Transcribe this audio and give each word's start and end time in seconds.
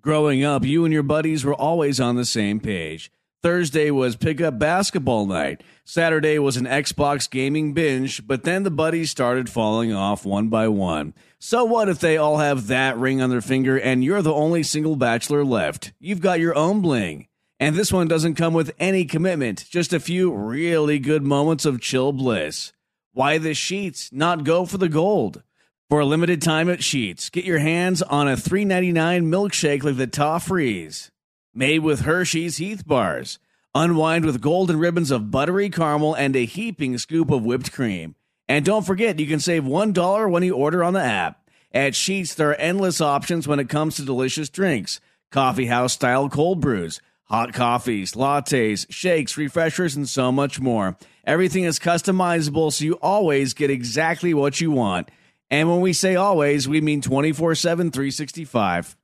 Growing 0.00 0.44
up, 0.44 0.64
you 0.64 0.84
and 0.84 0.94
your 0.94 1.02
buddies 1.02 1.44
were 1.44 1.54
always 1.54 1.98
on 1.98 2.14
the 2.14 2.24
same 2.24 2.60
page. 2.60 3.10
Thursday 3.42 3.90
was 3.90 4.14
pickup 4.14 4.56
basketball 4.56 5.26
night. 5.26 5.62
Saturday 5.84 6.38
was 6.38 6.56
an 6.56 6.66
Xbox 6.66 7.28
gaming 7.28 7.72
binge, 7.72 8.24
but 8.24 8.44
then 8.44 8.62
the 8.62 8.70
buddies 8.70 9.10
started 9.10 9.50
falling 9.50 9.92
off 9.92 10.24
one 10.24 10.48
by 10.48 10.68
one. 10.68 11.14
So 11.40 11.64
what 11.64 11.88
if 11.88 11.98
they 11.98 12.16
all 12.16 12.38
have 12.38 12.68
that 12.68 12.96
ring 12.96 13.20
on 13.20 13.30
their 13.30 13.40
finger 13.40 13.78
and 13.78 14.04
you're 14.04 14.22
the 14.22 14.32
only 14.32 14.62
single 14.62 14.94
bachelor 14.94 15.44
left? 15.44 15.92
You've 15.98 16.20
got 16.20 16.38
your 16.38 16.56
own 16.56 16.80
bling. 16.80 17.26
And 17.58 17.74
this 17.74 17.92
one 17.92 18.06
doesn't 18.06 18.36
come 18.36 18.54
with 18.54 18.72
any 18.78 19.04
commitment, 19.04 19.66
just 19.68 19.92
a 19.92 19.98
few 19.98 20.32
really 20.32 21.00
good 21.00 21.24
moments 21.24 21.64
of 21.64 21.80
chill 21.80 22.12
bliss. 22.12 22.72
Why 23.12 23.38
the 23.38 23.54
sheets 23.54 24.12
not 24.12 24.44
go 24.44 24.64
for 24.64 24.78
the 24.78 24.88
gold? 24.88 25.42
For 25.88 26.00
a 26.00 26.04
limited 26.04 26.42
time 26.42 26.68
at 26.68 26.84
Sheets, 26.84 27.30
get 27.30 27.46
your 27.46 27.60
hands 27.60 28.02
on 28.02 28.28
a 28.28 28.36
$3.99 28.36 28.92
milkshake 29.24 29.82
like 29.82 29.96
the 29.96 30.06
Toffrees, 30.06 31.10
made 31.54 31.78
with 31.78 32.02
Hershey's 32.02 32.58
Heath 32.58 32.86
bars. 32.86 33.38
Unwind 33.74 34.26
with 34.26 34.42
golden 34.42 34.78
ribbons 34.78 35.10
of 35.10 35.30
buttery 35.30 35.70
caramel 35.70 36.12
and 36.12 36.36
a 36.36 36.44
heaping 36.44 36.98
scoop 36.98 37.30
of 37.30 37.42
whipped 37.42 37.72
cream. 37.72 38.16
And 38.46 38.66
don't 38.66 38.84
forget, 38.84 39.18
you 39.18 39.26
can 39.26 39.40
save 39.40 39.62
$1 39.62 40.30
when 40.30 40.42
you 40.42 40.54
order 40.54 40.84
on 40.84 40.92
the 40.92 41.02
app. 41.02 41.48
At 41.72 41.94
Sheets, 41.94 42.34
there 42.34 42.50
are 42.50 42.54
endless 42.56 43.00
options 43.00 43.48
when 43.48 43.58
it 43.58 43.70
comes 43.70 43.96
to 43.96 44.04
delicious 44.04 44.50
drinks 44.50 45.00
coffee 45.30 45.66
house 45.66 45.94
style 45.94 46.28
cold 46.28 46.60
brews, 46.60 47.00
hot 47.24 47.54
coffees, 47.54 48.12
lattes, 48.12 48.84
shakes, 48.90 49.38
refreshers, 49.38 49.96
and 49.96 50.06
so 50.06 50.30
much 50.30 50.60
more. 50.60 50.98
Everything 51.24 51.64
is 51.64 51.78
customizable, 51.78 52.70
so 52.74 52.84
you 52.84 52.94
always 53.00 53.54
get 53.54 53.70
exactly 53.70 54.34
what 54.34 54.60
you 54.60 54.70
want. 54.70 55.08
And 55.50 55.70
when 55.70 55.80
we 55.80 55.92
say 55.94 56.16
always, 56.16 56.68
we 56.68 56.80
mean 56.80 57.00
24 57.00 57.54
7, 57.54 57.90
365. 57.90 58.97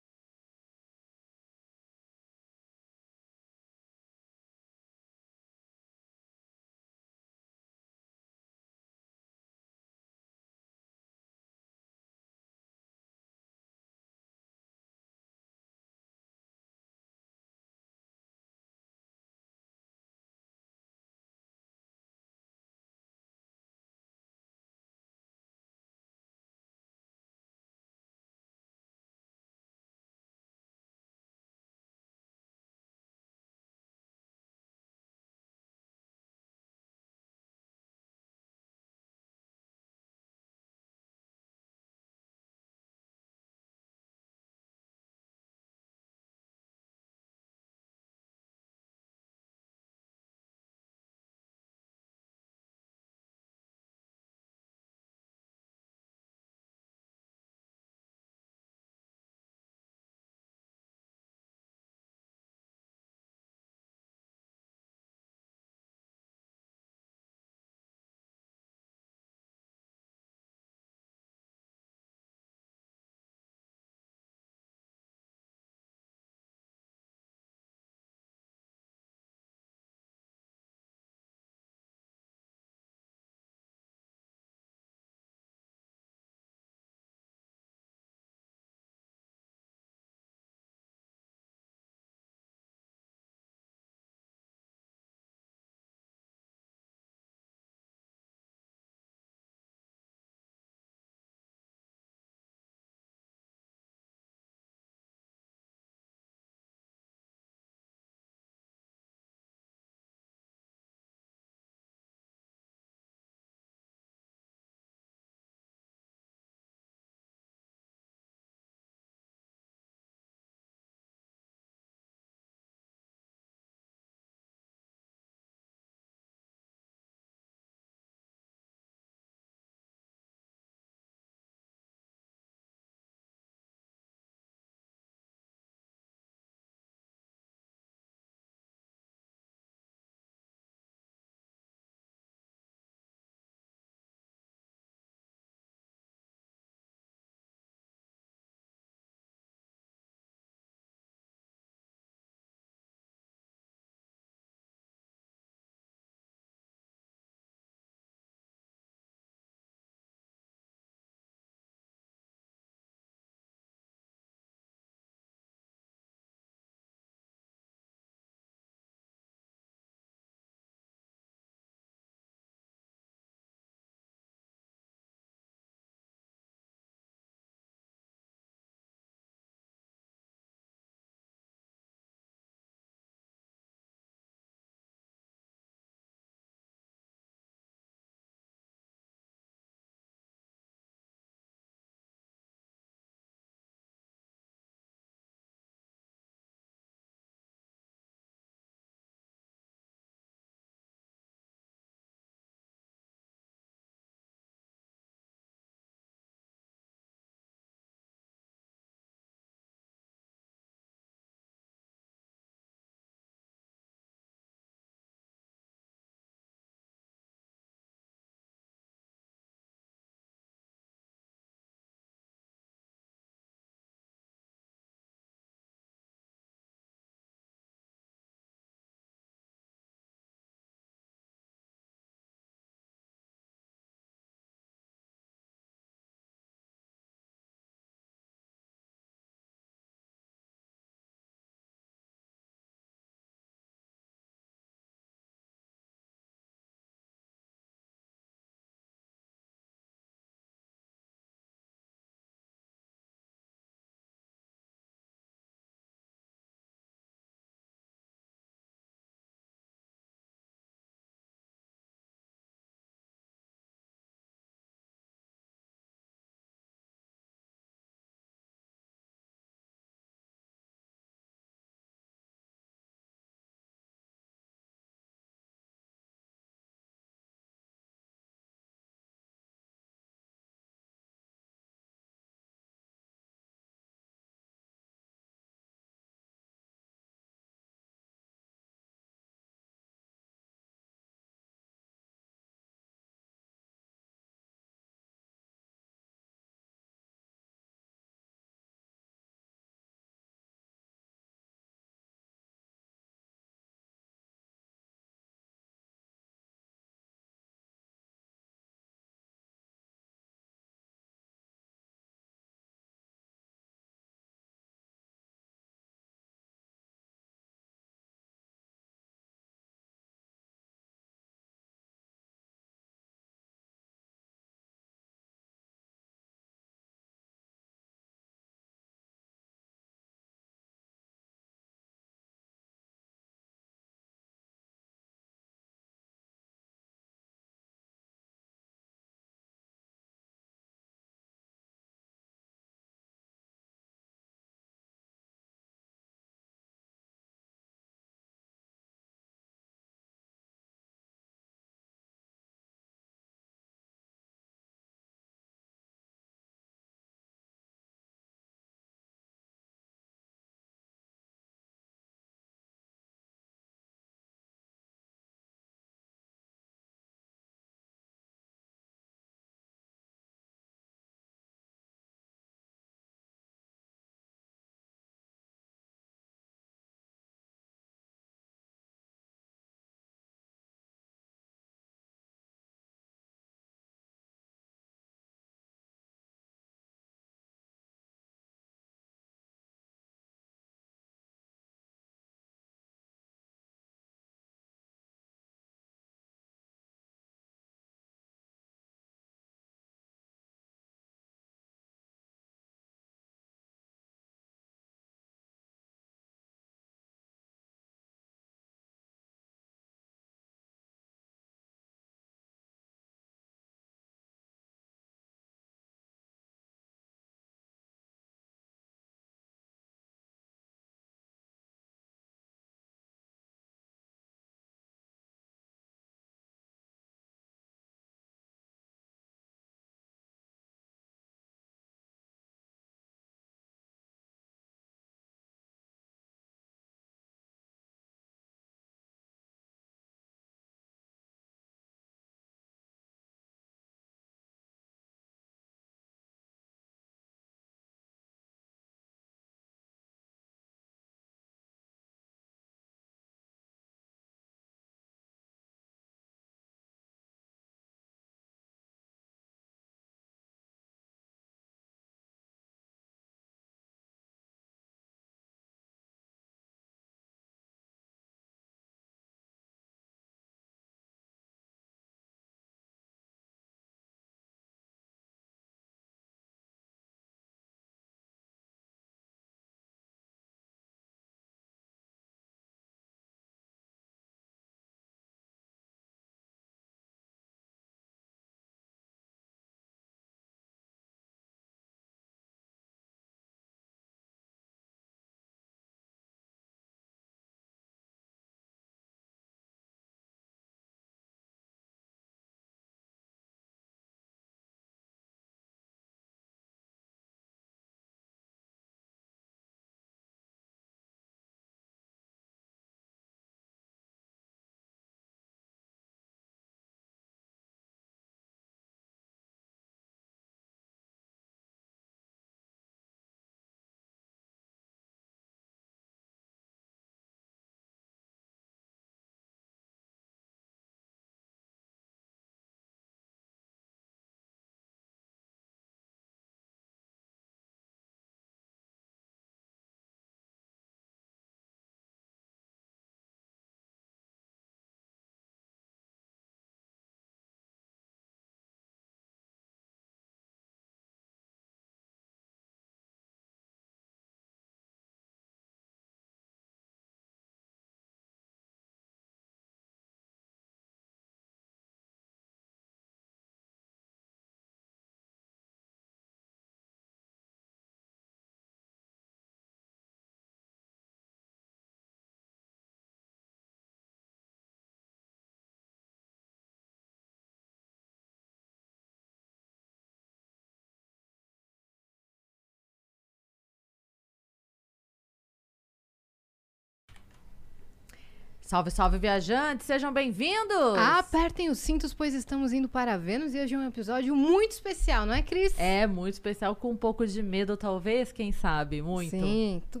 Salve, 588.70 588.88
salve, 588.92 589.18
viajantes, 589.18 589.84
sejam 589.84 590.12
bem-vindos! 590.12 590.96
Apertem 590.96 591.70
os 591.70 591.78
cintos, 591.78 592.14
pois 592.14 592.32
estamos 592.34 592.72
indo 592.72 592.88
para 592.88 593.18
Vênus 593.18 593.52
e 593.52 593.58
hoje 593.58 593.74
é 593.74 593.78
um 593.78 593.84
episódio 593.88 594.36
muito 594.36 594.70
especial, 594.70 595.26
não 595.26 595.34
é, 595.34 595.42
Cris? 595.42 595.74
É, 595.76 596.06
muito 596.06 596.34
especial, 596.34 596.76
com 596.76 596.92
um 596.92 596.96
pouco 596.96 597.26
de 597.26 597.42
medo, 597.42 597.76
talvez, 597.76 598.30
quem 598.30 598.52
sabe, 598.52 599.02
muito. 599.02 599.30
Sim, 599.30 599.82
tu- 599.90 600.00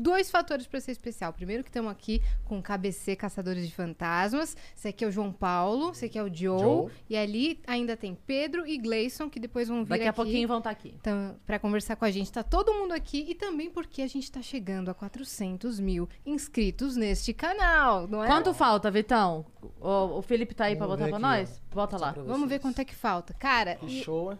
dois 0.00 0.30
fatores 0.30 0.66
para 0.66 0.80
ser 0.80 0.92
especial. 0.92 1.32
Primeiro 1.32 1.62
que 1.62 1.68
estamos 1.68 1.90
aqui 1.90 2.22
com 2.44 2.58
o 2.58 2.62
KBC 2.62 3.16
Caçadores 3.16 3.66
de 3.66 3.74
Fantasmas. 3.74 4.56
Esse 4.76 4.88
aqui 4.88 5.04
é 5.04 5.08
o 5.08 5.10
João 5.10 5.32
Paulo, 5.32 5.90
esse 5.90 6.06
aqui 6.06 6.18
é 6.18 6.22
o 6.22 6.32
Joe. 6.34 6.58
Joe. 6.60 6.90
E 7.08 7.16
ali 7.16 7.60
ainda 7.66 7.96
tem 7.96 8.14
Pedro 8.14 8.66
e 8.66 8.78
Gleison, 8.78 9.28
que 9.28 9.38
depois 9.38 9.68
vão 9.68 9.84
vir 9.84 9.90
Daqui 9.90 10.04
a 10.06 10.10
aqui. 10.10 10.16
pouquinho 10.16 10.48
vão 10.48 10.58
estar 10.58 10.70
aqui. 10.70 10.94
Então, 11.00 11.36
para 11.46 11.58
conversar 11.58 11.96
com 11.96 12.04
a 12.04 12.10
gente, 12.10 12.32
tá 12.32 12.42
todo 12.42 12.72
mundo 12.74 12.92
aqui 12.92 13.24
e 13.28 13.34
também 13.34 13.70
porque 13.70 14.02
a 14.02 14.06
gente 14.06 14.30
tá 14.30 14.40
chegando 14.42 14.90
a 14.90 14.94
400 14.94 15.78
mil 15.80 16.08
inscritos 16.24 16.96
neste 16.96 17.32
canal, 17.32 18.06
não 18.08 18.24
é? 18.24 18.26
Quanto 18.26 18.54
falta, 18.54 18.90
Vitão? 18.90 19.44
O, 19.80 20.18
o 20.18 20.22
Felipe 20.22 20.54
tá 20.54 20.64
aí 20.64 20.76
pra 20.76 20.86
Vamos 20.86 21.00
botar 21.00 21.16
aqui, 21.16 21.22
nós? 21.22 21.62
Bota 21.72 21.96
lá. 21.98 22.12
Vamos 22.12 22.48
ver 22.48 22.58
quanto 22.58 22.80
é 22.80 22.84
que 22.84 22.94
falta. 22.94 23.34
Cara, 23.34 23.76
Que 23.76 23.86
e 23.86 24.02
show, 24.02 24.32
hein? 24.32 24.38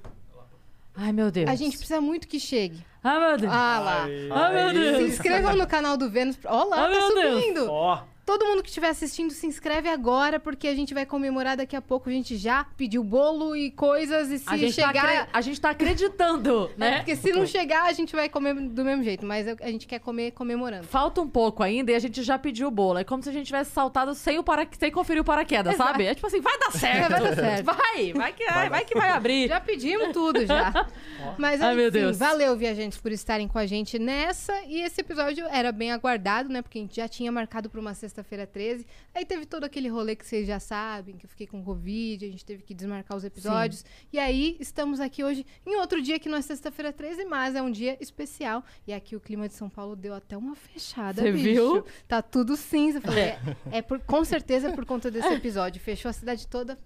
Ai, 0.96 1.12
meu 1.12 1.30
Deus. 1.30 1.48
a 1.48 1.54
gente 1.54 1.76
precisa 1.76 2.00
muito 2.00 2.26
que 2.28 2.38
chegue. 2.40 2.84
Ai, 3.02 3.18
meu 3.28 3.38
Deus. 3.38 3.52
Ah 3.52 3.78
lá. 3.78 4.02
Ai, 4.04 4.54
meu 4.54 4.68
Se 4.68 4.74
Deus. 4.98 5.12
inscrevam 5.12 5.56
no 5.56 5.66
canal 5.66 5.96
do 5.96 6.10
Vênus. 6.10 6.36
Ó 6.44 6.64
lá, 6.64 6.86
Ai, 6.86 6.92
tá 6.92 7.14
meu 7.14 7.32
subindo. 7.40 7.66
Ó, 7.70 8.02
Todo 8.30 8.46
mundo 8.46 8.62
que 8.62 8.68
estiver 8.68 8.90
assistindo, 8.90 9.32
se 9.32 9.44
inscreve 9.44 9.88
agora, 9.88 10.38
porque 10.38 10.68
a 10.68 10.74
gente 10.74 10.94
vai 10.94 11.04
comemorar 11.04 11.56
daqui 11.56 11.74
a 11.74 11.82
pouco. 11.82 12.08
A 12.08 12.12
gente 12.12 12.36
já 12.36 12.64
pediu 12.76 13.02
bolo 13.02 13.56
e 13.56 13.72
coisas, 13.72 14.30
e 14.30 14.38
se 14.38 14.48
a, 14.48 14.56
gente 14.56 14.76
tá 14.76 14.86
chegar... 14.86 15.04
acre- 15.04 15.30
a 15.32 15.40
gente 15.40 15.60
tá 15.60 15.70
acreditando, 15.70 16.70
É, 16.78 16.78
né? 16.78 16.96
porque 16.98 17.16
se 17.16 17.32
não 17.32 17.44
chegar, 17.44 17.86
a 17.86 17.92
gente 17.92 18.14
vai 18.14 18.28
comer 18.28 18.54
do 18.54 18.84
mesmo 18.84 19.02
jeito. 19.02 19.26
Mas 19.26 19.48
a 19.48 19.66
gente 19.68 19.84
quer 19.84 19.98
comer 19.98 20.30
comemorando. 20.30 20.84
Falta 20.86 21.20
um 21.20 21.28
pouco 21.28 21.60
ainda 21.64 21.90
e 21.90 21.94
a 21.96 21.98
gente 21.98 22.22
já 22.22 22.38
pediu 22.38 22.68
o 22.68 22.70
bolo. 22.70 23.00
É 23.00 23.04
como 23.04 23.20
se 23.20 23.28
a 23.28 23.32
gente 23.32 23.46
tivesse 23.46 23.72
saltado 23.72 24.14
sem, 24.14 24.38
o 24.38 24.44
para... 24.44 24.64
sem 24.78 24.92
conferir 24.92 25.22
o 25.22 25.24
paraquedas, 25.24 25.74
Exato. 25.74 25.90
sabe? 25.90 26.04
É 26.06 26.14
tipo 26.14 26.28
assim, 26.28 26.40
vai 26.40 26.56
dar 26.56 26.70
certo. 26.78 27.10
Vai 27.10 27.20
dar 27.20 27.34
certo. 27.34 27.64
Vai, 27.64 28.12
vai 28.12 28.32
que 28.32 28.44
vai, 28.46 28.70
vai, 28.70 28.84
que 28.84 28.94
vai 28.94 29.10
abrir. 29.10 29.48
Já 29.48 29.60
pedimos 29.60 30.12
tudo, 30.12 30.46
já. 30.46 30.86
Mas, 31.36 31.60
Ai, 31.60 31.74
enfim, 31.74 31.90
Deus. 31.90 32.16
valeu, 32.16 32.56
viajantes, 32.56 32.98
por 32.98 33.10
estarem 33.10 33.48
com 33.48 33.58
a 33.58 33.66
gente 33.66 33.98
nessa. 33.98 34.52
E 34.68 34.80
esse 34.82 35.00
episódio 35.00 35.46
era 35.50 35.72
bem 35.72 35.90
aguardado, 35.90 36.48
né? 36.48 36.62
Porque 36.62 36.78
a 36.78 36.82
gente 36.82 36.94
já 36.96 37.08
tinha 37.08 37.32
marcado 37.32 37.68
para 37.68 37.80
uma 37.80 37.94
sexta-feira 38.20 38.46
13. 38.46 38.86
Aí 39.14 39.24
teve 39.24 39.46
todo 39.46 39.64
aquele 39.64 39.88
rolê 39.88 40.14
que 40.14 40.26
vocês 40.26 40.46
já 40.46 40.60
sabem, 40.60 41.16
que 41.16 41.24
eu 41.26 41.30
fiquei 41.30 41.46
com 41.46 41.62
Covid, 41.64 42.24
a 42.24 42.28
gente 42.30 42.44
teve 42.44 42.62
que 42.62 42.74
desmarcar 42.74 43.16
os 43.16 43.24
episódios. 43.24 43.84
E 44.12 44.18
aí, 44.18 44.56
estamos 44.60 45.00
aqui 45.00 45.24
hoje 45.24 45.44
em 45.66 45.76
outro 45.76 46.00
dia 46.00 46.18
que 46.18 46.28
não 46.28 46.38
é 46.38 46.42
sexta-feira 46.42 46.92
13, 46.92 47.24
mas 47.24 47.54
é 47.54 47.62
um 47.62 47.70
dia 47.70 47.96
especial. 48.00 48.62
E 48.86 48.92
aqui 48.92 49.16
o 49.16 49.20
clima 49.20 49.48
de 49.48 49.54
São 49.54 49.68
Paulo 49.68 49.96
deu 49.96 50.14
até 50.14 50.36
uma 50.36 50.54
fechada, 50.54 51.22
Você 51.22 51.32
viu? 51.32 51.84
Tá 52.06 52.22
tudo 52.22 52.56
cinza. 52.56 53.00
Falei, 53.00 53.24
é, 53.24 53.38
é 53.72 53.82
por, 53.82 53.98
com 54.00 54.24
certeza 54.24 54.68
é 54.68 54.72
por 54.72 54.84
conta 54.84 55.10
desse 55.10 55.32
episódio. 55.32 55.80
Fechou 55.80 56.08
a 56.08 56.12
cidade 56.12 56.46
toda, 56.46 56.78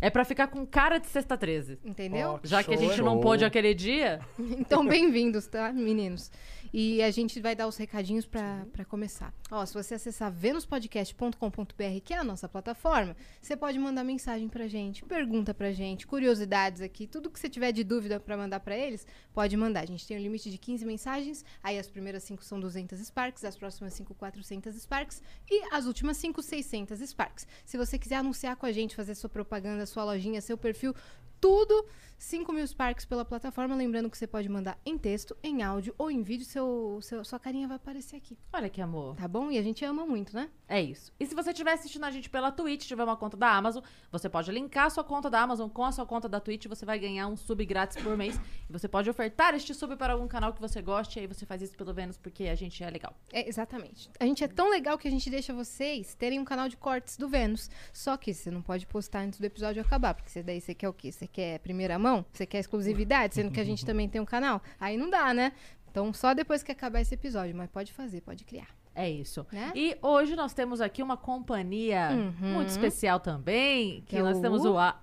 É 0.00 0.10
pra 0.10 0.24
ficar 0.24 0.48
com 0.48 0.66
cara 0.66 0.98
de 0.98 1.06
sexta 1.06 1.36
13. 1.36 1.78
entendeu? 1.84 2.32
Ó, 2.32 2.40
Já 2.42 2.62
que 2.62 2.74
a 2.74 2.76
gente 2.76 3.00
não 3.00 3.20
pôde 3.20 3.44
aquele 3.44 3.72
dia, 3.74 4.20
Então, 4.38 4.86
bem-vindos, 4.86 5.46
tá, 5.46 5.72
meninos? 5.72 6.30
E 6.76 7.00
a 7.04 7.10
gente 7.12 7.38
vai 7.38 7.54
dar 7.54 7.68
os 7.68 7.76
recadinhos 7.76 8.26
pra 8.26 8.84
começar. 8.88 9.32
Ó, 9.48 9.64
se 9.64 9.72
você 9.72 9.94
acessar 9.94 10.32
venuspodcast.com.br, 10.32 12.00
que 12.04 12.12
é 12.12 12.18
a 12.18 12.24
nossa 12.24 12.48
plataforma, 12.48 13.16
você 13.40 13.56
pode 13.56 13.78
mandar 13.78 14.02
mensagem 14.02 14.48
pra 14.48 14.66
gente, 14.66 15.04
pergunta 15.04 15.54
pra 15.54 15.70
gente, 15.70 16.04
curiosidades 16.04 16.80
aqui, 16.80 17.06
tudo 17.06 17.30
que 17.30 17.38
você 17.38 17.48
tiver 17.48 17.70
de 17.70 17.84
dúvida 17.84 18.18
pra 18.18 18.36
mandar 18.36 18.58
pra 18.58 18.76
eles, 18.76 19.06
pode 19.32 19.56
mandar. 19.56 19.82
A 19.82 19.86
gente 19.86 20.04
tem 20.04 20.16
um 20.16 20.20
limite 20.20 20.50
de 20.50 20.58
15 20.58 20.84
mensagens, 20.84 21.44
aí 21.62 21.78
as 21.78 21.86
primeiras 21.86 22.24
5 22.24 22.42
são 22.42 22.58
200 22.58 22.98
Sparks, 22.98 23.44
as 23.44 23.56
próximas 23.56 23.94
5, 23.94 24.12
400 24.12 24.74
Sparks 24.74 25.22
e 25.48 25.72
as 25.72 25.86
últimas 25.86 26.16
5, 26.16 26.42
600 26.42 26.98
Sparks. 27.08 27.46
Se 27.64 27.76
você 27.76 27.96
quiser 27.96 28.16
anunciar 28.16 28.56
com 28.56 28.66
a 28.66 28.72
gente, 28.72 28.96
fazer 28.96 29.14
sua 29.14 29.30
propaganda, 29.30 29.86
sua 29.86 30.02
lojinha, 30.02 30.40
seu 30.40 30.58
perfil, 30.58 30.92
tudo 31.40 31.86
5 32.16 32.50
mil 32.52 32.66
Sparks 32.66 33.04
pela 33.04 33.24
plataforma. 33.24 33.74
Lembrando 33.74 34.08
que 34.08 34.16
você 34.16 34.26
pode 34.26 34.48
mandar 34.48 34.78
em 34.86 34.96
texto, 34.96 35.36
em 35.42 35.62
áudio 35.62 35.94
ou 35.98 36.10
em 36.10 36.22
vídeo. 36.22 36.46
Seu, 36.46 36.98
seu- 37.02 37.22
sua 37.24 37.38
carinha 37.38 37.68
vai 37.68 37.76
aparecer 37.76 38.16
aqui, 38.16 38.38
olha 38.52 38.70
que 38.70 38.80
amor. 38.80 39.16
tá 39.16 39.28
bom? 39.28 39.50
E 39.50 39.58
a 39.58 39.62
gente 39.62 39.84
ama 39.84 40.06
muito, 40.06 40.34
né? 40.34 40.48
É 40.66 40.80
isso. 40.80 41.12
E 41.20 41.26
se 41.26 41.34
você 41.34 41.50
estiver 41.50 41.72
assistindo 41.72 42.04
a 42.04 42.10
gente 42.10 42.30
pela 42.30 42.50
Twitch, 42.50 42.86
tiver 42.86 43.04
uma 43.04 43.16
conta 43.16 43.36
da 43.36 43.50
Amazon, 43.54 43.82
você 44.10 44.28
pode 44.30 44.50
linkar 44.50 44.86
a 44.86 44.90
sua 44.90 45.04
conta 45.04 45.28
da 45.28 45.40
Amazon 45.40 45.68
com 45.68 45.84
a 45.84 45.92
sua 45.92 46.06
conta 46.06 46.26
da 46.28 46.40
Twitch, 46.40 46.66
você 46.66 46.86
vai 46.86 46.98
ganhar 46.98 47.26
um 47.26 47.36
sub 47.36 47.62
grátis 47.66 48.02
por 48.02 48.16
mês. 48.16 48.40
E 48.68 48.72
você 48.72 48.88
pode 48.88 49.10
ofertar 49.10 49.54
este 49.54 49.74
sub 49.74 49.94
para 49.96 50.14
algum 50.14 50.26
canal 50.26 50.54
que 50.54 50.60
você 50.60 50.80
goste, 50.80 51.18
e 51.18 51.20
aí 51.22 51.26
você 51.26 51.44
faz 51.44 51.60
isso 51.60 51.76
pelo 51.76 51.92
Vênus 51.92 52.16
porque 52.16 52.44
a 52.44 52.54
gente 52.54 52.82
é 52.82 52.88
legal. 52.88 53.14
É, 53.32 53.46
exatamente. 53.46 54.08
A 54.18 54.24
gente 54.24 54.42
é 54.42 54.48
tão 54.48 54.70
legal 54.70 54.96
que 54.96 55.06
a 55.06 55.10
gente 55.10 55.28
deixa 55.28 55.52
vocês 55.52 56.14
terem 56.14 56.40
um 56.40 56.44
canal 56.44 56.68
de 56.70 56.76
cortes 56.78 57.18
do 57.18 57.28
Vênus. 57.28 57.68
Só 57.92 58.16
que 58.16 58.32
você 58.32 58.50
não 58.50 58.62
pode 58.62 58.86
postar 58.86 59.20
antes 59.20 59.38
do 59.38 59.44
episódio 59.44 59.82
acabar, 59.82 60.14
porque 60.14 60.42
daí 60.42 60.60
você 60.60 60.72
quer 60.74 60.88
o 60.88 60.92
quê? 60.94 61.12
Você 61.12 61.23
quer 61.26 61.58
primeira 61.60 61.98
mão? 61.98 62.24
Você 62.32 62.46
quer 62.46 62.58
exclusividade, 62.58 63.34
sendo 63.34 63.50
que 63.50 63.60
a 63.60 63.64
gente 63.64 63.84
também 63.84 64.08
tem 64.08 64.20
um 64.20 64.24
canal? 64.24 64.60
Aí 64.80 64.96
não 64.96 65.08
dá, 65.10 65.32
né? 65.34 65.52
Então 65.90 66.12
só 66.12 66.34
depois 66.34 66.62
que 66.62 66.72
acabar 66.72 67.00
esse 67.00 67.14
episódio, 67.14 67.54
mas 67.56 67.68
pode 67.70 67.92
fazer, 67.92 68.20
pode 68.20 68.44
criar. 68.44 68.68
É 68.94 69.10
isso. 69.10 69.44
Né? 69.52 69.72
E 69.74 69.96
hoje 70.02 70.36
nós 70.36 70.52
temos 70.54 70.80
aqui 70.80 71.02
uma 71.02 71.16
companhia 71.16 72.10
Uhum. 72.12 72.52
muito 72.54 72.68
especial 72.68 73.18
também, 73.20 74.00
que 74.02 74.06
Que 74.06 74.16
é 74.18 74.22
nós 74.22 74.38
o 74.38 74.40
temos 74.40 74.64
o 74.64 74.78
a- 74.78 75.00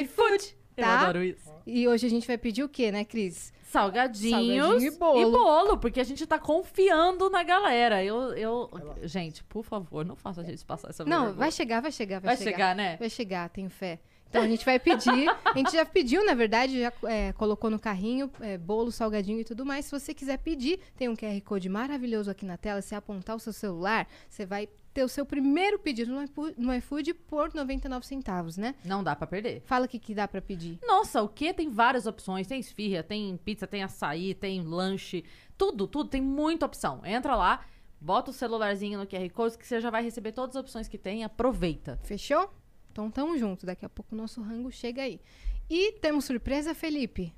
iFood, 0.00 0.56
Eu 0.76 0.84
tá? 0.84 1.00
adoro 1.00 1.22
isso. 1.24 1.52
E 1.66 1.88
hoje 1.88 2.06
a 2.06 2.10
gente 2.10 2.26
vai 2.26 2.38
pedir 2.38 2.62
o 2.62 2.68
quê, 2.68 2.92
né, 2.92 3.04
Cris? 3.04 3.52
Salgadinhos 3.64 4.64
Salgadinho 4.66 4.92
e 4.94 4.96
bolo. 4.98 5.20
e 5.20 5.24
bolo, 5.32 5.78
porque 5.78 5.98
a 6.00 6.04
gente 6.04 6.24
tá 6.26 6.38
confiando 6.38 7.28
na 7.28 7.42
galera. 7.42 8.02
Eu, 8.04 8.32
eu, 8.34 8.70
gente, 9.02 9.42
por 9.44 9.64
favor, 9.64 10.04
não 10.04 10.14
faça 10.16 10.40
a 10.40 10.44
gente 10.44 10.64
passar 10.64 10.90
essa 10.90 11.04
Não, 11.04 11.16
vergonha. 11.26 11.38
vai 11.38 11.50
chegar, 11.50 11.80
vai 11.82 11.90
chegar, 11.92 12.20
vai, 12.20 12.28
Vai 12.28 12.36
chegar. 12.36 12.50
chegar, 12.52 12.76
né? 12.76 12.96
Vai 12.96 13.10
chegar, 13.10 13.48
tenho 13.50 13.68
fé. 13.68 13.98
Então 14.28 14.42
a 14.42 14.48
gente 14.48 14.64
vai 14.64 14.78
pedir. 14.78 15.28
A 15.44 15.56
gente 15.56 15.72
já 15.72 15.84
pediu, 15.84 16.24
na 16.24 16.34
verdade, 16.34 16.80
já 16.80 16.92
é, 17.04 17.32
colocou 17.32 17.70
no 17.70 17.78
carrinho 17.78 18.30
é, 18.40 18.58
bolo, 18.58 18.90
salgadinho 18.92 19.40
e 19.40 19.44
tudo 19.44 19.64
mais. 19.64 19.86
Se 19.86 19.90
você 19.90 20.12
quiser 20.12 20.38
pedir, 20.38 20.80
tem 20.96 21.08
um 21.08 21.16
QR 21.16 21.40
Code 21.42 21.68
maravilhoso 21.68 22.30
aqui 22.30 22.44
na 22.44 22.56
tela. 22.56 22.82
Se 22.82 22.94
apontar 22.94 23.36
o 23.36 23.40
seu 23.40 23.52
celular, 23.52 24.06
você 24.28 24.44
vai 24.44 24.68
ter 24.96 25.04
o 25.04 25.08
seu 25.08 25.26
primeiro 25.26 25.78
pedido 25.78 26.10
no 26.56 26.74
iFood, 26.74 27.12
por 27.12 27.52
99 27.52 28.06
centavos, 28.06 28.56
né? 28.56 28.74
Não 28.82 29.04
dá 29.04 29.14
pra 29.14 29.26
perder. 29.26 29.60
Fala 29.66 29.84
o 29.84 29.88
que, 29.88 29.98
que 29.98 30.14
dá 30.14 30.26
pra 30.26 30.40
pedir. 30.40 30.78
Nossa, 30.86 31.22
o 31.22 31.28
que? 31.28 31.52
Tem 31.52 31.68
várias 31.68 32.06
opções. 32.06 32.46
Tem 32.46 32.58
esfirra, 32.58 33.02
tem 33.02 33.36
pizza, 33.36 33.66
tem 33.66 33.82
açaí, 33.82 34.34
tem 34.34 34.62
lanche. 34.62 35.22
Tudo, 35.58 35.86
tudo. 35.86 36.08
Tem 36.08 36.22
muita 36.22 36.64
opção. 36.64 37.02
Entra 37.04 37.36
lá, 37.36 37.64
bota 38.00 38.30
o 38.30 38.34
celularzinho 38.34 38.98
no 38.98 39.06
QR 39.06 39.28
Code 39.30 39.58
que 39.58 39.66
você 39.66 39.82
já 39.82 39.90
vai 39.90 40.02
receber 40.02 40.32
todas 40.32 40.56
as 40.56 40.60
opções 40.62 40.88
que 40.88 40.96
tem. 40.96 41.24
Aproveita. 41.24 42.00
Fechou? 42.02 42.50
Então 42.96 43.10
tamo 43.10 43.36
junto. 43.36 43.66
Daqui 43.66 43.84
a 43.84 43.90
pouco 43.90 44.14
o 44.14 44.18
nosso 44.18 44.40
rango 44.40 44.72
chega 44.72 45.02
aí. 45.02 45.20
E 45.68 45.92
temos 46.00 46.24
surpresa, 46.24 46.74
Felipe? 46.74 47.30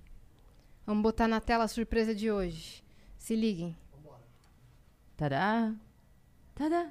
Vamos 0.87 1.03
botar 1.03 1.27
na 1.27 1.41
tela 1.41 1.65
a 1.65 1.69
surpresa 1.69 2.15
de 2.15 2.31
hoje. 2.31 2.81
Se 3.17 3.35
liguem. 3.35 3.77
Tadá. 5.17 5.73
Tadá. 6.55 6.87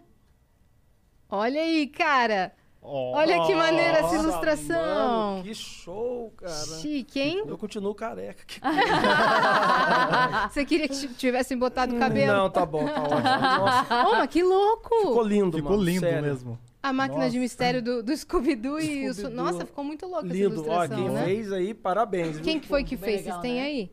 Olha 1.29 1.61
aí, 1.61 1.87
cara. 1.87 2.53
Olha 2.81 3.45
que 3.45 3.55
maneira 3.55 3.99
essa 3.99 4.15
Nossa, 4.15 4.15
ilustração. 4.27 5.31
mano, 5.31 5.43
que 5.43 5.53
show, 5.55 6.31
cara. 6.35 6.53
Chique, 6.81 7.19
hein? 7.21 7.43
Eu 7.47 7.57
continuo 7.57 7.95
careca. 7.95 8.43
Que- 8.45 8.59
Você 10.51 10.65
queria 10.65 10.87
que 10.89 11.07
tivessem 11.15 11.57
botado 11.57 11.95
o 11.95 11.99
cabelo? 11.99 12.33
Não, 12.33 12.49
tá 12.49 12.65
bom, 12.65 12.85
tá 12.85 13.01
ótimo. 13.03 13.19
Nossa, 13.21 14.07
Ô, 14.07 14.11
mas 14.11 14.27
que 14.29 14.43
louco! 14.43 14.95
ficou 14.97 15.23
lindo, 15.23 15.57
Ficou 15.57 15.71
mano. 15.71 15.83
lindo 15.83 15.99
sério. 16.01 16.21
mesmo. 16.21 16.59
A 16.87 16.93
máquina 16.93 17.21
de 17.29 17.35
Nossa. 17.35 17.39
mistério 17.39 17.81
do, 17.81 18.01
do 18.01 18.15
Scooby-Doo 18.15 18.79
e 18.79 19.09
o... 19.09 19.29
Nossa, 19.29 19.65
ficou 19.65 19.83
muito 19.83 20.05
louco 20.05 20.25
essa 20.27 20.33
Lindo. 20.33 20.49
Ó, 20.49 20.53
ilustração, 20.53 20.95
quem 20.97 21.09
né? 21.09 21.25
fez 21.25 21.51
aí, 21.51 21.73
parabéns. 21.73 22.39
Quem 22.39 22.59
que 22.61 22.67
foi 22.67 22.83
que 22.85 22.95
fez? 22.95 23.23
legal, 23.25 23.41
Vocês 23.41 23.41
têm 23.41 23.59
né? 23.61 23.65
aí? 23.67 23.91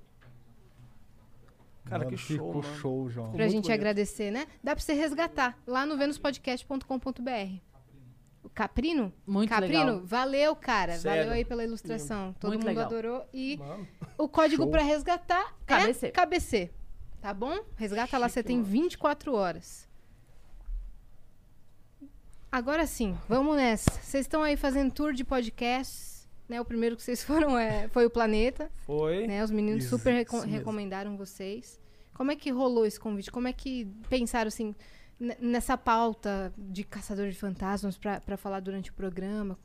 Cara, 1.87 2.05
Mano, 2.05 2.11
que 2.11 2.17
show, 2.17 2.37
Ficou 2.37 2.63
mano. 2.63 2.77
show, 2.77 3.11
João. 3.11 3.27
Pra 3.33 3.39
muito 3.41 3.51
gente 3.53 3.63
bonito. 3.65 3.75
agradecer, 3.79 4.31
né? 4.31 4.47
Dá 4.63 4.77
pra 4.77 4.85
você 4.85 4.93
resgatar 4.93 5.59
lá 5.67 5.85
no 5.85 5.97
venuspodcast.com.br. 5.97 7.59
O 8.45 8.49
Caprino? 8.49 9.13
Muito 9.27 9.51
Caprino, 9.51 9.85
legal. 9.85 10.01
valeu, 10.05 10.55
cara. 10.55 10.97
Sério. 10.97 11.23
Valeu 11.25 11.35
aí 11.35 11.45
pela 11.45 11.65
ilustração. 11.65 12.33
Todo 12.39 12.51
Muito 12.51 12.61
mundo 12.63 12.69
legal. 12.69 12.87
adorou. 12.87 13.27
E 13.35 13.57
Mano, 13.57 13.89
o 14.17 14.29
código 14.29 14.67
pra 14.69 14.83
resgatar 14.83 15.53
KBC. 15.67 16.07
é 16.07 16.11
KBC. 16.11 16.71
Tá 17.21 17.35
bom? 17.35 17.59
Resgata 17.75 18.19
lá, 18.19 18.29
você 18.29 18.43
tem 18.43 18.63
24 18.63 19.35
horas. 19.35 19.84
Agora 22.55 22.87
sim, 22.87 23.19
vamos 23.29 23.57
nessa. 23.57 23.91
Vocês 23.91 24.25
estão 24.27 24.41
aí 24.41 24.57
fazendo 24.57 24.93
tour 24.93 25.13
de 25.13 25.25
podcasts, 25.25 26.29
né? 26.49 26.61
O 26.61 26.65
primeiro 26.65 26.95
que 26.95 27.03
vocês 27.03 27.21
foram 27.25 27.59
é, 27.59 27.89
foi 27.89 28.07
o 28.07 28.11
Planeta, 28.11 28.71
foi. 28.87 29.27
né? 29.27 29.43
Os 29.43 29.51
meninos 29.51 29.83
Isso, 29.85 29.99
super 29.99 30.13
reco- 30.15 30.39
recomendaram 30.43 31.17
vocês. 31.17 31.81
Como 32.15 32.31
é 32.31 32.37
que 32.37 32.51
rolou 32.53 32.87
esse 32.87 33.01
convite? 33.01 33.29
Como 33.29 33.49
é 33.49 33.53
que 33.53 33.87
pensaram 34.09 34.47
assim 34.47 34.73
nessa 35.41 35.77
pauta 35.77 36.55
de 36.57 36.85
caçador 36.85 37.29
de 37.29 37.35
fantasmas 37.37 37.99
pra 37.99 38.21
pra 38.21 38.37
falar 38.37 38.61
durante 38.61 38.93
o 38.93 38.95
programa? 38.95 39.59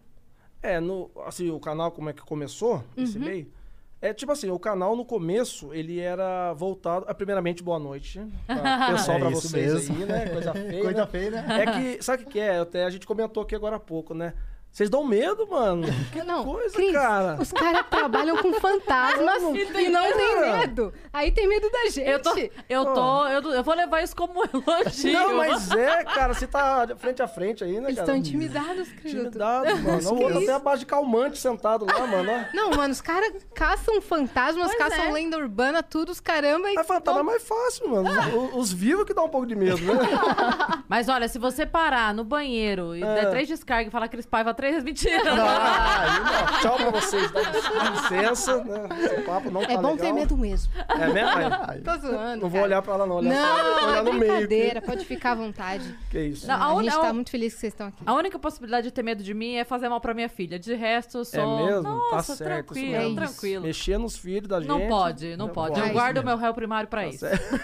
É, 0.60 0.80
no, 0.80 1.12
assim, 1.28 1.52
o 1.52 1.60
canal 1.60 1.92
como 1.92 2.10
é 2.10 2.14
que 2.14 2.24
começou, 2.24 2.84
esse 2.98 3.20
Uhum. 3.20 3.26
meio, 3.26 3.52
É 4.02 4.14
tipo 4.14 4.32
assim, 4.32 4.50
o 4.50 4.58
canal 4.58 4.96
no 4.96 5.04
começo, 5.04 5.74
ele 5.74 6.00
era 6.00 6.54
voltado. 6.54 7.06
ah, 7.08 7.14
Primeiramente, 7.14 7.62
boa 7.62 7.78
noite. 7.78 8.26
Pra 8.48 8.92
pessoal, 8.92 9.18
É 9.18 9.20
pra 9.20 9.30
vocês 9.30 9.74
mesmo. 9.74 9.98
aí, 9.98 10.06
né? 10.06 10.30
Coisa 10.30 10.54
feia. 10.56 10.82
Coisa 10.84 11.02
né? 11.02 11.08
feia, 11.08 11.32
né? 11.32 11.46
É 11.64 11.66
que, 11.96 12.04
sabe 12.04 12.24
o 12.24 12.26
que 12.26 12.32
que 12.34 12.40
é? 12.40 12.60
Até 12.60 12.86
a 12.86 12.90
gente 12.90 13.06
comentou 13.06 13.44
aqui 13.44 13.56
agora 13.56 13.76
há 13.76 13.80
pouco, 13.80 14.14
né? 14.14 14.34
Vocês 14.72 14.90
dão 14.90 15.04
medo, 15.04 15.48
mano. 15.50 15.88
Que 16.14 16.24
Não, 16.24 16.46
coisa, 16.46 16.74
Cris, 16.76 16.94
cara. 16.94 17.38
Os 17.42 17.52
caras 17.52 17.86
trabalham 17.90 18.38
com 18.38 18.54
fantasmas 18.54 19.42
e 19.44 19.90
não 19.90 20.04
tem 20.14 20.42
medo. 20.42 20.94
Aí 21.12 21.32
tem 21.32 21.48
medo 21.50 21.70
da 21.70 21.90
gente. 21.90 22.08
Eu 22.10 22.22
tô, 22.22 22.34
eu 22.70 22.86
tô, 22.86 23.28
eu, 23.28 23.42
eu 23.56 23.64
vou 23.64 23.74
levar 23.76 24.02
isso 24.04 24.16
como 24.16 24.42
elogio. 24.54 25.12
Não, 25.14 25.36
mas 25.38 25.70
é, 25.72 26.04
cara, 26.06 26.34
você 26.34 26.48
tá 26.48 26.86
de 26.86 26.96
frente 26.96 27.22
a 27.22 27.28
frente 27.28 27.64
aí, 27.64 27.74
né, 27.80 27.88
Eles 27.90 27.96
cara? 27.96 28.02
estão 28.02 28.16
intimidados, 28.16 28.88
Cris. 28.94 29.14
Intimidado, 29.14 29.76
mano. 29.78 29.98
O 29.98 30.18
que 30.18 30.24
outro 30.24 30.40
isso? 30.42 30.50
até 30.50 30.54
a 30.54 30.60
base 30.60 30.80
de 30.82 30.86
calmante 30.86 31.38
sentado 31.38 31.86
lá, 31.86 32.08
mano. 32.08 32.32
ó. 32.32 32.56
Não, 32.56 32.70
mano, 32.72 32.94
os 32.94 33.02
caras 33.02 33.34
caçam 33.54 34.00
fantasmas, 34.02 34.68
Pois 34.68 34.78
caçam 34.78 35.06
é. 35.06 35.12
lenda 35.12 35.38
urbana, 35.38 35.82
tudo, 35.84 36.12
os 36.12 36.20
caramba. 36.20 36.70
E 36.72 36.76
Mas 36.76 36.88
fantasma 36.88 37.20
é 37.20 37.24
mais 37.24 37.44
fácil, 37.44 37.90
mano. 37.90 38.10
Os, 38.54 38.70
os 38.70 38.74
vivos 38.74 39.04
que 39.06 39.14
dá 39.14 39.24
um 39.24 39.30
pouco 39.30 39.46
de 39.48 39.56
medo, 39.56 39.78
né? 39.82 39.94
Mas 40.88 41.10
olha, 41.10 41.28
se 41.28 41.38
você 41.40 41.66
parar 41.66 42.14
no 42.14 42.24
banheiro 42.24 42.96
e 42.96 43.04
É. 43.04 43.14
der 43.16 43.30
três 43.32 43.48
descargas 43.48 43.88
e 43.88 43.92
falar 43.92 44.08
Cris 44.08 44.26
Paiva 44.26 44.54
três, 44.60 44.76
é 44.78 44.82
mentira. 44.82 45.24
Ah, 45.34 46.60
Tchau 46.62 46.76
pra 46.76 46.90
vocês, 46.90 47.32
dá 47.32 47.42
dá 47.42 47.90
licença, 47.92 48.64
né? 48.66 48.90
Esse 49.06 49.22
papo 49.22 49.50
não 49.50 49.62
tá 49.66 49.72
É 49.74 49.78
bom 49.78 49.96
ter 49.96 50.04
legal. 50.04 50.16
medo 50.16 50.38
mesmo. 50.38 50.74
É 50.90 51.08
mesmo? 51.08 51.56
Aí, 51.68 51.80
Tô 51.82 51.98
zoando. 51.98 52.42
Não 52.42 52.50
vou 52.50 52.52
cara. 52.52 52.64
olhar 52.66 52.82
pra 52.82 52.94
ela, 52.96 53.06
não. 53.06 53.16
Olhar, 53.16 53.34
só, 53.34 53.58
Não, 53.82 53.88
olhar 53.90 53.98
é 53.98 54.02
no 54.02 54.14
meio. 54.14 54.32
brincadeira, 54.34 54.82
pode 54.82 55.06
ficar 55.06 55.32
à 55.32 55.36
vontade. 55.36 55.96
Que, 56.10 56.20
isso? 56.20 56.46
Não, 56.48 56.56
a 56.56 56.64
a 56.66 56.74
un- 56.74 56.84
gente 56.84 57.00
tá 57.00 57.14
muito 57.14 57.30
feliz 57.32 57.54
que 57.54 57.60
vocês 57.62 57.72
estão 57.74 57.88
aqui. 57.88 58.04
A 58.06 58.14
única 58.14 58.38
possibilidade 58.38 58.88
de 58.88 58.92
ter 58.92 59.02
medo 59.04 59.24
de 59.24 59.34
mim 59.34 59.56
é 59.56 59.64
fazer 59.64 59.88
mal 59.88 60.02
pra 60.02 60.14
minha 60.14 60.28
filha. 60.30 60.60
De 60.60 60.74
resto, 60.76 61.20
eu 61.20 61.26
sou. 61.26 61.42
É 61.42 61.66
mesmo? 61.66 61.84
Tá 61.84 61.90
Nossa, 62.18 62.36
certo, 62.36 62.74
isso 62.74 62.84
tranquilo, 62.84 62.92
mesmo. 63.04 63.12
É 63.20 63.26
tranquilo. 63.26 63.64
Mexer 63.66 63.98
nos 63.98 64.18
filhos 64.18 64.48
da 64.50 64.60
gente. 64.60 64.68
Não 64.68 64.88
pode, 64.88 65.38
não, 65.38 65.48
Não 65.48 65.54
pode. 65.54 65.70
pode. 65.76 65.80
Eu 65.80 65.86
É 65.88 65.94
guardo 65.94 66.18
isso 66.18 66.24
o 66.24 66.26
meu 66.28 66.38
réu 66.38 66.54
primário 66.54 66.90
pra 66.90 67.02
Tá 67.02 67.08
isso. 67.08 67.20
certo. 67.20 67.60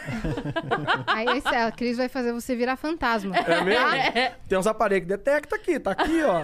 Aí 1.07 1.27
a 1.45 1.71
Cris 1.71 1.97
vai 1.97 2.07
fazer 2.07 2.31
você 2.31 2.55
virar 2.55 2.75
fantasma. 2.77 3.35
É 3.37 3.61
mesmo? 3.63 3.85
Tem 4.47 4.57
uns 4.57 4.67
aparelhos 4.67 5.03
que 5.03 5.09
detecta 5.09 5.55
aqui, 5.55 5.79
tá 5.79 5.91
aqui, 5.91 6.21
ó. 6.23 6.43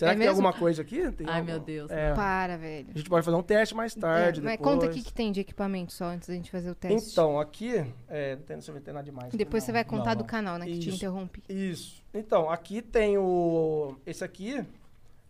Será 0.00 0.12
É 0.12 0.14
que 0.14 0.18
tem 0.20 0.28
mesmo? 0.28 0.46
alguma 0.46 0.58
coisa 0.58 0.80
aqui? 0.80 1.12
Tem 1.12 1.26
Ai, 1.28 1.40
alguma- 1.40 1.56
meu 1.56 1.60
Deus. 1.60 1.90
É. 1.90 2.14
Para, 2.14 2.56
velho. 2.56 2.88
A 2.94 2.96
gente 2.96 3.10
pode 3.10 3.22
fazer 3.22 3.36
um 3.36 3.42
teste 3.42 3.74
mais 3.74 3.94
tarde. 3.94 4.40
É, 4.40 4.42
mas 4.42 4.52
depois. 4.56 4.74
conta 4.74 4.86
o 4.86 4.90
que, 4.90 5.12
tem 5.12 5.30
de 5.30 5.40
equipamento 5.40 5.92
só 5.92 6.06
antes 6.06 6.26
da 6.26 6.34
gente 6.34 6.50
fazer 6.50 6.70
o 6.70 6.74
teste. 6.74 7.12
Então, 7.12 7.38
aqui. 7.38 7.84
É, 8.08 8.36
não 8.36 8.42
tem, 8.42 8.56
eu 8.66 8.74
ver, 8.74 8.80
tem 8.80 8.94
nada 8.94 9.04
demais. 9.04 9.34
Depois 9.34 9.62
Não. 9.62 9.66
você 9.66 9.72
vai 9.72 9.84
contar 9.84 10.10
não, 10.10 10.16
do 10.16 10.20
não. 10.20 10.26
canal, 10.26 10.58
né? 10.58 10.64
Que 10.64 10.78
te 10.78 10.88
Isso. 10.88 10.96
interrompi. 10.96 11.42
Isso. 11.50 12.02
Então, 12.14 12.48
aqui 12.48 12.80
tem 12.80 13.18
o. 13.18 13.94
Esse 14.06 14.24
aqui 14.24 14.64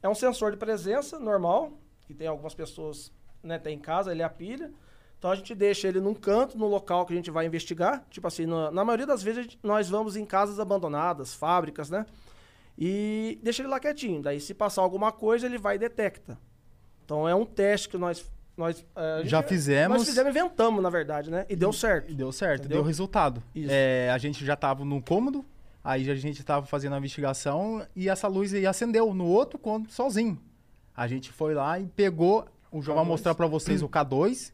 é 0.00 0.08
um 0.08 0.14
sensor 0.14 0.52
de 0.52 0.56
presença 0.56 1.18
normal, 1.18 1.72
que 2.06 2.14
tem 2.14 2.28
algumas 2.28 2.54
pessoas, 2.54 3.12
né, 3.42 3.58
tem 3.58 3.74
em 3.76 3.80
casa, 3.80 4.12
ele 4.12 4.22
é 4.22 4.24
a 4.24 4.30
pilha. 4.30 4.70
Então 5.18 5.30
a 5.30 5.34
gente 5.34 5.54
deixa 5.54 5.86
ele 5.86 6.00
num 6.00 6.14
canto, 6.14 6.56
no 6.56 6.66
local 6.66 7.04
que 7.04 7.12
a 7.12 7.16
gente 7.16 7.30
vai 7.30 7.44
investigar. 7.44 8.02
Tipo 8.08 8.26
assim, 8.26 8.46
na, 8.46 8.70
na 8.70 8.82
maioria 8.84 9.06
das 9.06 9.22
vezes 9.22 9.42
gente- 9.44 9.58
nós 9.62 9.90
vamos 9.90 10.16
em 10.16 10.24
casas 10.24 10.58
abandonadas, 10.58 11.34
fábricas, 11.34 11.90
né? 11.90 12.06
E 12.80 13.38
deixa 13.42 13.60
ele 13.62 13.68
lá 13.68 13.78
quietinho. 13.78 14.22
Daí, 14.22 14.40
se 14.40 14.54
passar 14.54 14.80
alguma 14.80 15.12
coisa, 15.12 15.44
ele 15.46 15.58
vai 15.58 15.76
e 15.76 15.78
detecta. 15.78 16.38
Então 17.04 17.28
é 17.28 17.34
um 17.34 17.44
teste 17.44 17.88
que 17.90 17.98
nós. 17.98 18.24
nós 18.56 18.76
gente- 19.18 19.28
Já 19.28 19.42
fizemos. 19.42 19.98
Nós 19.98 20.08
fizemos, 20.08 20.30
inventamos, 20.30 20.82
na 20.82 20.88
verdade, 20.88 21.30
né? 21.30 21.44
E 21.48 21.54
deu 21.56 21.72
certo. 21.72 22.10
E 22.10 22.14
deu 22.14 22.32
certo, 22.32 22.60
Entendeu? 22.60 22.78
deu 22.78 22.86
resultado. 22.86 23.42
É, 23.68 24.10
a 24.12 24.16
gente 24.16 24.44
já 24.46 24.56
tava 24.56 24.84
num 24.84 25.00
cômodo, 25.00 25.44
aí 25.84 26.10
a 26.10 26.14
gente 26.14 26.42
tava 26.42 26.64
fazendo 26.66 26.94
a 26.94 26.98
investigação 26.98 27.86
e 27.94 28.08
essa 28.08 28.26
luz 28.28 28.54
aí 28.54 28.66
acendeu 28.66 29.12
no 29.12 29.26
outro 29.26 29.58
cômodo 29.58 29.92
sozinho. 29.92 30.40
A 30.96 31.06
gente 31.06 31.30
foi 31.30 31.52
lá 31.54 31.78
e 31.78 31.86
pegou, 31.86 32.46
o 32.70 32.80
João 32.80 32.96
vai 32.96 33.04
K2. 33.04 33.08
mostrar 33.08 33.34
pra 33.34 33.46
vocês 33.46 33.82
o 33.82 33.88
K2. 33.88 34.52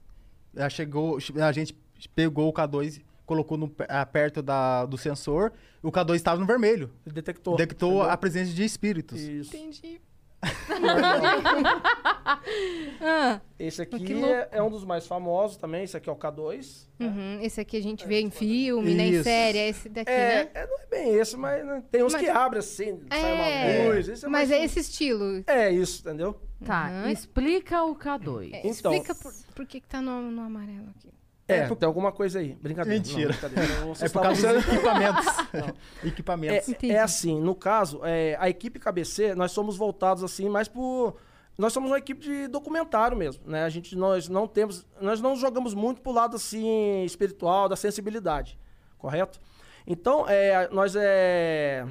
Já 0.54 0.68
chegou, 0.70 1.18
a 1.46 1.52
gente 1.52 1.76
pegou 2.14 2.48
o 2.48 2.52
K2, 2.52 3.02
colocou 3.26 3.58
no, 3.58 3.70
ah, 3.88 4.06
perto 4.06 4.40
da, 4.40 4.86
do 4.86 4.96
sensor, 4.96 5.52
o 5.82 5.90
K2 5.92 6.14
estava 6.14 6.40
no 6.40 6.46
vermelho. 6.46 6.90
Ele 7.04 7.14
detectou. 7.14 7.56
Detectou 7.56 7.90
entendeu? 7.96 8.10
a 8.10 8.16
presença 8.16 8.52
de 8.52 8.64
espíritos. 8.64 9.20
Isso. 9.20 9.54
Entendi. 9.54 10.00
ah, 13.00 13.40
Esse 13.58 13.82
aqui 13.82 14.12
é, 14.24 14.48
é 14.52 14.62
um 14.62 14.70
dos 14.70 14.84
mais 14.84 15.06
famosos 15.06 15.56
também. 15.56 15.84
Esse 15.84 15.96
aqui 15.96 16.08
é 16.08 16.12
o 16.12 16.16
K2. 16.16 16.86
uhum, 17.00 17.38
esse 17.42 17.60
aqui 17.60 17.76
a 17.76 17.82
gente 17.82 18.06
vê 18.06 18.20
em 18.20 18.30
filme, 18.30 18.94
né? 18.94 19.08
Em 19.08 19.22
série. 19.22 19.58
É 19.58 19.68
esse 19.68 19.88
daqui, 19.88 20.10
É, 20.10 20.44
né? 20.44 20.50
é, 20.54 20.66
não 20.66 20.78
é 20.80 20.86
bem 20.86 21.14
esse, 21.16 21.36
mas 21.36 21.64
né, 21.64 21.82
tem 21.90 22.02
uns 22.04 22.12
Mas- 22.12 22.22
que 22.22 22.28
abrem 22.28 22.58
assim, 22.60 23.00
sai 23.08 23.20
É, 23.20 23.80
uma 23.82 23.94
luz. 23.94 24.08
Esse 24.08 24.24
é 24.24 24.28
mas 24.28 24.50
é 24.50 24.64
esse 24.64 24.80
estilo. 24.80 25.42
É 25.46 25.70
isso, 25.70 26.00
entendeu? 26.02 26.40
Tá, 26.64 26.88
Uhum. 26.90 27.10
explica 27.10 27.82
o 27.84 27.94
K2. 27.96 28.52
É, 28.52 28.58
Então- 28.66 28.92
Explica 28.94 29.14
por, 29.14 29.32
por 29.54 29.66
que, 29.66 29.80
que 29.80 29.88
tá 29.88 30.00
no, 30.00 30.30
no 30.30 30.42
amarelo 30.42 30.88
aqui. 30.96 31.08
É, 31.48 31.68
tem 31.68 31.86
alguma 31.86 32.10
coisa 32.10 32.40
aí. 32.40 32.54
Brincadeira. 32.60 32.98
Mentira. 32.98 33.28
Não, 33.28 33.48
brincadeira. 33.48 33.74
É 34.00 34.08
por 34.08 34.22
causa 34.22 34.52
dos 34.52 34.66
equipamentos. 34.66 35.26
equipamentos. 36.04 36.68
É, 36.82 36.86
é 36.88 36.98
assim, 36.98 37.40
no 37.40 37.54
caso, 37.54 38.00
é, 38.04 38.36
a 38.40 38.48
equipe 38.48 38.80
KBC, 38.80 39.34
nós 39.34 39.52
somos 39.52 39.76
voltados 39.76 40.24
assim 40.24 40.48
mais 40.48 40.66
por. 40.66 41.16
Nós 41.56 41.72
somos 41.72 41.90
uma 41.90 41.98
equipe 41.98 42.20
de 42.20 42.48
documentário 42.48 43.16
mesmo, 43.16 43.42
né? 43.46 43.64
A 43.64 43.68
gente, 43.68 43.96
nós 43.96 44.28
não 44.28 44.46
temos. 44.46 44.84
Nós 45.00 45.20
não 45.20 45.36
jogamos 45.36 45.72
muito 45.72 46.02
pro 46.02 46.12
lado 46.12 46.36
assim, 46.36 47.04
espiritual, 47.04 47.68
da 47.68 47.76
sensibilidade, 47.76 48.58
correto? 48.98 49.40
Então, 49.86 50.28
é, 50.28 50.68
nós 50.70 50.94
é, 50.96 51.86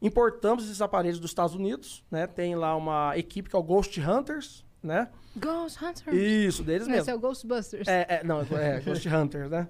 importamos 0.00 0.64
esses 0.64 0.80
aparelhos 0.80 1.20
dos 1.20 1.30
Estados 1.30 1.54
Unidos, 1.54 2.02
né? 2.10 2.26
Tem 2.26 2.56
lá 2.56 2.74
uma 2.74 3.16
equipe 3.16 3.50
que 3.50 3.54
é 3.54 3.58
o 3.58 3.62
Ghost 3.62 4.00
Hunters, 4.00 4.64
né? 4.82 5.08
Ghost 5.38 5.84
Hunter. 5.84 6.14
Isso, 6.14 6.62
deles 6.62 6.86
Não, 6.86 6.94
esse 6.94 7.06
mesmo. 7.06 7.10
é 7.10 7.14
o 7.14 7.20
Ghostbusters. 7.20 7.88
É, 7.88 8.06
é, 8.08 8.24
não, 8.24 8.40
é 8.40 8.80
Ghost 8.84 9.08
Hunters, 9.08 9.50
né? 9.50 9.68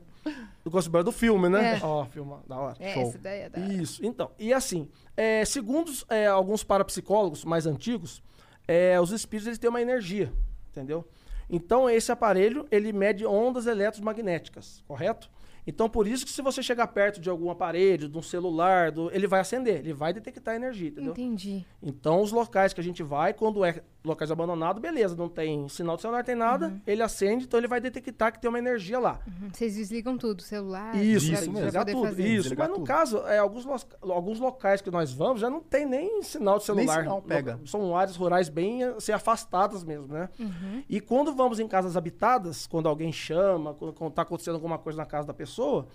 Do 0.64 0.70
Ghostbusters 0.70 1.04
do 1.04 1.12
filme, 1.12 1.48
né? 1.48 1.78
É. 1.78 1.84
Ó, 1.84 2.04
filme, 2.06 2.34
da 2.48 2.56
hora. 2.58 2.76
É, 2.80 2.94
Show. 2.94 3.02
essa 3.02 3.18
daí 3.18 3.40
é 3.42 3.48
da... 3.48 3.58
Isso, 3.60 4.04
então. 4.04 4.30
E 4.38 4.52
assim, 4.52 4.88
é, 5.16 5.44
segundo 5.44 5.90
é, 6.08 6.26
alguns 6.26 6.64
parapsicólogos 6.64 7.44
mais 7.44 7.66
antigos, 7.66 8.22
é, 8.66 9.00
os 9.00 9.10
espíritos 9.12 9.46
eles 9.46 9.58
têm 9.58 9.70
uma 9.70 9.80
energia, 9.80 10.32
entendeu? 10.70 11.06
Então, 11.48 11.88
esse 11.88 12.10
aparelho, 12.10 12.66
ele 12.72 12.92
mede 12.92 13.24
ondas 13.24 13.66
eletromagnéticas, 13.66 14.82
correto? 14.86 15.30
Então, 15.64 15.88
por 15.88 16.06
isso 16.06 16.24
que 16.24 16.30
se 16.30 16.42
você 16.42 16.62
chegar 16.62 16.86
perto 16.88 17.20
de 17.20 17.28
algum 17.28 17.50
aparelho, 17.50 18.08
de 18.08 18.16
um 18.16 18.22
celular, 18.22 18.92
do- 18.92 19.10
ele 19.12 19.26
vai 19.26 19.40
acender, 19.40 19.78
ele 19.80 19.92
vai 19.92 20.12
detectar 20.12 20.54
energia, 20.54 20.88
entendeu? 20.90 21.10
Entendi. 21.12 21.64
Então, 21.82 22.20
os 22.20 22.30
locais 22.30 22.72
que 22.72 22.80
a 22.80 22.84
gente 22.84 23.02
vai, 23.02 23.32
quando 23.34 23.64
é 23.64 23.82
locais 24.06 24.30
abandonados, 24.30 24.80
beleza, 24.80 25.14
não 25.16 25.28
tem 25.28 25.68
sinal 25.68 25.96
de 25.96 26.02
celular, 26.02 26.24
tem 26.24 26.34
nada, 26.34 26.80
ele 26.86 27.02
acende, 27.02 27.44
então 27.44 27.58
ele 27.58 27.66
vai 27.68 27.80
detectar 27.80 28.32
que 28.32 28.40
tem 28.40 28.48
uma 28.48 28.58
energia 28.58 28.98
lá. 28.98 29.20
Uhum. 29.26 29.50
Vocês 29.52 29.74
desligam 29.74 30.16
tudo, 30.16 30.40
celular... 30.42 30.94
Isso, 30.96 31.26
Isso 31.26 31.32
pra- 31.32 31.40
isso 31.40 31.50
pra 31.50 31.52
mesmo. 31.52 31.60
desligar 31.64 31.84
tudo. 31.86 32.02
fazer. 32.06 32.22
Isso, 32.26 32.42
Desligar 32.44 32.68
mas 32.68 32.68
no 32.70 32.74
tudo. 32.84 32.86
caso, 32.86 33.18
é, 33.26 33.38
alguns, 33.38 33.66
alguns 34.02 34.38
locais 34.38 34.80
que 34.80 34.90
nós 34.90 35.12
vamos 35.12 35.40
já 35.40 35.50
não 35.50 35.60
tem 35.60 35.84
nem 35.84 36.22
sinal 36.22 36.58
de 36.58 36.64
celular. 36.64 37.00
sinal 37.02 37.20
pega. 37.20 37.60
São 37.66 37.96
áreas 37.96 38.16
rurais 38.16 38.48
bem 38.48 38.82
assim, 38.84 39.12
afastadas 39.12 39.82
mesmo, 39.84 40.06
né? 40.06 40.28
Uhum. 40.38 40.82
E 40.88 41.00
quando 41.00 41.34
vamos 41.34 41.58
em 41.58 41.66
casas 41.68 41.96
habitadas, 41.96 42.66
quando 42.66 42.88
alguém 42.88 43.12
chama, 43.12 43.74
quando, 43.74 43.92
quando 43.92 44.12
tá 44.12 44.22
acontecendo 44.22 44.54
alguma 44.54 44.78
coisa 44.78 44.96
na 44.98 45.06
casa 45.06 45.26
da 45.26 45.34
pessoa, 45.34 45.86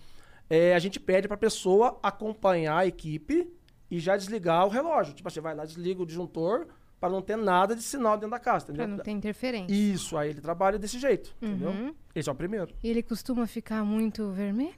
é, 0.49 0.75
a 0.75 0.79
gente 0.79 0.99
pede 0.99 1.27
pra 1.27 1.37
pessoa 1.37 1.97
acompanhar 2.03 2.77
a 2.79 2.85
equipe 2.85 3.49
e 3.89 3.99
já 3.99 4.15
desligar 4.17 4.65
o 4.65 4.69
relógio. 4.69 5.13
Tipo 5.13 5.27
assim, 5.27 5.39
vai 5.39 5.55
lá, 5.55 5.65
desliga 5.65 6.01
o 6.01 6.05
disjuntor 6.05 6.67
para 7.01 7.09
não 7.09 7.21
ter 7.21 7.35
nada 7.35 7.75
de 7.75 7.81
sinal 7.81 8.15
dentro 8.15 8.29
da 8.29 8.39
casa, 8.39 8.67
Pra 8.67 8.75
entendeu? 8.75 8.95
não 8.95 9.03
ter 9.03 9.11
interferência. 9.11 9.73
Isso, 9.73 10.15
aí 10.17 10.29
ele 10.29 10.39
trabalha 10.39 10.77
desse 10.79 10.99
jeito, 10.99 11.35
entendeu? 11.41 11.71
Uhum. 11.71 11.95
Esse 12.15 12.29
é 12.29 12.31
o 12.31 12.35
primeiro. 12.35 12.73
E 12.83 12.87
ele 12.89 13.01
costuma 13.01 13.47
ficar 13.47 13.83
muito 13.83 14.29
vermelho? 14.31 14.75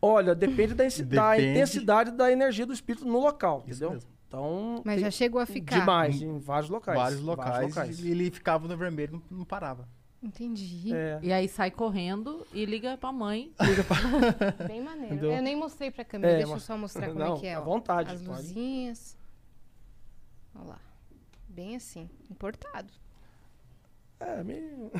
Olha, 0.00 0.34
depende 0.36 0.72
da, 0.74 0.86
insi- 0.86 1.04
da 1.04 1.32
Depende. 1.32 1.50
intensidade 1.50 2.10
da 2.12 2.30
energia 2.30 2.64
do 2.64 2.72
espírito 2.72 3.04
no 3.04 3.18
local, 3.18 3.64
Isso 3.66 3.70
entendeu? 3.84 3.90
mesmo. 3.90 4.10
Então, 4.28 4.82
Mas 4.84 5.00
já 5.00 5.10
chegou 5.10 5.40
a 5.40 5.46
ficar. 5.46 5.80
demais, 5.80 6.22
em 6.22 6.38
vários 6.38 6.70
locais. 6.70 6.96
Vários 6.96 7.20
locais, 7.20 7.98
e 7.98 8.10
ele 8.10 8.30
ficava 8.30 8.68
no 8.68 8.76
vermelho, 8.76 9.14
não, 9.28 9.38
não 9.38 9.44
parava. 9.44 9.88
Entendi. 10.22 10.94
É. 10.94 11.18
E 11.22 11.32
aí 11.32 11.48
sai 11.48 11.70
correndo 11.72 12.46
e 12.52 12.64
liga 12.64 12.96
pra 12.98 13.10
mãe. 13.10 13.52
Bem 14.68 14.80
maneiro. 14.82 15.14
Entendeu? 15.14 15.32
Eu 15.32 15.42
nem 15.42 15.56
mostrei 15.56 15.90
pra 15.90 16.04
câmera, 16.04 16.32
É, 16.34 16.36
deixa 16.36 16.48
eu 16.50 16.54
mas- 16.54 16.62
só 16.62 16.76
mostrar 16.78 17.06
como 17.08 17.18
Não, 17.18 17.36
é 17.36 17.40
que 17.40 17.46
é. 17.46 17.54
à 17.54 17.60
ó. 17.60 17.64
vontade, 17.64 18.12
As 18.14 18.22
pode. 18.22 18.36
luzinhas. 18.42 19.16
Olha 20.54 20.64
lá. 20.68 20.78
Bem 21.58 21.74
assim, 21.74 22.08
importado. 22.30 22.86
É, 24.20 24.44
meio... 24.44 24.92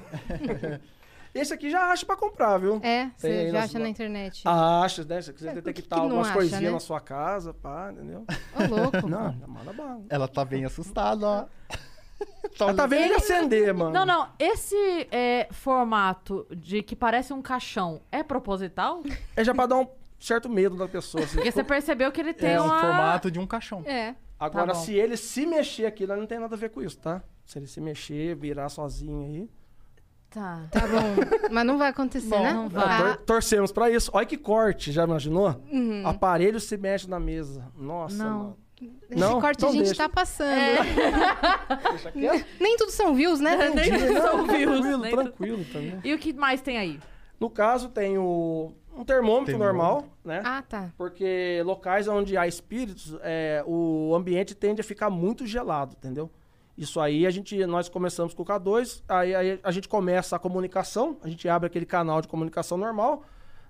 Esse 1.32 1.54
aqui 1.54 1.70
já 1.70 1.92
acha 1.92 2.04
pra 2.04 2.16
comprar, 2.16 2.58
viu? 2.58 2.80
É, 2.82 3.12
você 3.16 3.52
já 3.52 3.62
acha 3.62 3.78
lo- 3.78 3.84
na 3.84 3.90
internet. 3.90 4.42
Acha, 4.44 5.04
né? 5.04 5.22
Se 5.22 5.32
quiser 5.32 5.50
É, 5.50 5.54
por 5.54 5.62
que 5.62 5.66
detectar 5.72 6.00
algumas 6.00 6.26
acha, 6.26 6.34
coisinhas 6.34 6.62
né? 6.64 6.70
na 6.72 6.80
sua 6.80 7.00
casa, 7.00 7.54
pá, 7.54 7.92
entendeu? 7.92 8.26
Ô, 8.56 8.74
louco. 8.74 9.06
Não, 9.08 9.38
já 9.38 9.46
manda 9.46 9.72
bala. 9.72 10.02
Ela 10.10 10.26
tá 10.26 10.44
bem 10.44 10.64
assustada, 10.64 11.24
ó. 11.28 11.46
Ela 12.58 12.74
tá 12.74 12.86
vendo 12.88 13.04
ele 13.04 13.14
acender, 13.14 13.72
mano. 13.72 13.92
Não, 13.92 14.04
não. 14.04 14.28
Esse 14.36 14.74
é, 15.12 15.46
formato 15.52 16.44
de 16.50 16.82
que 16.82 16.96
parece 16.96 17.32
um 17.32 17.40
caixão 17.40 18.00
é 18.10 18.24
proposital? 18.24 19.04
É 19.36 19.44
já 19.44 19.54
pra 19.54 19.66
dar 19.66 19.76
um 19.76 19.86
certo 20.18 20.48
medo 20.48 20.76
da 20.76 20.88
pessoa. 20.88 21.22
Assim. 21.22 21.36
Porque 21.36 21.52
você 21.52 21.62
percebeu 21.62 22.10
que 22.10 22.20
ele 22.20 22.34
tem 22.34 22.54
É 22.54 22.60
um 22.60 22.64
uma... 22.64 22.80
formato 22.80 23.30
de 23.30 23.38
um 23.38 23.46
caixão. 23.46 23.84
É. 23.86 24.16
Agora, 24.38 24.68
Tá 24.68 24.72
bom. 24.74 24.81
se 24.85 24.94
ele 24.94 25.16
se 25.16 25.44
mexer 25.46 25.87
aqui, 25.87 26.07
não 26.07 26.27
tem 26.27 26.38
nada 26.38 26.55
a 26.55 26.59
ver 26.59 26.70
com 26.70 26.81
isso, 26.83 26.98
tá? 26.98 27.22
Se 27.44 27.59
ele 27.59 27.66
se 27.66 27.81
mexer, 27.81 28.37
virar 28.37 28.68
sozinho 28.68 29.22
aí. 29.24 29.48
Tá. 30.31 30.66
Tá 30.70 30.81
bom. 30.87 31.16
Mas 31.51 31.66
não 31.66 31.79
vai 31.79 31.88
acontecer, 31.88 32.29
Não, 32.29 32.42
né? 32.42 32.53
não 32.53 32.68
vai. 32.68 32.98
tor- 32.98 33.16
torcemos 33.24 33.72
pra 33.72 33.90
isso. 33.90 34.11
Olha 34.14 34.27
que 34.27 34.37
corte, 34.37 34.92
já 34.92 35.05
imaginou? 35.05 35.61
Uhum. 35.72 36.07
Aparelho 36.07 36.61
se 36.61 36.77
mexe 36.77 37.09
na 37.09 37.18
mesa. 37.18 37.66
Nossa, 37.77 38.16
Não. 38.22 38.38
mano. 38.38 38.57
Esse 39.11 39.18
Não, 39.18 39.40
corte 39.40 39.57
então 39.59 39.70
a 39.70 39.72
gente 39.72 39.87
deixa. 39.87 40.03
tá 40.05 40.09
passando. 40.09 40.51
É. 40.53 42.44
Nem 42.61 42.77
tudo 42.77 42.92
são 42.92 43.14
views, 43.14 43.40
né? 43.40 43.57
Nem 43.74 43.90
tudo 43.90 44.20
são 44.20 44.46
views, 44.46 44.81
Tranquilo, 44.81 44.98
nem 44.98 45.11
tranquilo 45.11 45.64
também. 45.72 46.01
E 46.05 46.14
o 46.14 46.18
que 46.18 46.33
mais 46.33 46.61
tem 46.61 46.79
aí? 46.79 47.01
No 47.40 47.51
caso, 47.51 47.88
tem 47.88 48.18
o, 48.18 48.72
um 48.98 49.04
termômetro 49.04 49.46
Termômetro. 49.46 49.58
normal, 49.58 50.04
né? 50.24 50.42
Ah, 50.44 50.61
tá. 50.61 50.92
Porque 50.98 51.62
locais 51.64 52.08
onde 52.08 52.37
há 52.37 52.46
espíritos, 52.48 53.16
é, 53.22 53.62
o 53.64 54.12
ambiente 54.14 54.54
tende 54.54 54.80
a 54.80 54.84
ficar 54.84 55.08
muito 55.08 55.46
gelado, 55.46 55.94
entendeu? 55.96 56.28
Isso 56.76 57.00
aí 57.00 57.26
a 57.26 57.30
gente, 57.30 57.64
nós 57.66 57.88
começamos 57.88 58.34
com 58.34 58.42
o 58.42 58.46
K2, 58.46 59.02
aí, 59.08 59.34
aí 59.34 59.61
a 59.62 59.70
gente 59.70 59.88
começa 59.88 60.37
a 60.37 60.38
comunicação, 60.38 61.16
a 61.22 61.28
gente 61.28 61.48
abre 61.48 61.66
aquele 61.68 61.87
canal 61.87 62.20
de 62.20 62.28
comunicação 62.28 62.76
normal, 62.76 63.24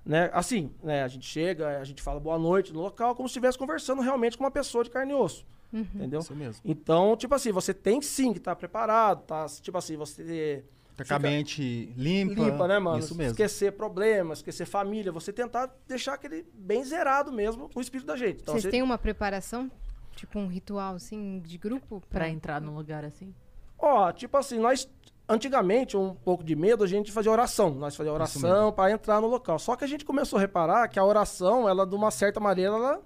né? 0.05 0.31
Assim, 0.33 0.71
né? 0.83 1.03
A 1.03 1.09
gente 1.09 1.27
chega, 1.27 1.79
a 1.79 1.85
gente 1.85 2.03
fala 2.03 2.19
boa 2.19 2.38
noite 2.38 2.73
no 2.73 2.81
local, 2.81 3.14
como 3.14 3.29
se 3.29 3.33
estivesse 3.33 3.59
conversando 3.59 4.01
realmente 4.01 4.37
com 4.37 4.45
uma 4.45 4.51
pessoa 4.51 4.83
de 4.83 4.91
carne 4.91 5.12
e 5.12 5.14
osso, 5.14 5.47
entendeu? 5.73 6.21
Isso 6.21 6.35
mesmo. 6.35 6.62
Então, 6.64 7.17
tipo 7.17 7.35
assim, 7.35 7.53
você 7.53 7.75
tem 7.75 8.01
sim 8.01 8.33
que 8.33 8.38
estar 8.38 8.57
preparado, 8.57 9.23
tá? 9.25 9.45
Tipo 9.61 9.77
assim, 9.77 9.97
você 9.97 10.64
Com 11.07 11.15
a 11.15 11.19
mente 11.19 11.93
limpa. 11.97 12.43
limpa, 12.43 12.69
né, 12.69 12.79
mano? 12.79 12.99
Isso 12.99 13.15
mesmo. 13.15 13.33
Esquecer 13.33 13.73
problemas, 13.73 14.39
esquecer 14.39 14.67
família, 14.67 15.13
você 15.13 15.33
tentar 15.33 15.73
deixar 15.87 16.15
aquele 16.15 16.45
bem 16.55 16.83
zerado 16.85 17.31
mesmo 17.31 17.71
o 17.75 17.81
espírito 17.81 18.07
da 18.07 18.17
gente. 18.17 18.43
Então, 18.43 18.55
Vocês 18.55 18.65
você... 18.65 18.71
têm 18.71 18.83
uma 18.83 18.99
preparação? 18.99 19.71
Tipo 20.17 20.39
um 20.39 20.49
ritual, 20.49 20.95
assim, 20.97 21.41
de 21.45 21.57
grupo? 21.57 22.03
Pra 22.11 22.29
entrar 22.29 22.61
num 22.61 22.75
lugar 22.75 23.05
assim? 23.05 23.33
Ó, 23.79 24.11
tipo 24.11 24.37
assim, 24.37 24.59
nós 24.59 24.89
antigamente, 25.29 25.97
um 25.97 26.15
pouco 26.15 26.43
de 26.43 26.57
medo, 26.57 26.83
a 26.83 26.87
gente 26.87 27.13
fazia 27.13 27.31
oração. 27.31 27.71
Nós 27.75 27.95
fazia 27.95 28.13
oração 28.13 28.73
para 28.73 28.91
entrar 28.91 29.21
no 29.21 29.29
local. 29.29 29.59
Só 29.59 29.77
que 29.77 29.85
a 29.85 29.87
gente 29.87 30.05
começou 30.05 30.39
a 30.39 30.41
reparar 30.41 30.89
que 30.89 30.99
a 30.99 31.05
oração, 31.05 31.69
ela 31.69 31.87
de 31.87 31.95
uma 31.95 32.11
certa 32.11 32.41
maneira, 32.41 32.75
ela 32.75 33.03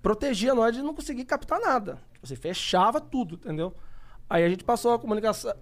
protegia 0.00 0.54
nós 0.54 0.74
de 0.74 0.82
não 0.82 0.94
conseguir 0.94 1.24
captar 1.24 1.58
nada. 1.60 1.98
Você 2.22 2.36
fechava 2.36 3.00
tudo, 3.00 3.34
entendeu? 3.34 3.74
Aí 4.30 4.44
a 4.44 4.48
gente 4.48 4.62
passou 4.62 4.92
a 4.92 4.98
comunicação, 4.98 5.52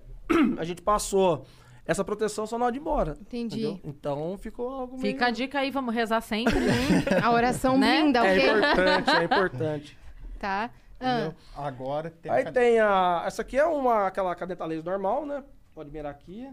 a 0.58 0.64
gente 0.64 0.82
passou 0.82 1.44
essa 1.84 2.04
proteção 2.04 2.46
só 2.46 2.58
na 2.58 2.64
hora 2.66 2.72
de 2.72 2.78
ir 2.78 2.80
embora. 2.80 3.16
Entendi. 3.20 3.60
entendeu? 3.66 3.80
Então 3.84 4.36
ficou 4.38 4.68
algo 4.68 4.98
meio... 4.98 5.12
Fica 5.14 5.26
a 5.26 5.30
dica 5.30 5.60
aí, 5.60 5.70
vamos 5.70 5.94
rezar 5.94 6.20
sempre. 6.20 6.54
A 7.22 7.30
oração 7.30 7.78
Né? 7.78 8.02
blinda, 8.02 8.26
É 8.26 8.32
ok? 8.36 8.50
importante, 8.50 9.10
é 9.10 9.24
importante. 9.24 9.98
Tá. 10.38 10.70
Ah? 11.00 11.32
Agora 11.56 12.10
tem 12.10 12.30
Aí 12.30 12.46
a- 12.46 12.52
tem 12.52 12.78
a. 12.78 13.22
Essa 13.26 13.40
aqui 13.42 13.56
é 13.58 13.64
uma 13.64 14.06
aquela 14.06 14.34
caneta 14.34 14.64
laser 14.66 14.84
normal, 14.84 15.24
né? 15.24 15.42
Pode 15.74 15.90
mirar 15.90 16.10
aqui. 16.10 16.46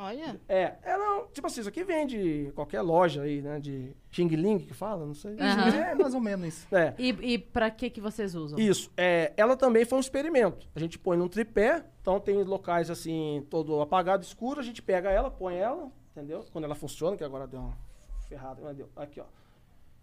Olha. 0.00 0.40
É, 0.48 0.74
ela, 0.82 1.26
tipo 1.32 1.46
assim, 1.46 1.60
isso 1.60 1.68
aqui 1.68 1.84
vem 1.84 2.06
de 2.06 2.50
qualquer 2.54 2.80
loja 2.80 3.22
aí, 3.22 3.40
né? 3.40 3.60
De 3.60 3.94
Xing 4.10 4.28
Ling 4.28 4.58
que 4.58 4.74
fala, 4.74 5.06
não 5.06 5.14
sei. 5.14 5.36
Aham. 5.38 5.68
É 5.68 5.94
mais 5.94 6.14
ou 6.14 6.20
menos 6.20 6.48
isso. 6.48 6.74
É. 6.74 6.94
E, 6.98 7.08
e 7.34 7.38
pra 7.38 7.70
que 7.70 7.90
que 7.90 8.00
vocês 8.00 8.34
usam? 8.34 8.58
Isso. 8.58 8.90
É, 8.96 9.32
ela 9.36 9.56
também 9.56 9.84
foi 9.84 9.98
um 9.98 10.00
experimento. 10.00 10.68
A 10.74 10.80
gente 10.80 10.98
põe 10.98 11.16
num 11.16 11.28
tripé, 11.28 11.84
então 12.00 12.18
tem 12.18 12.42
locais 12.42 12.90
assim, 12.90 13.46
todo 13.50 13.80
apagado, 13.80 14.24
escuro, 14.24 14.60
a 14.60 14.64
gente 14.64 14.82
pega 14.82 15.10
ela, 15.10 15.30
põe 15.30 15.56
ela, 15.56 15.90
entendeu? 16.12 16.44
Quando 16.52 16.64
ela 16.64 16.74
funciona, 16.74 17.16
que 17.16 17.24
agora 17.24 17.46
deu 17.46 17.60
uma 17.60 17.76
ferrada, 18.28 18.60
mas 18.62 18.76
deu. 18.76 18.88
Aqui, 18.96 19.20
ó. 19.20 19.24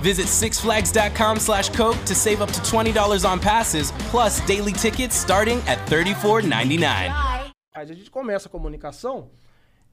Visit 0.00 0.26
sixflags.com 0.26 1.38
slash 1.38 1.68
Coke 1.70 1.98
to 2.06 2.14
save 2.14 2.40
up 2.40 2.50
to 2.52 2.60
$20 2.60 3.28
on 3.28 3.38
passes, 3.38 3.92
plus 4.10 4.40
daily 4.46 4.72
tickets 4.72 5.14
starting 5.14 5.58
at 5.66 5.78
$34.99. 5.88 6.82
Aí 6.82 7.52
a 7.74 7.84
gente 7.84 8.10
começa 8.10 8.48
a 8.48 8.50
comunicação 8.50 9.30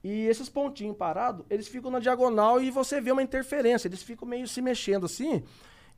e 0.04 0.28
esses 0.28 0.48
pontinhos 0.48 0.96
parados, 0.96 1.46
eles 1.50 1.68
ficam 1.68 1.92
na 1.92 2.00
diagonal 2.00 2.62
e 2.62 2.72
você 2.72 3.02
vê 3.02 3.12
uma 3.12 3.22
interferência. 3.22 3.88
Eles 3.88 4.02
ficam 4.02 4.28
meio 4.28 4.48
se 4.48 4.62
mexendo 4.62 5.06
assim. 5.06 5.44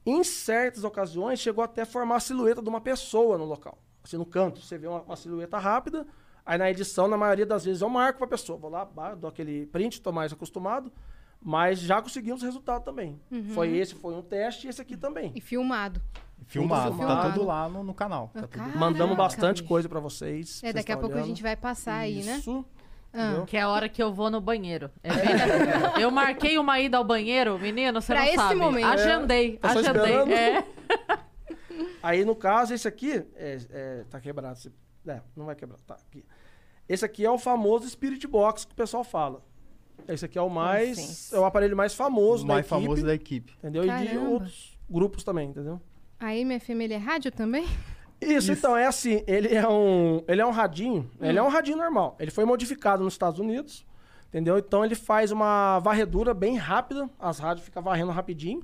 Em 0.05 0.23
certas 0.23 0.83
ocasiões, 0.83 1.39
chegou 1.39 1.63
até 1.63 1.83
a 1.83 1.85
formar 1.85 2.15
a 2.15 2.19
silhueta 2.19 2.61
de 2.61 2.69
uma 2.69 2.81
pessoa 2.81 3.37
no 3.37 3.45
local. 3.45 3.77
Assim, 4.03 4.17
no 4.17 4.25
canto, 4.25 4.61
você 4.61 4.77
vê 4.77 4.87
uma, 4.87 5.01
uma 5.01 5.15
silhueta 5.15 5.57
rápida. 5.57 6.07
Aí 6.45 6.57
na 6.57 6.71
edição, 6.71 7.07
na 7.07 7.17
maioria 7.17 7.45
das 7.45 7.65
vezes, 7.65 7.81
eu 7.81 7.89
marco 7.89 8.17
pra 8.17 8.27
pessoa. 8.27 8.57
Vou 8.57 8.71
lá, 8.71 8.85
dou 9.15 9.29
aquele 9.29 9.67
print, 9.67 10.01
tô 10.01 10.11
mais 10.11 10.33
acostumado. 10.33 10.91
Mas 11.41 11.79
já 11.79 12.01
conseguimos 12.01 12.41
resultado 12.43 12.83
também. 12.83 13.19
Foi 13.53 13.69
esse, 13.77 13.95
foi 13.95 14.13
um 14.13 14.21
teste 14.21 14.67
e 14.67 14.69
esse 14.69 14.81
aqui 14.81 14.97
também. 14.97 15.31
E 15.35 15.39
filmado. 15.41 16.01
Filmado. 16.45 16.95
filmado. 16.95 17.21
Tá 17.21 17.31
tudo 17.31 17.45
lá 17.45 17.69
no, 17.69 17.83
no 17.83 17.93
canal. 17.93 18.31
Ah, 18.35 18.41
Tá 18.41 18.47
tudo... 18.47 18.51
caraca, 18.57 18.77
Mandamos 18.77 19.15
bastante 19.15 19.57
bicho. 19.61 19.67
coisa 19.67 19.87
pra 19.87 19.99
vocês. 19.99 20.61
É, 20.63 20.73
daqui 20.73 20.91
a 20.91 20.97
pouco 20.97 21.13
a 21.13 21.17
olhando. 21.17 21.27
gente 21.27 21.41
vai 21.43 21.55
passar 21.55 21.95
aí, 21.95 22.23
né? 22.23 22.37
Isso. 22.37 22.65
Ah. 23.13 23.43
Que 23.47 23.57
é 23.57 23.61
a 23.61 23.69
hora 23.69 23.87
que 23.89 24.01
eu 24.03 24.13
vou 24.13 24.29
no 24.29 24.39
banheiro. 24.41 24.91
É 25.01 25.09
bem 25.09 26.01
Eu 26.01 26.11
marquei 26.11 26.57
uma 26.59 26.79
ida 26.79 26.97
ao 26.97 27.03
banheiro, 27.03 27.57
menino, 27.57 28.01
você 28.01 28.13
Pra 28.13 28.21
não 28.21 28.27
esse 28.27 28.35
sabe. 28.35 28.55
momento. 28.55 28.85
Agendei, 28.87 29.57
Tá 29.57 29.69
só 29.73 29.79
agendei. 29.79 30.33
É. 30.33 30.63
Aí, 32.03 32.23
no 32.25 32.35
caso, 32.35 32.73
esse 32.73 32.87
aqui 32.87 33.25
é, 33.35 33.57
é, 33.69 34.03
tá 34.09 34.19
quebrado. 34.19 34.57
esse- 34.57 34.71
É, 35.07 35.21
não 35.35 35.45
vai 35.45 35.55
quebrar. 35.55 35.77
Tá 35.87 35.95
aqui. 35.95 36.23
Esse 36.87 37.05
aqui 37.05 37.25
é 37.25 37.31
o 37.31 37.37
famoso 37.37 37.87
Spirit 37.89 38.25
Box 38.27 38.65
que 38.65 38.73
o 38.73 38.75
pessoal 38.75 39.03
fala. 39.03 39.41
Esse 40.13 40.25
aqui 40.25 40.37
é 40.37 40.41
o 40.41 40.49
mais. 40.49 40.97
licença. 40.97 41.35
É 41.35 41.39
o 41.39 41.45
aparelho 41.45 41.75
mais 41.77 41.93
famoso 41.93 42.43
O 42.43 42.47
da 42.47 42.55
mais 42.55 42.65
equipe. 42.65 42.81
famoso 42.81 43.05
da 43.05 43.13
equipe. 43.13 43.53
Entendeu? 43.59 43.83
E 43.83 43.87
de 43.87 44.07
Caramba. 44.07 44.29
outros 44.29 44.77
grupos 44.89 45.23
também, 45.23 45.49
entendeu? 45.49 45.79
A 46.19 46.33
MFM, 46.35 46.81
ele 46.83 46.93
é 46.93 46.97
rádio 46.97 47.31
também? 47.31 47.65
Isso, 48.21 48.51
então, 48.51 48.75
é 48.75 48.85
assim, 48.85 49.23
ele 49.25 49.55
é 49.55 49.65
um, 49.67 50.21
ele 50.27 50.41
é 50.41 50.45
um 50.45 50.51
radinho, 50.51 51.09
ele 51.21 51.39
Hum. 51.39 51.43
é 51.43 51.45
um 51.45 51.47
radinho 51.49 51.77
normal. 51.77 52.17
Ele 52.19 52.29
foi 52.31 52.43
modificado 52.43 53.01
nos 53.01 53.13
Estados 53.13 53.39
Unidos, 53.39 53.85
entendeu? 54.27 54.57
Então 54.57 54.83
ele 54.83 54.93
faz 54.95 55.31
uma 55.31 55.79
varredura 55.79 56.33
bem 56.33 56.57
rápida, 56.57 57.09
as 57.17 57.39
rádios 57.39 57.63
ficam 57.65 57.81
varrendo 57.81 58.11
rapidinho. 58.11 58.61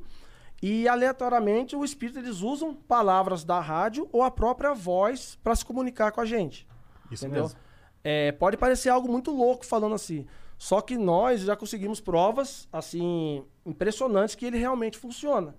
E 0.61 0.87
aleatoriamente 0.87 1.75
o 1.75 1.85
espírito 1.85 2.19
eles 2.19 2.41
usam 2.41 2.73
palavras 2.73 3.43
da 3.45 3.59
rádio 3.61 4.09
ou 4.11 4.23
a 4.23 4.31
própria 4.31 4.73
voz 4.73 5.37
para 5.43 5.55
se 5.55 5.63
comunicar 5.63 6.11
com 6.11 6.19
a 6.21 6.25
gente. 6.25 6.67
Isso 7.11 7.25
Entendeu? 7.25 7.43
mesmo. 7.43 7.59
É, 8.03 8.31
pode 8.33 8.57
parecer 8.57 8.89
algo 8.89 9.09
muito 9.09 9.31
louco 9.31 9.65
falando 9.65 9.95
assim. 9.95 10.25
Só 10.57 10.81
que 10.81 10.97
nós 10.97 11.41
já 11.41 11.55
conseguimos 11.55 11.99
provas, 11.99 12.67
assim, 12.71 13.43
impressionantes 13.65 14.35
que 14.35 14.45
ele 14.45 14.57
realmente 14.57 14.97
funciona. 14.97 15.55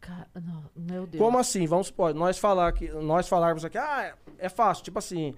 Cara, 0.00 0.28
não, 0.34 0.64
meu 0.74 1.06
Deus. 1.06 1.22
Como 1.22 1.38
assim? 1.38 1.66
Vamos 1.66 1.88
supor, 1.88 2.14
nós 2.14 2.38
falar 2.38 2.72
que 2.72 2.88
nós 2.90 3.28
falarmos 3.28 3.64
aqui, 3.64 3.76
ah, 3.76 4.14
é, 4.38 4.48
fácil, 4.48 4.84
tipo 4.84 4.98
assim, 4.98 5.34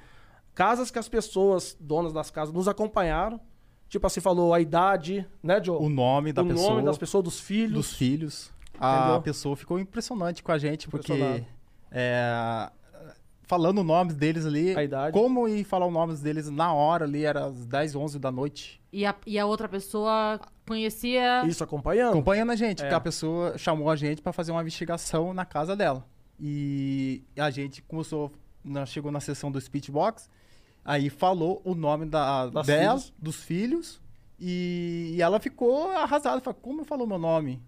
casas 0.55 0.91
que 0.91 0.99
as 0.99 1.09
pessoas, 1.09 1.77
donas 1.81 2.13
das 2.13 2.31
casas, 2.31 2.55
nos 2.55 2.69
acompanharam, 2.69 3.41
tipo 3.89 4.07
assim, 4.07 4.21
falou 4.21 4.55
a 4.55 4.61
idade, 4.61 5.27
né, 5.43 5.63
Joe? 5.63 5.79
O 5.85 5.89
nome 5.89 6.33
da 6.33 6.43
o 6.43 6.47
pessoa. 6.47 6.71
nome 6.71 6.85
das 6.85 6.97
pessoas, 6.97 7.25
dos 7.25 7.41
filhos. 7.41 7.73
dos 7.73 7.97
filhos. 7.97 8.53
A 8.79 8.99
Entendeu? 9.01 9.23
pessoa 9.23 9.57
ficou 9.57 9.79
impressionante 9.79 10.43
com 10.43 10.53
a 10.53 10.59
gente, 10.59 10.89
porque 10.89 11.45
é, 11.91 12.71
falando 13.53 13.79
o 13.81 13.85
nome 13.85 14.15
deles 14.15 14.47
ali, 14.47 14.75
A 14.75 14.83
idade. 14.83 15.13
como 15.13 15.47
ir 15.47 15.63
falar 15.63 15.85
o 15.85 15.91
nome 15.91 16.17
deles 16.17 16.49
na 16.49 16.73
hora 16.73 17.05
ali, 17.05 17.23
era 17.23 17.45
às 17.45 17.67
10, 17.67 17.95
11 17.95 18.19
da 18.19 18.33
noite. 18.33 18.81
E 18.91 19.05
a, 19.05 19.15
e 19.27 19.39
a 19.39 19.45
outra 19.45 19.69
pessoa 19.69 20.41
conhecia. 20.67 21.45
Isso, 21.47 21.63
acompanhando. 21.63 22.13
Acompanhando 22.13 22.51
a 22.53 22.57
gente, 22.57 22.81
É. 22.81 22.85
porque 22.85 22.95
a 22.95 23.01
pessoa 23.01 23.59
chamou 23.59 23.91
a 23.91 23.97
gente 23.97 24.23
pra 24.23 24.33
fazer 24.33 24.53
uma 24.53 24.63
investigação 24.63 25.35
na 25.35 25.45
casa 25.45 25.77
dela. 25.77 26.03
E 26.41 27.23
a 27.37 27.51
gente 27.51 27.83
começou, 27.83 28.33
chegou 28.87 29.13
na 29.13 29.21
sessão 29.21 29.53
do 29.53 29.61
Speechbox, 29.61 30.31
aí 30.83 31.11
falou 31.11 31.61
o 31.63 31.75
nome 31.75 32.07
da, 32.07 32.47
Das 32.47 32.67
dela, 32.67 32.99
filhas. 32.99 33.13
dos 33.19 33.37
filhos, 33.37 34.01
e, 34.41 35.13
e 35.15 35.21
ela 35.21 35.39
ficou 35.39 35.91
arrasada, 35.91 36.41
falou, 36.41 36.59
como 36.63 36.85
falou 36.87 37.07
meu 37.07 37.19
nome? 37.19 37.63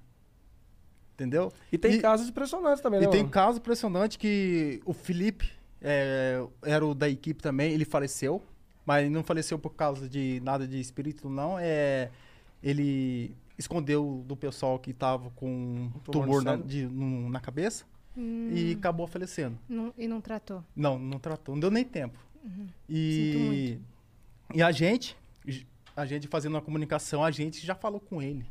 Entendeu? 1.12 1.52
E 1.70 1.76
tem 1.76 1.92
E- 1.96 2.00
casos 2.00 2.26
impressionantes 2.28 2.80
também, 2.82 3.00
né, 3.00 3.06
E 3.06 3.10
tem 3.10 3.20
mano? 3.20 3.30
caso 3.30 3.58
impressionante 3.58 4.18
que 4.18 4.80
o 4.86 4.94
Felipe 4.94 5.52
é, 5.84 6.42
era 6.62 6.84
o 6.84 6.94
da 6.94 7.08
equipe 7.08 7.42
também, 7.42 7.70
ele 7.72 7.84
faleceu, 7.84 8.42
mas 8.86 9.02
ele 9.04 9.14
não 9.14 9.22
faleceu 9.22 9.58
por 9.58 9.74
causa 9.74 10.08
de 10.08 10.40
nada 10.42 10.66
de 10.66 10.80
espírito, 10.80 11.28
não. 11.28 11.58
É, 11.58 12.10
ele 12.62 13.36
escondeu 13.58 14.24
do 14.26 14.34
pessoal 14.34 14.78
que 14.78 14.90
estava 14.90 15.30
com 15.36 15.48
um 15.48 15.90
tumor 16.00 16.42
na, 16.42 16.56
de- 16.56 16.86
no- 16.86 17.28
na 17.28 17.38
cabeça 17.38 17.84
e 18.16 18.74
acabou 18.78 19.06
falecendo. 19.06 19.58
Não- 19.68 19.92
e 19.98 20.08
não 20.08 20.20
tratou. 20.20 20.64
Não, 20.74 20.98
não 20.98 21.18
tratou, 21.18 21.54
não 21.54 21.60
deu 21.60 21.70
nem 21.70 21.84
tempo. 21.84 22.18
Sinto 22.42 22.58
E, 22.88 23.78
e 24.54 24.62
a 24.62 24.70
gente, 24.72 25.16
a 25.96 26.04
gente 26.06 26.26
fazendo 26.28 26.54
uma 26.54 26.62
comunicação, 26.62 27.22
a 27.24 27.30
gente 27.30 27.64
já 27.64 27.74
falou 27.74 28.00
com 28.00 28.20
ele. 28.22 28.44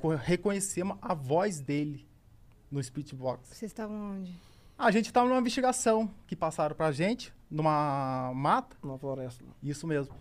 co- 0.00 0.14
reconhecemos 0.14 0.96
a 1.02 1.12
voz 1.14 1.60
dele 1.60 2.06
no 2.70 2.82
Spirit 2.82 3.14
Box. 3.14 3.48
Vocês 3.48 3.70
estavam 3.70 4.12
onde? 4.16 4.32
A 4.78 4.90
gente 4.90 5.06
estava 5.06 5.28
numa 5.28 5.40
investigação 5.40 6.10
que 6.26 6.36
passaram 6.36 6.76
pra 6.76 6.92
gente, 6.92 7.32
numa 7.50 8.30
mata, 8.34 8.76
Na 8.82 8.98
floresta. 8.98 9.42
isso 9.62 9.86
mesmo. 9.86 10.14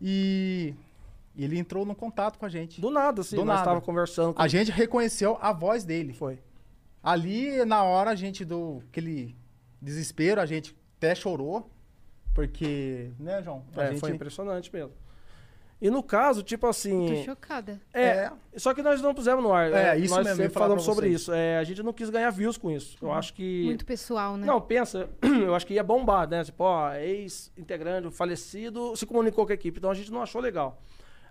E 0.00 0.74
ele 1.36 1.58
entrou 1.58 1.86
no 1.86 1.94
contato 1.94 2.38
com 2.38 2.44
a 2.44 2.48
gente. 2.48 2.80
Do 2.80 2.90
nada, 2.90 3.22
assim. 3.22 3.36
Do 3.36 3.44
nós 3.44 3.62
tava 3.62 3.80
conversando 3.80 4.34
com 4.34 4.42
A 4.42 4.48
gente 4.48 4.70
reconheceu 4.70 5.38
a 5.40 5.52
voz 5.52 5.84
dele. 5.84 6.12
Foi. 6.12 6.38
Ali, 7.02 7.64
na 7.64 7.82
hora, 7.84 8.10
a 8.10 8.14
gente 8.14 8.44
do 8.44 8.82
aquele 8.88 9.34
desespero, 9.80 10.40
a 10.40 10.46
gente 10.46 10.76
até 10.98 11.14
chorou. 11.14 11.70
Porque, 12.34 13.10
né, 13.18 13.42
João? 13.42 13.64
A 13.76 13.84
É, 13.84 13.88
gente... 13.90 14.00
foi 14.00 14.10
impressionante 14.10 14.72
mesmo. 14.72 14.92
E 15.82 15.90
no 15.90 16.00
caso, 16.00 16.44
tipo 16.44 16.60
Tô 16.60 16.68
assim. 16.68 17.24
chocada. 17.24 17.80
É, 17.92 18.30
só 18.56 18.72
que 18.72 18.82
nós 18.82 19.02
não 19.02 19.12
pusemos 19.12 19.42
no 19.42 19.52
ar. 19.52 19.66
É, 19.66 19.72
né? 19.72 19.98
isso 19.98 20.14
nós 20.14 20.24
mesmo, 20.24 20.36
sempre 20.36 20.54
falamos 20.54 20.84
sobre 20.84 21.08
isso. 21.08 21.32
É, 21.32 21.58
a 21.58 21.64
gente 21.64 21.82
não 21.82 21.92
quis 21.92 22.08
ganhar 22.08 22.30
views 22.30 22.56
com 22.56 22.70
isso. 22.70 22.96
Eu 23.02 23.10
acho 23.10 23.34
que. 23.34 23.64
Muito 23.64 23.84
pessoal, 23.84 24.36
né? 24.36 24.46
Não, 24.46 24.60
pensa, 24.60 25.10
eu 25.20 25.52
acho 25.56 25.66
que 25.66 25.74
ia 25.74 25.82
bombar, 25.82 26.28
né? 26.30 26.44
Tipo, 26.44 26.62
ó, 26.62 26.94
ex-integrante, 26.94 28.12
falecido, 28.12 28.94
se 28.94 29.04
comunicou 29.04 29.44
com 29.44 29.50
a 29.50 29.56
equipe, 29.56 29.78
então 29.80 29.90
a 29.90 29.94
gente 29.94 30.12
não 30.12 30.22
achou 30.22 30.40
legal. 30.40 30.80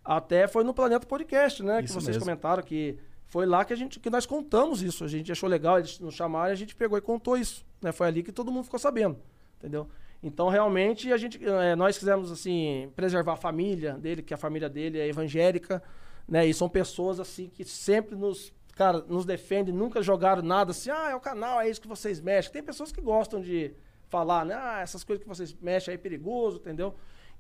Até 0.04 0.49
foi 0.49 0.66
no 0.66 0.74
Planeta 0.74 1.08
Podcast, 1.08 1.64
né? 1.64 1.78
que 1.82 1.86
Isso 1.86 1.93
vocês 1.93 2.18
mesmo. 2.18 2.24
comentaram 2.24 2.62
que 2.62 2.99
foi 3.28 3.45
lá 3.45 3.64
que 3.64 3.72
a 3.72 3.78
gente 3.78 4.02
que 4.02 4.10
nós 4.10 4.26
contamos 4.26 4.82
isso. 4.82 5.06
A 5.06 5.08
gente 5.08 5.32
achou 5.32 5.47
legal, 5.47 5.80
eles 5.80 5.97
nos 5.97 6.14
chamaram 6.14 6.49
e 6.49 6.52
a 6.52 6.58
gente 6.58 6.76
pegou 6.76 6.97
e 6.97 7.02
contou 7.02 7.38
isso. 7.38 7.66
Né? 7.82 7.93
Foi 7.93 8.06
ali 8.06 8.22
que 8.22 8.34
todo 8.34 8.52
mundo 8.52 8.66
ficou 8.66 8.80
sabendo, 8.80 9.18
entendeu? 9.58 9.88
Então, 10.24 10.49
realmente, 10.49 11.11
a 11.11 11.17
gente, 11.17 11.43
eh, 11.43 11.76
nós 11.76 11.97
quisemos, 11.97 12.32
assim, 12.32 12.91
preservar 12.95 13.34
a 13.34 13.38
família 13.38 13.93
dele, 13.93 14.22
que 14.22 14.34
a 14.34 14.38
família 14.38 14.69
dele 14.69 14.99
é 14.99 15.07
evangélica, 15.07 15.82
né? 16.28 16.45
E 16.45 16.53
são 16.53 16.69
pessoas, 16.69 17.19
assim, 17.19 17.49
que 17.49 17.65
sempre 17.65 18.15
nos, 18.15 18.53
cara, 18.76 18.99
nos 19.07 19.26
defendem, 19.26 19.74
nunca 19.74 20.01
jogaram 20.03 20.43
nada 20.43 20.72
assim, 20.72 20.91
ah, 20.91 21.09
é 21.09 21.15
o 21.15 21.19
canal, 21.19 21.59
é 21.59 21.69
isso 21.69 21.82
que 21.82 21.88
vocês 21.88 22.22
mexem. 22.22 22.51
Tem 22.51 22.61
pessoas 22.61 22.91
que 22.91 23.01
gostam 23.01 23.41
de 23.41 23.74
falar, 24.09 24.45
né? 24.45 24.53
Ah, 24.55 24.82
essas 24.82 25.03
coisas 25.03 25.24
que 25.24 25.30
vocês 25.30 25.55
mexem 25.59 25.93
aí 25.93 25.95
é 25.95 25.97
perigoso, 25.97 26.57
entendeu? 26.57 26.93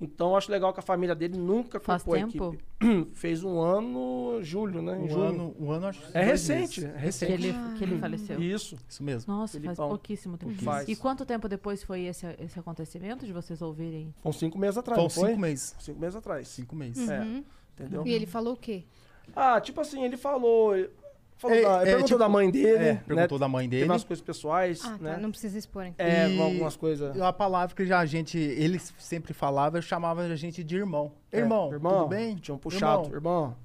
Então, 0.03 0.35
acho 0.35 0.51
legal 0.51 0.73
que 0.73 0.79
a 0.79 0.83
família 0.83 1.13
dele 1.13 1.37
nunca 1.37 1.79
Faz 1.79 2.01
a 2.01 2.11
tempo? 2.11 2.55
equipe. 2.79 3.11
Fez 3.13 3.43
um 3.43 3.59
ano, 3.59 4.39
julho, 4.41 4.81
né? 4.81 4.97
Em 4.97 5.03
Um 5.03 5.07
julho. 5.07 5.23
ano, 5.23 5.55
um 5.59 5.71
ano, 5.71 5.87
acho 5.87 6.01
É 6.11 6.23
recente, 6.23 6.83
é 6.83 6.89
Que 6.89 6.97
recente. 6.97 7.31
ele, 7.33 7.53
que 7.77 7.83
ele 7.83 7.99
faleceu. 7.99 8.41
Isso. 8.41 8.75
Isso 8.89 9.03
mesmo. 9.03 9.31
Nossa, 9.31 9.53
faz 9.53 9.63
Filipão. 9.63 9.89
pouquíssimo 9.89 10.37
tempo. 10.37 10.53
Faz. 10.63 10.89
E 10.89 10.95
quanto 10.95 11.23
tempo 11.25 11.47
depois 11.47 11.83
foi 11.83 12.01
esse, 12.01 12.25
esse 12.39 12.59
acontecimento 12.59 13.25
de 13.27 13.31
vocês 13.31 13.61
ouvirem? 13.61 14.11
Foi 14.21 14.29
uns 14.31 14.39
cinco 14.39 14.57
meses 14.57 14.77
atrás, 14.77 15.13
Foi 15.13 15.27
cinco 15.29 15.39
meses. 15.39 15.75
Cinco 15.79 15.99
meses 15.99 16.15
atrás. 16.15 16.47
Cinco 16.47 16.75
meses. 16.75 17.07
É, 17.07 17.19
Uhum. 17.21 17.43
entendeu? 17.75 18.07
E 18.07 18.11
ele 18.11 18.25
falou 18.25 18.53
o 18.53 18.57
quê? 18.57 18.83
Ah, 19.35 19.61
tipo 19.61 19.79
assim, 19.79 20.03
ele 20.03 20.17
falou... 20.17 20.73
Falou 21.41 21.57
É, 21.57 21.61
da, 21.63 21.81
é, 21.81 21.85
perguntou 21.85 22.05
tipo, 22.07 22.19
da 22.19 22.29
mãe 22.29 22.51
dele, 22.51 22.67
É, 22.69 22.93
né? 22.93 23.03
perguntou 23.07 23.39
da 23.39 23.47
mãe 23.47 23.67
Teve 23.67 23.81
dele. 23.81 23.91
umas 23.91 24.03
coisas 24.03 24.23
pessoais, 24.23 24.85
Ah, 24.85 24.97
né? 25.01 25.13
tá. 25.15 25.17
Não 25.19 25.31
precisa 25.31 25.57
expor, 25.57 25.85
então. 25.87 26.05
É, 26.05 26.29
E- 26.29 26.39
algumas 26.39 26.75
coisas... 26.75 27.19
A 27.19 27.33
palavra 27.33 27.75
que 27.75 27.83
já 27.83 27.97
a 27.99 28.05
gente, 28.05 28.37
ele 28.37 28.77
sempre 28.99 29.33
falava, 29.33 29.79
eu 29.79 29.81
chamava 29.81 30.21
a 30.21 30.35
gente 30.35 30.63
de 30.63 30.75
irmão. 30.77 31.11
É, 31.31 31.39
Irmão, 31.39 31.71
tudo 31.71 32.07
bem? 32.07 32.35
Tinham 32.35 32.59
puxado, 32.59 33.05
Irmão. 33.05 33.15
irmão. 33.15 33.57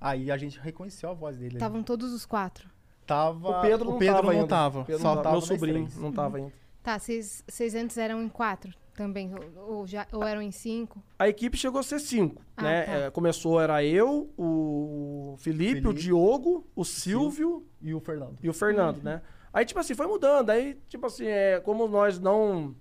Aí 0.00 0.30
a 0.30 0.36
gente 0.36 0.60
reconheceu 0.60 1.10
a 1.10 1.12
voz 1.12 1.36
dele. 1.36 1.54
Estavam 1.56 1.82
todos 1.82 2.12
os 2.12 2.24
quatro. 2.24 2.68
Tava, 3.04 3.48
O 3.58 3.60
Pedro 3.62 3.86
não 3.88 3.96
o 3.96 3.98
Pedro 3.98 4.14
tava 4.16 4.32
não 4.32 4.46
tava. 4.46 4.84
Pedro 4.84 5.02
só 5.02 5.14
não 5.16 5.22
tava. 5.22 5.32
Meu 5.36 5.40
sobrinho 5.40 5.88
não 5.96 6.12
tava 6.12 6.36
ainda. 6.36 6.52
Tá, 6.84 6.98
vocês 6.98 7.74
antes 7.74 7.98
eram 7.98 8.22
em 8.22 8.28
quatro 8.28 8.72
também? 8.98 9.30
Ou, 9.66 9.86
já, 9.86 10.06
ou 10.12 10.22
eram 10.24 10.42
em 10.42 10.50
cinco? 10.50 11.02
A 11.18 11.28
equipe 11.28 11.56
chegou 11.56 11.78
a 11.80 11.82
ser 11.82 12.00
cinco, 12.00 12.42
Ah, 12.56 12.62
né? 12.62 12.82
tá. 12.82 12.92
É, 12.92 13.10
começou, 13.10 13.60
era 13.60 13.82
eu, 13.84 14.28
o 14.36 15.36
Felipe, 15.38 15.80
o 15.80 15.82
Felipe. 15.84 16.02
Diogo, 16.02 16.66
o 16.74 16.84
Silvio 16.84 17.64
E 17.80 17.94
o 17.94 18.00
Fernando. 18.00 18.36
e 18.42 18.48
o 18.48 18.52
Fernando, 18.52 19.02
né? 19.02 19.22
Aí, 19.52 19.64
tipo 19.64 19.78
assim, 19.80 19.94
foi 19.94 20.06
mudando. 20.06 20.50
Aí, 20.50 20.76
tipo 20.88 21.06
assim, 21.06 21.26
é, 21.26 21.60
como 21.60 21.86
nós 21.88 22.18
não, 22.18 22.74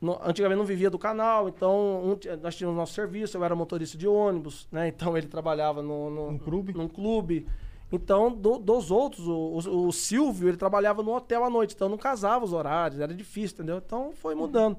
não- 0.00 0.18
Antigamente 0.24 0.58
não 0.58 0.64
vivia 0.66 0.90
do 0.90 0.98
canal, 0.98 1.48
então 1.48 2.02
um 2.04 2.18
nós 2.42 2.56
tínhamos 2.56 2.76
nosso 2.76 2.94
serviço, 2.94 3.36
eu 3.36 3.44
era 3.44 3.54
motorista 3.54 3.96
de 3.96 4.08
ônibus, 4.08 4.66
né? 4.72 4.88
Então 4.96 5.16
ele 5.16 5.26
trabalhava 5.28 5.82
no, 5.82 6.10
no- 6.10 6.28
Um 6.30 6.38
clube. 6.38 6.72
num 6.72 6.88
clube. 6.88 7.46
Então, 7.92 8.32
do- 8.32 8.58
dos 8.58 8.90
outros, 8.90 9.28
o, 9.28 9.32
o- 9.32 9.86
o 9.86 9.92
Silvio, 9.92 10.48
ele 10.48 10.56
trabalhava 10.56 11.04
no 11.04 11.14
hotel 11.14 11.44
à 11.44 11.48
noite, 11.50 11.74
então 11.76 11.88
não 11.88 11.96
casava 11.96 12.44
os 12.44 12.52
horários, 12.52 12.98
era 13.00 13.14
difícil, 13.14 13.54
entendeu? 13.54 13.76
Então 13.84 14.10
foi 14.12 14.34
mudando. 14.34 14.76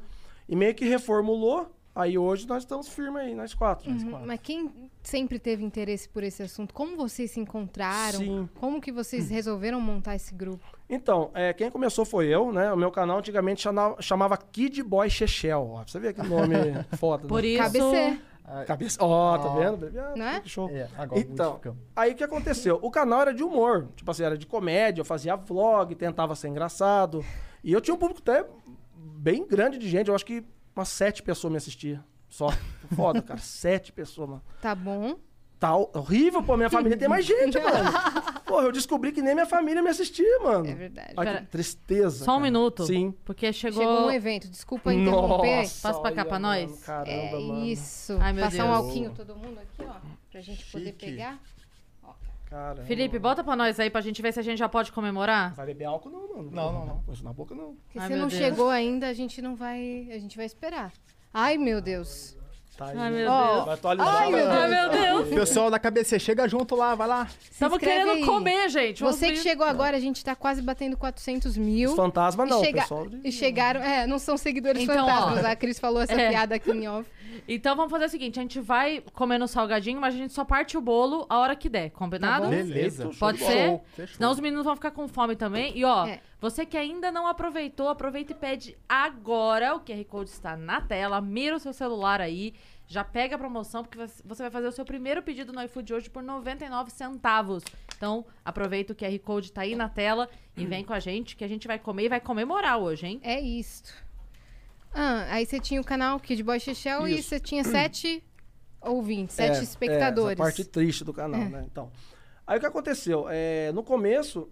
E 0.48 0.56
meio 0.56 0.74
que 0.74 0.86
reformulou, 0.86 1.72
aí 1.93 2.18
hoje 2.18 2.48
nós 2.48 2.64
estamos 2.64 2.88
firmes 2.88 3.22
aí, 3.22 3.36
nós 3.36 3.54
quatro. 3.54 3.89
Uhum, 3.89 4.12
quatro. 4.12 4.28
Mas 4.28 4.39
quem 4.41 4.72
sempre 5.04 5.39
teve 5.39 5.64
interesse 5.64 6.08
por 6.08 6.24
esse 6.24 6.43
assunto? 6.43 6.74
Como 6.74 6.95
vocês 6.95 7.32
se 7.32 7.39
encontraram? 7.39 8.20
Sim. 8.20 8.50
Como 8.60 8.80
que 8.80 8.91
vocês 8.91 9.30
resolveram 9.30 9.82
montar 9.82 10.16
esse 10.16 10.34
grupo? 10.34 10.66
Então, 10.89 11.32
é, 11.34 11.52
quem 11.54 11.70
começou 11.70 12.06
foi 12.06 12.28
eu, 12.28 12.52
né? 12.52 12.72
O 12.72 12.78
meu 12.78 12.91
canal 12.91 13.18
antigamente 13.20 13.62
chamava, 13.62 14.02
chamava 14.02 14.38
Kid 14.38 14.82
Boy 14.84 15.10
Chechel. 15.10 15.70
Ó, 15.74 15.84
você 15.86 16.00
ver 16.00 16.14
que 16.14 16.24
nome 16.24 16.56
foda. 16.98 17.28
Por 17.28 17.41
né? 17.41 17.50
isso. 17.50 17.64
KBC, 17.64 18.20
Cabeça. 18.66 18.98
Ó, 19.04 19.38
tá 19.38 19.50
Ó. 19.50 19.56
vendo? 19.56 19.91
Ah, 20.00 20.14
Não 20.16 20.26
é? 20.26 20.39
Que 20.39 20.48
show. 20.48 20.70
É, 20.70 20.88
agora 20.98 21.20
Então, 21.20 21.60
aí 21.93 22.14
o 22.14 22.16
que 22.16 22.24
aconteceu? 22.24 22.80
O 22.82 22.89
canal 22.89 23.22
era 23.22 23.34
de 23.34 23.43
humor. 23.43 23.89
Tipo 23.95 24.10
assim, 24.12 24.24
era 24.24 24.38
de 24.38 24.45
comédia, 24.45 25.02
eu 25.02 25.06
fazia 25.06 25.36
vlog, 25.36 25.93
tentava 25.95 26.34
ser 26.34 26.48
engraçado. 26.48 27.26
E 27.62 27.74
eu 27.74 27.82
tinha 27.82 27.93
um 27.93 27.98
público 27.98 28.22
até 28.22 28.45
bem 29.32 29.45
grande 29.45 29.78
de 29.78 29.89
gente. 29.89 30.07
Eu 30.07 30.15
acho 30.15 30.25
que 30.25 30.43
umas 30.75 30.88
sete 30.88 31.21
pessoas 31.21 31.51
me 31.51 31.57
assistiam. 31.57 32.01
Só. 32.30 32.47
Foda, 32.95 33.21
cara. 33.21 33.39
Sete 33.39 33.91
pessoas, 33.91 34.30
mano. 34.30 34.43
tá 34.61 34.73
bom. 34.73 35.17
Tá 35.59 35.75
horrível, 35.75 36.43
pô. 36.43 36.55
Minha 36.55 36.69
família 36.69 36.95
tem 36.95 37.07
mais 37.09 37.25
gente, 37.25 37.57
mano. 37.59 37.89
Porra, 38.45 38.65
eu 38.65 38.71
descobri 38.71 39.11
que 39.11 39.23
nem 39.23 39.34
minha 39.34 39.45
família 39.47 39.82
me 39.82 39.89
assistia, 39.89 40.39
mano. 40.43 40.67
É 40.67 40.75
verdade. 40.75 41.13
Ai, 41.17 41.25
Pera- 41.25 41.39
que 41.41 41.47
tristeza. 41.47 42.23
Só 42.25 42.32
um 42.34 42.36
cara. 42.36 42.43
minuto. 42.43 42.86
Sim. 42.86 43.11
Porque 43.25 43.51
chegou. 43.51 43.82
Chegou 43.82 44.05
um 44.07 44.11
evento, 44.11 44.47
desculpa 44.47 44.93
interromper. 44.93 45.57
Nossa, 45.63 45.88
Passa 45.88 45.99
pra 45.99 46.11
cá 46.11 46.23
pra 46.25 46.39
mano, 46.39 46.61
nós. 46.69 46.84
Caramba, 46.84 47.09
É 47.11 47.32
mano. 47.39 47.65
isso. 47.65 48.15
Ai, 48.21 48.34
meu 48.34 48.43
Passar 48.45 48.65
um 48.65 48.67
Deus. 48.71 48.78
alquinho 48.86 49.11
todo 49.15 49.36
mundo 49.36 49.59
aqui, 49.59 49.82
ó. 49.89 49.95
Pra 50.32 50.41
gente 50.41 50.63
poder 50.71 50.86
Chique. 50.91 51.05
pegar. 51.07 51.39
Caramba. 52.50 52.84
Felipe, 52.86 53.20
bota 53.20 53.43
pra 53.43 53.56
nós 53.56 53.80
aí 53.80 53.89
pra 53.89 54.00
gente 54.02 54.22
ver 54.22 54.32
se 54.34 54.39
a 54.39 54.43
gente 54.43 54.58
já 54.58 54.70
pode 54.70 54.91
comemorar. 54.91 55.54
Vai 55.54 55.66
beber 55.66 55.86
álcool 55.86 56.10
não, 56.10 56.28
mano. 56.38 56.50
Não, 56.52 56.72
não, 56.72 56.86
não. 56.86 57.14
Isso 57.14 57.24
na 57.24 57.34
boca 57.34 57.54
não. 57.54 57.76
Porque 57.86 58.00
Ai, 58.00 58.08
se 58.08 58.16
não 58.16 58.28
Deus. 58.28 58.41
chegou 58.41 58.70
ainda, 58.70 59.08
a 59.08 59.14
gente 59.14 59.41
não 59.41 59.56
vai. 59.56 60.08
A 60.12 60.18
gente 60.18 60.38
vai 60.38 60.45
esperar. 60.45 60.91
Ai, 61.34 61.58
meu 61.58 61.82
Deus. 61.82 62.36
Tá 62.78 62.89
aí. 62.89 62.98
Ai, 62.98 63.12
meu 63.12 63.32
Ó, 63.32 63.54
Deus. 63.54 63.66
Vai 63.66 63.74
atualizar. 63.74 64.16
Ai, 64.22 64.32
meu 64.32 64.52
Ai, 64.52 64.70
meu 64.70 64.89
Deus. 64.89 65.30
Pessoal 65.30 65.72
da 65.72 65.80
cabeça, 65.80 66.18
chega 66.20 66.48
junto 66.48 66.76
lá, 66.76 66.93
vai 66.93 67.08
lá. 67.08 67.28
Estamos 67.52 67.80
querendo 67.80 68.12
aí. 68.12 68.24
comer, 68.24 68.70
gente. 68.70 69.02
Vamos 69.02 69.16
Você 69.18 69.32
que 69.32 69.38
chegou 69.39 69.66
agora, 69.66 69.98
a 69.98 70.00
gente 70.00 70.24
tá 70.24 70.36
quase 70.36 70.62
batendo 70.62 70.95
400 70.95 71.58
mil. 71.58 71.89
Os 71.89 71.95
fantasmas 71.95 72.48
E 72.48 72.50
não, 72.52 72.64
chega- 72.64 72.82
pessoal. 72.84 73.08
de- 73.10 73.28
E 73.28 73.32
chegaram, 73.32 73.82
é, 73.82 74.06
não 74.06 74.20
são 74.20 74.38
seguidores 74.38 74.84
Então, 74.84 74.95
fantasmas. 75.08 75.43
ó. 75.43 75.48
A 75.48 75.56
Cris 75.56 75.80
falou 75.80 76.02
essa 76.04 76.14
É. 76.14 76.30
piada 76.30 76.54
aqui 76.56 76.70
em 76.70 76.88
off. 76.88 77.10
Então 77.48 77.76
vamos 77.76 77.92
fazer 77.92 78.06
o 78.06 78.10
seguinte: 78.10 78.40
a 78.40 78.42
gente 78.42 78.60
vai 78.60 79.04
comendo 79.14 79.48
salgadinho, 79.48 80.00
mas 80.00 80.14
a 80.14 80.18
gente 80.18 80.34
só 80.34 80.46
parte 80.46 80.78
o 80.78 80.82
bolo 80.82 81.26
a 81.30 81.40
hora 81.40 81.56
que 81.56 81.70
der, 81.70 81.90
combinado? 81.92 82.44
Tá. 82.46 82.50
Beleza. 82.50 83.04
Show 83.04 83.14
Pode 83.20 83.40
ser? 83.40 83.80
Fechou. 83.96 84.16
Senão 84.16 84.32
os 84.32 84.40
meninos 84.40 84.66
vão 84.66 84.76
ficar 84.76 84.92
com 84.92 85.08
fome 85.08 85.36
também. 85.36 85.78
E 85.78 85.84
ó, 85.84 86.06
É. 86.08 86.22
você 86.40 86.66
que 86.66 86.78
ainda 86.78 87.12
não 87.12 87.28
aproveitou, 87.28 87.90
aproveita 87.90 88.32
e 88.32 88.36
pede 88.36 88.78
agora. 88.88 89.76
O 89.76 89.80
QR 89.80 90.04
Code 90.06 90.30
está 90.30 90.56
na 90.56 90.82
tela. 90.82 91.20
Mira 91.22 91.56
o 91.56 91.60
seu 91.60 91.74
celular 91.74 92.22
aí. 92.22 92.54
Já 92.90 93.04
pega 93.04 93.36
a 93.36 93.38
promoção, 93.38 93.84
porque 93.84 93.98
você 94.24 94.44
vai 94.44 94.50
fazer 94.50 94.68
o 94.68 94.72
seu 94.72 94.86
primeiro 94.86 95.22
pedido 95.22 95.52
no 95.52 95.62
iFood 95.64 95.94
hoje 95.94 96.10
por 96.10 96.24
99 96.24 96.90
centavos. 96.90 97.62
Então, 97.98 98.26
aproveita 98.46 98.94
o 98.94 98.96
QR 98.96 99.20
Code 99.20 99.52
tá 99.52 99.62
aí 99.62 99.76
na 99.76 99.90
tela 99.90 100.30
e 100.56 100.66
vem 100.66 100.86
com 100.86 100.94
a 100.94 101.00
gente, 101.00 101.36
que 101.36 101.44
a 101.44 101.50
gente 101.50 101.68
vai 101.68 101.78
comer 101.78 102.06
e 102.06 102.10
vai 102.10 102.22
comemorar 102.22 102.78
hoje, 102.78 103.06
hein? 103.06 103.20
É 103.24 103.42
isto. 103.42 103.94
Ah, 104.94 105.26
aí 105.30 105.46
você 105.46 105.60
tinha 105.60 105.80
o 105.80 105.84
canal 105.84 106.20
Kid 106.20 106.42
Boy 106.44 106.60
Chechel 106.60 107.08
e 107.08 107.20
Isso. 107.20 107.30
você 107.30 107.40
tinha 107.40 107.64
sete 107.64 108.24
ouvintes, 108.82 109.38
É, 109.40 109.48
sete 109.48 109.60
É, 109.60 109.64
espectadores. 109.64 110.40
essa 110.40 110.44
parte 110.44 110.66
triste 110.66 111.04
do 111.04 111.14
canal, 111.14 111.42
É. 111.42 111.46
né? 111.50 111.66
Então. 111.72 111.92
Aí 112.46 112.58
o 112.58 112.60
que 112.60 112.66
aconteceu? 112.66 113.26
É, 113.30 113.72
no 113.74 113.84
começo, 113.84 114.50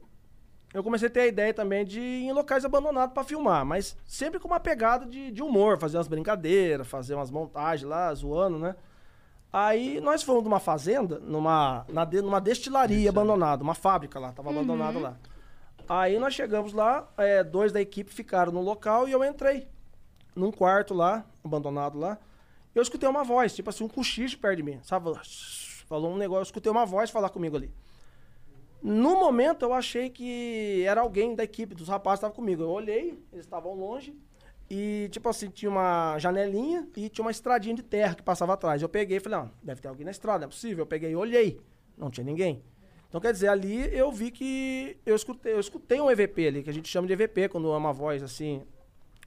eu 0.73 0.83
comecei 0.83 1.07
a 1.07 1.11
ter 1.11 1.21
a 1.21 1.27
ideia 1.27 1.53
também 1.53 1.85
de 1.85 1.99
ir 1.99 2.25
em 2.25 2.31
locais 2.33 2.65
abandonados 2.65 3.13
pra 3.13 3.23
filmar, 3.23 3.65
mas 3.65 3.95
sempre 4.05 4.39
com 4.39 4.47
uma 4.47 4.59
pegada 4.59 5.05
de, 5.05 5.31
de 5.31 5.41
humor, 5.41 5.79
fazer 5.79 5.97
umas 5.97 6.07
brincadeiras, 6.07 6.85
fazer 6.87 7.15
umas 7.15 7.31
montagens 7.31 7.87
lá, 7.89 8.13
zoando, 8.13 8.59
né? 8.59 8.75
Aí 9.53 10.01
nós 10.01 10.21
fomos 10.21 10.43
numa 10.43 10.59
fazenda, 10.59 11.17
numa, 11.19 11.85
na 11.87 12.03
de- 12.03 12.21
numa 12.21 12.41
destilaria 12.41 13.09
abandonada, 13.09 13.63
uma 13.63 13.73
fábrica 13.73 14.19
lá, 14.19 14.33
tava 14.33 14.49
abandonada 14.49 14.99
lá. 14.99 15.17
Aí 15.87 16.19
nós 16.19 16.33
chegamos 16.33 16.73
lá, 16.73 17.07
é, 17.15 17.41
dois 17.41 17.71
da 17.71 17.79
equipe 17.79 18.11
ficaram 18.13 18.51
no 18.51 18.59
local 18.61 19.07
e 19.07 19.13
eu 19.13 19.23
entrei 19.23 19.69
num 20.35 20.51
quarto 20.51 20.93
lá, 20.93 21.25
abandonado 21.43 21.97
lá. 21.97 22.19
Eu 22.73 22.81
escutei 22.81 23.07
uma 23.07 23.23
voz, 23.23 23.55
tipo 23.55 23.69
assim, 23.69 23.83
um 23.83 23.87
cochicho 23.87 24.37
perto 24.37 24.57
de 24.57 24.63
mim, 24.63 24.79
sabe? 24.83 25.09
Falou 25.87 26.11
um 26.11 26.17
negócio, 26.17 26.41
eu 26.41 26.43
escutei 26.43 26.71
uma 26.71 26.85
voz 26.85 27.09
falar 27.09 27.29
comigo 27.29 27.55
ali. 27.55 27.71
No 28.81 29.15
momento 29.15 29.63
eu 29.63 29.73
achei 29.73 30.09
que 30.09 30.83
era 30.85 31.01
alguém 31.01 31.33
da 31.33 31.43
equipe, 31.43 31.73
dos 31.73 31.87
rapazes 31.87 32.19
que 32.19 32.25
estavam 32.25 32.35
comigo. 32.35 32.61
Eu 32.61 32.69
olhei, 32.69 33.19
eles 33.31 33.45
estavam 33.45 33.73
longe. 33.73 34.15
E, 34.69 35.07
tipo 35.11 35.29
assim, 35.29 35.49
tinha 35.49 35.69
uma 35.69 36.17
janelinha 36.19 36.87
e 36.95 37.07
tinha 37.07 37.23
uma 37.23 37.31
estradinha 37.31 37.75
de 37.75 37.83
terra 37.83 38.15
que 38.15 38.23
passava 38.23 38.53
atrás. 38.53 38.81
Eu 38.81 38.89
peguei 38.89 39.17
e 39.17 39.19
falei, 39.19 39.39
não, 39.39 39.51
deve 39.63 39.81
ter 39.81 39.87
alguém 39.87 40.05
na 40.05 40.11
estrada, 40.11 40.39
não 40.39 40.45
é 40.45 40.49
possível. 40.49 40.83
Eu 40.83 40.87
peguei 40.87 41.11
e 41.11 41.15
olhei. 41.15 41.59
Não 41.97 42.09
tinha 42.09 42.23
ninguém. 42.23 42.63
Então, 43.07 43.21
quer 43.21 43.31
dizer, 43.31 43.47
ali 43.47 43.95
eu 43.95 44.11
vi 44.11 44.31
que 44.31 44.97
eu 45.05 45.15
escutei, 45.15 45.53
eu 45.53 45.59
escutei 45.59 46.01
um 46.01 46.11
EVP 46.11 46.47
ali, 46.47 46.63
que 46.63 46.69
a 46.69 46.73
gente 46.73 46.89
chama 46.89 47.07
de 47.07 47.13
EVP, 47.13 47.49
quando 47.49 47.71
é 47.71 47.77
uma 47.77 47.93
voz 47.93 48.21
assim, 48.21 48.61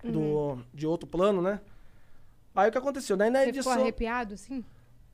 do, 0.05 0.59
de 0.72 0.86
outro 0.86 1.09
plano, 1.09 1.42
né? 1.42 1.61
Aí 2.55 2.68
o 2.68 2.72
que 2.72 2.78
aconteceu? 2.78 3.16
Daí 3.16 3.30
na 3.30 3.40
Você 3.40 3.46
ficou 3.46 3.61
edição. 3.61 3.72
arrepiado, 3.82 4.34
assim? 4.34 4.64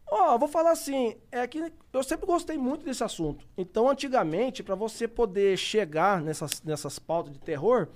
Ó, 0.07 0.39
vou 0.39 0.49
falar 0.49 0.73
assim, 0.73 1.17
é 1.33 1.47
que 1.47 1.73
eu 1.93 2.03
sempre 2.03 2.27
gostei 2.27 2.57
muito 2.57 2.85
desse 2.85 3.03
assunto. 3.03 3.47
Então, 3.57 3.89
antigamente, 3.89 4.63
para 4.63 4.75
você 4.75 5.09
poder 5.09 5.57
chegar 5.57 6.21
nessas, 6.21 6.63
nessas 6.63 6.99
pautas 6.99 7.33
de 7.33 7.39
terror, 7.39 7.89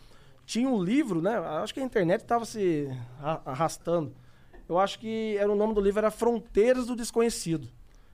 tinha 0.44 0.68
um 0.68 0.82
livro, 0.82 1.20
né? 1.20 1.38
Acho 1.38 1.74
que 1.74 1.80
a 1.80 1.84
internet 1.84 2.22
estava 2.22 2.44
se 2.44 2.88
arrastando. 3.44 4.14
Eu 4.68 4.78
acho 4.78 4.98
que 4.98 5.36
era 5.38 5.50
o 5.50 5.56
nome 5.56 5.74
do 5.74 5.80
livro 5.80 5.98
era 5.98 6.10
Fronteiras 6.10 6.86
do 6.86 6.96
Desconhecido. 6.96 7.68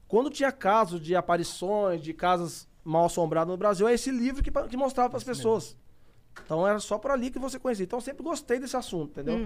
Quando 0.06 0.30
tinha 0.30 0.52
casos 0.52 1.00
de 1.00 1.16
aparições, 1.16 2.02
de 2.02 2.12
casas 2.12 2.68
mal 2.84 3.06
assombradas 3.06 3.50
no 3.50 3.56
Brasil, 3.56 3.88
é 3.88 3.94
esse 3.94 4.10
livro 4.10 4.42
que, 4.42 4.50
que 4.50 4.76
mostrava 4.76 5.10
para 5.10 5.18
as 5.18 5.24
pessoas. 5.24 5.76
Então 6.43 6.66
era 6.66 6.78
só 6.78 6.99
por 6.99 7.11
ali 7.11 7.30
que 7.30 7.39
você 7.39 7.59
conhecia. 7.59 7.85
Então 7.85 7.99
eu 7.99 8.03
sempre 8.03 8.22
gostei 8.22 8.59
desse 8.59 8.76
assunto, 8.76 9.11
entendeu? 9.12 9.39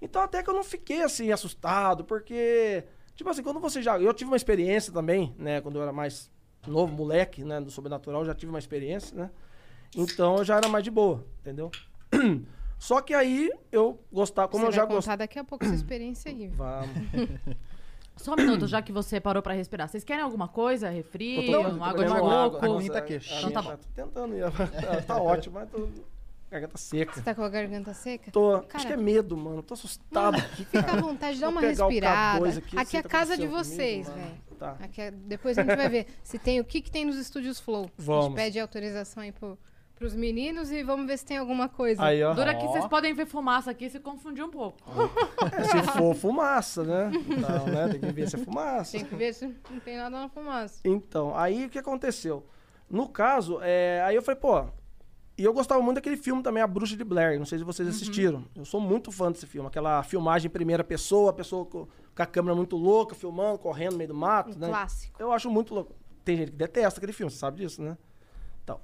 Então 0.00 0.22
até 0.22 0.42
que 0.42 0.50
eu 0.50 0.54
não 0.54 0.64
fiquei 0.64 1.02
assim 1.02 1.32
assustado, 1.32 2.04
porque 2.04 2.84
tipo 3.14 3.28
assim, 3.30 3.42
quando 3.42 3.60
você 3.60 3.82
já, 3.82 3.98
eu 3.98 4.12
tive 4.14 4.30
uma 4.30 4.36
experiência 4.36 4.92
também, 4.92 5.34
né, 5.38 5.60
quando 5.60 5.76
eu 5.76 5.82
era 5.82 5.92
mais 5.92 6.30
novo, 6.66 6.92
moleque, 6.94 7.44
né, 7.44 7.60
do 7.60 7.70
sobrenatural, 7.70 8.20
eu 8.22 8.26
já 8.26 8.34
tive 8.34 8.50
uma 8.50 8.58
experiência, 8.58 9.16
né? 9.16 9.30
Então 9.94 10.38
eu 10.38 10.44
já 10.44 10.56
era 10.56 10.68
mais 10.68 10.84
de 10.84 10.90
boa, 10.90 11.24
entendeu? 11.40 11.72
Só 12.78 13.00
que 13.00 13.14
aí 13.14 13.50
eu 13.72 13.98
gostava, 14.12 14.48
como 14.48 14.64
Você 14.64 14.68
eu 14.68 14.72
já 14.72 14.84
gostava, 14.84 15.16
daqui 15.18 15.38
a 15.38 15.44
pouco 15.44 15.64
essa 15.64 15.74
experiência 15.74 16.30
aí. 16.30 16.48
Vamos. 16.54 16.96
Só 18.16 18.32
um 18.32 18.36
minuto, 18.36 18.66
já 18.66 18.80
que 18.80 18.92
você 18.92 19.20
parou 19.20 19.42
pra 19.42 19.52
respirar. 19.54 19.88
Vocês 19.88 20.02
querem 20.02 20.22
alguma 20.22 20.48
coisa? 20.48 20.88
Refri, 20.88 21.36
tô- 21.46 21.82
água 21.84 22.04
de 22.04 22.12
coco? 22.12 22.26
água, 22.28 22.60
A 22.60 22.64
aguinha 22.64 22.90
tá 22.92 22.98
nossa, 22.98 22.98
aqui. 22.98 23.14
a 23.14 23.18
Então 23.38 23.50
tá 23.52 23.62
minha 23.62 23.76
bom. 23.76 23.82
Tô 23.82 24.02
tentando 24.02 24.34
ir. 24.36 24.44
Tá, 24.80 25.02
tá 25.02 25.22
ótimo, 25.22 25.54
mas 25.58 25.70
tô 25.70 25.88
garganta 26.60 26.78
seca. 26.78 27.12
Você 27.12 27.22
tá 27.22 27.34
com 27.34 27.42
a 27.42 27.48
garganta 27.48 27.94
seca? 27.94 28.30
Tô, 28.30 28.64
acho 28.72 28.86
que 28.86 28.92
é 28.92 28.96
medo, 28.96 29.36
mano. 29.36 29.62
Tô 29.62 29.74
assustado 29.74 30.36
aqui. 30.36 30.64
Fica 30.64 30.92
à 30.92 30.96
vontade, 31.00 31.38
dá 31.38 31.48
uma 31.48 31.60
respirada. 31.60 32.40
K2 32.40 32.58
Aqui, 32.58 32.78
aqui, 32.78 32.96
é 32.96 33.00
a 33.00 33.02
tá 33.02 33.08
casa 33.08 33.36
de 33.36 33.46
vocês, 33.46 34.08
velho. 34.08 34.46
Tá. 34.58 34.76
Aqui 34.80 35.00
é- 35.02 35.10
Depois 35.10 35.58
a 35.58 35.62
gente 35.62 35.76
vai 35.76 35.88
ver 35.88 36.06
se 36.22 36.38
tem 36.38 36.60
o 36.60 36.64
que, 36.64 36.80
que 36.80 36.90
tem 36.90 37.04
nos 37.04 37.16
estúdios 37.16 37.60
Flow. 37.60 37.82
A 37.84 37.86
gente 37.86 38.06
Vamos. 38.06 38.34
pede 38.34 38.58
autorização 38.58 39.22
aí 39.22 39.30
pro, 39.30 39.58
pros 39.94 40.14
meninos 40.14 40.70
e 40.70 40.82
vamos 40.82 41.06
ver 41.06 41.18
se 41.18 41.26
tem 41.26 41.36
alguma 41.36 41.68
coisa. 41.68 42.02
Aí, 42.02 42.22
ó. 42.22 42.32
Dura 42.32 42.54
que 42.54 42.66
vocês 42.66 42.86
podem 42.86 43.12
ver 43.12 43.26
fumaça 43.26 43.70
aqui 43.70 43.84
e 43.84 43.90
se 43.90 44.00
confundir 44.00 44.42
um 44.44 44.50
pouco. 44.50 44.78
É, 45.52 45.64
se 45.82 45.82
for 45.98 46.14
fumaça, 46.14 46.84
né? 46.84 47.10
Então, 47.14 47.66
né? 47.66 47.88
Tem 47.88 48.00
que 48.00 48.12
ver 48.12 48.28
se 48.30 48.36
é 48.36 48.38
fumaça. 48.38 48.92
Tem 48.92 49.04
que 49.04 49.14
ver 49.14 49.34
se 49.34 49.46
não 49.70 49.80
tem 49.80 49.96
nada 49.96 50.10
na 50.18 50.28
fumaça. 50.28 50.80
Então, 50.84 51.36
aí 51.36 51.66
o 51.66 51.68
que 51.68 51.78
aconteceu? 51.78 52.46
No 52.88 53.08
caso, 53.08 53.58
é, 53.62 54.02
aí 54.06 54.14
eu 54.16 54.22
falei, 54.22 54.40
pô. 54.40 54.64
E 55.38 55.44
eu 55.44 55.52
gostava 55.52 55.82
muito 55.82 55.96
daquele 55.96 56.16
filme 56.16 56.42
também, 56.42 56.62
A 56.62 56.66
Bruxa 56.66 56.96
de 56.96 57.04
Blair. 57.04 57.38
Não 57.38 57.44
sei 57.44 57.58
se 57.58 57.64
vocês 57.64 57.86
assistiram. 57.88 58.44
Eu 58.54 58.64
sou 58.64 58.80
muito 58.80 59.12
fã 59.12 59.30
desse 59.30 59.46
filme. 59.46 59.68
Aquela 59.68 60.02
filmagem 60.02 60.48
em 60.48 60.50
primeira 60.50 60.82
pessoa, 60.82 61.30
a 61.30 61.32
pessoa 61.34 61.66
com, 61.66 61.86
com 62.14 62.22
a 62.22 62.26
câmera 62.26 62.54
muito 62.54 62.74
louca, 62.76 63.14
filmando, 63.14 63.58
correndo 63.58 63.92
no 63.92 63.98
meio 63.98 64.08
do 64.08 64.14
mato, 64.14 64.56
Um 64.56 64.58
né? 64.58 64.68
clássico. 64.68 65.14
Eu 65.20 65.30
acho 65.32 65.50
muito 65.50 65.74
louco. 65.74 65.94
Tem 66.24 66.38
gente 66.38 66.52
que 66.52 66.56
detesta 66.56 66.98
aquele 66.98 67.12
filme, 67.12 67.30
você 67.30 67.36
sabe 67.38 67.58
disso, 67.58 67.82
né? 67.82 67.98
Então. 68.64 68.80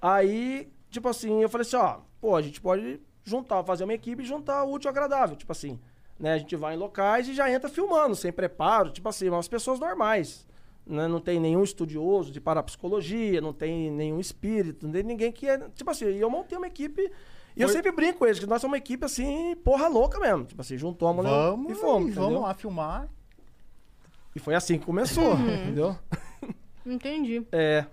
Aí, 0.00 0.70
tipo 0.90 1.08
assim, 1.08 1.40
eu 1.42 1.48
falei 1.48 1.66
assim, 1.66 1.76
ó, 1.76 2.00
pô, 2.20 2.36
a 2.36 2.42
gente 2.42 2.60
pode 2.60 3.00
juntar, 3.24 3.64
fazer 3.64 3.84
uma 3.84 3.94
equipe 3.94 4.22
e 4.22 4.26
juntar 4.26 4.64
o 4.64 4.72
útil 4.72 4.88
ao 4.90 4.92
agradável. 4.92 5.36
Tipo 5.36 5.52
assim, 5.52 5.80
né? 6.18 6.34
A 6.34 6.38
gente 6.38 6.54
vai 6.54 6.74
em 6.74 6.78
locais 6.78 7.26
e 7.28 7.34
já 7.34 7.50
entra 7.50 7.70
filmando, 7.70 8.14
sem 8.14 8.30
preparo, 8.30 8.90
tipo 8.90 9.08
assim, 9.08 9.28
umas 9.30 9.48
pessoas 9.48 9.80
normais. 9.80 10.46
Né? 10.88 11.06
Não 11.06 11.20
tem 11.20 11.38
nenhum 11.38 11.62
estudioso 11.62 12.32
de 12.32 12.40
parapsicologia, 12.40 13.40
não 13.40 13.52
tem 13.52 13.90
nenhum 13.90 14.18
espírito, 14.18 14.86
não 14.86 14.92
tem 14.92 15.02
ninguém 15.02 15.30
que 15.30 15.46
é. 15.46 15.58
Tipo 15.74 15.90
assim, 15.90 16.06
e 16.06 16.20
eu 16.20 16.30
montei 16.30 16.56
uma 16.56 16.66
equipe. 16.66 17.12
E 17.54 17.60
eu 17.60 17.68
sempre 17.68 17.92
brinco 17.92 18.20
com 18.20 18.26
eles, 18.26 18.38
que 18.38 18.46
nós 18.46 18.60
somos 18.60 18.72
uma 18.72 18.78
equipe 18.78 19.04
assim, 19.04 19.54
porra 19.56 19.88
louca 19.88 20.18
mesmo. 20.18 20.44
Tipo 20.44 20.60
assim, 20.60 20.78
juntou 20.78 21.08
a 21.08 21.12
mulher 21.12 21.30
Vamos, 21.30 21.72
e 21.72 21.74
fomos. 21.74 22.14
vamos 22.14 22.40
lá 22.40 22.54
filmar. 22.54 23.08
E 24.34 24.38
foi 24.38 24.54
assim 24.54 24.78
que 24.78 24.86
começou, 24.86 25.34
entendeu? 25.34 25.96
Entendi. 26.86 27.44
É. 27.52 27.84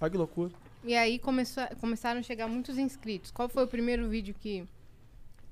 Olha 0.00 0.10
que 0.10 0.16
loucura. 0.16 0.52
E 0.84 0.94
aí 0.94 1.18
começou, 1.18 1.64
começaram 1.80 2.20
a 2.20 2.22
chegar 2.22 2.46
muitos 2.48 2.76
inscritos. 2.76 3.30
Qual 3.30 3.48
foi 3.48 3.64
o 3.64 3.68
primeiro 3.68 4.08
vídeo 4.08 4.34
que, 4.38 4.64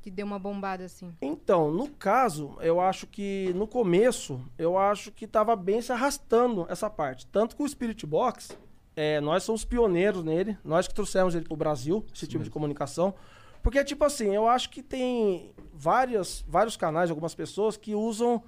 que 0.01 0.11
deu 0.11 0.25
uma 0.27 0.39
bombada 0.39 0.85
assim? 0.85 1.15
Então, 1.21 1.71
no 1.71 1.89
caso, 1.89 2.57
eu 2.61 2.81
acho 2.81 3.07
que 3.07 3.53
no 3.55 3.67
começo, 3.67 4.41
eu 4.59 4.79
acho 4.79 5.13
que 5.13 5.27
tava 5.27 5.55
bem 5.55 5.81
se 5.83 5.93
arrastando 5.93 6.67
essa 6.69 6.89
parte. 6.89 7.27
Tanto 7.27 7.55
que 7.57 7.63
o 7.63 7.69
Spirit 7.69 8.07
Box, 8.07 8.57
é, 8.97 9.21
nós 9.21 9.43
somos 9.43 9.65
pioneiros 9.65 10.25
nele, 10.25 10.57
nós 10.65 10.89
que 10.89 10.95
trouxemos 10.95 11.35
ele 11.35 11.45
pro 11.45 11.57
Brasil, 11.57 12.05
esse 12.15 12.27
tipo 12.27 12.43
de 12.45 12.51
comunicação. 12.51 13.15
Porque, 13.63 13.85
tipo 13.85 14.05
assim, 14.05 14.35
eu 14.35 14.49
acho 14.49 14.71
que 14.71 14.83
tem 14.83 15.53
várias, 15.73 16.45
vários 16.49 16.77
canais, 16.77 17.11
algumas 17.11 17.35
pessoas 17.35 17.77
que 17.77 17.95
usam 17.95 18.43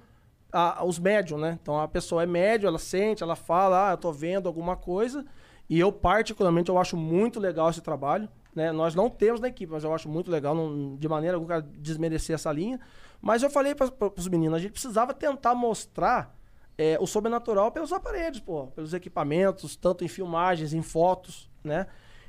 a- 0.51 0.83
os 0.83 0.97
médium, 0.99 1.37
né? 1.37 1.57
Então 1.61 1.79
a 1.79 1.87
pessoa 1.87 2.23
é 2.23 2.25
médium, 2.25 2.67
ela 2.67 2.79
sente, 2.79 3.23
ela 3.23 3.35
fala, 3.35 3.89
ah, 3.89 3.93
eu 3.93 3.97
tô 3.97 4.11
vendo 4.11 4.47
alguma 4.47 4.75
coisa. 4.75 5.25
E 5.69 5.79
eu, 5.79 5.91
particularmente, 5.91 6.69
eu 6.69 6.77
acho 6.77 6.97
muito 6.97 7.39
legal 7.39 7.69
esse 7.69 7.81
trabalho. 7.81 8.27
Né? 8.55 8.71
Nós 8.71 8.93
não 8.95 9.09
temos 9.09 9.39
na 9.39 9.47
equipe, 9.47 9.71
mas 9.71 9.83
eu 9.83 9.93
acho 9.93 10.07
muito 10.07 10.29
legal, 10.29 10.53
não, 10.53 10.95
de 10.95 11.07
maneira 11.07 11.37
alguma, 11.37 11.61
desmerecer 11.61 12.35
essa 12.35 12.51
linha. 12.51 12.79
Mas 13.21 13.41
eu 13.41 13.49
falei 13.49 13.73
para 13.73 13.89
os 14.17 14.27
meninos, 14.27 14.57
a 14.57 14.59
gente 14.61 14.71
precisava 14.73 15.13
tentar 15.13 15.55
mostrar 15.55 16.35
é, 16.77 16.97
o 16.99 17.07
sobrenatural 17.07 17.71
pelos 17.71 17.91
aparelhos, 17.93 18.39
pô, 18.39 18.67
pelos 18.67 18.93
equipamentos, 18.93 19.75
tanto 19.75 20.03
em 20.03 20.07
filmagens, 20.07 20.73
em 20.73 20.81
fotos, 20.81 21.49
né? 21.63 21.87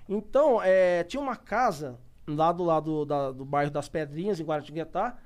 Então, 0.09 0.61
é, 0.63 1.03
tinha 1.05 1.21
uma 1.21 1.35
casa 1.37 1.99
lá 2.27 2.53
do 2.53 2.63
lado 2.63 3.05
da- 3.07 3.33
do 3.33 3.45
bairro 3.45 3.71
das 3.71 3.89
Pedrinhas, 3.89 4.39
em 4.39 4.45
Guaratinguetá, 4.45 5.17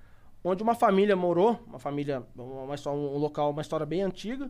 onde 0.43 0.63
uma 0.63 0.75
família 0.75 1.17
morou, 1.17 1.59
uma 1.67 1.79
família, 1.81 2.23
uma, 2.37 2.75
histó- 2.75 2.93
um 2.93 3.19
local, 3.19 3.51
uma 3.51 3.61
história 3.63 3.85
bem 3.85 4.03
antiga, 4.03 4.49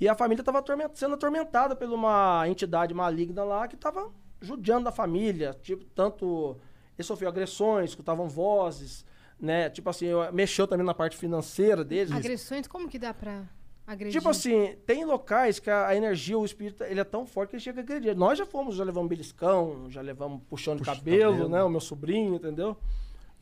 e 0.00 0.08
a 0.08 0.14
família 0.14 0.40
estava 0.42 0.62
sendo 0.94 1.14
atormentada 1.14 1.74
por 1.74 1.88
uma 1.88 2.44
entidade 2.48 2.94
maligna 2.94 3.42
lá 3.44 3.66
que 3.66 3.74
estava 3.74 4.08
judiando 4.40 4.84
da 4.84 4.92
família, 4.92 5.56
tipo, 5.62 5.84
tanto 5.86 6.56
eles 6.98 7.06
sofriam 7.06 7.28
agressões, 7.30 7.90
escutavam 7.90 8.28
vozes, 8.28 9.04
né? 9.38 9.68
Tipo 9.70 9.90
assim, 9.90 10.06
eu- 10.06 10.32
mexeu 10.32 10.66
também 10.66 10.84
na 10.86 10.94
parte 10.94 11.16
financeira 11.16 11.84
deles. 11.84 12.12
Agressões, 12.12 12.66
como 12.66 12.88
que 12.88 12.98
dá 12.98 13.12
pra 13.12 13.44
agredir? 13.86 14.18
Tipo 14.18 14.28
assim, 14.30 14.76
tem 14.86 15.04
locais 15.04 15.58
que 15.58 15.68
a, 15.70 15.88
a 15.88 15.96
energia, 15.96 16.38
o 16.38 16.44
espírito, 16.44 16.82
ele 16.84 17.00
é 17.00 17.04
tão 17.04 17.26
forte 17.26 17.50
que 17.50 17.56
ele 17.56 17.62
chega 17.62 17.80
a 17.80 17.82
agredir. 17.82 18.16
Nós 18.16 18.38
já 18.38 18.46
fomos, 18.46 18.76
já 18.76 18.84
levamos 18.84 19.08
beliscão, 19.08 19.90
já 19.90 20.00
levamos 20.00 20.40
puxão 20.48 20.74
de 20.74 20.80
Puxa 20.82 20.94
cabelo, 20.96 21.32
cabelo. 21.32 21.48
né? 21.50 21.62
O 21.62 21.68
meu 21.68 21.80
sobrinho, 21.80 22.34
entendeu? 22.36 22.76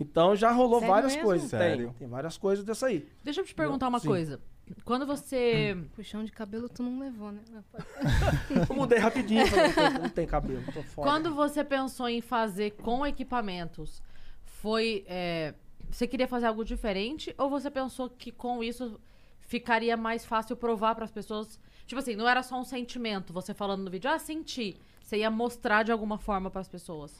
Então 0.01 0.34
já 0.34 0.51
rolou 0.51 0.80
Sério 0.80 0.95
várias 0.95 1.12
mesmo? 1.12 1.26
coisas. 1.28 1.51
Tem, 1.51 1.59
Sério? 1.61 1.95
tem 1.97 2.09
várias 2.09 2.36
coisas 2.36 2.64
dessa 2.64 2.86
aí. 2.86 3.09
Deixa 3.22 3.40
eu 3.40 3.45
te 3.45 3.55
perguntar 3.55 3.86
uma 3.88 4.01
Sim. 4.01 4.09
coisa. 4.09 4.40
Quando 4.84 5.06
você. 5.06 5.76
Puxão 5.94 6.24
de 6.24 6.32
cabelo 6.32 6.68
tu 6.68 6.82
não 6.82 6.98
levou, 6.98 7.30
né? 7.32 7.40
Eu 8.68 8.74
mudei 8.76 8.98
rapidinho, 8.98 9.46
falei, 9.46 9.66
não 9.66 9.74
tem- 9.74 10.02
não 10.02 10.08
tem 10.10 10.26
cabelo, 10.26 10.62
tô 10.72 10.82
fora. 10.82 11.10
Quando 11.10 11.34
você 11.34 11.62
pensou 11.64 12.08
em 12.08 12.20
fazer 12.20 12.72
com 12.72 13.06
equipamentos, 13.06 14.02
foi. 14.44 15.04
é, 15.06 15.54
você 15.90 16.06
queria 16.06 16.26
fazer 16.26 16.46
algo 16.46 16.64
diferente? 16.64 17.34
Ou 17.38 17.48
você 17.50 17.70
pensou 17.70 18.08
que 18.10 18.32
com 18.32 18.62
isso 18.64 18.98
ficaria 19.40 19.96
mais 19.96 20.24
fácil 20.24 20.56
provar 20.56 20.94
para 20.94 21.04
as 21.04 21.10
pessoas? 21.10 21.58
Tipo 21.86 22.00
assim, 22.00 22.16
não 22.16 22.28
era 22.28 22.42
só 22.42 22.58
um 22.58 22.64
sentimento, 22.64 23.32
você 23.32 23.52
falando 23.52 23.84
no 23.84 23.90
vídeo, 23.90 24.10
ah, 24.10 24.18
senti. 24.18 24.76
Você 25.02 25.18
ia 25.18 25.30
mostrar 25.30 25.82
de 25.82 25.92
alguma 25.92 26.16
forma 26.18 26.50
para 26.50 26.62
as 26.62 26.68
pessoas. 26.68 27.14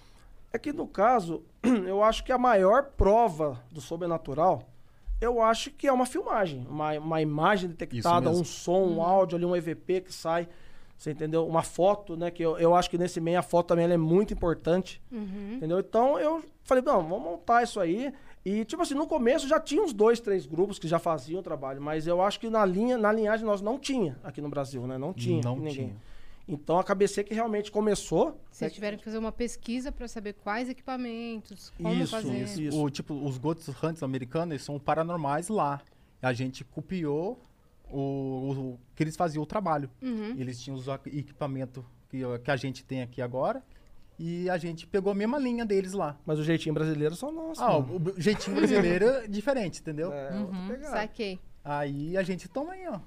É 0.53 0.59
que 0.59 0.73
no 0.73 0.87
caso, 0.89 1.45
eu 1.63 2.03
acho 2.03 2.25
que 2.25 2.33
a 2.33 2.39
maior 2.39 2.85
prova 2.97 3.63
do 3.71 3.81
sobrenatural, 3.81 4.67
eu 5.25 5.41
acho 5.43 5.71
que 5.71 5.87
é 5.87 5.93
uma 5.93 6.07
filmagem, 6.07 6.67
uma, 6.69 6.93
uma 6.99 7.21
imagem 7.23 7.69
detectada, 7.71 8.29
um 8.41 8.45
som, 8.45 8.83
um 8.87 9.03
áudio 9.03 9.37
ali, 9.37 9.45
um 9.45 9.57
EVP 9.57 10.03
que 10.03 10.13
sai, 10.13 10.49
você 10.97 11.11
entendeu? 11.11 11.47
Uma 11.47 11.63
foto, 11.63 12.17
né? 12.17 12.31
Que 12.31 12.43
eu, 12.43 12.57
eu 12.59 12.75
acho 12.75 12.89
que 12.91 12.97
nesse 12.99 13.21
meio 13.21 13.39
a 13.39 13.43
foto 13.43 13.69
também 13.69 13.85
ela 13.85 13.95
é 13.95 13.99
muito 13.99 14.33
importante, 14.33 15.03
entendeu? 15.57 15.79
Então 15.81 16.19
eu 16.19 16.43
falei, 16.63 16.83
não, 16.85 17.03
vamos 17.03 17.23
montar 17.23 17.63
isso 17.63 17.81
aí. 17.81 18.13
E, 18.45 18.65
tipo 18.65 18.83
assim, 18.83 18.95
no 18.95 19.07
começo 19.07 19.49
já 19.49 19.59
tinha 19.59 19.83
uns 19.83 19.93
dois, 19.95 20.21
três 20.21 20.45
grupos 20.45 20.79
que 20.79 20.87
já 20.87 20.99
faziam 20.99 21.41
o 21.41 21.43
trabalho, 21.43 21.81
mas 21.81 22.07
eu 22.07 22.21
acho 22.21 22.39
que 22.39 22.51
na 22.51 22.65
linha, 22.65 22.99
na 22.99 23.11
linhagem 23.11 23.47
nós 23.47 23.63
não 23.63 23.79
tinha 23.79 24.19
aqui 24.23 24.43
no 24.43 24.49
Brasil, 24.51 24.87
né? 24.87 24.99
Não 24.99 25.15
tinha 25.15 25.41
Não 25.43 25.57
ninguém. 25.57 25.73
tinha. 25.73 25.97
Então 26.47 26.79
a 26.79 26.85
KBC 26.85 27.25
que 27.25 27.33
realmente 27.35 27.71
começou. 27.73 28.39
Vocês 28.51 28.71
né, 28.71 28.75
tiveram 28.75 28.99
que 28.99 29.05
fazer 29.05 29.17
uma 29.19 29.33
pesquisa 29.33 29.91
pra 29.91 30.07
saber 30.07 30.35
quais 30.35 30.69
equipamentos, 30.69 31.71
como 31.77 31.95
Isso, 31.95 32.11
fazer. 32.11 32.43
isso. 32.43 32.61
Isso. 32.61 32.83
O, 32.83 32.91
tipo, 32.91 33.15
os 33.15 33.39
Ghost 33.39 33.71
Hunters 33.71 34.03
americanos, 34.03 34.51
eles 34.53 34.63
são 34.63 34.79
paranormais 34.79 35.49
lá. 35.49 35.81
A 36.21 36.33
gente 36.33 36.63
copiou 36.65 37.41
o, 37.91 37.99
o- 37.99 38.81
que 38.95 39.03
eles 39.03 39.17
faziam 39.17 39.43
o 39.43 39.47
trabalho. 39.47 39.91
Uhum. 40.03 40.35
Eles 40.39 40.61
tinham 40.61 40.77
os 40.77 40.87
equi- 40.89 41.19
equipamento 41.19 41.85
que, 42.11 42.21
que 42.43 42.51
a 42.51 42.57
gente 42.57 42.85
tem 42.85 43.01
aqui 43.03 43.23
agora. 43.23 43.63
E 44.19 44.49
a 44.49 44.57
gente 44.59 44.87
pegou 44.87 45.11
a 45.11 45.15
mesma 45.15 45.39
linha 45.39 45.65
deles 45.67 45.93
lá. 45.93 46.17
Mas 46.25 46.39
o 46.39 46.45
jeitinho 46.45 46.73
brasileiro 46.75 47.17
são 47.17 47.33
nossos. 47.33 47.61
Ah, 47.63 47.81
mano. 47.81 47.97
o, 48.15 48.17
o 48.17 48.21
jeitinho 48.21 48.55
brasileiro 48.57 49.07
é 49.07 49.27
diferente, 49.29 49.81
entendeu? 49.81 50.13
É, 50.13 50.29
pegada. 50.69 50.91
Saquei. 51.01 51.41
Aí 51.65 52.17
a 52.17 52.23
gente 52.23 52.49
toma 52.49 52.73
aí, 52.75 52.87
ó. 52.87 53.01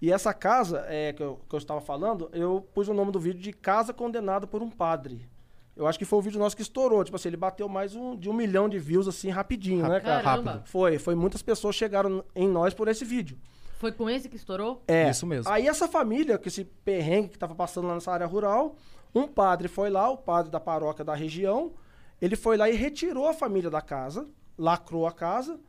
E 0.00 0.12
essa 0.12 0.34
casa 0.34 0.84
é, 0.88 1.12
que, 1.12 1.22
eu, 1.22 1.40
que 1.48 1.54
eu 1.54 1.58
estava 1.58 1.80
falando, 1.80 2.28
eu 2.32 2.66
pus 2.74 2.88
o 2.88 2.94
nome 2.94 3.10
do 3.10 3.18
vídeo 3.18 3.40
de 3.40 3.52
Casa 3.52 3.92
Condenada 3.92 4.46
por 4.46 4.62
um 4.62 4.70
Padre. 4.70 5.28
Eu 5.74 5.86
acho 5.86 5.98
que 5.98 6.04
foi 6.04 6.18
o 6.18 6.22
vídeo 6.22 6.38
nosso 6.38 6.56
que 6.56 6.62
estourou. 6.62 7.04
Tipo 7.04 7.16
assim, 7.16 7.28
ele 7.28 7.36
bateu 7.36 7.68
mais 7.68 7.94
um, 7.94 8.16
de 8.16 8.30
um 8.30 8.32
milhão 8.32 8.68
de 8.68 8.78
views, 8.78 9.06
assim, 9.06 9.28
rapidinho, 9.28 9.86
né, 9.86 10.00
cara? 10.00 10.22
Rápido. 10.22 10.62
Foi, 10.64 10.98
foi. 10.98 11.14
Muitas 11.14 11.42
pessoas 11.42 11.74
chegaram 11.74 12.24
em 12.34 12.48
nós 12.48 12.72
por 12.72 12.88
esse 12.88 13.04
vídeo. 13.04 13.38
Foi 13.78 13.92
com 13.92 14.08
esse 14.08 14.26
que 14.28 14.36
estourou? 14.36 14.82
É. 14.88 15.10
Isso 15.10 15.26
mesmo. 15.26 15.52
Aí 15.52 15.66
essa 15.68 15.86
família, 15.86 16.38
que 16.38 16.48
esse 16.48 16.64
perrengue 16.64 17.28
que 17.28 17.38
tava 17.38 17.54
passando 17.54 17.88
lá 17.88 17.94
nessa 17.94 18.10
área 18.10 18.26
rural, 18.26 18.74
um 19.14 19.26
padre 19.26 19.68
foi 19.68 19.90
lá, 19.90 20.08
o 20.08 20.16
padre 20.16 20.50
da 20.50 20.58
paróquia 20.58 21.04
da 21.04 21.14
região, 21.14 21.72
ele 22.20 22.36
foi 22.36 22.56
lá 22.56 22.70
e 22.70 22.74
retirou 22.74 23.28
a 23.28 23.34
família 23.34 23.68
da 23.68 23.82
casa, 23.82 24.26
lacrou 24.56 25.06
a 25.06 25.12
casa 25.12 25.60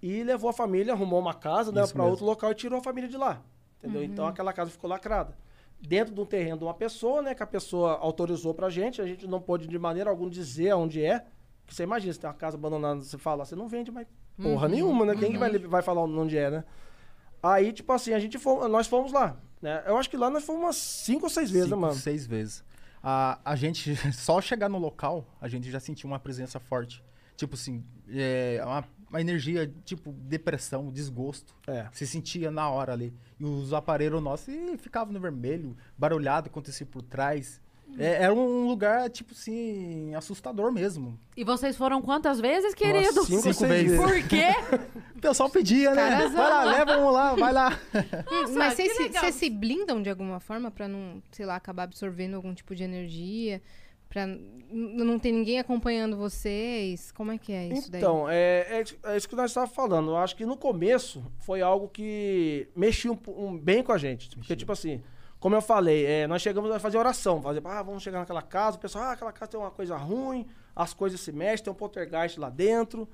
e 0.00 0.22
levou 0.22 0.48
a 0.48 0.52
família, 0.52 0.94
arrumou 0.94 1.20
uma 1.20 1.34
casa, 1.34 1.70
né, 1.70 1.86
para 1.86 2.04
outro 2.04 2.24
local 2.24 2.50
e 2.50 2.54
tirou 2.54 2.78
a 2.78 2.82
família 2.82 3.08
de 3.08 3.18
lá. 3.18 3.42
Entendeu? 3.82 4.02
Então 4.04 4.26
aquela 4.26 4.52
casa 4.52 4.70
ficou 4.70 4.88
lacrada. 4.88 5.36
Dentro 5.80 6.14
de 6.14 6.20
um 6.20 6.24
terreno 6.24 6.58
de 6.58 6.64
uma 6.64 6.74
pessoa, 6.74 7.20
né, 7.22 7.34
que 7.34 7.42
a 7.42 7.46
pessoa 7.46 7.94
autorizou 7.94 8.54
pra 8.54 8.70
gente, 8.70 9.02
a 9.02 9.06
gente 9.06 9.26
não 9.26 9.40
pôde 9.40 9.66
de 9.66 9.78
maneira 9.78 10.08
alguma 10.10 10.30
dizer 10.30 10.72
onde 10.74 11.04
é. 11.04 11.18
Porque 11.64 11.74
você 11.74 11.82
imagina, 11.82 12.12
você 12.12 12.20
tem 12.20 12.30
uma 12.30 12.36
casa 12.36 12.56
abandonada, 12.56 13.00
você 13.00 13.18
fala, 13.18 13.44
você 13.44 13.56
não 13.56 13.66
vende 13.68 13.90
mais 13.90 14.06
porra 14.40 14.68
nenhuma, 14.68 15.04
né? 15.04 15.16
Quem 15.16 15.32
que 15.32 15.38
vai, 15.38 15.58
vai 15.58 15.82
falar 15.82 16.02
onde 16.02 16.38
é, 16.38 16.50
né? 16.50 16.64
Aí, 17.42 17.72
tipo 17.72 17.92
assim, 17.92 18.12
a 18.12 18.20
gente 18.20 18.38
fomos, 18.38 18.70
nós 18.70 18.86
fomos 18.86 19.12
lá, 19.12 19.36
né? 19.60 19.82
Eu 19.86 19.96
acho 19.96 20.08
que 20.08 20.16
lá 20.16 20.30
nós 20.30 20.44
fomos 20.44 20.62
umas 20.62 20.76
cinco 20.76 21.24
ou 21.24 21.30
seis 21.30 21.50
vezes, 21.50 21.68
Cinco, 21.68 21.80
né, 21.80 21.88
mano? 21.88 21.98
seis 21.98 22.24
vezes. 22.24 22.64
A, 23.02 23.40
a 23.44 23.56
gente, 23.56 23.96
só 24.14 24.40
chegar 24.40 24.68
no 24.68 24.78
local, 24.78 25.26
a 25.40 25.48
gente 25.48 25.68
já 25.68 25.80
sentiu 25.80 26.08
uma 26.08 26.20
presença 26.20 26.60
forte. 26.60 27.02
Tipo 27.36 27.54
assim, 27.56 27.84
é, 28.08 28.60
uma, 28.64 28.84
uma 29.12 29.20
energia, 29.20 29.70
tipo, 29.84 30.10
depressão, 30.10 30.90
desgosto. 30.90 31.54
É. 31.66 31.86
Se 31.92 32.06
sentia 32.06 32.50
na 32.50 32.68
hora 32.70 32.92
ali. 32.94 33.14
E 33.38 33.44
os 33.44 33.72
aparelhos 33.74 34.22
nossos 34.22 34.52
ficavam 34.78 35.12
no 35.12 35.20
vermelho, 35.20 35.76
barulhado, 35.96 36.48
acontecia 36.48 36.86
por 36.86 37.02
trás. 37.02 37.60
É, 37.98 38.22
era 38.22 38.32
um 38.32 38.66
lugar, 38.66 39.10
tipo 39.10 39.32
assim, 39.32 40.14
assustador 40.14 40.72
mesmo. 40.72 41.18
E 41.36 41.44
vocês 41.44 41.76
foram 41.76 42.00
quantas 42.00 42.40
vezes, 42.40 42.74
querido? 42.74 43.20
Umas 43.20 43.26
cinco, 43.26 43.52
Cinco 43.52 43.66
vezes. 43.66 44.00
Por 44.00 44.28
quê? 44.28 44.46
O 45.14 45.20
pessoal 45.22 45.48
pedia, 45.48 45.94
né? 45.94 46.10
Caras 46.10 46.32
Vai 46.32 46.50
lá, 46.50 46.64
leva 46.64 46.98
um 46.98 47.10
lá, 47.10 47.34
vai 47.36 47.52
lá. 47.52 47.78
Nossa, 48.28 48.58
Mas 48.58 48.74
que 48.74 48.88
vocês 48.88 49.20
se, 49.20 49.32
se 49.32 49.50
blindam 49.50 50.02
de 50.02 50.10
alguma 50.10 50.40
forma 50.40 50.68
pra 50.68 50.88
não, 50.88 51.22
sei 51.30 51.46
lá, 51.46 51.54
acabar 51.54 51.84
absorvendo 51.84 52.34
algum 52.34 52.52
tipo 52.52 52.74
de 52.74 52.82
energia? 52.82 53.62
Pra 54.12 54.26
não 54.70 55.18
ter 55.18 55.32
ninguém 55.32 55.58
acompanhando 55.58 56.16
vocês? 56.16 57.10
Como 57.12 57.32
é 57.32 57.38
que 57.38 57.52
é 57.52 57.66
isso 57.68 57.90
daí? 57.90 58.00
Então, 58.00 58.28
é, 58.28 58.66
é, 58.68 58.82
isso- 58.82 58.96
é 59.04 59.16
isso 59.16 59.28
que 59.28 59.34
nós 59.36 59.50
estávamos 59.50 59.74
falando. 59.74 60.10
Eu 60.10 60.16
acho 60.16 60.36
que 60.36 60.44
no 60.46 60.56
começo 60.56 61.24
foi 61.40 61.62
algo 61.62 61.88
que 61.88 62.68
mexia 62.76 63.10
um, 63.12 63.18
um- 63.28 63.58
bem 63.58 63.82
com 63.82 63.92
a 63.92 63.98
gente. 63.98 64.28
Porque, 64.36 64.54
tipo 64.56 64.72
assim, 64.72 65.02
como 65.40 65.54
eu 65.54 65.62
falei, 65.62 66.04
é, 66.06 66.26
nós 66.26 66.42
chegamos 66.42 66.70
a 66.70 66.78
fazer 66.78 66.98
oração. 66.98 67.40
Fazer, 67.42 67.62
ah, 67.64 67.82
vamos 67.82 68.02
chegar 68.02 68.18
naquela 68.20 68.42
casa. 68.42 68.76
O 68.76 68.80
pessoal, 68.80 69.04
ah, 69.04 69.12
aquela 69.12 69.32
casa 69.32 69.50
tem 69.50 69.60
uma 69.60 69.70
coisa 69.70 69.96
ruim, 69.96 70.46
as 70.76 70.92
coisas 70.94 71.20
se 71.20 71.32
mexem, 71.32 71.64
tem 71.64 71.72
um 71.72 71.76
poltergeist 71.76 72.38
lá 72.38 72.48
dentro. 72.50 73.08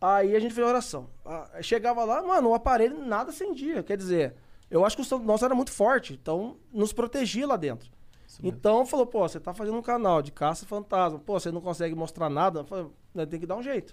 Aí 0.00 0.36
a 0.36 0.40
gente 0.40 0.52
fez 0.54 0.66
oração. 0.66 1.08
Ah, 1.24 1.48
chegava 1.62 2.04
lá, 2.04 2.22
mano, 2.22 2.50
o 2.50 2.54
aparelho 2.54 3.02
nada 3.04 3.30
acendia. 3.30 3.82
Quer 3.82 3.96
dizer, 3.96 4.34
eu 4.70 4.84
acho 4.84 4.96
que 4.96 5.02
o 5.02 5.04
santo 5.04 5.24
nosso 5.24 5.44
era 5.44 5.54
muito 5.54 5.72
forte, 5.72 6.12
então 6.12 6.56
nos 6.72 6.92
protegia 6.92 7.46
lá 7.46 7.56
dentro. 7.56 7.90
Então 8.42 8.84
falou, 8.84 9.06
pô, 9.06 9.20
você 9.28 9.38
tá 9.40 9.54
fazendo 9.54 9.76
um 9.78 9.82
canal 9.82 10.20
de 10.20 10.32
caça 10.32 10.66
fantasma, 10.66 11.18
pô, 11.18 11.38
você 11.38 11.50
não 11.50 11.60
consegue 11.60 11.94
mostrar 11.94 12.28
nada, 12.28 12.64
falei, 12.64 12.86
"Né, 13.14 13.24
tem 13.26 13.38
que 13.40 13.46
dar 13.46 13.56
um 13.56 13.62
jeito. 13.62 13.92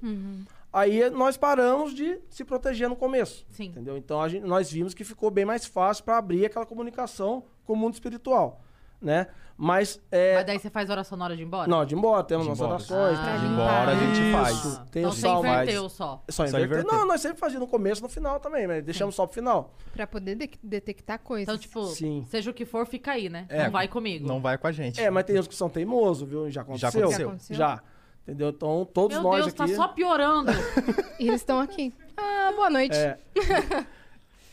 Aí 0.71 1.09
nós 1.11 1.37
paramos 1.37 1.93
de 1.93 2.19
se 2.29 2.43
proteger 2.43 2.89
no 2.89 2.95
começo. 2.95 3.45
Sim. 3.49 3.65
Entendeu? 3.65 3.95
Então 3.95 4.27
gente- 4.27 4.45
nós 4.45 4.71
vimos 4.71 4.93
que 4.93 5.03
ficou 5.03 5.29
bem 5.29 5.45
mais 5.45 5.65
fácil 5.65 6.03
para 6.03 6.17
abrir 6.17 6.45
aquela 6.45 6.65
comunicação 6.65 7.43
com 7.63 7.73
o 7.73 7.75
mundo 7.75 7.93
espiritual, 7.93 8.61
né? 9.03 9.27
Mas 9.55 10.01
é 10.11 10.35
Mas 10.37 10.45
daí 10.47 10.57
você 10.59 10.69
faz 10.71 10.89
oração 10.89 11.15
na 11.15 11.25
hora 11.25 11.35
de 11.35 11.43
ir 11.43 11.45
embora? 11.45 11.67
não, 11.69 11.85
de 11.85 11.93
embora, 11.93 12.23
temos 12.23 12.43
De 12.45 12.49
nossas 12.49 12.89
embora. 12.89 13.03
orações, 13.11 13.19
Ah. 13.19 13.23
tem- 13.31 13.39
De 13.39 13.53
embora 13.53 13.91
a 13.91 13.95
gente 13.95 14.31
faz. 14.31 14.61
tem 14.89 15.03
então 15.03 15.11
o 15.11 15.13
você 15.13 15.27
inverteu 15.27 15.89
só. 15.89 16.23
Só, 16.27 16.47
Só 16.47 16.57
inverter. 16.57 16.79
inverter. 16.79 16.91
Não, 16.91 17.05
nós 17.07 17.21
sempre 17.21 17.37
fazíamos 17.37 17.67
no 17.67 17.71
começo 17.71 18.01
e 18.01 18.03
no 18.03 18.09
final 18.09 18.39
também, 18.39 18.65
mas 18.67 18.83
deixamos 18.83 19.13
só 19.13 19.27
pro 19.27 19.35
final. 19.35 19.75
Pra 19.93 20.07
poder 20.07 20.33
de- 20.35 20.49
detectar 20.63 21.19
coisas. 21.19 21.43
Então, 21.47 21.57
tipo, 21.57 21.85
Sim. 21.85 22.25
seja 22.29 22.49
o 22.49 22.53
que 22.53 22.65
for, 22.65 22.83
fica 22.87 23.11
aí, 23.11 23.29
né? 23.29 23.45
É, 23.47 23.65
não 23.65 23.71
vai 23.71 23.87
comigo. 23.87 24.27
Não 24.27 24.41
vai 24.41 24.57
com 24.57 24.65
a 24.65 24.71
gente. 24.71 24.99
É, 24.99 25.11
mas 25.11 25.23
tem 25.23 25.39
uns 25.39 25.47
que 25.47 25.55
são 25.55 25.69
teimosos, 25.69 26.27
viu? 26.27 26.49
Já 26.49 26.61
aconteceu. 26.61 26.89
Já 26.89 26.97
aconteceu. 26.99 27.19
Já 27.19 27.27
aconteceu? 27.27 27.55
Já. 27.55 27.81
Entendeu? 28.23 28.49
Então, 28.49 28.87
todos 28.91 29.17
Meu 29.17 29.23
nós 29.23 29.35
Deus, 29.45 29.47
aqui. 29.49 29.57
tá 29.57 29.67
só 29.67 29.87
piorando. 29.89 30.51
E 31.19 31.27
eles 31.27 31.41
estão 31.41 31.59
aqui. 31.59 31.93
Ah, 32.17 32.51
boa 32.55 32.69
noite. 32.71 32.95
É. 32.97 33.17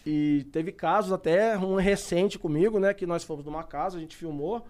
e 0.05 0.47
teve 0.53 0.73
casos 0.73 1.13
até, 1.13 1.57
um 1.59 1.77
recente 1.77 2.39
comigo, 2.39 2.79
né? 2.79 2.95
Que 2.95 3.07
nós 3.07 3.25
fomos 3.25 3.45
numa 3.45 3.65
casa, 3.65 3.99
a 3.99 4.01
gente 4.01 4.17
filmou. 4.17 4.65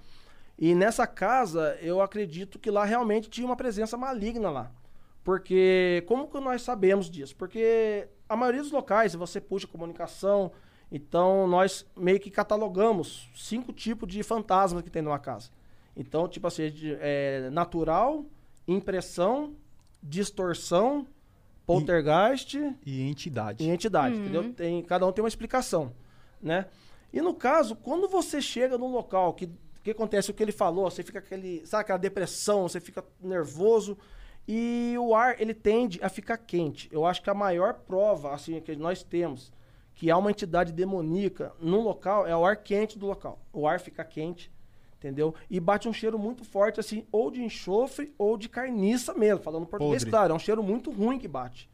E 0.59 0.74
nessa 0.74 1.07
casa, 1.07 1.78
eu 1.81 2.03
acredito 2.03 2.59
que 2.59 2.70
lá 2.70 2.85
realmente 2.85 3.31
tinha 3.31 3.47
uma 3.47 3.57
presença 3.57 3.97
maligna 3.97 4.51
lá. 4.51 4.70
Porque, 5.22 6.03
como 6.07 6.28
que 6.28 6.41
nós 6.41 6.62
sabemos 6.62 7.09
disso? 7.09 7.37
Porque 7.37 8.09
a 8.28 8.37
maioria 8.37 8.62
dos 8.62 8.72
locais, 8.72 9.14
você 9.14 9.41
puxa 9.41 9.66
comunicação, 9.66 10.51
então 10.91 11.47
nós 11.47 11.87
meio 11.97 12.18
que 12.18 12.31
catalogamos 12.31 13.31
cinco 13.35 13.72
tipos 13.72 14.09
de 14.09 14.22
fantasmas 14.22 14.83
que 14.83 14.91
tem 14.91 15.03
numa 15.03 15.18
casa. 15.18 15.51
Então, 15.97 16.28
tipo 16.28 16.47
assim, 16.47 16.72
é 17.01 17.49
natural, 17.51 18.24
impressão, 18.66 19.55
distorção, 20.03 21.07
poltergeist 21.67 22.55
E 22.85 23.03
entidade. 23.03 23.65
em 23.65 23.71
entidade, 23.71 24.17
entendeu? 24.17 24.53
Tem, 24.53 24.83
cada 24.83 25.07
um 25.07 25.13
tem 25.13 25.23
uma 25.23 25.29
explicação, 25.29 25.93
né? 26.41 26.67
E 27.13 27.21
no 27.21 27.35
caso, 27.35 27.75
quando 27.77 28.09
você 28.09 28.41
chega 28.41 28.79
num 28.79 28.91
local 28.91 29.35
que 29.35 29.49
que 29.83 29.91
acontece 29.93 30.31
o 30.31 30.35
que 30.35 30.43
ele 30.43 30.53
falou, 30.53 30.91
você 30.91 31.03
fica 31.03 31.21
aquele, 31.21 31.65
sabe 31.65 31.81
aquela 31.81 31.99
depressão, 31.99 32.69
você 32.69 32.79
fica 32.81 33.03
nervoso 33.19 33.97
e 34.47 34.95
o 34.99 35.15
ar 35.15 35.41
ele 35.41 35.55
tende 35.55 35.99
a 36.03 36.09
ficar 36.11 36.37
quente. 36.37 36.87
Eu 36.93 37.07
acho 37.07 37.23
que 37.23 37.31
a 37.31 37.35
maior 37.35 37.73
prova 37.73 38.35
assim 38.35 38.61
que 38.61 38.77
nós 38.77 39.03
temos 39.03 39.51
que 39.95 40.11
há 40.11 40.17
uma 40.19 40.31
entidade 40.31 40.71
demoníaca 40.73 41.53
no 41.59 41.81
local 41.81 42.27
é 42.27 42.37
o 42.37 42.45
ar 42.45 42.57
quente 42.57 42.99
do 42.99 43.07
local. 43.07 43.39
O 43.53 43.67
ar 43.67 43.81
fica 43.81 44.05
quente, 44.05 44.51
entendeu? 45.01 45.34
E 45.51 45.59
bate 45.59 45.88
um 45.88 45.92
cheiro 45.92 46.18
muito 46.18 46.44
forte 46.44 46.78
assim, 46.78 47.05
ou 47.11 47.30
de 47.30 47.42
enxofre 47.42 48.12
ou 48.18 48.36
de 48.36 48.48
carniça 48.48 49.14
mesmo, 49.14 49.42
falando 49.42 49.66
português, 49.66 50.03
Podre. 50.03 50.11
claro, 50.11 50.32
é 50.32 50.36
um 50.36 50.38
cheiro 50.38 50.62
muito 50.62 50.90
ruim 50.92 51.18
que 51.18 51.26
bate. 51.26 51.68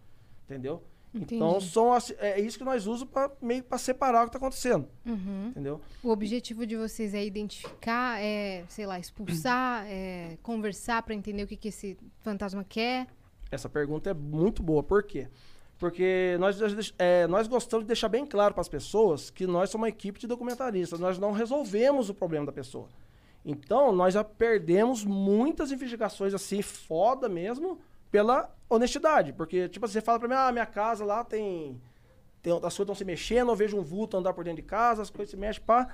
Entendeu? 0.44 0.80
Então 1.12 1.52
Entendi. 1.56 1.70
são 1.70 1.92
assim- 1.94 2.14
é 2.18 2.38
isso 2.38 2.58
que 2.58 2.64
nós 2.64 2.86
usamos 2.86 3.04
para 3.10 3.30
meio 3.40 3.62
para 3.64 3.78
separar 3.78 4.20
o 4.20 4.22
que 4.24 4.28
está 4.28 4.38
acontecendo, 4.38 4.86
Uhum. 5.04 5.48
entendeu? 5.48 5.80
O 6.04 6.10
objetivo 6.10 6.66
de 6.66 6.76
vocês 6.76 7.14
é 7.14 7.24
identificar, 7.24 8.20
é, 8.20 8.64
sei 8.68 8.84
lá, 8.86 8.98
expulsar, 8.98 9.84
é, 9.88 10.36
conversar 10.42 11.02
pra 11.02 11.14
entender 11.14 11.42
o 11.42 11.46
que, 11.46 11.56
que 11.56 11.68
esse 11.68 11.96
fantasma 12.20 12.64
quer. 12.68 13.06
Essa 13.50 13.68
pergunta 13.68 14.10
é 14.10 14.14
muito 14.14 14.62
boa. 14.62 14.82
Por 14.82 15.02
quê? 15.04 15.26
Porque 15.78 16.36
nós, 16.38 16.58
é, 16.98 17.26
nós 17.26 17.46
gostamos 17.48 17.84
de 17.84 17.88
deixar 17.88 18.08
bem 18.08 18.26
claro 18.26 18.52
para 18.54 18.60
as 18.60 18.68
pessoas 18.68 19.30
que 19.30 19.46
nós 19.46 19.70
somos 19.70 19.82
uma 19.84 19.88
equipe 19.88 20.18
de 20.20 20.26
documentaristas. 20.26 20.98
Nós 21.00 21.18
não 21.18 21.32
resolvemos 21.32 22.08
o 22.10 22.14
problema 22.14 22.44
da 22.46 22.52
pessoa. 22.52 22.88
Então, 23.48 23.92
nós 23.92 24.14
já 24.14 24.24
perdemos 24.24 25.04
muitas 25.04 25.70
investigações 25.70 26.34
assim, 26.34 26.62
foda 26.62 27.28
mesmo, 27.28 27.78
pela 28.10 28.52
honestidade. 28.68 29.32
Porque, 29.32 29.68
tipo, 29.68 29.86
você 29.86 30.00
fala 30.00 30.18
para 30.18 30.28
mim, 30.28 30.34
ah, 30.34 30.50
minha 30.50 30.66
casa 30.66 31.04
lá 31.04 31.22
tem. 31.22 31.80
tem 32.42 32.52
as 32.52 32.60
coisas 32.60 32.80
estão 32.80 32.94
se 32.96 33.04
mexendo, 33.04 33.52
eu 33.52 33.54
vejo 33.54 33.78
um 33.78 33.84
vulto 33.84 34.16
andar 34.16 34.32
por 34.32 34.42
dentro 34.42 34.60
de 34.60 34.68
casa, 34.68 35.00
as 35.00 35.10
coisas 35.10 35.30
se 35.30 35.36
mexem, 35.36 35.62
pá. 35.62 35.86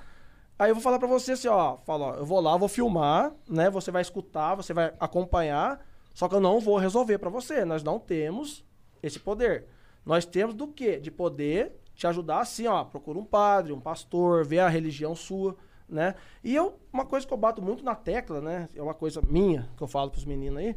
Aí 0.57 0.71
eu 0.71 0.75
vou 0.75 0.83
falar 0.83 0.97
pra 0.97 1.07
você 1.07 1.33
assim, 1.33 1.47
ó, 1.47 1.77
falo, 1.77 2.05
ó, 2.05 2.15
eu 2.15 2.25
vou 2.25 2.39
lá, 2.41 2.57
vou 2.57 2.67
filmar, 2.67 3.31
né? 3.47 3.69
Você 3.69 3.91
vai 3.91 4.01
escutar, 4.01 4.55
você 4.55 4.73
vai 4.73 4.91
acompanhar, 4.99 5.79
só 6.11 6.27
que 6.27 6.33
eu 6.33 6.39
não 6.39 6.59
vou 6.59 6.77
resolver 6.77 7.19
pra 7.19 7.29
você. 7.29 7.63
Nós 7.65 7.83
não 7.83 7.99
temos 7.99 8.65
esse 9.03 9.19
poder. 9.19 9.67
Nós 10.03 10.25
temos 10.25 10.55
do 10.55 10.67
quê? 10.67 10.99
De 10.99 11.11
poder 11.11 11.71
te 11.93 12.07
ajudar 12.07 12.39
assim, 12.39 12.65
ó, 12.65 12.83
procura 12.83 13.19
um 13.19 13.25
padre, 13.25 13.71
um 13.71 13.79
pastor, 13.79 14.43
ver 14.43 14.59
a 14.59 14.67
religião 14.67 15.15
sua, 15.15 15.55
né? 15.87 16.15
E 16.43 16.55
eu, 16.55 16.79
uma 16.91 17.05
coisa 17.05 17.25
que 17.27 17.33
eu 17.33 17.37
bato 17.37 17.61
muito 17.61 17.83
na 17.83 17.95
tecla, 17.95 18.41
né? 18.41 18.69
É 18.75 18.81
uma 18.81 18.93
coisa 18.93 19.21
minha 19.21 19.69
que 19.77 19.83
eu 19.83 19.87
falo 19.87 20.09
pros 20.11 20.25
meninos 20.25 20.59
aí, 20.59 20.75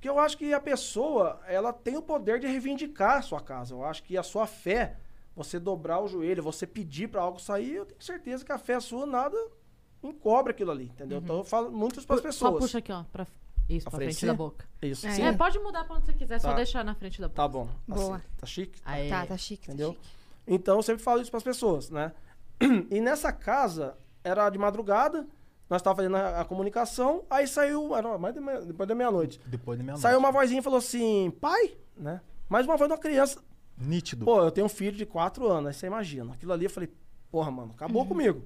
que 0.00 0.08
eu 0.08 0.18
acho 0.18 0.36
que 0.38 0.52
a 0.54 0.60
pessoa, 0.60 1.40
ela 1.46 1.72
tem 1.72 1.96
o 1.96 2.02
poder 2.02 2.38
de 2.40 2.46
reivindicar 2.46 3.18
a 3.18 3.22
sua 3.22 3.40
casa. 3.40 3.74
Eu 3.74 3.84
acho 3.84 4.02
que 4.02 4.16
a 4.16 4.22
sua 4.22 4.46
fé, 4.46 4.96
você 5.34 5.58
dobrar 5.58 6.00
o 6.00 6.08
joelho, 6.08 6.42
você 6.42 6.66
pedir 6.66 7.08
pra 7.08 7.22
algo 7.22 7.40
sair, 7.40 7.74
eu 7.74 7.86
tenho 7.86 8.00
certeza 8.02 8.44
que 8.44 8.52
a 8.52 8.58
fé 8.58 8.78
sua 8.80 9.04
nada 9.06 9.36
encobre 10.02 10.52
aquilo 10.52 10.70
ali, 10.70 10.84
entendeu? 10.84 11.18
Então 11.18 11.38
eu 11.38 11.44
falo 11.44 11.70
muito 11.70 11.94
para 12.06 12.16
as 12.16 12.20
Uhum. 12.22 12.32
Só 12.32 12.46
pessoas. 12.50 12.64
puxa 12.64 12.78
aqui, 12.78 12.92
ó. 12.92 13.04
Pra... 13.12 13.26
Isso, 13.68 13.84
Pra 13.84 13.90
pra 13.90 13.98
frente 13.98 14.16
frente? 14.18 14.26
da 14.26 14.34
boca. 14.34 14.64
Isso. 14.80 15.06
É. 15.06 15.10
Sim. 15.10 15.22
É, 15.24 15.32
pode 15.32 15.58
mudar 15.58 15.84
pra 15.84 15.96
onde 15.96 16.06
você 16.06 16.12
quiser, 16.14 16.40
só 16.40 16.48
Tá. 16.50 16.54
deixar 16.54 16.82
na 16.84 16.94
frente 16.94 17.20
da 17.20 17.28
boca. 17.28 17.36
Tá 17.36 17.48
bom. 17.48 17.68
Boa. 17.86 18.16
Assim, 18.16 18.24
tá 18.38 18.46
chique? 18.46 18.80
Aí. 18.84 19.08
Tá, 19.10 19.26
tá 19.26 19.36
chique, 19.36 19.68
Entendeu? 19.68 19.92
tá 19.92 20.00
chique. 20.00 20.16
Então 20.46 20.76
eu 20.76 20.82
sempre 20.82 21.02
falo 21.02 21.20
isso 21.20 21.30
para 21.30 21.36
as 21.38 21.44
pessoas, 21.44 21.90
né? 21.90 22.12
E 22.90 22.98
nessa 23.00 23.30
casa, 23.30 23.96
era 24.28 24.48
de 24.50 24.58
madrugada, 24.58 25.26
nós 25.68 25.80
estávamos 25.80 26.04
fazendo 26.04 26.16
a, 26.16 26.40
a 26.40 26.44
comunicação, 26.44 27.24
aí 27.28 27.46
saiu, 27.46 27.94
era 27.96 28.16
mais 28.18 28.34
de 28.34 28.40
meia- 28.40 28.60
depois 28.62 28.88
da 28.88 28.94
meia-noite. 28.94 29.40
Depois 29.46 29.78
da 29.78 29.84
minha 29.84 29.96
Saiu 29.96 30.18
uma 30.18 30.30
vozinha 30.32 30.60
e 30.60 30.62
falou 30.62 30.78
assim, 30.78 31.30
pai, 31.40 31.72
né? 31.96 32.20
Mais 32.48 32.64
uma 32.66 32.76
voz 32.76 32.88
de 32.88 32.92
uma 32.94 33.00
criança. 33.00 33.42
Nítido. 33.76 34.24
Pô, 34.24 34.42
eu 34.42 34.50
tenho 34.50 34.66
um 34.66 34.70
filho 34.70 34.96
de 34.96 35.04
4 35.06 35.46
anos, 35.48 35.68
aí 35.68 35.74
você 35.74 35.86
imagina. 35.86 36.32
Aquilo 36.32 36.52
ali 36.52 36.64
eu 36.64 36.70
falei, 36.70 36.88
porra, 37.30 37.50
mano, 37.50 37.72
acabou 37.76 38.04
comigo. 38.06 38.42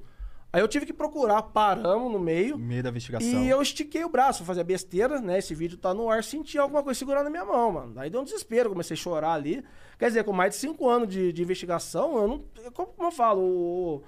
Aí 0.53 0.61
eu 0.61 0.69
tive 0.69 0.85
que 0.85 0.93
procurar, 0.93 1.41
paramos 1.45 2.13
no 2.13 2.19
meio. 2.19 2.59
No 2.59 2.65
meio 2.67 2.83
da 2.83 2.91
investigação. 2.91 3.27
E 3.43 3.49
eu 3.49 3.63
estiquei 3.63 4.05
o 4.05 4.09
braço, 4.11 4.45
fazia 4.45 4.63
besteira, 4.63 5.19
né? 5.19 5.39
Esse 5.39 5.55
vídeo 5.55 5.79
tá 5.79 5.95
no 5.95 6.11
ar, 6.11 6.23
senti 6.23 6.59
alguma 6.59 6.83
coisa 6.83 6.99
segurando 6.99 7.25
na 7.25 7.31
minha 7.31 7.45
mão, 7.47 7.73
mano. 7.73 7.99
Aí 7.99 8.11
deu 8.11 8.21
um 8.21 8.25
desespero, 8.25 8.69
comecei 8.69 8.95
a 8.95 8.99
chorar 8.99 9.33
ali. 9.33 9.65
Quer 9.99 10.09
dizer, 10.09 10.25
com 10.25 10.33
mais 10.35 10.51
de 10.53 10.61
cinco 10.61 10.87
anos 10.91 11.09
de, 11.09 11.33
de 11.33 11.41
investigação, 11.43 12.17
eu 12.19 12.29
não. 12.29 12.45
Como 12.73 12.93
eu 13.09 13.11
falo, 13.13 13.41
o- 13.41 14.03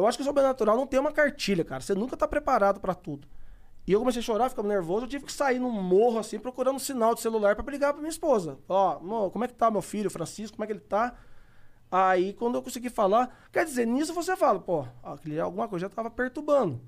eu 0.00 0.06
acho 0.06 0.18
que 0.18 0.22
o 0.22 0.26
sobrenatural 0.26 0.76
não 0.76 0.86
tem 0.86 0.98
uma 1.00 1.12
cartilha, 1.12 1.64
cara. 1.64 1.80
Você 1.80 1.94
nunca 1.94 2.16
tá 2.16 2.26
preparado 2.28 2.80
pra 2.80 2.94
tudo. 2.94 3.26
E 3.86 3.92
eu 3.92 3.98
comecei 3.98 4.20
a 4.20 4.24
chorar, 4.24 4.48
ficando 4.50 4.68
nervoso, 4.68 5.04
eu 5.06 5.08
tive 5.08 5.24
que 5.24 5.32
sair 5.32 5.58
num 5.58 5.70
morro, 5.70 6.18
assim, 6.18 6.38
procurando 6.38 6.76
um 6.76 6.80
sinal 6.80 7.14
de 7.14 7.20
celular 7.20 7.54
pra 7.56 7.64
brigar 7.64 7.92
pra 7.92 8.00
minha 8.00 8.10
esposa. 8.10 8.58
Ó, 8.68 8.96
"Amor, 8.98 9.30
como 9.30 9.44
é 9.44 9.48
que 9.48 9.54
tá 9.54 9.70
meu 9.70 9.82
filho, 9.82 10.10
Francisco, 10.10 10.56
como 10.56 10.64
é 10.64 10.66
que 10.66 10.72
ele 10.74 10.80
tá? 10.80 11.14
Aí, 11.90 12.34
quando 12.34 12.54
eu 12.54 12.62
consegui 12.62 12.88
falar, 12.88 13.36
quer 13.50 13.64
dizer, 13.64 13.84
nisso 13.84 14.14
você 14.14 14.36
fala, 14.36 14.60
pô, 14.60 14.86
aquele- 15.02 15.40
alguma 15.40 15.66
coisa 15.66 15.86
já 15.86 15.90
tava 15.90 16.08
perturbando. 16.08 16.80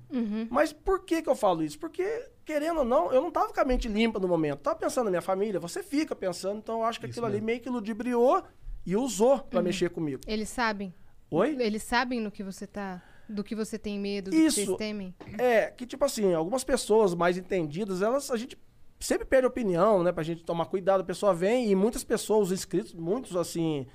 Mas 0.49 0.71
por 0.71 1.03
que 1.03 1.21
que 1.21 1.29
eu 1.29 1.35
falo 1.35 1.61
isso? 1.61 1.77
Porque, 1.77 2.29
querendo 2.45 2.79
ou 2.79 2.85
não, 2.85 3.11
eu 3.11 3.21
não 3.21 3.29
tava 3.29 3.51
com 3.51 3.59
a 3.59 3.65
mente 3.65 3.89
limpa 3.89 4.17
no 4.17 4.29
momento. 4.29 4.59
Tava 4.61 4.77
pensando 4.77 5.05
na 5.05 5.09
minha 5.11 5.21
família, 5.21 5.59
você 5.59 5.83
fica 5.83 6.15
pensando, 6.15 6.59
então 6.59 6.79
eu 6.79 6.85
acho 6.85 7.01
que 7.01 7.05
aquilo 7.07 7.25
ali 7.25 7.41
meio 7.41 7.59
que 7.59 7.69
ludibriou 7.69 8.43
e 8.85 8.95
usou 8.95 9.39
pra 9.39 9.59
mexer 9.61 9.89
comigo. 9.89 10.21
Eles 10.25 10.47
sabem. 10.47 10.93
Oi? 11.31 11.55
Eles 11.59 11.83
sabem 11.83 12.19
no 12.19 12.31
que 12.31 12.43
você 12.43 12.67
tá. 12.67 13.01
Do 13.27 13.43
que 13.43 13.55
você 13.55 13.79
tem 13.79 13.97
medo, 13.99 14.29
do 14.29 14.35
que 14.35 14.43
Isso. 14.43 14.65
vocês 14.65 14.77
temem. 14.77 15.15
É, 15.37 15.67
que 15.71 15.85
tipo 15.85 16.03
assim, 16.03 16.33
algumas 16.33 16.63
pessoas 16.63 17.15
mais 17.15 17.37
entendidas, 17.37 18.01
elas, 18.01 18.29
a 18.29 18.35
gente 18.37 18.57
sempre 18.99 19.25
perde 19.25 19.47
opinião, 19.47 20.03
né? 20.03 20.11
Pra 20.11 20.23
gente 20.23 20.43
tomar 20.43 20.65
cuidado. 20.65 21.01
A 21.01 21.05
pessoa 21.05 21.33
vem 21.33 21.69
e 21.71 21.75
muitas 21.75 22.03
pessoas, 22.03 22.47
os 22.47 22.53
inscritos, 22.53 22.93
muitos 22.93 23.35
assim. 23.35 23.87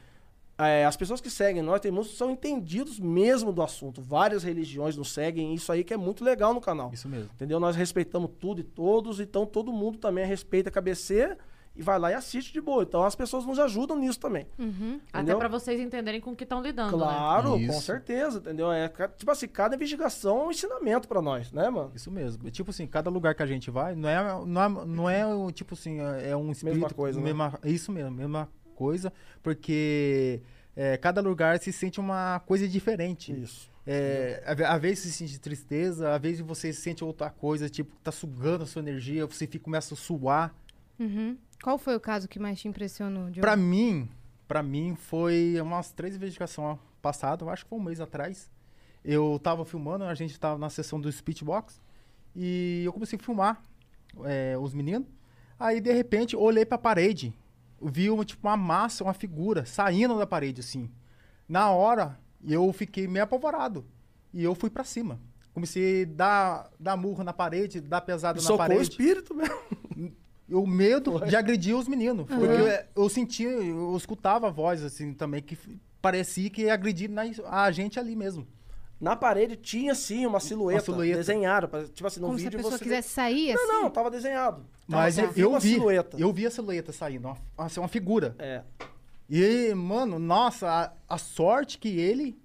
é, 0.58 0.84
as 0.86 0.96
pessoas 0.96 1.20
que 1.20 1.30
seguem 1.30 1.62
nós, 1.62 1.80
tem 1.80 1.92
muitos 1.92 2.12
que 2.12 2.18
são 2.18 2.30
entendidos 2.30 2.98
mesmo 2.98 3.52
do 3.52 3.62
assunto. 3.62 4.00
Várias 4.02 4.42
religiões 4.42 4.96
nos 4.96 5.12
seguem, 5.12 5.54
isso 5.54 5.70
aí 5.70 5.84
que 5.84 5.94
é 5.94 5.96
muito 5.96 6.24
legal 6.24 6.52
no 6.54 6.60
canal. 6.60 6.90
Isso 6.92 7.08
mesmo. 7.08 7.30
Entendeu? 7.34 7.60
Nós 7.60 7.76
respeitamos 7.76 8.30
tudo 8.40 8.60
e 8.60 8.64
todos, 8.64 9.20
então 9.20 9.46
todo 9.46 9.72
mundo 9.72 9.98
também 9.98 10.26
respeita 10.26 10.68
a 10.70 10.72
KBC 10.72 11.36
e 11.78 11.82
vai 11.82 11.98
lá 11.98 12.10
e 12.10 12.14
assiste 12.14 12.52
de 12.52 12.60
boa. 12.60 12.82
Então 12.82 13.04
as 13.04 13.14
pessoas 13.14 13.46
nos 13.46 13.58
ajudam 13.58 13.96
nisso 13.96 14.18
também. 14.18 14.46
Até 14.58 15.20
Entendeu? 15.20 15.38
pra 15.38 15.48
vocês 15.48 15.80
entenderem 15.80 16.20
com 16.20 16.32
o 16.32 16.36
que 16.36 16.42
estão 16.42 16.60
lidando, 16.60 16.96
né? 16.96 17.04
Claro, 17.04 17.50
com 17.52 17.58
Isso. 17.58 17.82
certeza, 17.82 18.38
entendeu? 18.38 18.70
É, 18.72 18.88
tipo 19.16 19.30
assim, 19.30 19.46
cada 19.46 19.76
investigação 19.76 20.40
é 20.40 20.46
um 20.46 20.50
ensinamento 20.50 21.06
pra 21.06 21.22
nós, 21.22 21.52
né, 21.52 21.70
mano? 21.70 21.92
Isso 21.94 22.10
mesmo. 22.10 22.50
Tipo 22.50 22.70
assim, 22.70 22.86
cada 22.86 23.08
lugar 23.08 23.34
que 23.34 23.42
a 23.42 23.46
gente 23.46 23.70
vai, 23.70 23.94
não 23.94 24.08
é, 24.08 24.44
não 24.46 24.62
é, 24.62 24.68
não 24.86 25.10
é 25.10 25.52
tipo 25.52 25.74
assim, 25.74 26.00
é 26.00 26.30
é 26.30 26.36
um 26.36 26.50
espírito. 26.50 26.94
coisa, 26.94 27.18
né? 27.20 27.24
mesma, 27.26 27.58
Isso 27.64 27.92
mesmo, 27.92 28.10
mesma 28.10 28.48
coisa, 28.74 29.12
porque 29.42 30.42
é, 30.74 30.96
cada 30.96 31.20
lugar 31.20 31.58
se 31.60 31.72
sente 31.72 32.00
uma 32.00 32.40
coisa 32.40 32.66
diferente. 32.66 33.32
Isso. 33.32 33.70
É, 33.86 34.42
às 34.46 34.80
vezes 34.80 34.98
você 35.04 35.08
sente 35.10 35.40
tristeza, 35.40 36.12
às 36.14 36.20
vezes 36.20 36.40
você 36.40 36.72
sente 36.72 37.02
outra 37.02 37.30
coisa, 37.30 37.68
tipo, 37.70 37.94
tá 38.02 38.12
sugando 38.12 38.64
a 38.64 38.66
sua 38.66 38.80
energia, 38.80 39.24
você 39.26 39.46
fica, 39.46 39.64
começa 39.64 39.94
a 39.94 39.96
suar. 39.96 40.54
Uhum. 40.98 41.36
Qual 41.62 41.78
foi 41.78 41.96
o 41.96 42.00
caso 42.00 42.28
que 42.28 42.38
mais 42.38 42.60
te 42.60 42.68
impressionou, 42.68 43.24
Diogo? 43.30 43.40
Pra 43.40 43.56
mim, 43.56 44.08
para 44.46 44.62
mim 44.62 44.94
foi 44.94 45.60
umas 45.60 45.90
três 45.92 46.16
investigações 46.16 46.78
passadas, 47.02 47.46
eu 47.46 47.52
acho 47.52 47.64
que 47.64 47.70
foi 47.70 47.78
um 47.78 47.82
mês 47.82 48.00
atrás. 48.00 48.50
Eu 49.04 49.38
tava 49.42 49.64
filmando, 49.64 50.04
a 50.04 50.14
gente 50.14 50.38
tava 50.38 50.58
na 50.58 50.70
sessão 50.70 51.00
do 51.00 51.10
Speechbox 51.10 51.80
e 52.34 52.82
eu 52.84 52.92
comecei 52.92 53.18
a 53.18 53.22
filmar 53.22 53.62
é, 54.24 54.56
os 54.58 54.74
meninos. 54.74 55.08
Aí 55.58 55.80
de 55.80 55.92
repente 55.92 56.36
olhei 56.36 56.64
pra 56.64 56.78
parede, 56.78 57.34
vi 57.80 58.10
uma, 58.10 58.24
tipo 58.24 58.46
uma 58.46 58.56
massa, 58.56 59.04
uma 59.04 59.14
figura 59.14 59.64
saindo 59.64 60.18
da 60.18 60.26
parede 60.26 60.60
assim. 60.60 60.90
Na 61.48 61.70
hora 61.70 62.18
eu 62.46 62.72
fiquei 62.72 63.08
meio 63.08 63.24
apavorado 63.24 63.84
e 64.32 64.44
eu 64.44 64.54
fui 64.54 64.70
pra 64.70 64.84
cima. 64.84 65.20
Comecei 65.52 66.02
a 66.04 66.06
dar, 66.06 66.70
dar 66.78 66.96
murro 66.96 67.24
na 67.24 67.32
parede, 67.32 67.80
dar 67.80 68.00
pesada 68.00 68.36
na 68.36 68.42
Socou 68.42 68.54
o 68.54 68.58
parede 68.58 68.82
espírito 68.82 69.34
mesmo. 69.34 69.56
O 70.50 70.66
medo 70.66 71.20
de 71.26 71.36
agredir 71.36 71.76
os 71.76 71.86
meninos. 71.88 72.26
Porque 72.26 72.44
eu, 72.44 73.02
eu 73.04 73.08
sentia, 73.08 73.48
eu 73.48 73.96
escutava 73.96 74.48
a 74.48 74.50
voz, 74.50 74.82
assim, 74.82 75.12
também, 75.12 75.42
que 75.42 75.56
parecia 76.00 76.48
que 76.50 76.62
ia 76.62 76.74
agredir 76.74 77.10
na- 77.10 77.22
a 77.50 77.70
gente 77.70 77.98
ali 77.98 78.14
mesmo. 78.16 78.46
Na 79.00 79.14
parede 79.14 79.54
tinha 79.56 79.94
sim 79.94 80.26
uma 80.26 80.40
silhueta, 80.40 80.80
silhueta. 80.86 81.18
desenhada. 81.18 81.68
Tipo 81.94 82.06
assim, 82.08 82.18
no 82.20 82.26
Como 82.26 82.38
se 82.38 82.46
a 82.46 82.50
vídeo 82.50 82.56
pessoa 82.58 82.76
você. 82.78 82.82
quisesse 82.84 83.10
sair 83.10 83.52
assim? 83.52 83.64
Não, 83.66 83.82
não, 83.82 83.90
tava 83.90 84.10
desenhado. 84.10 84.64
Mas 84.88 85.14
Tava- 85.16 85.28
eu, 85.36 85.44
eu 85.44 85.50
uma 85.50 85.60
vi, 85.60 85.74
silhueta. 85.74 86.16
eu 86.18 86.32
vi 86.32 86.46
a 86.46 86.50
silhueta 86.50 86.92
saindo, 86.92 87.28
uma, 87.28 87.36
assim, 87.56 87.78
uma 87.78 87.86
figura. 87.88 88.34
É. 88.40 88.62
E, 89.30 89.72
mano, 89.74 90.18
nossa, 90.18 90.66
a, 91.08 91.14
a 91.14 91.18
sorte 91.18 91.78
que 91.78 91.88
ele, 91.88 92.36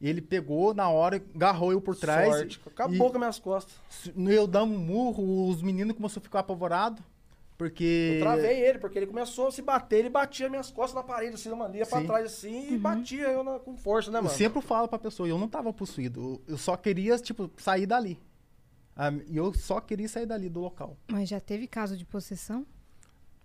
ele 0.00 0.20
pegou 0.20 0.72
na 0.74 0.88
hora, 0.88 1.16
agarrou 1.34 1.72
eu 1.72 1.80
por 1.80 1.96
trás. 1.96 2.32
Sorte. 2.36 2.60
Acabou 2.66 2.94
e- 2.94 2.98
com 2.98 3.06
as 3.06 3.12
minhas 3.18 3.38
costas. 3.40 3.74
Eu 4.16 4.46
dando 4.46 4.74
um 4.74 4.78
murro, 4.78 5.48
os 5.48 5.60
meninos 5.62 5.96
começaram 5.96 6.20
a 6.20 6.22
ficar 6.22 6.40
apavorados, 6.40 7.02
porque... 7.58 8.14
Eu 8.16 8.20
travei 8.20 8.60
ele, 8.60 8.78
porque 8.78 8.98
ele 8.98 9.06
começou 9.06 9.48
a 9.48 9.50
se 9.52 9.62
bater, 9.62 10.00
ele 10.00 10.10
batia 10.10 10.48
minhas 10.48 10.70
costas 10.70 10.94
na 10.94 11.02
parede, 11.02 11.34
assim, 11.34 11.50
uma 11.50 11.68
ia 11.76 11.86
pra 11.86 12.02
trás 12.02 12.26
assim 12.26 12.72
e 12.74 12.78
batia 12.78 13.28
eu 13.28 13.42
na- 13.42 13.58
com 13.58 13.76
força, 13.76 14.10
né, 14.10 14.18
Eu 14.18 14.24
mano? 14.24 14.34
sempre 14.34 14.60
falo 14.60 14.86
pra 14.88 14.98
pessoa, 14.98 15.28
eu 15.28 15.38
não 15.38 15.48
tava 15.48 15.72
possuído, 15.72 16.20
eu- 16.46 16.54
eu 16.54 16.58
só 16.58 16.76
queria, 16.76 17.18
tipo, 17.18 17.50
sair 17.56 17.86
dali. 17.86 18.18
Ah, 18.94 19.10
E 19.28 19.36
eu 19.36 19.52
só 19.52 19.80
queria 19.80 20.08
sair 20.08 20.24
dali 20.26 20.48
do 20.48 20.60
local. 20.60 20.96
Mas 21.10 21.28
já 21.28 21.38
teve 21.40 21.66
caso 21.66 21.96
de 21.96 22.04
possessão? 22.06 22.66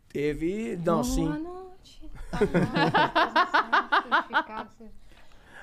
Teve. 0.08 0.78
Não, 0.86 1.04
sim. 1.04 1.26
Boa 1.26 1.40
noite. 1.40 2.10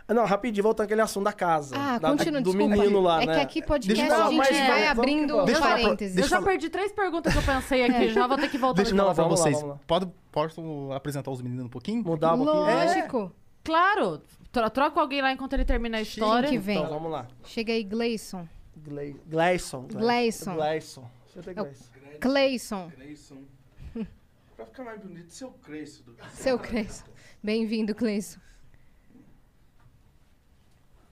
Não, 0.08 0.24
rapidinho, 0.24 0.62
voltando 0.62 0.86
aquele 0.86 1.02
assunto 1.02 1.24
da 1.24 1.32
casa. 1.34 1.76
Ah, 1.78 1.98
da- 1.98 2.08
continua, 2.10 2.40
do 2.40 2.50
desculpa. 2.50 2.76
menino 2.76 3.00
lá, 3.00 3.22
é 3.22 3.26
né? 3.26 3.34
que 3.34 3.40
aqui 3.40 3.62
podcast 3.62 4.00
Deixa 4.00 4.14
eu 4.16 4.22
a 4.24 4.28
gente 4.30 4.36
mas 4.38 4.48
vai 4.48 4.68
vamos- 4.70 4.88
abrindo 4.90 5.36
vamos. 5.36 5.58
Parênteses. 5.58 6.16
Eu 6.16 6.26
já 6.28 6.40
perdi 6.40 6.70
três 6.70 6.92
perguntas 6.92 7.30
que 7.32 7.38
eu 7.38 7.42
pensei 7.42 7.84
aqui, 7.84 8.08
já 8.10 8.26
vou 8.26 8.38
ter 8.38 8.48
que 8.50 8.56
voltar. 8.56 8.76
Deixa 8.82 8.92
eu 8.92 8.96
Não, 8.96 9.04
falar 9.04 9.14
pra 9.14 9.24
vamos 9.24 9.40
lá, 9.40 9.44
vocês. 9.50 9.62
lá. 9.62 9.78
Pode, 9.86 10.08
posso 10.32 10.92
apresentar 10.92 11.30
os 11.30 11.42
meninos 11.42 11.66
um 11.66 11.68
pouquinho? 11.68 12.02
Mudar 12.02 12.34
um 12.34 12.44
pouquinho. 12.44 12.64
Lógico. 12.64 13.32
Claro, 13.62 14.22
tro- 14.50 14.70
troca 14.70 14.98
alguém 14.98 15.20
lá 15.20 15.30
enquanto 15.30 15.52
ele 15.52 15.64
termina 15.66 15.98
a 15.98 16.00
história. 16.00 16.48
que 16.48 16.56
vem. 16.58 16.78
Então, 16.78 16.88
vamos 16.88 17.12
lá. 17.12 17.26
Chega 17.44 17.72
aí, 17.74 17.84
Gleison. 17.84 18.48
Gle- 18.76 19.14
Gleison. 19.28 19.86
Gleison. 19.92 20.54
Gleison. 20.54 21.04
É 21.36 21.42
Gleison. 21.52 21.84
Cleison. 22.20 22.90
Creyson. 22.96 23.36
pra 24.56 24.64
ficar 24.66 24.84
mais 24.84 25.00
bonito, 25.00 25.30
seu 25.32 25.50
Creyson. 25.50 26.02
do- 26.04 26.16
Seu 26.32 26.58
Cleison. 26.58 27.04
Bem-vindo, 27.42 27.94
Cleison. 27.94 28.40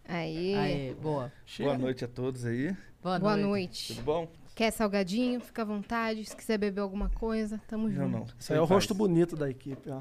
Aí. 0.08 0.54
Aê, 0.54 0.94
boa. 0.94 1.32
Boa 1.58 1.78
noite 1.78 2.04
a 2.04 2.08
todos 2.08 2.44
aí. 2.44 2.76
Boa, 3.02 3.18
Boa 3.18 3.36
noite. 3.36 3.46
noite. 3.46 3.94
Tudo 3.94 4.04
bom? 4.04 4.28
Quer 4.54 4.70
salgadinho? 4.70 5.40
Fica 5.40 5.62
à 5.62 5.64
vontade. 5.64 6.24
Se 6.24 6.34
quiser 6.36 6.58
beber 6.58 6.80
alguma 6.80 7.10
coisa, 7.10 7.60
tamo 7.68 7.90
junto. 7.90 8.00
Não, 8.08 8.20
não. 8.20 8.26
Isso 8.38 8.52
aí 8.52 8.58
é 8.58 8.62
o 8.62 8.64
rosto 8.64 8.94
bonito 8.94 9.36
da 9.36 9.50
equipe, 9.50 9.90
ó. 9.90 10.00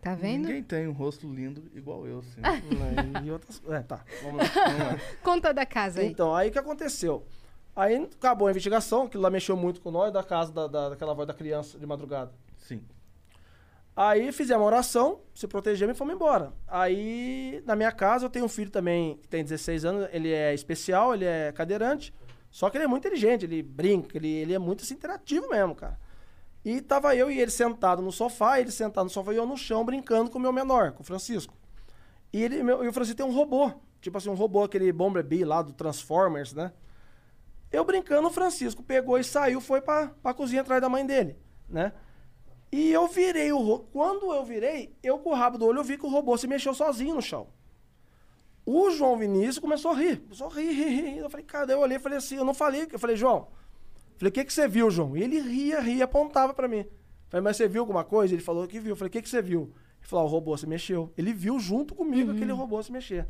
Tá 0.00 0.14
vendo? 0.16 0.46
Ninguém 0.46 0.62
tem 0.62 0.88
um 0.88 0.92
rosto 0.92 1.32
lindo 1.32 1.62
igual 1.74 2.06
eu, 2.06 2.18
assim. 2.20 2.40
Né, 2.74 3.22
e 3.24 3.30
outras... 3.30 3.62
É, 3.68 3.80
tá. 3.82 4.04
Vamos 4.22 4.38
lá. 4.38 4.44
Não 4.78 4.86
é. 4.92 5.00
Conta 5.22 5.52
da 5.54 5.64
casa 5.66 6.00
aí. 6.00 6.06
Então, 6.08 6.34
aí 6.34 6.48
o 6.48 6.52
que 6.52 6.58
aconteceu? 6.58 7.24
Aí 7.76 7.94
acabou 7.96 8.48
a 8.48 8.50
investigação, 8.50 9.04
aquilo 9.04 9.22
lá 9.22 9.30
mexeu 9.30 9.56
muito 9.56 9.80
com 9.80 9.90
nós, 9.90 10.12
da 10.12 10.22
casa 10.24 10.52
da, 10.52 10.66
da- 10.66 10.88
daquela 10.90 11.14
voz 11.14 11.28
da 11.28 11.34
criança 11.34 11.78
de 11.78 11.86
madrugada. 11.86 12.32
Sim. 12.58 12.82
Aí 13.94 14.32
fizemos 14.32 14.62
uma 14.62 14.66
oração, 14.66 15.20
se 15.34 15.46
protegemos 15.46 15.94
e 15.94 15.98
fomos 15.98 16.14
embora. 16.14 16.52
Aí, 16.66 17.62
na 17.66 17.76
minha 17.76 17.92
casa, 17.92 18.24
eu 18.24 18.30
tenho 18.30 18.46
um 18.46 18.48
filho 18.48 18.70
também 18.70 19.18
que 19.18 19.28
tem 19.28 19.44
16 19.44 19.84
anos, 19.84 20.08
ele 20.12 20.32
é 20.32 20.54
especial, 20.54 21.14
ele 21.14 21.26
é 21.26 21.52
cadeirante, 21.52 22.14
só 22.50 22.70
que 22.70 22.78
ele 22.78 22.84
é 22.84 22.86
muito 22.86 23.06
inteligente, 23.06 23.44
ele 23.44 23.62
brinca, 23.62 24.16
ele, 24.16 24.28
ele 24.28 24.54
é 24.54 24.58
muito 24.58 24.82
assim, 24.82 24.94
interativo 24.94 25.48
mesmo, 25.50 25.74
cara. 25.74 25.98
E 26.64 26.80
tava 26.80 27.14
eu 27.14 27.30
e 27.30 27.38
ele 27.40 27.50
sentado 27.50 28.00
no 28.00 28.12
sofá, 28.12 28.60
ele 28.60 28.70
sentado 28.70 29.04
no 29.04 29.10
sofá 29.10 29.32
e 29.32 29.36
eu 29.36 29.46
no 29.46 29.56
chão 29.56 29.84
brincando 29.84 30.30
com 30.30 30.38
o 30.38 30.40
meu 30.40 30.52
menor, 30.52 30.92
com 30.92 31.02
o 31.02 31.06
Francisco. 31.06 31.54
E, 32.32 32.42
ele, 32.42 32.62
meu, 32.62 32.82
e 32.82 32.88
o 32.88 32.92
Francisco 32.92 33.16
tem 33.16 33.26
um 33.26 33.34
robô, 33.34 33.72
tipo 34.00 34.16
assim, 34.16 34.30
um 34.30 34.34
robô, 34.34 34.64
aquele 34.64 34.90
Bumblebee 34.90 35.44
lá 35.44 35.60
do 35.60 35.72
Transformers, 35.72 36.54
né? 36.54 36.72
Eu 37.70 37.84
brincando, 37.84 38.28
o 38.28 38.30
Francisco 38.30 38.82
pegou 38.82 39.18
e 39.18 39.24
saiu, 39.24 39.60
foi 39.60 39.80
pra, 39.82 40.12
pra 40.22 40.32
cozinha 40.32 40.62
atrás 40.62 40.80
da 40.80 40.88
mãe 40.88 41.04
dele, 41.04 41.36
né? 41.68 41.92
E 42.72 42.90
eu 42.90 43.06
virei 43.06 43.52
o 43.52 43.58
robô. 43.58 43.84
Quando 43.92 44.32
eu 44.32 44.42
virei, 44.42 44.96
eu 45.02 45.18
com 45.18 45.30
o 45.30 45.34
rabo 45.34 45.58
do 45.58 45.66
olho, 45.66 45.80
eu 45.80 45.84
vi 45.84 45.98
que 45.98 46.06
o 46.06 46.08
robô 46.08 46.36
se 46.38 46.46
mexeu 46.48 46.72
sozinho 46.72 47.14
no 47.14 47.20
chão. 47.20 47.48
O 48.64 48.90
João 48.90 49.18
Vinícius 49.18 49.58
começou 49.58 49.90
a 49.90 49.94
rir. 49.94 50.20
Começou 50.20 50.46
a 50.46 50.50
rir, 50.54 50.72
rir, 50.72 50.88
rir. 50.88 51.18
Eu 51.18 51.28
falei, 51.28 51.44
cara, 51.44 51.70
eu 51.70 51.80
olhei 51.80 51.98
e 51.98 52.00
falei 52.00 52.16
assim, 52.16 52.36
eu 52.36 52.44
não 52.44 52.54
falei. 52.54 52.88
Eu 52.90 52.98
falei, 52.98 53.14
João, 53.14 53.48
falei, 54.16 54.30
o 54.30 54.32
que, 54.32 54.44
que 54.44 54.52
você 54.52 54.66
viu, 54.66 54.90
João? 54.90 55.14
E 55.14 55.22
ele 55.22 55.38
ria, 55.38 55.80
ria, 55.80 56.04
apontava 56.04 56.54
pra 56.54 56.66
mim. 56.66 56.86
Falei, 57.28 57.44
mas 57.44 57.58
você 57.58 57.68
viu 57.68 57.82
alguma 57.82 58.04
coisa? 58.04 58.34
Ele 58.34 58.42
falou 58.42 58.66
que 58.66 58.80
viu. 58.80 58.92
Eu 58.92 58.96
falei, 58.96 59.08
o 59.08 59.12
que, 59.12 59.20
que 59.20 59.28
você 59.28 59.42
viu? 59.42 59.72
Ele 60.00 60.08
falou, 60.08 60.24
ah, 60.24 60.28
o 60.28 60.30
robô 60.30 60.56
se 60.56 60.66
mexeu. 60.66 61.12
Ele 61.18 61.34
viu 61.34 61.58
junto 61.60 61.94
comigo 61.94 62.30
aquele 62.32 62.52
robô 62.52 62.82
se 62.82 62.90
mexer. 62.90 63.28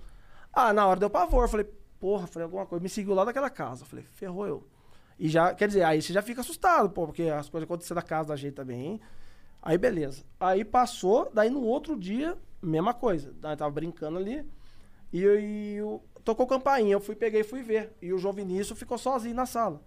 Ah, 0.53 0.72
na 0.72 0.86
hora 0.86 1.01
deu 1.01 1.11
pavor. 1.11 1.45
Eu 1.45 1.49
falei, 1.49 1.66
porra, 1.99 2.28
falei 2.28 2.45
alguma 2.45 2.64
coisa. 2.64 2.80
Me 2.80 2.88
seguiu 2.88 3.14
lá 3.14 3.24
daquela 3.24 3.51
casa. 3.51 3.82
Eu 3.82 3.86
falei, 3.86 4.05
ferrou 4.12 4.47
eu. 4.47 4.68
E 5.18 5.28
já, 5.28 5.53
quer 5.53 5.66
dizer, 5.66 5.82
aí 5.82 6.01
você 6.01 6.12
já 6.12 6.22
fica 6.22 6.43
assustado, 6.43 6.90
pô, 6.90 7.07
porque 7.07 7.24
as 7.24 7.49
coisas 7.49 7.64
aconteceram 7.64 7.97
na 8.01 8.07
casa 8.07 8.28
da 8.28 8.36
gente 8.36 8.55
também. 8.55 8.86
hein? 8.86 9.01
Aí 9.62 9.78
beleza. 9.78 10.24
Aí 10.40 10.64
passou, 10.64 11.30
daí 11.32 11.48
no 11.48 11.62
outro 11.62 11.96
dia, 11.96 12.36
mesma 12.60 12.92
coisa. 12.92 13.32
Daí 13.40 13.56
tava 13.56 13.70
brincando 13.70 14.18
ali. 14.18 14.44
E, 15.12 15.20
e 15.76 15.82
o- 15.82 16.00
tocou 16.24 16.46
campainha, 16.46 16.92
eu 16.94 17.00
fui, 17.00 17.14
peguei 17.14 17.42
e 17.42 17.44
fui 17.44 17.62
ver. 17.62 17.92
E 18.02 18.12
o 18.12 18.18
João 18.18 18.34
Vinícius 18.34 18.78
ficou 18.78 18.98
sozinho 18.98 19.34
na 19.36 19.46
sala. 19.46 19.80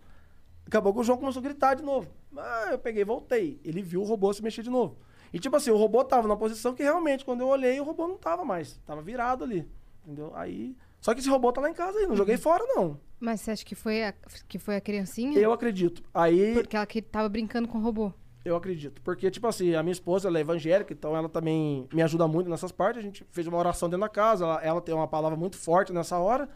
Acabou 0.66 0.94
que 0.94 1.00
o 1.00 1.04
João 1.04 1.18
começou 1.18 1.40
a 1.42 1.44
gritar 1.44 1.74
de 1.76 1.84
novo. 1.84 2.10
Ah, 2.38 2.70
eu 2.72 2.80
peguei 2.80 3.02
e 3.02 3.06
voltei. 3.06 3.60
Ele 3.64 3.82
viu 3.82 4.02
o 4.02 4.06
robô 4.06 4.34
se 4.34 4.42
mexer 4.42 4.64
de 4.64 4.70
novo. 4.70 4.98
E 5.34 5.40
tipo 5.40 5.56
assim, 5.56 5.70
o 5.72 5.78
robô 5.78 6.04
tava 6.04 6.28
numa 6.28 6.38
posição 6.38 6.74
que 6.74 6.82
realmente, 6.84 7.26
quando 7.26 7.42
eu 7.42 7.48
olhei, 7.48 7.80
o 7.80 7.84
robô 7.84 8.08
não 8.08 8.18
tava 8.18 8.46
mais. 8.46 8.78
Tava 8.86 9.02
virado 9.02 9.44
ali. 9.44 9.68
Entendeu? 10.04 10.32
Aí. 10.36 10.76
Só 11.02 11.14
que 11.14 11.20
esse 11.20 11.30
robô 11.30 11.52
tá 11.52 11.62
lá 11.62 11.70
em 11.70 11.74
casa 11.74 12.00
aí, 12.00 12.08
não 12.08 12.16
joguei 12.16 12.38
fora, 12.38 12.64
não. 12.68 13.00
Mas 13.20 13.42
você 13.42 13.52
acha 13.52 13.66
que 13.66 13.76
foi 13.76 14.04
a, 14.04 14.14
que 14.48 14.58
foi 14.58 14.76
a 14.76 14.82
criancinha? 14.82 15.38
Eu 15.40 15.52
acredito. 15.54 16.04
Aí. 16.14 16.54
Porque 16.54 16.76
ela 16.76 16.86
que 16.86 17.02
tava 17.02 17.30
brincando 17.30 17.68
com 17.68 17.78
o 17.78 17.82
robô. 17.82 18.12
Eu 18.46 18.56
acredito. 18.56 19.02
Porque, 19.02 19.32
tipo 19.32 19.48
assim, 19.48 19.74
a 19.74 19.82
minha 19.82 19.92
esposa, 19.92 20.28
ela 20.28 20.38
é 20.38 20.42
evangélica, 20.42 20.94
então 20.94 21.18
ela 21.18 21.28
também 21.28 21.90
me 21.92 22.04
ajuda 22.04 22.28
muito 22.28 22.48
nessas 22.48 22.72
partes. 22.72 23.00
A 23.00 23.02
gente 23.02 23.26
fez 23.32 23.48
uma 23.48 23.58
oração 23.58 23.90
dentro 23.90 24.02
da 24.02 24.10
casa, 24.10 24.46
ela, 24.46 24.64
ela 24.64 24.82
tem 24.82 24.94
uma 24.94 25.08
palavra 25.08 25.36
muito 25.36 25.58
forte 25.58 25.92
nessa 25.92 26.20
hora, 26.20 26.48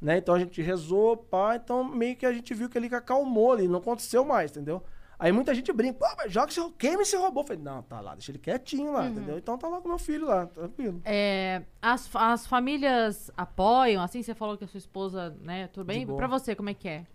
né? 0.00 0.18
Então 0.18 0.36
a 0.36 0.38
gente 0.38 0.62
rezou, 0.62 1.16
pá, 1.16 1.56
então 1.56 1.82
meio 1.82 2.14
que 2.14 2.24
a 2.24 2.32
gente 2.32 2.54
viu 2.54 2.68
que 2.70 2.78
ele 2.78 2.94
acalmou 2.94 3.52
ali, 3.52 3.66
não 3.66 3.80
aconteceu 3.80 4.24
mais, 4.24 4.52
entendeu? 4.52 4.84
Aí 5.18 5.32
muita 5.32 5.52
gente 5.52 5.72
brinca, 5.72 5.98
pô, 5.98 6.06
mas 6.16 6.32
joga 6.32 6.50
esse, 6.50 6.60
queima 6.78 7.02
esse 7.02 7.16
robô. 7.16 7.40
Eu 7.40 7.44
falei, 7.44 7.62
não, 7.62 7.82
tá 7.82 8.00
lá, 8.00 8.14
deixa 8.14 8.30
ele 8.30 8.38
quietinho 8.38 8.92
lá, 8.92 9.08
entendeu? 9.08 9.36
Então 9.36 9.58
tá 9.58 9.68
lá 9.68 9.80
com 9.80 9.88
meu 9.88 9.98
filho 9.98 10.26
lá, 10.26 10.46
tranquilo. 10.46 11.00
É, 11.04 11.62
as, 11.80 12.08
as 12.14 12.46
famílias 12.46 13.32
apoiam, 13.36 14.00
assim, 14.00 14.22
você 14.22 14.34
falou 14.34 14.56
que 14.56 14.62
a 14.62 14.68
sua 14.68 14.78
esposa, 14.78 15.36
né, 15.40 15.66
tudo 15.68 15.86
bem? 15.86 16.06
Pra 16.06 16.28
você, 16.28 16.54
como 16.54 16.70
é 16.70 16.74
que 16.74 16.88
é? 16.88 17.06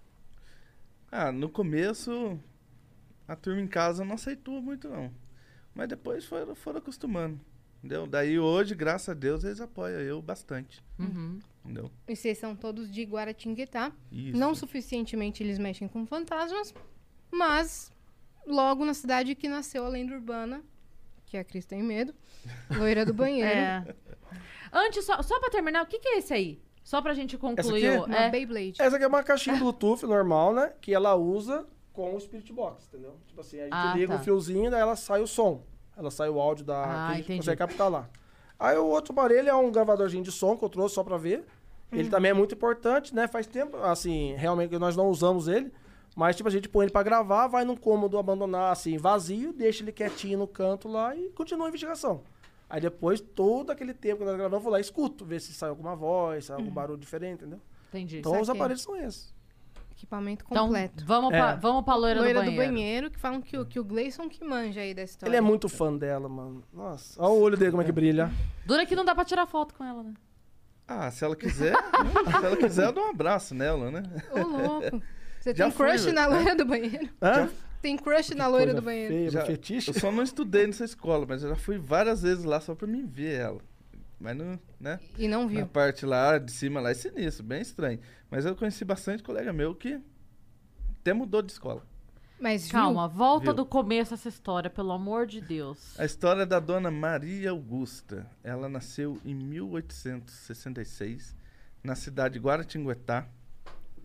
Ah, 1.09 1.31
no 1.31 1.49
começo 1.49 2.37
a 3.27 3.35
turma 3.35 3.61
em 3.61 3.67
casa 3.67 4.03
não 4.05 4.15
aceitou 4.15 4.61
muito 4.61 4.87
não. 4.89 5.11
Mas 5.73 5.87
depois 5.89 6.25
foram, 6.25 6.55
foram 6.55 6.79
acostumando. 6.79 7.39
Entendeu? 7.79 8.07
Daí 8.07 8.39
hoje, 8.39 8.73
graças 8.73 9.09
a 9.09 9.13
Deus, 9.13 9.43
eles 9.43 9.61
apoiam 9.61 9.99
eu 10.01 10.21
bastante. 10.21 10.83
Uhum. 10.97 11.39
Entendeu? 11.63 11.91
E 12.07 12.15
vocês 12.15 12.37
são 12.37 12.55
todos 12.55 12.89
de 12.91 13.03
Guaratinguetá. 13.03 13.91
Isso. 14.11 14.37
Não 14.37 14.55
suficientemente 14.55 15.43
eles 15.43 15.59
mexem 15.59 15.87
com 15.87 16.05
fantasmas, 16.05 16.73
mas 17.31 17.91
logo 18.47 18.83
na 18.85 18.93
cidade 18.93 19.35
que 19.35 19.47
nasceu 19.47 19.85
a 19.85 19.89
lenda 19.89 20.15
urbana, 20.15 20.63
que 21.25 21.37
a 21.37 21.43
Cris 21.43 21.65
tem 21.65 21.83
medo, 21.83 22.13
loira 22.77 23.05
do 23.05 23.13
banheiro. 23.13 23.49
É. 23.49 23.95
Antes, 24.73 25.05
só, 25.05 25.21
só 25.21 25.39
pra 25.39 25.49
terminar, 25.49 25.83
o 25.83 25.87
que, 25.87 25.99
que 25.99 26.07
é 26.07 26.17
esse 26.17 26.33
aí? 26.33 26.59
Só 26.83 27.01
pra 27.01 27.13
gente 27.13 27.37
concluir. 27.37 27.87
aqui? 27.87 27.97
o- 27.99 28.05
Uma 28.05 28.17
é. 28.17 28.29
Beyblade. 28.29 28.81
Essa 28.81 28.95
aqui 28.95 29.03
é 29.05 29.07
uma 29.07 29.23
caixinha 29.23 29.57
Bluetooth 29.57 30.03
normal, 30.05 30.53
né? 30.53 30.73
Que 30.81 30.93
ela 30.93 31.15
usa 31.15 31.65
com 31.97 32.15
o 32.15 32.19
Spirit 32.21 32.53
Box, 32.53 32.87
entendeu? 32.87 33.15
Tipo 33.27 33.41
assim, 33.41 33.59
a 33.59 33.63
gente 33.63 33.73
Ah, 33.73 33.93
liga 33.95 34.13
tá. 34.13 34.21
o 34.21 34.23
fiozinho, 34.23 34.69
daí 34.69 34.79
ela 34.81 34.95
sai 34.95 35.19
o 35.19 35.25
som. 35.27 35.63
Ela 35.97 36.11
sai 36.11 36.29
o 36.29 36.39
áudio 36.39 36.63
da. 36.63 36.83
Ah, 36.83 36.85
que 36.85 36.91
a 36.91 37.15
gente 37.15 37.23
entendi. 37.23 37.39
consegue 37.39 37.57
captar 37.57 37.89
lá. 37.89 38.07
Aí 38.59 38.77
o 38.77 38.85
outro 38.85 39.11
aparelho 39.13 39.49
é 39.49 39.55
um 39.55 39.71
gravadorzinho 39.71 40.23
de 40.23 40.31
som 40.31 40.55
que 40.55 40.63
eu 40.63 40.69
trouxe 40.69 40.93
só 40.93 41.03
pra 41.03 41.17
ver. 41.17 41.43
Ele 41.91 42.03
Uhum. 42.03 42.09
também 42.09 42.31
é 42.31 42.33
muito 42.35 42.53
importante, 42.53 43.15
né? 43.15 43.27
Faz 43.27 43.47
tempo, 43.47 43.77
assim, 43.77 44.33
realmente 44.35 44.77
nós 44.77 44.95
não 44.95 45.09
usamos 45.09 45.47
ele. 45.47 45.71
Mas, 46.15 46.35
tipo, 46.35 46.49
a 46.49 46.51
gente 46.51 46.67
põe 46.69 46.85
ele 46.85 46.91
pra 46.91 47.01
gravar, 47.03 47.47
vai 47.47 47.63
num 47.65 47.75
cômodo 47.75 48.17
abandonar, 48.17 48.71
assim, 48.71 48.97
vazio, 48.97 49.53
deixa 49.53 49.83
ele 49.83 49.91
quietinho 49.91 50.37
no 50.39 50.47
canto 50.47 50.87
lá 50.87 51.15
e 51.15 51.29
continua 51.29 51.65
a 51.67 51.69
investigação. 51.69 52.21
Aí 52.69 52.81
depois, 52.81 53.21
todo 53.21 53.71
aquele 53.71 53.93
tempo 53.93 54.19
que 54.19 54.25
nós 54.25 54.35
gravamos, 54.35 54.57
eu 54.59 54.63
vou 54.63 54.71
lá 54.71 54.79
e 54.79 54.81
escuto, 54.81 55.23
ver 55.23 55.39
se 55.39 55.53
sai 55.53 55.69
alguma 55.69 55.95
voz, 55.95 56.45
sai 56.45 56.57
Uhum. 56.57 56.63
algum 56.63 56.73
barulho 56.73 56.99
diferente, 56.99 57.41
entendeu? 57.41 57.59
Entendi. 57.89 58.17
Então 58.19 58.33
os 58.41 58.47
Saquei. 58.47 58.59
aparelhos 58.61 58.81
são 58.83 58.95
esses. 58.97 59.33
Equipamento 59.97 60.45
Então, 60.49 60.65
completo. 60.67 61.03
vamos, 61.05 61.33
É. 61.33 61.37
pra, 61.39 61.55
vamos 61.55 61.83
pra 61.83 61.95
loira, 61.95 62.19
loira 62.21 62.39
do 62.41 62.45
do 62.45 62.51
banheiro. 62.55 62.71
banheiro, 62.73 63.11
que 63.11 63.17
falam 63.19 63.41
que 63.41 63.57
o, 63.57 63.65
que 63.65 63.79
o 63.79 63.83
Gleison 63.83 64.29
que 64.29 64.43
manja 64.45 64.79
aí 64.79 64.93
da 64.93 65.01
história. 65.01 65.29
Ele 65.31 65.37
é 65.37 65.41
muito 65.41 65.67
fã 65.67 65.91
dela, 65.95 66.29
mano. 66.29 66.63
Nossa, 66.71 67.19
olha 67.21 67.31
o 67.33 67.39
olho 67.41 67.57
dele 67.57 67.71
como 67.71 67.81
é 67.81 67.85
que 67.85 67.91
brilha. 67.91 68.31
Dura 68.65 68.85
que 68.85 68.95
não 68.95 69.03
dá 69.03 69.15
pra 69.15 69.25
tirar 69.25 69.47
foto 69.47 69.73
com 69.73 69.83
ela, 69.83 70.03
né? 70.03 70.13
Ah, 70.87 71.09
se 71.09 71.25
ela 71.25 71.35
quiser, 71.35 71.73
se 72.39 72.45
ela 72.45 72.55
quiser, 72.55 72.85
eu 72.85 72.91
dou 72.93 73.05
um 73.05 73.09
abraço 73.09 73.55
nela, 73.55 73.89
né? 73.91 74.03
Ô, 74.31 74.39
louco. 74.39 75.01
Você 75.39 75.53
Já 75.55 75.65
tem 75.65 75.73
crush 75.73 76.03
fui, 76.03 76.11
na 76.13 76.21
né? 76.29 76.35
loira 76.35 76.55
do 76.55 76.65
banheiro? 76.65 77.09
Hã? 77.21 77.49
Tem 77.81 77.97
crush 77.97 78.35
na 78.35 78.47
loira 78.47 78.73
do 78.75 78.81
banheiro. 78.81 79.13
Feia, 79.13 79.29
Já- 79.31 79.45
fetiche. 79.45 79.89
Eu 79.91 79.99
só 79.99 80.11
não 80.11 80.21
estudei 80.23 80.65
nessa 80.67 80.85
escola, 80.85 81.25
mas 81.27 81.41
eu 81.43 81.49
já 81.49 81.55
fui 81.55 81.77
várias 81.77 82.21
vezes 82.21 82.43
lá 82.43 82.59
só 82.61 82.73
pra 82.75 82.87
me 82.87 83.01
ver 83.03 83.39
ela. 83.39 83.61
Mas 84.19 84.35
não, 84.35 84.59
né? 84.79 84.99
E 85.17 85.27
não 85.27 85.43
Na 85.43 85.47
viu. 85.47 85.67
parte 85.67 86.05
lá 86.05 86.37
de 86.37 86.51
cima 86.51 86.81
lá 86.81 86.89
é 86.89 86.93
sinistro, 86.93 87.43
bem 87.45 87.61
estranho. 87.61 87.99
Mas 88.31 88.45
eu 88.45 88.55
conheci 88.55 88.83
bastante 88.83 89.21
colega 89.21 89.53
meu 89.53 89.75
que 89.75 90.01
até 91.01 91.13
mudou 91.13 91.41
de 91.41 91.51
escola. 91.51 91.85
Mas 92.39 92.63
viu? 92.63 92.71
Calma, 92.73 93.07
volta 93.07 93.45
Viu? 93.45 93.53
do 93.55 93.65
começo 93.65 94.13
essa 94.13 94.29
história, 94.29 94.69
pelo 94.69 94.91
amor 94.91 95.25
de 95.25 95.41
Deus. 95.41 95.99
A 95.99 96.05
história 96.05 96.45
da 96.45 96.59
dona 96.59 96.91
Maria 96.91 97.49
Augusta. 97.51 98.27
Ela 98.43 98.69
nasceu 98.69 99.19
em 99.25 99.33
1866 99.33 101.35
na 101.83 101.95
cidade 101.95 102.33
de 102.35 102.39
Guaratinguetá. 102.39 103.27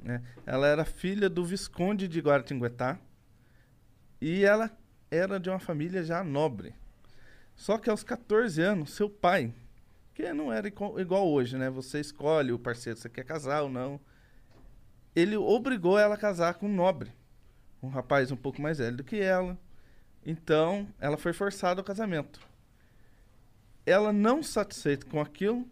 né? 0.02 0.22
Ela 0.46 0.66
era 0.66 0.84
filha 0.84 1.28
do 1.28 1.44
Visconde 1.44 2.08
de 2.08 2.20
Guaratinguetá 2.20 2.98
e 4.20 4.44
ela 4.44 4.70
era 5.10 5.38
de 5.38 5.50
uma 5.50 5.58
família 5.58 6.02
já 6.02 6.24
nobre. 6.24 6.74
Só 7.54 7.76
que 7.78 7.90
aos 7.90 8.02
14 8.02 8.60
anos, 8.62 8.94
seu 8.94 9.10
pai, 9.10 9.52
que 10.14 10.32
não 10.32 10.52
era 10.52 10.68
igual 10.68 11.28
hoje, 11.28 11.56
né? 11.56 11.70
Você 11.70 12.00
escolhe 12.00 12.52
o 12.52 12.58
parceiro, 12.58 12.98
você 12.98 13.08
quer 13.08 13.24
casar 13.24 13.62
ou 13.62 13.68
não. 13.68 14.00
Ele 15.14 15.36
obrigou 15.36 15.98
ela 15.98 16.14
a 16.14 16.18
casar 16.18 16.54
com 16.54 16.66
um 16.66 16.74
nobre, 16.74 17.12
um 17.82 17.88
rapaz 17.88 18.30
um 18.30 18.36
pouco 18.36 18.60
mais 18.60 18.78
velho 18.78 18.96
do 18.96 19.04
que 19.04 19.16
ela. 19.16 19.58
Então, 20.24 20.88
ela 21.00 21.16
foi 21.16 21.32
forçada 21.32 21.80
ao 21.80 21.84
casamento. 21.84 22.40
Ela, 23.84 24.12
não 24.12 24.42
satisfeita 24.42 25.06
com 25.06 25.20
aquilo, 25.20 25.68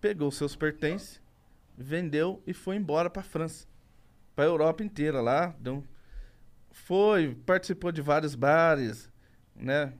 pegou 0.00 0.30
seus 0.30 0.54
pertences, 0.54 1.20
vendeu 1.76 2.42
e 2.46 2.54
foi 2.54 2.76
embora 2.76 3.10
para 3.10 3.20
a 3.20 3.24
França, 3.24 3.66
para 4.34 4.44
a 4.44 4.48
Europa 4.48 4.84
inteira 4.84 5.20
lá. 5.20 5.54
Deu, 5.58 5.84
foi, 6.70 7.34
participou 7.44 7.90
de 7.90 8.00
vários 8.00 8.34
bares, 8.34 9.10
né? 9.54 9.92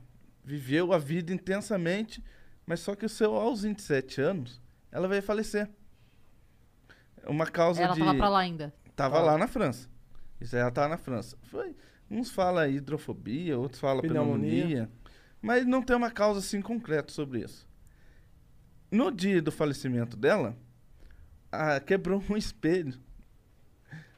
Viveu 0.43 0.93
a 0.93 0.97
vida 0.97 1.33
intensamente, 1.33 2.23
mas 2.65 2.79
só 2.79 2.95
que 2.95 3.05
o 3.05 3.09
seu 3.09 3.35
aos 3.35 3.63
27 3.63 4.21
anos, 4.21 4.61
ela 4.91 5.07
veio 5.07 5.21
falecer. 5.23 5.69
Uma 7.25 7.45
causa 7.45 7.81
Ela 7.81 7.93
de 7.93 7.99
tava 7.99 8.15
pra 8.15 8.29
lá 8.29 8.39
ainda. 8.39 8.73
Tava 8.95 9.19
lá 9.21 9.37
na 9.37 9.47
França. 9.47 9.87
Isso 10.41 10.55
aí 10.55 10.61
ela 10.61 10.71
tava 10.71 10.89
na 10.89 10.97
França. 10.97 11.37
Foi, 11.43 11.75
uns 12.11 12.29
falam 12.29 12.67
hidrofobia, 12.69 13.57
outros 13.57 13.79
falam 13.79 14.01
Pneumonia. 14.01 14.51
pneumonia. 14.63 14.89
Mas 15.41 15.65
não 15.65 15.81
tem 15.81 15.95
uma 15.95 16.11
causa 16.11 16.39
assim 16.39 16.61
concreta 16.61 17.11
sobre 17.11 17.39
isso. 17.43 17.67
No 18.91 19.11
dia 19.11 19.41
do 19.41 19.51
falecimento 19.51 20.15
dela, 20.15 20.55
ah, 21.51 21.79
quebrou 21.79 22.23
um 22.29 22.35
espelho 22.37 22.99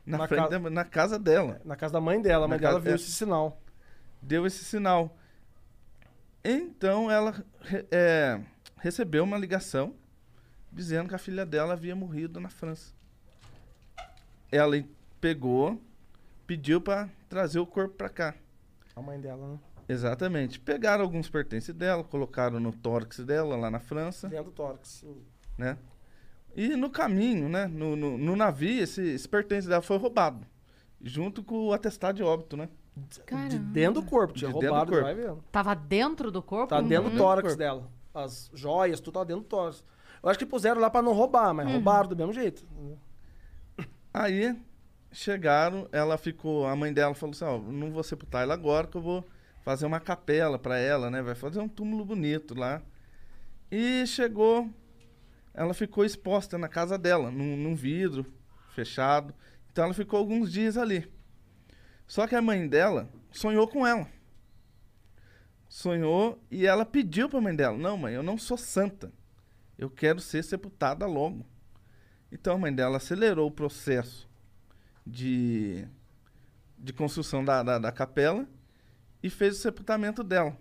na, 0.05 0.17
Na 0.19 0.27
frente 0.27 0.49
ca- 0.49 0.57
da- 0.59 0.69
na 0.69 0.83
casa 0.83 1.17
dela. 1.19 1.61
Na 1.63 1.75
casa 1.75 1.93
da 1.93 2.01
mãe 2.01 2.21
dela, 2.21 2.45
a 2.45 2.47
mãe 2.47 2.59
dela 2.59 2.73
casa- 2.73 2.83
viu 2.83 2.91
é. 2.93 2.95
esse 2.95 3.11
sinal. 3.11 3.61
Deu 4.21 4.45
esse 4.45 4.65
sinal. 4.65 5.15
Então 6.47 7.09
ela 7.09 7.43
é, 7.91 8.39
recebeu 8.77 9.23
uma 9.23 9.35
ligação 9.37 9.95
dizendo 10.71 11.09
que 11.09 11.15
a 11.15 11.17
filha 11.17 11.43
dela 11.43 11.73
havia 11.73 11.95
morrido 11.95 12.39
na 12.39 12.49
França. 12.49 12.93
Ela 14.51 14.83
pegou, 15.19 15.81
pediu 16.45 16.79
para 16.79 17.09
trazer 17.27 17.57
o 17.57 17.65
corpo 17.65 17.95
para 17.95 18.09
cá. 18.09 18.35
A 18.95 19.01
mãe 19.01 19.19
dela, 19.19 19.53
né? 19.53 19.59
Exatamente. 19.89 20.59
Pegaram 20.59 21.03
alguns 21.03 21.29
pertences 21.29 21.73
dela, 21.73 22.03
colocaram 22.03 22.59
no 22.59 22.71
tórax 22.71 23.19
dela 23.19 23.55
lá 23.55 23.71
na 23.71 23.79
França, 23.79 24.29
Dentro 24.29 24.45
do 24.45 24.51
tórax. 24.51 25.03
né? 25.57 25.77
E 26.55 26.69
no 26.75 26.91
caminho, 26.91 27.49
né? 27.49 27.65
No, 27.65 27.95
no, 27.95 28.17
no 28.17 28.35
navio, 28.35 28.83
esse, 28.83 29.01
esse 29.01 29.27
pertence 29.27 29.67
dela 29.67 29.81
foi 29.81 29.97
roubado. 29.97 30.45
Junto 31.01 31.43
com 31.43 31.65
o 31.65 31.73
atestado 31.73 32.17
de 32.17 32.23
óbito, 32.23 32.55
né? 32.55 32.69
De 32.95 33.19
Caramba. 33.21 33.57
dentro 33.73 34.01
do 34.01 34.07
corpo, 34.07 34.33
tinha 34.33 34.47
De 34.47 34.53
do 34.53 34.59
roubado, 34.61 34.91
corpo. 34.91 35.03
vai 35.05 35.13
vendo. 35.15 35.43
Tava 35.51 35.73
dentro 35.75 36.31
do 36.31 36.41
corpo? 36.41 36.67
Tá 36.67 36.79
dentro 36.81 37.09
do 37.09 37.11
Uhum. 37.11 37.17
tórax 37.17 37.43
Corpo. 37.49 37.57
dela. 37.57 37.89
As 38.13 38.49
joias, 38.53 38.99
tudo 39.01 39.15
tá 39.15 39.23
dentro 39.25 39.43
do 39.43 39.47
tórax. 39.47 39.83
Eu 40.23 40.29
acho 40.29 40.39
que 40.39 40.45
puseram 40.45 40.79
lá 40.79 40.89
pra 40.89 41.01
não 41.01 41.11
roubar, 41.13 41.53
mas 41.53 41.69
roubaram 41.69 42.07
do 42.09 42.15
mesmo 42.15 42.31
jeito. 42.33 42.65
Aí 44.13 44.55
chegaram, 45.11 45.87
ela 45.91 46.17
ficou, 46.17 46.65
a 46.67 46.75
mãe 46.75 46.93
dela 46.93 47.13
falou 47.13 47.33
assim, 47.33 47.45
ó, 47.45 47.57
não 47.57 47.91
vou 47.91 48.03
sepultar 48.03 48.43
ela 48.43 48.53
agora 48.53 48.87
que 48.87 48.95
eu 48.97 49.01
vou 49.01 49.23
fazer 49.61 49.85
uma 49.85 49.99
capela 49.99 50.57
pra 50.57 50.77
ela, 50.77 51.09
né? 51.09 51.21
Vai 51.21 51.35
fazer 51.35 51.59
um 51.59 51.67
túmulo 51.67 52.05
bonito 52.05 52.57
lá. 52.57 52.81
E 53.71 54.05
chegou, 54.07 54.69
ela 55.53 55.73
ficou 55.73 56.05
exposta 56.05 56.57
na 56.57 56.67
casa 56.69 56.97
dela, 56.97 57.29
num, 57.31 57.57
num 57.57 57.75
vidro 57.75 58.25
fechado. 58.73 59.33
Então 59.71 59.83
ela 59.85 59.93
ficou 59.93 60.17
alguns 60.19 60.51
dias 60.51 60.77
ali. 60.77 61.11
Só 62.07 62.27
que 62.27 62.35
a 62.35 62.41
mãe 62.41 62.67
dela 62.67 63.09
sonhou 63.31 63.67
com 63.67 63.85
ela. 63.85 64.07
Sonhou 65.67 66.39
e 66.49 66.65
ela 66.65 66.85
pediu 66.85 67.27
pra 67.29 67.41
mãe 67.41 67.55
dela: 67.55 67.77
Não, 67.77 67.97
mãe, 67.97 68.13
eu 68.13 68.23
não 68.23 68.37
sou 68.37 68.57
santa. 68.57 69.11
Eu 69.77 69.89
quero 69.89 70.21
ser 70.21 70.43
sepultada 70.43 71.05
logo. 71.05 71.45
Então 72.31 72.55
a 72.55 72.57
mãe 72.57 72.73
dela 72.73 72.97
acelerou 72.97 73.47
o 73.47 73.51
processo 73.51 74.29
de, 75.05 75.85
de 76.77 76.93
construção 76.93 77.43
da, 77.43 77.61
da, 77.61 77.77
da 77.79 77.91
capela 77.91 78.47
e 79.21 79.29
fez 79.29 79.57
o 79.57 79.61
sepultamento 79.61 80.23
dela. 80.23 80.57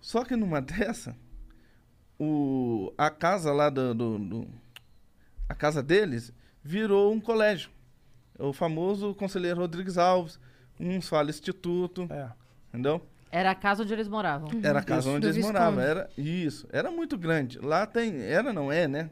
Só 0.00 0.24
que 0.24 0.36
numa 0.36 0.60
dessa, 0.62 1.16
o, 2.18 2.92
a 2.98 3.10
casa 3.10 3.52
lá 3.52 3.70
do, 3.70 3.94
do, 3.94 4.18
do- 4.18 4.48
a 5.48 5.54
casa 5.54 5.82
deles 5.82 6.32
virou 6.62 7.12
um 7.12 7.20
colégio. 7.20 7.70
O 8.40 8.52
famoso 8.52 9.14
conselheiro 9.14 9.60
Rodrigues 9.60 9.98
Alves, 9.98 10.38
uns 10.78 11.08
falam 11.08 11.28
instituto, 11.30 12.06
É. 12.10 12.30
entendeu? 12.70 13.06
Era 13.30 13.50
a 13.52 13.54
casa 13.54 13.82
onde 13.84 13.92
eles 13.92 14.08
moravam. 14.08 14.48
Era 14.62 14.80
a 14.80 14.82
casa 14.82 15.08
Isso. 15.08 15.16
onde 15.16 15.26
eles 15.28 15.44
moravam. 15.44 15.76
Visconde. 15.78 15.90
Era 15.90 16.10
isso. 16.16 16.66
Era 16.72 16.90
muito 16.90 17.16
grande. 17.16 17.58
Lá 17.60 17.86
tem, 17.86 18.20
era 18.22 18.52
não 18.52 18.72
é, 18.72 18.88
né? 18.88 19.10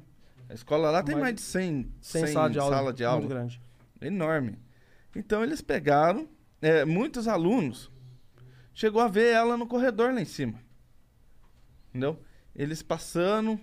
A 0.49 0.55
escola 0.55 0.91
lá 0.91 1.03
tem 1.03 1.15
Mais- 1.15 1.23
mais 1.25 1.35
de 1.37 1.41
100, 1.43 1.93
Sem 2.01 2.25
100 2.25 2.33
sala 2.33 2.51
de 2.51 2.59
aula. 2.59 2.75
sala 2.77 2.93
de 2.93 3.05
aula. 3.05 3.21
Muito 3.21 3.31
grande. 3.31 3.61
enorme. 4.01 4.59
Então 5.15 5.43
eles 5.45 5.61
pegaram, 5.61 6.29
é, 6.63 6.85
muitos 6.85 7.29
alunos 7.29 7.91
chegou 8.73 9.01
a 9.03 9.09
ver 9.09 9.33
ela 9.35 9.57
no 9.57 9.67
corredor 9.67 10.13
lá 10.15 10.21
em 10.21 10.25
cima. 10.25 10.55
Entendeu? 11.91 12.19
Eles 12.57 12.83
passando, 12.83 13.61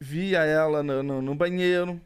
via 0.00 0.44
ela 0.44 0.82
no, 0.82 1.02
no- 1.02 1.22
no 1.22 1.34
banheiro, 1.34 2.00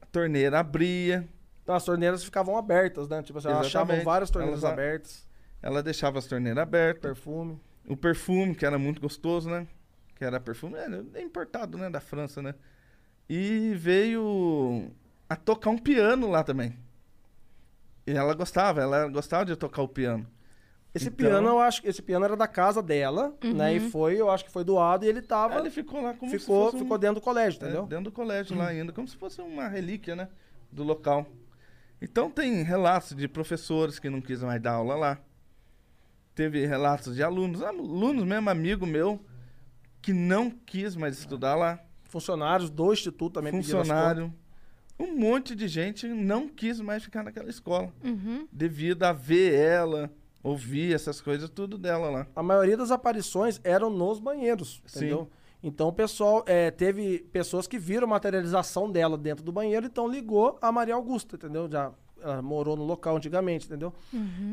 a 0.00 0.06
torneira 0.06 0.60
abria, 0.60 1.26
Então 1.68 1.76
as 1.76 1.84
torneiras 1.84 2.24
ficavam 2.24 2.56
abertas, 2.56 3.10
né? 3.10 3.22
Tipo 3.22 3.40
assim, 3.40 3.48
elas 3.48 3.66
achavam 3.66 4.02
várias 4.02 4.30
torneiras 4.30 4.62
Elas 4.64 4.70
a- 4.70 4.72
abertas, 4.72 5.28
ela 5.60 5.82
deixava 5.82 6.18
as 6.18 6.26
torneiras 6.26 6.62
abertas, 6.62 7.02
perfume. 7.12 7.60
o 7.86 7.94
perfume, 7.94 8.54
que 8.54 8.64
era 8.64 8.78
muito 8.78 9.02
gostoso, 9.02 9.50
né? 9.50 9.66
Que 10.16 10.24
era 10.24 10.40
perfume, 10.40 10.76
é, 10.78 11.18
é 11.18 11.22
importado, 11.22 11.76
né? 11.76 11.90
Da 11.90 12.00
França, 12.00 12.40
né? 12.40 12.54
E 13.28 13.74
veio 13.76 14.90
a 15.28 15.36
tocar 15.36 15.68
um 15.68 15.76
piano 15.76 16.30
lá 16.30 16.42
também. 16.42 16.74
E 18.06 18.12
ela 18.12 18.32
gostava, 18.32 18.80
ela 18.80 19.06
gostava 19.08 19.44
de 19.44 19.54
tocar 19.54 19.82
o 19.82 19.88
piano. 19.88 20.26
Esse 20.94 21.08
Então- 21.08 21.16
piano, 21.18 21.48
eu 21.48 21.58
acho 21.58 21.82
que 21.82 21.88
esse 21.88 22.00
piano 22.00 22.24
era 22.24 22.34
da 22.34 22.48
casa 22.48 22.82
dela, 22.82 23.34
né? 23.44 23.74
E 23.74 23.90
foi, 23.90 24.18
eu 24.18 24.30
acho 24.30 24.46
que 24.46 24.50
foi 24.50 24.64
doado 24.64 25.04
e 25.04 25.08
ele 25.08 25.20
tava. 25.20 25.58
Ele 25.58 25.68
ficou 25.68 26.00
lá 26.00 26.14
como 26.14 26.30
se 26.30 26.38
ficou, 26.38 26.64
fosse 26.64 26.76
um- 26.76 26.80
ficou 26.80 26.96
dentro 26.96 27.16
do 27.16 27.20
colégio, 27.20 27.60
é, 27.60 27.64
entendeu? 27.66 27.84
dentro 27.84 28.04
do 28.04 28.12
colégio 28.12 28.56
lá 28.56 28.68
ainda, 28.68 28.90
como 28.90 29.06
se 29.06 29.18
fosse 29.18 29.42
uma 29.42 29.68
relíquia, 29.68 30.16
né? 30.16 30.28
Do 30.72 30.82
local. 30.82 31.26
Então 32.00 32.30
tem 32.30 32.62
relatos 32.62 33.16
de 33.16 33.26
professores 33.26 33.98
que 33.98 34.08
não 34.08 34.20
quis 34.20 34.42
mais 34.42 34.60
dar 34.62 34.72
aula 34.72 34.94
lá. 34.94 35.18
Teve 36.34 36.64
relatos 36.66 37.16
de 37.16 37.22
alunos, 37.22 37.62
alunos 37.62 38.24
mesmo, 38.24 38.48
amigo 38.48 38.86
meu, 38.86 39.20
que 40.00 40.12
não 40.12 40.50
quis 40.50 40.94
mais 40.94 41.18
estudar 41.18 41.56
lá. 41.56 41.80
Funcionários 42.04 42.70
do 42.70 42.92
instituto 42.92 43.34
também 43.34 43.52
funcionário. 43.52 44.32
Um 44.98 45.16
monte 45.18 45.54
de 45.54 45.68
gente 45.68 46.06
não 46.06 46.48
quis 46.48 46.80
mais 46.80 47.02
ficar 47.02 47.22
naquela 47.22 47.50
escola. 47.50 47.92
Uhum. 48.02 48.48
Devido 48.52 49.02
a 49.04 49.12
ver 49.12 49.54
ela, 49.54 50.10
ouvir 50.42 50.94
essas 50.94 51.20
coisas, 51.20 51.50
tudo 51.50 51.76
dela 51.76 52.08
lá. 52.10 52.26
A 52.34 52.42
maioria 52.42 52.76
das 52.76 52.90
aparições 52.90 53.60
eram 53.62 53.90
nos 53.90 54.18
banheiros, 54.18 54.82
Sim. 54.86 54.98
entendeu? 54.98 55.30
Então 55.62 55.88
o 55.88 55.92
pessoal, 55.92 56.44
é, 56.46 56.70
teve 56.70 57.18
pessoas 57.32 57.66
que 57.66 57.78
viram 57.78 58.04
a 58.06 58.10
materialização 58.10 58.90
dela 58.90 59.18
dentro 59.18 59.44
do 59.44 59.50
banheiro, 59.50 59.86
então 59.86 60.06
ligou 60.08 60.56
a 60.62 60.70
Maria 60.70 60.94
Augusta, 60.94 61.36
entendeu? 61.36 61.68
Já 61.70 61.92
ela 62.20 62.42
morou 62.42 62.76
no 62.76 62.84
local 62.84 63.16
antigamente, 63.16 63.66
entendeu? 63.66 63.92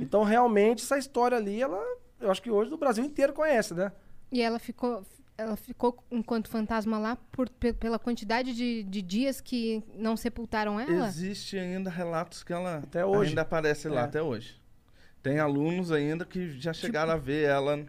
Então 0.01 0.23
realmente 0.23 0.83
essa 0.83 0.97
história 0.97 1.37
ali, 1.37 1.61
ela, 1.61 1.79
eu 2.19 2.29
acho 2.31 2.41
que 2.41 2.49
hoje 2.51 2.71
o 2.73 2.77
Brasil 2.77 3.03
inteiro 3.03 3.33
conhece, 3.33 3.73
né? 3.73 3.91
E 4.31 4.41
ela 4.41 4.57
ficou, 4.59 5.03
ela 5.37 5.55
ficou 5.55 6.03
enquanto 6.11 6.47
fantasma 6.49 6.97
lá 6.97 7.15
por, 7.31 7.49
pe- 7.49 7.73
pela 7.73 7.99
quantidade 7.99 8.53
de, 8.55 8.83
de 8.83 9.01
dias 9.01 9.39
que 9.41 9.83
não 9.95 10.17
sepultaram 10.17 10.79
ela? 10.79 11.07
Existe 11.07 11.57
ainda 11.57 11.89
relatos 11.89 12.43
que 12.43 12.51
ela 12.53 12.77
Até 12.77 13.05
hoje. 13.05 13.29
ainda 13.29 13.41
aparece 13.43 13.87
lá 13.89 14.01
É. 14.01 14.05
até 14.05 14.21
hoje. 14.21 14.59
Tem 15.21 15.39
alunos 15.39 15.91
ainda 15.91 16.23
que 16.25 16.51
já 16.59 16.71
chegaram 16.73 17.13
a 17.13 17.17
ver 17.17 17.47
ela 17.47 17.83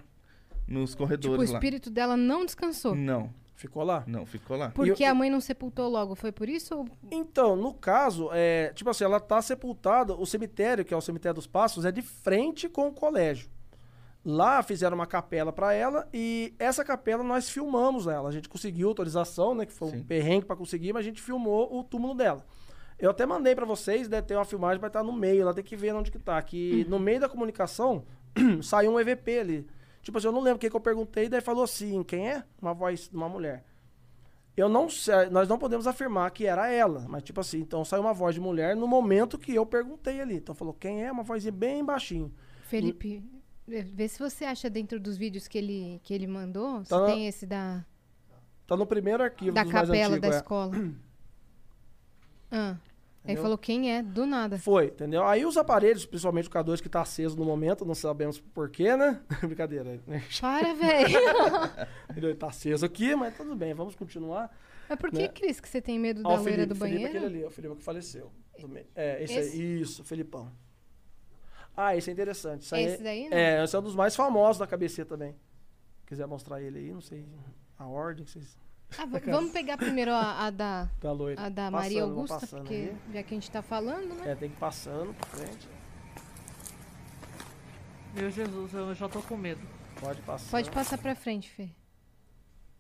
nos 0.66 0.90
Tipo, 0.90 1.02
o 1.02 1.06
corredores 1.06 1.50
lá. 1.50 1.56
espírito 1.58 1.90
dela 1.90 2.16
não 2.16 2.44
descansou. 2.44 2.94
Não, 2.94 3.30
Ficou 3.54 3.82
lá. 3.84 4.04
não, 4.06 4.26
ficou 4.26 4.56
lá. 4.56 4.70
Porque 4.70 5.04
eu- 5.04 5.10
a 5.10 5.14
mãe 5.14 5.30
não 5.30 5.40
sepultou 5.40 5.88
logo, 5.88 6.14
foi 6.14 6.30
por 6.32 6.48
isso? 6.48 6.76
ou- 6.76 6.88
Então, 7.10 7.56
no 7.56 7.72
caso, 7.72 8.28
é, 8.32 8.72
tipo 8.74 8.90
assim, 8.90 9.04
ela 9.04 9.18
tá 9.20 9.40
sepultada, 9.40 10.14
o 10.14 10.26
cemitério, 10.26 10.84
que 10.84 10.92
é 10.92 10.96
o 10.96 11.00
cemitério 11.00 11.34
dos 11.34 11.46
Passos, 11.46 11.84
é 11.84 11.92
de 11.92 12.02
frente 12.02 12.68
com 12.68 12.88
o 12.88 12.92
colégio. 12.92 13.48
Lá 14.24 14.60
fizeram 14.62 14.96
uma 14.96 15.06
capela 15.06 15.52
pra 15.52 15.72
ela 15.72 16.08
e 16.12 16.52
essa 16.58 16.84
capela 16.84 17.22
nós 17.22 17.48
filmamos 17.48 18.08
ela. 18.08 18.28
A 18.28 18.32
gente 18.32 18.48
conseguiu 18.48 18.88
autorização, 18.88 19.54
né, 19.54 19.64
que 19.64 19.72
foi 19.72 19.86
um 19.88 19.90
Sim. 19.92 20.02
perrengue 20.02 20.44
pra 20.46 20.56
conseguir, 20.56 20.92
mas 20.92 21.00
a 21.02 21.04
gente 21.08 21.22
filmou 21.22 21.72
o 21.78 21.84
túmulo 21.84 22.12
dela. 22.12 22.44
Eu 22.98 23.10
até 23.10 23.24
mandei 23.24 23.54
pra 23.54 23.64
vocês, 23.64 24.08
deve 24.08 24.26
ter 24.26 24.34
uma 24.34 24.44
filmagem, 24.44 24.80
vai 24.80 24.88
estar 24.88 25.04
no 25.04 25.12
meio, 25.12 25.44
lá 25.44 25.54
tem 25.54 25.62
que 25.62 25.76
ver 25.76 25.94
onde 25.94 26.10
que 26.10 26.18
tá. 26.18 26.42
Que 26.42 26.84
no 26.88 26.98
meio 26.98 27.20
da 27.20 27.28
comunicação 27.28 28.04
saiu 28.62 28.90
um 28.92 28.98
EVP 28.98 29.38
ali. 29.38 29.66
Tipo 30.06 30.18
assim, 30.18 30.28
eu 30.28 30.32
não 30.32 30.40
lembro 30.40 30.56
o 30.56 30.60
que, 30.60 30.68
eu 30.76 30.78
perguntei, 30.80 31.28
daí 31.28 31.40
falou 31.40 31.64
assim, 31.64 32.00
quem 32.04 32.30
é? 32.30 32.44
Uma 32.62 32.72
voz 32.72 33.08
de 33.08 33.16
uma 33.16 33.28
mulher. 33.28 33.64
Eu 34.56 34.68
não 34.68 34.88
sei, 34.88 35.28
nós 35.30 35.48
não 35.48 35.58
podemos 35.58 35.84
afirmar 35.84 36.30
que 36.30 36.46
era 36.46 36.70
ela, 36.70 37.04
mas 37.08 37.24
tipo 37.24 37.40
assim, 37.40 37.58
então 37.58 37.84
saiu 37.84 38.02
uma 38.02 38.14
voz 38.14 38.32
de 38.36 38.40
mulher 38.40 38.76
no 38.76 38.86
momento 38.86 39.36
que 39.36 39.52
eu 39.52 39.66
perguntei 39.66 40.20
ali. 40.20 40.36
Então 40.36 40.54
falou, 40.54 40.72
quem 40.72 41.02
é? 41.04 41.10
Uma 41.10 41.24
vozinha 41.24 41.50
bem 41.50 41.84
baixinho. 41.84 42.32
Felipe, 42.62 43.20
vê- 43.66 43.82
vê 43.82 44.06
se 44.06 44.20
você 44.20 44.44
acha 44.44 44.70
dentro 44.70 45.00
dos 45.00 45.16
vídeos 45.16 45.48
que 45.48 45.58
ele, 45.58 46.00
que 46.04 46.14
ele 46.14 46.28
mandou, 46.28 46.84
se 46.84 46.90
Tá 46.90 47.00
na- 47.00 47.06
tem 47.06 47.26
esse 47.26 47.44
da, 47.44 47.84
Tá 48.64 48.76
no 48.76 48.86
primeiro 48.86 49.24
arquivo 49.24 49.52
da 49.56 49.64
capela 49.64 50.20
da 50.20 50.28
é. 50.28 50.30
escola. 50.30 50.70
Ah, 52.48 52.76
aí 53.26 53.32
Entendeu? 53.32 53.42
falou 53.42 53.58
quem 53.58 53.92
é, 53.92 54.02
do 54.02 54.24
nada. 54.26 54.58
Foi, 54.58 54.86
entendeu? 54.86 55.24
Aí 55.24 55.44
os 55.44 55.56
aparelhos, 55.56 56.06
principalmente 56.06 56.48
o 56.48 56.50
K2 56.50 56.80
que 56.80 56.88
tá 56.88 57.00
aceso 57.02 57.36
no 57.36 57.44
momento, 57.44 57.84
não 57.84 57.94
sabemos 57.94 58.38
porquê, 58.40 58.96
né? 58.96 59.20
Brincadeira. 59.42 60.00
né? 60.06 60.22
Para, 60.40 60.72
velho. 60.74 61.18
Ele 62.16 62.34
tá 62.34 62.48
aceso 62.48 62.86
aqui, 62.86 63.14
mas 63.14 63.36
tudo 63.36 63.54
bem, 63.56 63.74
vamos 63.74 63.94
continuar. 63.94 64.56
Mas 64.88 64.98
por 64.98 65.10
que, 65.10 65.18
Né? 65.18 65.28
Cris, 65.28 65.58
que 65.60 65.68
você 65.68 65.80
tem 65.82 65.98
medo 65.98 66.22
da 66.22 66.38
Felipe, 66.38 66.66
do 66.66 66.74
Felipe 66.76 66.78
banheiro? 67.02 67.18
aquele 67.18 67.26
ali, 67.26 67.44
o 67.44 67.50
Felipe 67.50 67.76
que 67.76 67.82
faleceu. 67.82 68.30
É, 68.94 69.22
esse, 69.22 69.34
Esse? 69.34 69.60
aí, 69.60 69.80
isso, 69.80 70.04
Felipão. 70.04 70.50
Ah, 71.76 71.94
esse 71.94 72.08
é 72.08 72.12
interessante. 72.12 72.74
Aí 72.74 72.84
Esse 72.84 73.02
daí, 73.02 73.28
não? 73.28 73.36
É, 73.36 73.62
esse 73.62 73.76
é 73.76 73.78
um 73.78 73.82
dos 73.82 73.94
mais 73.94 74.16
famosos 74.16 74.58
da 74.58 74.66
KBC 74.66 75.04
também. 75.04 75.34
Quiser 76.06 76.26
mostrar 76.26 76.62
ele 76.62 76.78
aí, 76.78 76.92
não 76.92 77.00
sei 77.02 77.26
a 77.78 77.86
ordem 77.86 78.24
que 78.24 78.30
vocês... 78.30 78.56
Ah, 78.98 79.04
vamos 79.26 79.52
pegar 79.52 79.76
primeiro 79.76 80.12
a, 80.12 80.46
a 80.46 80.50
da, 80.50 80.88
Da 81.00 81.12
loira. 81.12 81.40
a 81.40 81.48
da 81.48 81.64
Passando, 81.70 81.72
Maria 81.82 82.02
Augusta, 82.02 82.46
porque 82.46 82.74
aí. 82.74 82.96
já 83.12 83.22
que 83.22 83.34
a 83.34 83.36
gente 83.36 83.50
tá 83.50 83.60
falando, 83.62 84.14
né? 84.14 84.30
É, 84.32 84.34
tem 84.34 84.48
que 84.48 84.56
ir 84.56 84.58
passando 84.58 85.12
pra 85.14 85.28
frente. 85.30 85.68
Meu 88.14 88.30
Jesus, 88.30 88.72
eu 88.72 88.94
já 88.94 89.08
tô 89.08 89.20
com 89.22 89.36
medo. 89.36 89.60
Pode 90.00 90.22
passar. 90.22 90.50
Pode 90.50 90.70
passar 90.70 90.98
pra 90.98 91.14
frente, 91.14 91.50
Fê. 91.50 91.68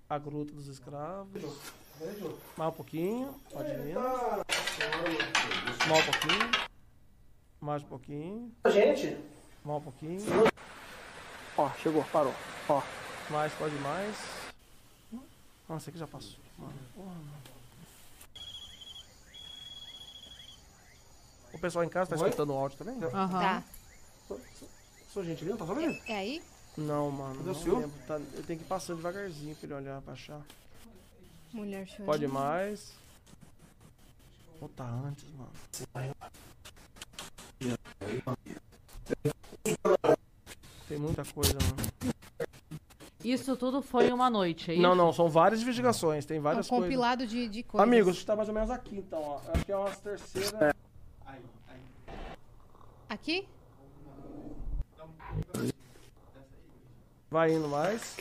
A 0.08 0.16
gruta 0.18 0.52
dos 0.54 0.68
escravos. 0.68 1.42
Mais 2.56 2.68
um 2.68 2.72
pouquinho. 2.72 3.34
Pode 3.52 3.68
ir. 3.70 3.94
Mais 5.88 6.08
um 6.08 6.12
pouquinho. 6.12 6.50
Mais 7.60 7.82
um 7.82 7.86
pouquinho. 7.86 8.52
Gente. 8.68 9.16
Mais 9.64 9.78
um 9.78 9.80
pouquinho. 9.82 10.20
Ó, 11.58 11.70
chegou, 11.82 12.04
parou. 12.12 12.34
Ó. 12.68 12.82
Mais, 13.30 13.52
pode 13.54 13.74
mais. 13.76 14.14
Nossa, 15.68 15.90
aqui 15.90 15.98
já 15.98 16.06
passou. 16.06 16.36
Mano, 16.58 16.72
porra, 16.94 17.08
mano. 17.08 17.32
O 21.52 21.58
pessoal 21.58 21.84
em 21.84 21.88
casa 21.88 22.10
tá 22.10 22.16
escutando 22.16 22.50
o 22.50 22.56
áudio 22.56 22.78
também? 22.78 23.02
Aham. 23.02 23.40
Tá. 23.40 23.62
Sou 25.12 25.24
gente 25.24 25.42
ali, 25.42 25.50
não 25.50 25.58
tá 25.58 25.66
sabendo? 25.66 25.98
É 26.06 26.16
aí? 26.16 26.42
Não, 26.76 27.10
mano. 27.10 27.42
Cadê 27.42 27.70
o 27.70 27.78
lembro. 27.78 27.98
Tá, 28.06 28.14
eu 28.18 28.42
tenho 28.42 28.58
que 28.58 28.64
ir 28.64 28.68
passando 28.68 28.98
devagarzinho 28.98 29.56
pra 29.56 29.66
ele 29.66 29.74
olhar, 29.74 30.02
pra 30.02 30.12
achar. 30.12 30.40
Mulher 31.52 31.86
chorando. 31.86 32.06
Pode 32.06 32.26
mais. 32.28 32.92
Ou 34.60 34.68
tá 34.68 34.84
antes, 34.84 35.24
mano. 35.30 35.50
Tem 40.86 40.98
muita 40.98 41.24
coisa, 41.24 41.54
mano. 41.54 42.45
Isso 43.32 43.56
tudo 43.56 43.82
foi 43.82 44.06
em 44.08 44.12
uma 44.12 44.30
noite, 44.30 44.70
é 44.70 44.74
isso? 44.74 44.82
Não, 44.82 44.94
não, 44.94 45.12
são 45.12 45.28
várias 45.28 45.60
investigações, 45.60 46.24
tem 46.24 46.36
É 46.36 46.40
um 46.40 46.42
várias 46.44 46.68
coisas. 46.68 46.86
compilado 46.86 47.26
de, 47.26 47.48
de 47.48 47.62
coisas. 47.64 47.84
Amigos, 47.88 48.24
tá 48.24 48.36
mais 48.36 48.48
ou 48.48 48.54
menos 48.54 48.70
aqui, 48.70 48.96
então, 48.98 49.20
ó. 49.20 49.40
Acho 49.52 49.64
que 49.64 49.72
é 49.72 49.76
umas 49.76 49.98
terceiras. 49.98 50.74
Aqui? 53.08 53.48
Vai 57.28 57.52
indo 57.52 57.66
mais. 57.68 58.14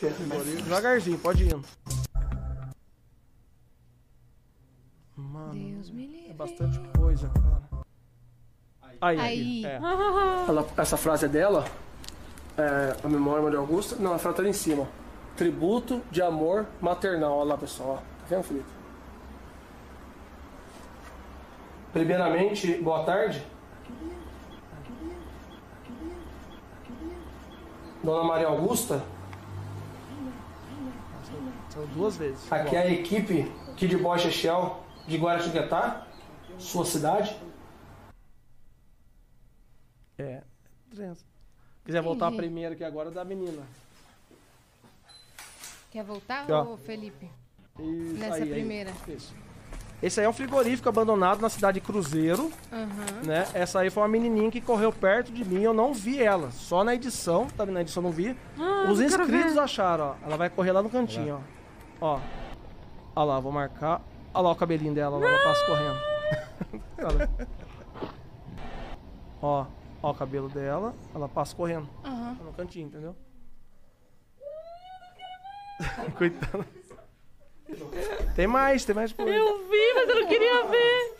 Devagarzinho, 0.63 1.19
pode 1.19 1.43
ir 1.43 1.53
indo. 1.53 1.63
Mano, 5.15 5.53
Deus 5.53 5.91
me 5.91 6.03
é 6.03 6.07
livre. 6.07 6.33
bastante 6.33 6.79
coisa, 6.97 7.29
cara. 7.29 7.85
Aí, 9.01 9.19
Aí. 9.19 9.65
é. 9.65 9.75
Ela- 10.49 10.67
essa 10.77 10.97
frase 10.97 11.25
é 11.25 11.29
dela. 11.29 11.63
É, 12.57 12.95
a 13.03 13.07
memória 13.09 13.43
Maria 13.43 13.59
Augusta. 13.59 13.95
Não, 13.97 14.13
a 14.13 14.39
ali 14.39 14.49
em 14.49 14.53
cima. 14.53 14.87
Tributo 15.35 16.01
de 16.09 16.21
amor 16.21 16.65
maternal. 16.79 17.37
Olha 17.37 17.49
lá, 17.49 17.57
pessoal. 17.57 17.97
Tá 17.97 18.25
vendo, 18.29 18.43
Felipe? 18.43 18.69
Primeiramente, 21.91 22.75
boa 22.75 23.03
tarde. 23.03 23.45
Dona 28.03 28.23
Maria 28.23 28.47
Augusta. 28.47 29.03
São 31.69 31.85
duas 31.87 32.15
vezes. 32.15 32.51
Aqui 32.51 32.75
é 32.75 32.83
a 32.83 32.91
equipe 32.91 33.51
Kid 33.75 33.97
Boy 33.97 34.17
Shell 34.19 34.79
de 35.07 35.17
Guaratinguetá, 35.17 36.07
sua 36.57 36.85
cidade. 36.85 37.35
É, 40.17 40.41
300. 40.89 41.34
Quiser 41.85 42.01
voltar 42.01 42.25
a 42.25 42.27
Entendi. 42.29 42.41
primeira 42.43 42.73
aqui 42.73 42.83
agora, 42.83 43.11
da 43.11 43.23
menina. 43.23 43.61
Quer 45.91 46.03
voltar, 46.03 46.45
ó. 46.49 46.73
ô 46.73 46.77
Felipe? 46.77 47.29
Isso, 47.79 48.15
Nessa 48.17 48.35
aí, 48.37 48.43
aí. 48.43 48.49
primeira. 48.49 48.91
Isso. 49.07 49.33
Esse 50.03 50.19
aí 50.19 50.25
é 50.25 50.29
um 50.29 50.33
frigorífico 50.33 50.89
abandonado 50.89 51.39
na 51.41 51.49
cidade 51.49 51.79
de 51.79 51.85
Cruzeiro, 51.85 52.51
Aham. 52.71 53.23
né? 53.25 53.47
Essa 53.53 53.79
aí 53.79 53.89
foi 53.89 54.03
uma 54.03 54.09
menininha 54.09 54.51
que 54.51 54.59
correu 54.59 54.91
perto 54.91 55.31
de 55.31 55.45
mim, 55.45 55.61
eu 55.61 55.73
não 55.73 55.93
vi 55.93 56.21
ela. 56.21 56.51
Só 56.51 56.83
na 56.83 56.93
edição, 56.93 57.47
tá 57.47 57.63
vendo? 57.63 57.75
Na 57.75 57.81
edição 57.81 58.01
eu 58.03 58.09
não 58.09 58.11
vi. 58.11 58.35
Os 58.91 58.99
inscritos 58.99 59.57
acharam, 59.57 60.09
ó. 60.21 60.25
Ela 60.25 60.35
vai 60.37 60.49
correr 60.49 60.71
lá 60.73 60.81
no 60.83 60.89
cantinho, 60.89 61.41
ó. 62.01 62.15
Ó. 62.15 62.19
Olha 63.15 63.25
lá, 63.25 63.39
vou 63.39 63.51
marcar. 63.51 64.01
Olha 64.33 64.43
lá 64.43 64.51
o 64.51 64.55
cabelinho 64.55 64.93
dela, 64.93 65.17
lá, 65.17 65.27
ela 65.29 65.43
passa 65.43 65.65
correndo. 65.65 65.99
Ó, 69.41 69.65
ó 70.05 70.11
o 70.11 70.13
cabelo 70.13 70.47
dela, 70.49 70.93
ela 71.15 71.27
passa 71.27 71.55
correndo. 71.55 71.89
Aham. 72.03 72.35
Tá 72.35 72.43
no 72.43 72.53
cantinho, 72.53 72.87
entendeu? 72.87 73.15
Coitada. 76.17 76.65
Tem 78.35 78.45
mais, 78.47 78.85
tem 78.85 78.93
mais 78.95 79.11
coisa. 79.11 79.31
Eu 79.33 79.67
vi, 79.67 79.93
mas 79.95 80.09
eu 80.09 80.21
não 80.21 80.27
queria 80.27 80.63
ver. 80.67 81.15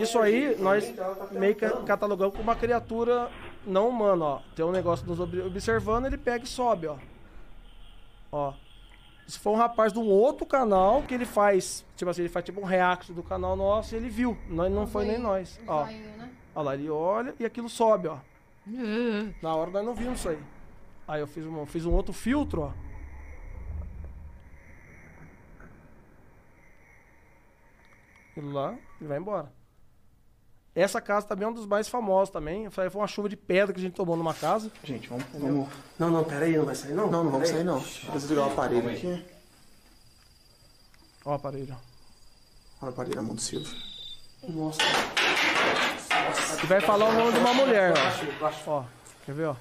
Isso 0.00 0.18
aí, 0.18 0.56
nós 0.58 0.92
meio 1.32 1.54
que 1.54 1.68
catalogamos 1.84 2.32
como 2.34 2.42
uma 2.44 2.56
criatura 2.56 3.30
não 3.66 3.88
humana, 3.88 4.24
ó. 4.24 4.40
Tem 4.56 4.64
um 4.64 4.72
negócio 4.72 5.06
nos 5.06 5.20
ob- 5.20 5.42
observando, 5.46 6.06
ele 6.06 6.16
pega 6.16 6.44
e 6.44 6.48
sobe, 6.48 6.86
ó. 6.86 6.96
Ó. 8.32 8.54
Se 9.28 9.38
for 9.38 9.50
um 9.52 9.56
rapaz 9.56 9.92
de 9.92 9.98
um 10.00 10.08
outro 10.08 10.44
canal 10.46 11.02
que 11.02 11.14
ele 11.14 11.26
faz, 11.26 11.84
tipo 11.94 12.10
assim, 12.10 12.22
ele 12.22 12.28
faz 12.30 12.44
tipo 12.44 12.60
um 12.60 12.64
react 12.64 13.12
do 13.12 13.22
canal 13.22 13.54
nosso 13.54 13.94
e 13.94 13.98
ele 13.98 14.08
viu. 14.08 14.36
Nós 14.48 14.72
não 14.72 14.86
foi 14.86 15.04
nem 15.04 15.18
nós. 15.18 15.60
Ó. 15.68 15.84
Zoinho, 15.84 16.16
né? 16.16 16.29
Olha 16.54 16.64
lá, 16.64 16.74
ele 16.74 16.90
olha 16.90 17.34
e 17.38 17.44
aquilo 17.44 17.68
sobe, 17.68 18.08
ó. 18.08 18.18
Na 19.42 19.54
hora 19.54 19.70
nós 19.70 19.84
não 19.84 19.94
vimos 19.94 20.18
isso 20.18 20.28
aí. 20.28 20.38
Aí 21.06 21.20
eu 21.20 21.26
fiz 21.26 21.44
um, 21.44 21.66
fiz 21.66 21.86
um 21.86 21.92
outro 21.92 22.12
filtro, 22.12 22.62
ó. 22.62 22.72
Aquilo 28.30 28.52
lá, 28.52 28.76
ele 29.00 29.08
vai 29.08 29.18
embora. 29.18 29.52
Essa 30.74 31.00
casa 31.00 31.26
também 31.26 31.46
é 31.46 31.48
um 31.50 31.52
dos 31.52 31.66
mais 31.66 31.88
famosos 31.88 32.30
também. 32.30 32.70
Foi 32.70 32.88
foi 32.88 33.00
uma 33.00 33.08
chuva 33.08 33.28
de 33.28 33.36
pedra 33.36 33.74
que 33.74 33.80
a 33.80 33.82
gente 33.82 33.94
tomou 33.94 34.16
numa 34.16 34.32
casa. 34.32 34.70
Gente, 34.84 35.08
vamos. 35.08 35.24
vamos... 35.32 35.68
Não, 35.98 36.10
não, 36.10 36.24
pera 36.24 36.44
aí, 36.44 36.56
não 36.56 36.64
vai 36.64 36.74
sair 36.74 36.94
não? 36.94 37.10
Não, 37.10 37.24
não 37.24 37.30
vamos 37.32 37.48
sair 37.48 37.64
não. 37.64 37.80
Deixa 37.80 38.06
eu 38.06 38.12
desligar 38.12 38.48
o 38.48 38.52
aparelho 38.52 38.88
aqui. 38.88 39.24
Ó 41.24 41.30
o 41.30 41.34
aparelho. 41.34 41.76
Olha 42.80 42.90
o 42.90 42.92
aparelho 42.92 43.16
da 43.16 43.22
mão 43.22 43.34
do 43.34 43.40
Silvio. 43.40 43.70
Nossa. 44.48 44.78
E 46.62 46.66
vai 46.66 46.80
falar 46.80 47.06
o 47.06 47.12
nome 47.12 47.32
de 47.32 47.38
uma 47.38 47.54
mulher, 47.54 47.94
ó. 47.96 48.50
Ó, 48.66 48.84
quer 49.24 49.34
ver, 49.34 49.46
ó? 49.46 49.56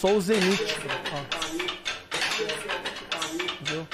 Sou 0.00 0.16
o 0.16 0.20
Zenith. 0.20 0.78
Ó. 1.12 1.18
Viu? 3.64 3.86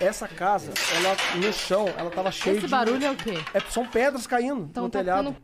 Essa 0.00 0.26
casa, 0.26 0.72
ela 0.96 1.14
no 1.38 1.52
chão, 1.52 1.86
ela 1.88 2.10
tava 2.10 2.32
cheia 2.32 2.54
Esse 2.54 2.62
de 2.66 2.68
barulho 2.70 3.04
é 3.04 3.10
o 3.10 3.16
quê? 3.16 3.34
é, 3.52 3.60
são 3.60 3.86
pedras 3.86 4.26
caindo 4.26 4.62
Então 4.62 4.84
no 4.84 4.90
tá 4.90 4.98
telhado. 5.00 5.28
ficando 5.34 5.42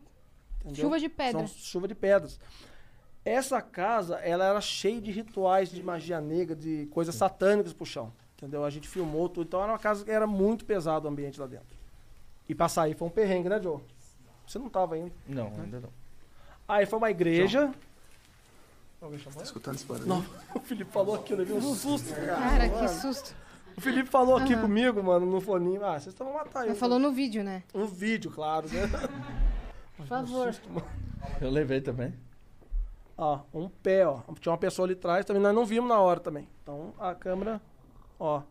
entendeu? 0.65 0.83
chuva 0.85 0.99
de 0.99 1.09
pedra. 1.11 1.47
São 1.47 1.49
chuva 1.59 1.87
de 1.89 1.95
pedras. 1.95 2.41
Essa 3.25 3.61
casa, 3.61 4.17
ela 4.17 4.45
era 4.47 4.61
cheia 4.61 5.01
de 5.01 5.11
rituais 5.11 5.69
de 5.71 5.83
magia 5.83 6.21
negra, 6.21 6.57
de 6.57 6.87
coisas 6.87 7.15
satânicas 7.15 7.73
pro 7.75 7.85
chão. 7.85 8.13
Entendeu? 8.37 8.65
A 8.65 8.71
gente 8.71 8.89
filmou 8.89 9.29
tudo. 9.29 9.47
Então 9.47 9.63
era 9.63 9.73
uma 9.73 9.79
casa 9.79 10.05
que 10.05 10.11
era 10.11 10.27
muito 10.27 10.65
pesado 10.65 11.07
o 11.07 11.11
ambiente 11.11 11.39
lá 11.41 11.47
dentro. 11.47 11.67
E 12.49 12.55
pra 12.55 12.69
sair 12.69 12.95
foi 12.97 13.09
um 13.09 13.11
perrengue, 13.11 13.49
né, 13.49 13.61
Joe? 13.61 13.81
Você 14.47 14.59
não 14.59 14.69
tava 14.71 14.95
ainda. 14.95 15.13
Não, 15.27 15.49
ainda 15.49 15.81
não. 15.81 15.91
Aí 16.69 16.87
foi 16.87 16.99
uma 16.99 17.11
igreja. 17.11 17.71
Alguém 19.03 19.19
chamou 19.19 19.35
Tá 19.35 19.41
ele? 19.41 19.47
escutando 19.47 19.75
esse 19.75 19.85
barulho? 19.85 20.07
Não, 20.07 20.25
o 20.55 20.61
Felipe 20.61 20.91
falou 20.93 21.17
aqui, 21.17 21.33
eu 21.33 21.39
levei 21.39 21.57
um 21.57 21.75
susto. 21.75 22.15
Cara, 22.15 22.69
que 22.69 22.89
susto. 22.89 23.35
O 23.77 23.81
Felipe 23.81 24.09
falou 24.09 24.37
aqui 24.37 24.57
comigo, 24.57 25.03
mano, 25.03 25.27
no 25.27 25.41
foninho. 25.41 25.85
Ah, 25.85 26.01
vocês 26.01 26.07
estão 26.15 26.33
matar 26.33 26.63
eu. 26.63 26.71
Mas 26.71 26.79
falou 26.79 26.99
no 26.99 27.13
vídeo, 27.13 27.45
né? 27.45 27.63
Um 27.75 27.85
vídeo, 27.85 28.31
claro, 28.31 28.67
né? 28.69 28.89
Por 29.97 30.07
favor. 30.07 30.55
Eu 31.41 31.51
levei 31.51 31.81
também. 31.81 32.15
Ó, 33.19 33.41
um 33.53 33.69
pé, 33.69 34.07
ó. 34.07 34.21
Tinha 34.41 34.53
uma 34.53 34.59
pessoa 34.59 34.87
ali 34.87 34.95
atrás, 34.95 35.25
também 35.27 35.43
nós 35.43 35.55
não 35.55 35.67
vimos 35.67 35.89
na 35.89 35.99
hora 35.99 36.21
também. 36.21 36.49
Então 36.63 36.95
a 36.99 37.15
câmera, 37.15 37.61
ó. 38.19 38.43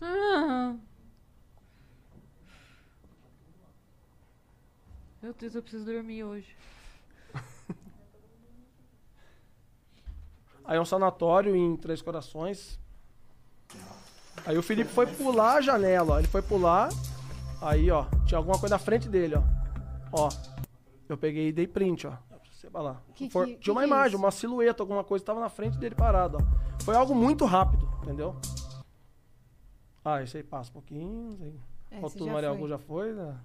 Ah. 0.00 0.76
Meu 5.20 5.32
Deus, 5.34 5.54
eu 5.54 5.62
preciso 5.62 5.84
dormir 5.84 6.24
hoje. 6.24 6.56
Aí 10.64 10.76
é 10.76 10.80
um 10.80 10.84
sanatório 10.84 11.54
em 11.56 11.76
Três 11.76 12.00
Corações. 12.02 12.78
Aí 14.46 14.56
o 14.56 14.62
Felipe 14.62 14.90
foi 14.90 15.06
pular 15.06 15.56
a 15.56 15.60
janela, 15.60 16.14
ó. 16.14 16.18
Ele 16.18 16.28
foi 16.28 16.42
pular. 16.42 16.88
Aí, 17.60 17.90
ó, 17.90 18.06
tinha 18.26 18.38
alguma 18.38 18.58
coisa 18.58 18.74
na 18.74 18.78
frente 18.78 19.08
dele, 19.08 19.36
ó. 19.36 19.42
Ó. 20.12 20.28
Eu 21.08 21.16
peguei 21.16 21.48
e 21.48 21.52
dei 21.52 21.66
print, 21.66 22.06
ó. 22.06 22.12
Você 22.50 22.68
vai 22.70 22.82
lá. 22.82 23.00
Que 23.14 23.28
For- 23.28 23.46
que- 23.46 23.56
tinha 23.56 23.72
uma 23.74 23.80
que 23.82 23.84
é 23.84 23.88
imagem, 23.88 24.16
uma 24.16 24.30
silhueta, 24.30 24.82
alguma 24.82 25.02
coisa 25.04 25.24
tava 25.24 25.40
na 25.40 25.48
frente 25.48 25.76
dele 25.78 25.94
parado, 25.94 26.38
ó. 26.40 26.82
Foi 26.84 26.94
algo 26.96 27.14
muito 27.14 27.44
rápido, 27.44 27.88
entendeu? 28.02 28.36
Ah, 30.04 30.22
isso 30.22 30.36
aí 30.36 30.42
passa 30.42 30.70
um 30.70 30.74
pouquinho. 30.74 31.38
aí. 31.42 31.60
Esse 31.92 32.04
Ó, 32.04 32.08
tudo 32.08 32.26
já 32.26 32.32
Maria 32.32 32.48
foi. 32.48 32.56
Augusta 32.58 32.68
já 32.68 32.78
foi, 32.78 33.12
né? 33.12 33.36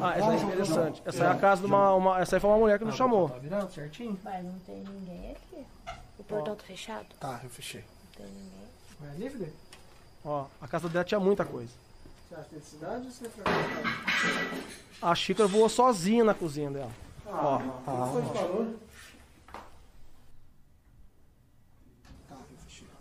Ah, 0.00 0.14
essa 0.16 0.32
é 0.32 0.36
interessante. 0.36 1.02
Essa 1.04 1.24
aí 1.24 1.28
é 1.28 1.32
a 1.32 1.38
casa 1.38 1.60
de 1.62 1.66
uma, 1.66 1.94
uma- 1.94 2.20
Essa 2.20 2.36
aí 2.36 2.40
foi 2.40 2.50
uma 2.50 2.58
mulher 2.58 2.78
que 2.78 2.84
nos 2.84 2.94
chamou. 2.94 3.28
Tá 3.28 3.38
virado 3.38 3.72
certinho? 3.72 4.18
Mas 4.22 4.44
não 4.44 4.58
tem 4.60 4.76
ninguém 4.84 5.32
aqui. 5.32 5.66
O 6.18 6.24
portão 6.24 6.54
tá 6.54 6.62
fechado? 6.64 7.06
Tá, 7.18 7.40
eu 7.42 7.50
fechei. 7.50 7.80
Não 8.18 8.24
tem 8.24 8.32
ninguém. 8.34 8.68
Vai 9.00 9.10
ali, 9.10 9.30
Felipe? 9.30 9.52
Ó, 10.24 10.46
a 10.60 10.68
casa 10.68 10.88
dela 10.88 11.04
tinha 11.04 11.18
muita 11.18 11.44
coisa. 11.44 11.72
Você 12.28 12.34
acha 12.36 12.44
que 12.44 12.50
tem 12.50 12.60
cidade 12.62 13.04
ou 13.06 13.10
você 13.10 13.28
foi 13.28 13.42
A 15.02 15.14
xícara 15.16 15.48
voou 15.48 15.68
sozinha 15.68 16.22
na 16.24 16.32
cozinha 16.34 16.70
dela. 16.70 16.90
Ó, 17.26 17.58
Foi 18.12 18.22
de 18.22 18.28
barulho? 18.28 18.78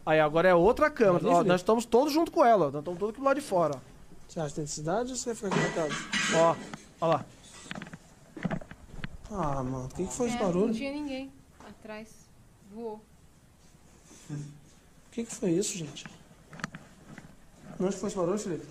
aí 0.05 0.19
agora 0.19 0.49
é 0.49 0.55
outra 0.55 0.89
câmera. 0.89 1.27
Ó, 1.27 1.43
nós 1.43 1.61
estamos 1.61 1.85
todos 1.85 2.11
junto 2.11 2.31
com 2.31 2.43
ela. 2.43 2.71
Nós 2.71 2.79
estamos 2.81 2.99
todos 2.99 3.09
aqui 3.13 3.19
do 3.21 3.25
lado 3.25 3.39
de 3.39 3.45
fora. 3.45 3.79
Você 4.31 4.39
acha 4.39 4.49
que 4.51 4.55
tem 4.55 4.65
cidade 4.65 5.11
ou 5.11 5.17
você 5.17 5.35
foi 5.35 5.49
aqui 5.49 5.59
na 5.59 5.69
casa? 5.71 5.93
Ó, 6.37 6.55
ó 7.01 7.07
lá. 7.07 7.25
Ah, 9.29 9.61
mano, 9.61 9.87
o 9.87 9.89
que, 9.89 10.07
que 10.07 10.13
foi 10.13 10.27
esse 10.27 10.37
É, 10.37 10.39
não 10.39 10.45
barulho? 10.45 10.73
tinha 10.73 10.93
ninguém 10.93 11.29
atrás. 11.59 12.07
Voou. 12.73 13.01
O 14.29 14.35
que, 15.11 15.25
que 15.25 15.35
foi 15.35 15.49
isso, 15.49 15.77
gente? 15.77 16.05
Onde 17.77 17.97
foi 17.97 18.07
esse 18.07 18.15
barulho, 18.15 18.39
Felipe? 18.39 18.65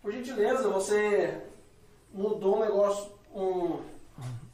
Por 0.00 0.12
gentileza, 0.12 0.70
você 0.70 1.42
mudou 2.10 2.56
um 2.56 2.60
negócio, 2.60 3.12
um, 3.34 3.82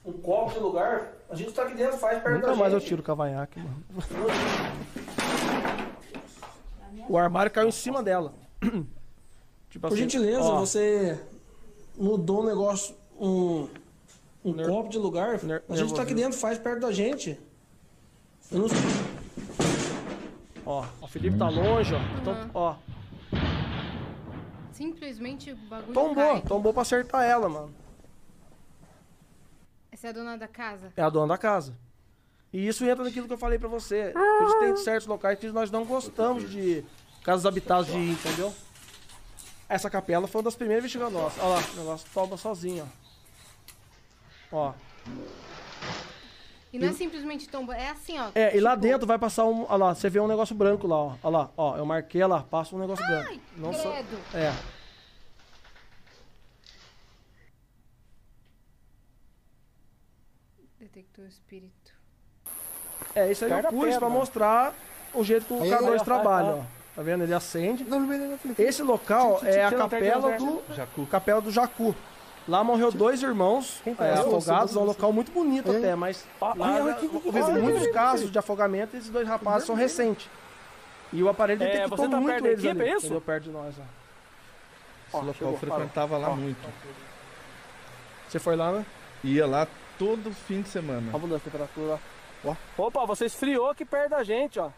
um 0.05 0.13
copo 0.15 0.55
de 0.55 0.59
lugar. 0.59 1.13
A 1.31 1.37
gente 1.37 1.53
tá 1.53 1.63
aqui 1.63 1.77
dentro, 1.77 1.99
faz 1.99 2.21
perto 2.21 2.41
Nunca 2.41 2.57
mais 2.57 2.73
eu 2.73 2.81
tiro 2.81 3.01
o 3.01 3.05
cavanhaque, 3.05 3.61
mano. 3.61 3.85
O 7.09 7.19
armário 7.19 7.51
caiu 7.51 7.69
em 7.69 7.73
cima 7.73 8.03
dela. 8.03 8.35
tipo 9.71 9.89
Por 9.89 9.97
gentileza, 9.97 10.43
ó, 10.43 10.61
você 10.61 11.21
mudou 11.97 12.43
um 12.43 12.47
negócio, 12.47 12.95
um, 13.19 13.69
um 14.45 14.53
Ner- 14.53 14.67
copo 14.69 14.89
de 14.89 14.99
lugar. 14.99 15.43
ner- 15.43 15.63
a 15.69 15.77
gente 15.77 15.95
tá 15.95 16.03
aqui 16.03 16.15
dentro, 16.15 16.39
faz 16.39 16.59
perto 16.59 16.81
da 16.81 16.93
gente. 16.93 17.39
Eu 18.51 18.59
não 18.61 18.67
Ó, 20.65 20.85
o 21.01 21.09
Felipe 21.09 21.37
tá 21.39 21.49
longe, 21.49 21.93
ó. 21.95 21.99
Então, 22.21 22.51
ó. 22.55 22.77
Simplesmente 24.73 25.53
o 25.53 25.57
bagulho 25.57 25.93
Tombou, 25.93 26.15
cai. 26.15 26.43
tombou 26.43 26.73
pra 26.73 26.83
acertar 26.83 27.25
ela, 27.25 27.49
mano. 27.49 27.75
Essa 29.91 30.07
é 30.09 30.11
a 30.11 30.13
dona 30.13 30.37
da 30.39 30.49
casa? 30.49 30.93
É 30.97 31.03
a 31.03 31.11
dona 31.11 31.29
da 31.35 31.39
casa. 31.39 31.77
E 32.53 32.69
isso 32.69 32.85
entra 32.85 33.03
naquilo 33.03 33.27
que 33.27 33.33
eu 33.33 33.39
falei 33.39 33.59
pra 33.59 33.69
você. 33.69 34.13
Por 34.13 34.47
isso 34.47 34.61
tem 34.61 34.77
certos 34.77 35.07
locais 35.07 35.39
que 35.39 35.49
nós 35.49 35.71
não 35.71 35.85
gostamos 35.85 36.51
de 36.51 36.85
casas 37.25 37.47
habitadas 37.47 37.87
de 37.87 37.97
ir, 37.97 38.11
entendeu? 38.11 38.55
Essa 39.69 39.89
capela 39.89 40.29
foi 40.29 40.41
uma 40.41 40.45
das 40.45 40.55
primeiras 40.55 40.85
investigadas 40.85 41.15
nossas. 41.15 41.43
Olha 41.43 41.55
lá, 41.55 41.65
o 41.73 41.77
negócio 41.77 42.09
toma 42.13 42.37
sozinho, 42.37 42.87
ó. 44.53 44.67
Ó. 44.71 44.75
E 46.71 46.79
não 46.79 46.89
é 46.89 46.93
simplesmente 46.93 47.49
tombo, 47.49 47.73
é 47.73 47.89
assim, 47.89 48.19
ó. 48.19 48.31
É, 48.35 48.55
e 48.57 48.61
lá 48.61 48.73
tipo, 48.73 48.83
dentro 48.83 49.07
vai 49.07 49.19
passar 49.19 49.45
um. 49.47 49.65
Olha 49.65 49.77
lá, 49.77 49.95
você 49.95 50.11
vê 50.11 50.21
um 50.21 50.27
negócio 50.27 50.55
branco 50.55 50.87
lá, 50.87 50.97
ó. 50.97 51.17
Olha 51.23 51.39
lá, 51.39 51.51
ó. 51.57 51.77
Eu 51.77 51.87
marquei 51.87 52.25
lá, 52.27 52.43
passa 52.43 52.77
um 52.77 52.79
negócio 52.79 53.05
branco. 53.07 53.41
Não 53.57 53.73
só. 53.73 53.93
Credo. 53.93 54.19
É. 54.35 54.53
Detector 60.79 61.27
espírito. 61.27 61.92
É, 63.15 63.31
isso 63.31 63.45
aí 63.45 63.51
eu 63.51 63.63
da 63.63 63.69
pus 63.71 63.81
pra 63.81 63.91
pedra. 63.93 64.09
mostrar 64.09 64.75
o 65.15 65.23
jeito 65.25 65.47
que 65.47 65.53
o 65.55 65.63
Aí, 65.63 65.71
K2 65.71 66.01
ó, 66.01 66.05
trabalha, 66.05 66.49
ó, 66.49 66.53
ó. 66.53 66.59
ó. 66.59 66.63
Tá 66.95 67.03
vendo? 67.03 67.25
Ele 67.25 67.33
acende. 67.35 67.85
Não, 67.85 68.01
não, 68.01 68.07
não, 68.07 68.19
não, 68.19 68.29
não. 68.45 68.55
Esse 68.59 68.83
local 68.83 69.41
é 69.45 69.65
a 69.65 69.73
capela 69.73 70.37
do. 70.37 70.63
Jacu. 70.75 71.07
Capela 71.07 71.41
do 71.41 71.51
Jacu. 71.51 71.95
Lá 72.47 72.65
morreu 72.65 72.91
dois 72.91 73.23
irmãos 73.23 73.81
é, 73.87 74.15
afogados, 74.15 74.75
é 74.75 74.79
um 74.79 74.85
local 74.85 75.13
muito 75.13 75.31
bonito 75.31 75.71
É. 75.73 75.77
até, 75.77 75.95
mas 75.95 76.27
lá, 76.41 76.51
olha 76.59 76.99
olha 77.33 77.61
muitos 77.63 77.83
aqui. 77.85 77.93
casos 77.93 78.33
de 78.33 78.39
afogamento 78.39 78.97
e 78.97 78.99
esses 78.99 79.11
dois 79.11 79.29
rapazes 79.29 79.65
são 79.65 79.77
recentes. 79.77 80.29
E 81.13 81.23
o 81.23 81.29
aparelho 81.29 81.63
É, 81.63 81.67
detectou 81.67 81.97
você 81.97 82.09
tá 82.09 82.17
muito 82.17 82.33
perto 82.33 82.47
eles 82.47 82.65
equipe, 82.65 82.81
ali, 82.83 82.91
é 82.91 82.97
isso? 82.97 83.21
Perto 83.21 83.45
de 83.45 83.51
nós, 83.51 83.75
ó. 83.79 83.83
Esse 85.07 85.17
local 85.17 85.35
chegou, 85.35 85.57
frequentava 85.59 86.19
lá 86.19 86.31
muito. 86.31 86.69
Você 88.29 88.39
foi 88.41 88.57
lá, 88.57 88.73
né? 88.73 88.87
Ia 89.23 89.47
lá 89.47 89.69
todo 89.99 90.33
fim 90.33 90.63
de 90.63 90.69
semana. 90.69 91.03
Vamos 91.13 91.23
mudar 91.29 91.37
a 91.37 91.41
temperatura. 91.41 91.99
Ó. 92.45 92.57
Opa, 92.77 93.07
você 93.07 93.27
esfriou 93.27 93.71
aqui 93.71 93.85
perto 93.85 94.11
da 94.11 94.23
gente, 94.23 94.59
ó. 94.59 94.71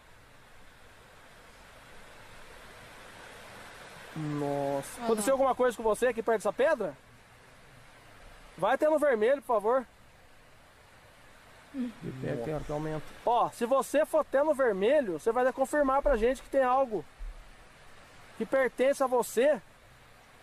Nossa. 4.17 5.01
Ah, 5.01 5.05
Aconteceu 5.05 5.35
alguma 5.35 5.55
coisa 5.55 5.77
com 5.77 5.83
você 5.83 6.09
aqui 6.09 6.23
perto 6.23 6.39
dessa 6.39 6.53
pedra? 6.53 6.95
Vai 8.57 8.75
até 8.75 8.89
no 8.89 8.99
vermelho, 8.99 9.43
por 9.43 9.55
favor. 9.55 9.87
Tem 12.45 12.55
hora 12.55 12.63
que 12.65 12.71
aumenta. 12.73 13.03
Ó, 13.27 13.51
se 13.51 13.67
você 13.67 14.07
for 14.07 14.19
até 14.21 14.43
no 14.45 14.55
vermelho, 14.55 15.19
você 15.19 15.33
vai 15.33 15.53
confirmar 15.53 16.03
pra 16.03 16.17
gente 16.17 16.41
que 16.41 16.49
tem 16.49 16.63
algo 16.63 17.05
que 18.39 18.47
pertence 18.47 19.03
a 19.03 19.09
você 19.09 19.61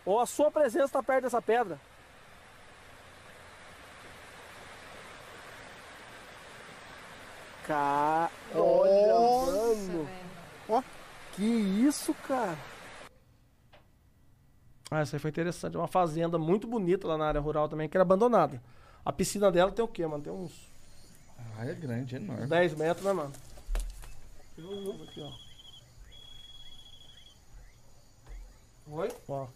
ou 0.04 0.20
a 0.20 0.26
sua 0.26 0.50
presença 0.50 0.86
está 0.86 1.02
perto 1.02 1.22
dessa 1.24 1.40
pedra. 1.40 1.78
Cara, 7.66 8.30
olha, 8.54 9.14
Nossa, 9.14 9.52
mano. 9.92 10.04
velho. 10.68 10.84
Que 11.34 11.44
isso, 11.44 12.12
cara? 12.26 12.58
Ah, 14.90 15.00
essa 15.00 15.16
aí 15.16 15.20
foi 15.20 15.30
interessante. 15.30 15.74
É 15.76 15.78
uma 15.78 15.88
fazenda 15.88 16.38
muito 16.38 16.66
bonita 16.66 17.06
lá 17.08 17.16
na 17.16 17.26
área 17.26 17.40
rural 17.40 17.68
também, 17.68 17.88
que 17.88 17.96
era 17.96 18.02
abandonada. 18.02 18.60
A 19.04 19.12
piscina 19.12 19.50
dela 19.50 19.72
tem 19.72 19.84
o 19.84 19.88
quê, 19.88 20.06
mano? 20.06 20.22
Tem 20.22 20.32
uns 20.32 20.52
Ah, 21.58 21.66
é 21.66 21.72
grande, 21.74 22.14
é 22.14 22.18
enorme. 22.18 22.46
10 22.46 22.74
metros, 22.74 23.04
né, 23.06 23.12
mano? 23.12 23.32
Aqui, 25.08 25.20
ó. 25.22 25.32
Oi? 28.98 29.08
Ó. 29.28 29.46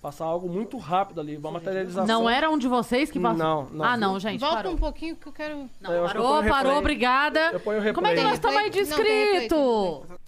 Passar 0.00 0.26
algo 0.26 0.48
muito 0.48 0.78
rápido 0.78 1.20
ali, 1.20 1.36
uma 1.36 1.50
materialização. 1.50 2.06
Não 2.06 2.30
era 2.30 2.48
um 2.48 2.56
de 2.56 2.68
vocês 2.68 3.10
que 3.10 3.18
passou? 3.18 3.36
Não, 3.36 3.64
não. 3.70 3.84
Ah, 3.84 3.96
não, 3.96 4.20
gente. 4.20 4.38
Volta 4.38 4.56
parou. 4.56 4.72
um 4.72 4.76
pouquinho 4.76 5.16
que 5.16 5.26
eu 5.26 5.32
quero. 5.32 5.68
Não, 5.80 5.92
Eu 5.92 6.08
que 6.08 6.16
eu 6.16 6.22
parou, 6.22 6.44
parou, 6.44 6.78
obrigada. 6.78 7.50
Eu 7.52 7.58
ponho 7.58 7.78
o 7.78 7.82
replay. 7.82 7.94
Como 7.94 8.06
é 8.06 8.14
que 8.14 8.22
nós 8.22 8.34
estamos 8.34 8.56
aí 8.56 8.70
de 8.70 8.84
Não, 8.84 8.96
tem 8.96 8.96
replay, 8.96 9.34
inscrito? 9.34 10.18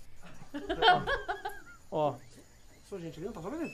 Ó. 1.90 2.14
Sou 2.88 2.98
gente 2.98 3.18
ali, 3.18 3.26
não 3.26 3.32
tá 3.32 3.42
sabendo? 3.42 3.70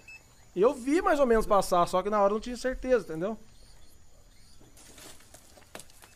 E 0.55 0.61
eu 0.61 0.75
vi 0.75 1.01
mais 1.01 1.19
ou 1.19 1.27
menos 1.27 1.47
passar, 1.47 1.87
só 1.87 2.03
que 2.03 2.11
na 2.11 2.21
hora 2.21 2.31
eu 2.31 2.35
não 2.35 2.41
tinha 2.41 2.57
certeza, 2.57 3.05
entendeu? 3.05 3.39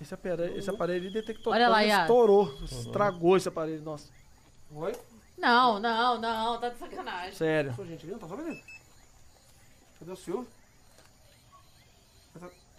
Esse 0.01 0.15
aparelho, 0.15 0.59
esse 0.59 0.70
aparelho 0.70 1.05
ele 1.05 1.11
detectou 1.11 1.52
Olha 1.52 1.69
lá, 1.69 1.81
Yas. 1.81 2.02
estourou, 2.02 2.55
estragou 2.65 3.36
esse 3.36 3.48
aparelho, 3.48 3.82
nossa. 3.82 4.09
Oi? 4.74 4.93
Não, 5.39 5.78
não, 5.78 6.19
não, 6.19 6.59
tá 6.61 6.69
de 6.69 6.78
sacanagem. 6.78 7.32
Sério. 7.32 7.74
Sou 7.74 7.85
gente 7.86 8.05
ali, 8.05 8.12
não 8.12 8.19
tá 8.19 8.28
sabendo? 8.28 8.59
Cadê 10.01 10.12
o 10.12 10.16
Silvio? 10.16 10.48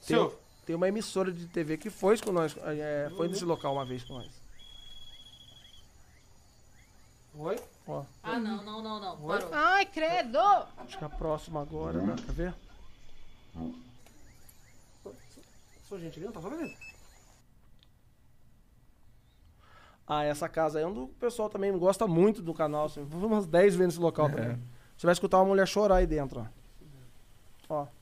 Tem, 0.05 0.31
tem 0.65 0.75
uma 0.75 0.87
emissora 0.87 1.31
de 1.31 1.47
TV 1.47 1.77
que 1.77 1.89
foi 1.89 2.17
com 2.17 2.31
nós, 2.31 2.55
é, 2.57 3.09
foi 3.15 3.27
nesse 3.27 3.45
local 3.45 3.73
uma 3.73 3.85
vez 3.85 4.03
com 4.03 4.13
nós. 4.15 4.29
Oi? 7.35 7.55
Ó, 7.87 8.03
Ah, 8.23 8.39
não, 8.39 8.63
não, 8.63 8.81
não, 8.81 8.99
não. 8.99 9.17
Parou. 9.21 9.49
Ai, 9.53 9.85
credo! 9.85 10.37
acho 10.77 10.97
que 10.97 11.05
a 11.05 11.09
próxima 11.09 11.61
agora, 11.61 12.01
né? 12.01 12.15
Quer 12.25 12.33
ver? 12.33 12.55
Sou 15.87 15.99
gente 15.99 16.17
ali, 16.17 16.25
não 16.25 16.33
tá 16.33 16.41
sabendo? 16.41 16.73
Ah, 20.07 20.23
essa 20.23 20.49
casa 20.49 20.79
aí 20.79 20.83
é 20.83 20.87
onde 20.87 20.99
o 20.99 21.07
pessoal 21.07 21.49
também 21.49 21.71
gosta 21.77 22.07
muito 22.07 22.41
do 22.41 22.53
canal. 22.53 22.85
Assim, 22.85 23.03
vou 23.03 23.27
umas 23.29 23.45
10 23.45 23.75
vezes 23.75 23.93
nesse 23.95 23.99
local 23.99 24.29
também. 24.29 24.61
Você 24.97 25.05
vai 25.07 25.13
escutar 25.13 25.37
uma 25.37 25.45
mulher 25.45 25.67
chorar 25.67 25.97
aí 25.97 26.07
dentro, 26.07 26.41
ó. 26.41 26.60
Ó. 27.71 28.00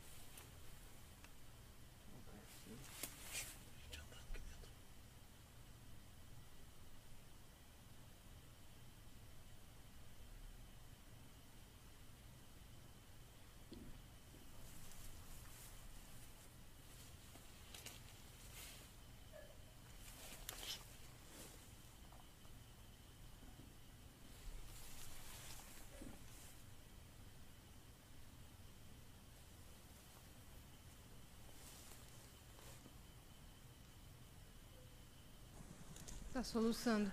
Tá 36.40 36.44
soluçando. 36.44 37.12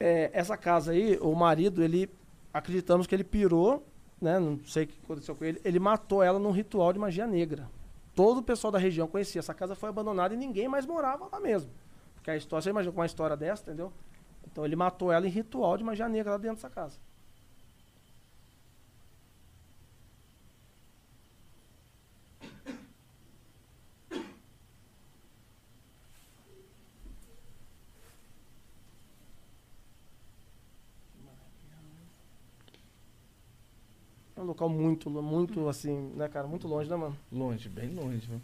É, 0.00 0.30
essa 0.32 0.56
casa 0.56 0.92
aí, 0.92 1.18
o 1.20 1.34
marido, 1.34 1.84
ele 1.84 2.08
acreditamos 2.54 3.06
que 3.06 3.14
ele 3.14 3.22
pirou, 3.22 3.86
né? 4.18 4.38
Não 4.38 4.64
sei 4.64 4.84
o 4.84 4.86
que 4.86 4.98
aconteceu 5.04 5.36
com 5.36 5.44
ele. 5.44 5.60
Ele 5.62 5.78
matou 5.78 6.22
ela 6.22 6.38
num 6.38 6.50
ritual 6.50 6.90
de 6.90 6.98
magia 6.98 7.26
negra. 7.26 7.68
Todo 8.14 8.38
o 8.38 8.42
pessoal 8.42 8.70
da 8.70 8.78
região 8.78 9.06
conhecia. 9.06 9.40
Essa 9.40 9.52
casa 9.52 9.74
foi 9.74 9.90
abandonada 9.90 10.32
e 10.32 10.38
ninguém 10.38 10.68
mais 10.68 10.86
morava 10.86 11.28
lá 11.30 11.38
mesmo. 11.38 11.70
Porque 12.14 12.30
a 12.30 12.36
história, 12.36 12.62
você 12.62 12.70
imagina 12.70 12.94
com 12.94 13.00
uma 13.00 13.04
história 13.04 13.36
dessa, 13.36 13.62
entendeu? 13.62 13.92
Então 14.50 14.64
ele 14.64 14.74
matou 14.74 15.12
ela 15.12 15.26
em 15.26 15.30
ritual 15.30 15.76
de 15.76 15.84
magia 15.84 16.08
negra 16.08 16.32
lá 16.32 16.38
dentro 16.38 16.56
dessa 16.56 16.70
casa. 16.70 16.98
É 34.42 34.44
um 34.44 34.48
local 34.48 34.68
muito, 34.68 35.08
muito 35.08 35.68
assim, 35.68 36.12
né, 36.16 36.28
cara? 36.28 36.48
Muito 36.48 36.66
longe, 36.66 36.90
né, 36.90 36.96
mano? 36.96 37.16
Longe, 37.30 37.68
bem 37.68 37.94
longe, 37.94 38.26
viu? 38.26 38.40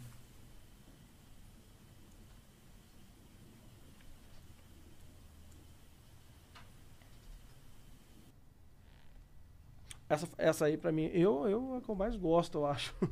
Essa, 10.07 10.27
essa 10.37 10.65
aí, 10.65 10.77
pra 10.77 10.89
mim, 10.89 11.11
eu, 11.13 11.49
eu 11.49 11.75
é 11.75 11.77
a 11.79 11.81
que 11.81 11.89
eu 11.89 11.95
mais 11.95 12.15
gosto, 12.15 12.59
eu 12.59 12.65
acho. 12.65 12.95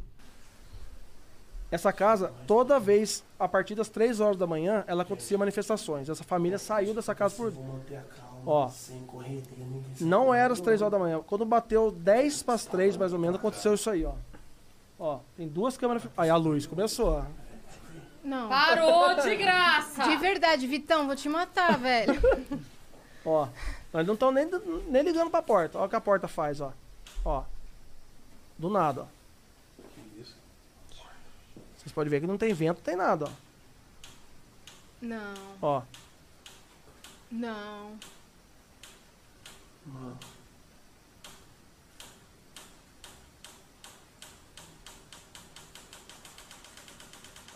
Essa 1.70 1.92
casa, 1.92 2.34
toda 2.48 2.80
vez, 2.80 3.22
a 3.38 3.50
partir 3.50 3.76
das 3.76 3.90
3 3.90 4.22
horas 4.22 4.38
da 4.38 4.48
manhã, 4.48 4.86
ela 4.88 5.04
acontecia 5.04 5.38
manifestações. 5.38 6.08
Essa 6.08 6.24
família 6.24 6.58
saiu 6.58 6.94
dessa 6.94 7.14
casa 7.14 7.36
por. 7.36 7.52
Ó. 8.50 8.72
Não 10.00 10.34
era 10.34 10.54
as 10.54 10.62
3 10.62 10.82
horas 10.82 10.92
da 10.94 10.98
manhã. 11.00 11.22
Quando 11.28 11.46
bateu 11.46 11.92
10 11.92 12.44
para 12.44 12.54
as 12.56 12.66
3, 12.66 12.96
mais 12.96 13.12
ou 13.12 13.20
menos, 13.20 13.36
aconteceu 13.36 13.74
isso 13.74 13.90
aí, 13.90 14.06
ó. 14.06 14.14
Ó, 14.98 15.20
tem 15.36 15.48
duas 15.48 15.78
câmeras. 15.78 16.04
Aí 16.16 16.30
a 16.30 16.38
luz 16.38 16.66
começou, 16.66 17.10
ó. 17.20 17.24
Não. 18.24 18.48
Parou 18.48 19.16
de 19.22 19.36
graça! 19.36 20.04
De 20.08 20.16
verdade, 20.16 20.66
Vitão, 20.66 21.06
vou 21.08 21.16
te 21.16 21.28
matar, 21.28 21.78
velho. 21.78 22.20
Ó. 23.26 23.48
Nós 23.92 24.08
não 24.08 24.14
estamos 24.14 24.36
nem, 24.36 24.50
nem 24.88 25.04
ligando 25.04 25.30
pra 25.30 25.42
porta. 25.42 25.78
Ó 25.78 25.86
o 25.86 25.90
que 25.90 25.96
a 25.96 26.02
porta 26.02 26.28
faz, 26.28 26.62
ó. 26.62 26.72
Ó. 27.26 27.44
Do 28.58 28.70
nada, 28.70 29.02
ó. 29.02 29.06
Vocês 31.78 31.92
podem 31.94 32.10
ver 32.10 32.22
que 32.22 32.28
não 32.28 32.38
tem 32.38 32.54
vento, 32.54 32.78
não 32.78 32.84
tem 32.84 32.96
nada, 32.96 33.26
ó. 33.26 33.30
Não, 35.02 35.34
Ó. 35.62 35.82
não. 37.32 37.92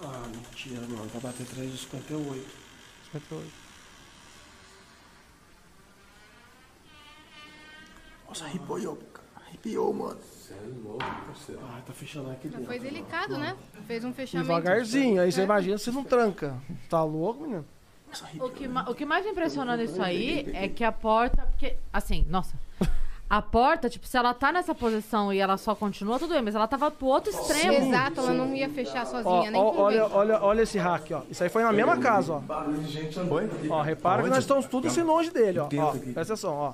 Ah, 0.03 0.27
mentira, 0.33 0.81
mano. 0.87 1.05
Vai 1.09 1.21
bater 1.21 1.45
3,58. 1.45 2.43
58. 3.11 3.51
Nossa, 8.27 8.45
arrepiou, 8.45 8.95
cara. 9.13 9.27
Arrepiou, 9.47 9.93
mano. 9.93 10.19
Você 10.21 10.53
é 10.53 10.57
louco, 10.83 11.03
parceiro. 11.27 11.61
Ah, 11.65 11.81
tá 11.85 11.93
fechando 11.93 12.31
aqui 12.31 12.47
dentro. 12.47 12.65
Foi 12.65 12.79
delicado, 12.79 13.37
né? 13.37 13.55
Fez 13.85 14.03
um 14.03 14.13
fechamento. 14.13 14.47
Devagarzinho. 14.47 15.21
Aí 15.21 15.31
você 15.31 15.41
É. 15.41 15.43
imagina 15.43 15.77
se 15.77 15.91
não 15.91 16.03
tranca. 16.03 16.57
Tá 16.89 17.03
louco, 17.03 17.43
menino? 17.43 17.65
O 18.39 18.49
que, 18.49 18.67
o 18.67 18.95
que 18.95 19.05
mais 19.05 19.25
impressiona 19.25 19.77
nisso 19.77 20.01
aí 20.01 20.49
é 20.53 20.67
que 20.67 20.83
a 20.83 20.91
porta. 20.91 21.43
Porque, 21.43 21.75
assim, 21.93 22.25
nossa. 22.29 22.55
A 23.29 23.41
porta, 23.41 23.89
tipo, 23.89 24.05
se 24.05 24.17
ela 24.17 24.33
tá 24.33 24.51
nessa 24.51 24.75
posição 24.75 25.31
e 25.31 25.39
ela 25.39 25.55
só 25.55 25.73
continua, 25.73 26.19
tudo 26.19 26.33
bem, 26.33 26.41
mas 26.41 26.53
ela 26.53 26.67
tava 26.67 26.91
pro 26.91 27.07
outro 27.07 27.31
extremo. 27.31 27.87
Exato, 27.87 28.19
ela 28.19 28.33
não 28.33 28.53
ia 28.53 28.67
fechar 28.67 29.05
sozinha, 29.05 29.33
Ó, 29.33 29.49
nem 29.49 29.61
ó, 29.61 29.73
olha, 29.77 30.05
olha, 30.07 30.43
olha 30.43 30.61
esse 30.63 30.77
hack, 30.77 31.11
ó. 31.13 31.21
Isso 31.29 31.41
aí 31.41 31.49
foi 31.49 31.63
na 31.63 31.71
mesma 31.71 31.97
casa, 31.97 32.33
ó. 32.33 32.39
Barulho 32.39 32.81
de 32.81 32.91
gente 32.91 33.17
andando. 33.17 33.71
Ó, 33.71 33.81
repara 33.81 34.23
que 34.23 34.29
nós 34.29 34.39
estamos 34.39 34.65
tudo 34.65 34.87
assim 34.87 35.01
longe 35.01 35.31
dele, 35.31 35.59
ó. 35.59 35.69
ó 35.77 35.91
presta 35.91 36.33
atenção, 36.33 36.53
ó. 36.53 36.73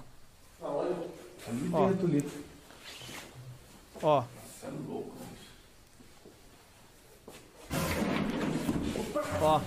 Ali 1.47 1.69
Ó. 1.71 1.87
dentro 1.89 2.07
ali. 2.07 2.31
Ó. 4.01 4.23
Ó. 9.41 9.61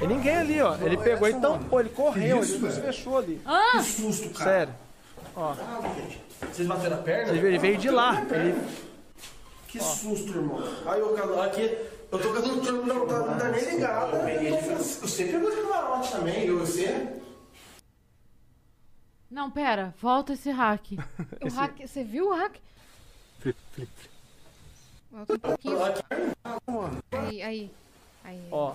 Tem 0.00 0.08
ninguém 0.08 0.34
ali, 0.34 0.62
ó. 0.62 0.76
Ele 0.76 0.96
pegou 0.96 1.28
e 1.28 1.34
tampou, 1.38 1.78
ele 1.78 1.90
correu, 1.90 2.40
isso, 2.40 2.54
ele 2.54 2.72
se 2.72 2.80
fechou 2.80 3.18
ali. 3.18 3.40
Que 3.72 3.82
susto, 3.82 4.30
cara. 4.30 4.50
Sério. 4.50 4.74
Ó. 5.36 5.54
Vocês 6.50 6.66
bateram 6.66 6.96
a 6.96 7.02
perna? 7.02 7.32
Ele 7.34 7.58
veio 7.58 7.76
de 7.76 7.90
lá. 7.90 8.22
Ele. 8.30 8.58
Que 9.68 9.78
susto, 9.78 10.30
irmão. 10.30 10.58
Aí 10.86 11.00
eu 11.00 11.42
aqui. 11.42 11.76
Eu 12.10 12.18
tô 12.18 12.32
com 12.32 12.38
o 12.38 12.60
turno 12.60 12.86
não 12.86 13.06
tá, 13.06 13.18
não 13.20 13.38
tá 13.38 13.48
nem 13.50 13.64
ligado. 13.70 14.16
Você 14.78 15.26
pegou 15.26 15.50
de 15.50 15.56
camarote 15.58 16.10
também, 16.10 16.46
eu 16.46 16.56
e 16.56 16.58
você? 16.58 17.20
Não, 19.30 19.50
pera, 19.50 19.94
volta 20.00 20.32
esse 20.32 20.50
hack. 20.50 20.92
O 21.44 21.48
hack, 21.54 21.86
você 21.86 22.02
viu 22.02 22.30
o 22.30 22.34
hack? 22.34 22.56
Volta 25.12 25.34
um 25.34 25.38
pouquinho. 25.38 25.78
Aí, 27.12 27.42
aí. 27.42 27.70
Aí. 28.24 28.48
Ó. 28.50 28.74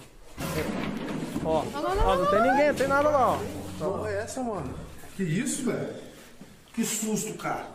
Ó. 1.44 1.64
Não, 1.64 1.82
não, 1.82 1.96
não, 1.96 2.08
Ó, 2.08 2.16
não 2.16 2.26
tem 2.32 2.42
ninguém, 2.42 2.68
não 2.70 2.76
tem 2.76 2.88
nada 2.88 3.10
lá, 3.10 3.32
ó. 3.34 3.40
Porra, 3.80 4.10
é 4.10 4.18
essa, 4.24 4.42
mano? 4.42 4.74
Que 5.16 5.24
isso, 5.24 5.66
velho? 5.66 5.96
Que 6.74 6.84
susto, 6.84 7.34
cara. 7.36 7.68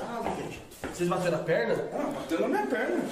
Ah, 0.00 0.22
gente. 0.36 0.60
Vocês 0.92 1.08
bateram 1.08 1.38
a 1.38 1.42
perna? 1.42 1.88
Ah, 1.92 2.10
bateu 2.14 2.40
na 2.40 2.48
minha 2.48 2.66
perna. 2.66 3.04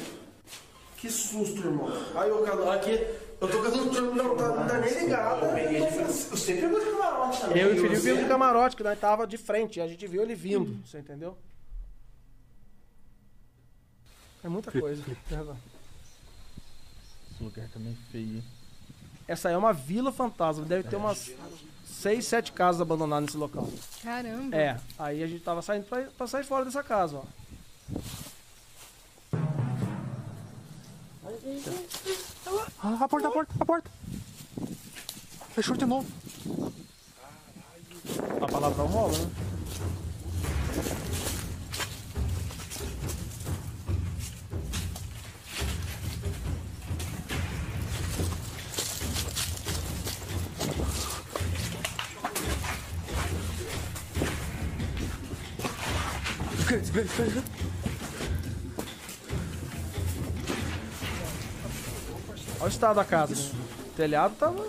Que 0.96 1.08
susto, 1.10 1.58
irmão. 1.58 1.88
Aí 2.14 2.28
eu 2.28 2.42
cano 2.44 2.70
aqui. 2.70 3.06
Eu 3.40 3.48
tô 3.48 3.58
com 3.62 3.68
o 3.68 3.90
turno 3.90 4.14
não 4.14 4.36
tá, 4.36 4.48
não 4.48 4.66
tá 4.66 4.78
nem 4.78 4.92
ligado. 4.92 5.40
Você 6.30 6.54
pegou 6.56 6.78
de 6.78 6.90
camarote 6.90 7.40
também, 7.40 7.62
Eu 7.62 7.74
e 7.74 7.78
o 7.78 7.80
Felipe 7.80 7.96
você? 7.96 8.12
vimos 8.12 8.28
camarote, 8.28 8.76
que 8.76 8.82
nós 8.82 8.98
tava 8.98 9.26
de 9.26 9.38
frente. 9.38 9.80
A 9.80 9.86
gente 9.86 10.06
viu 10.06 10.20
ele 10.22 10.34
vindo. 10.34 10.86
Você 10.86 10.98
entendeu? 10.98 11.38
É 14.44 14.48
muita 14.48 14.70
coisa. 14.70 15.02
Esse 17.40 17.44
lugar 17.44 17.68
também 17.70 17.92
é 17.92 18.12
feio? 18.12 18.44
Essa 19.26 19.48
aí 19.48 19.54
é 19.54 19.58
uma 19.58 19.72
vila 19.72 20.12
fantasma. 20.12 20.62
Deve 20.66 20.86
ter 20.86 20.96
umas 20.96 21.30
seis, 21.86 22.26
sete 22.26 22.52
casas 22.52 22.82
abandonadas 22.82 23.26
nesse 23.26 23.38
local. 23.38 23.66
Caramba. 24.02 24.54
É, 24.54 24.78
aí 24.98 25.22
a 25.22 25.26
gente 25.26 25.42
tava 25.42 25.62
saindo 25.62 25.86
pra, 25.86 26.02
pra 26.02 26.26
sair 26.26 26.44
fora 26.44 26.66
dessa 26.66 26.82
casa, 26.82 27.16
ó. 27.16 27.24
Ah, 32.82 32.98
a 33.04 33.08
porta, 33.08 33.28
a 33.28 33.30
porta, 33.30 33.54
a 33.58 33.64
porta. 33.64 33.90
Fechou 35.54 35.76
de 35.76 35.86
novo. 35.86 36.06
A 38.42 38.48
palavra 38.48 38.84
rola, 38.84 39.16
né? 39.16 39.30
Olha 62.58 62.64
o 62.64 62.68
estado 62.68 62.96
da 62.96 63.04
casa. 63.04 63.34
né? 63.34 63.60
O 63.86 63.96
telhado 63.96 64.34
tava. 64.36 64.66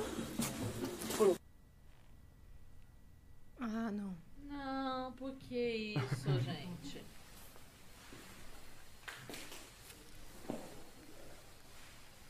Ah, 3.60 3.92
não. 3.92 4.14
Não, 4.50 5.12
por 5.14 5.32
que 5.34 5.96
isso, 5.96 6.30
gente? 6.42 7.04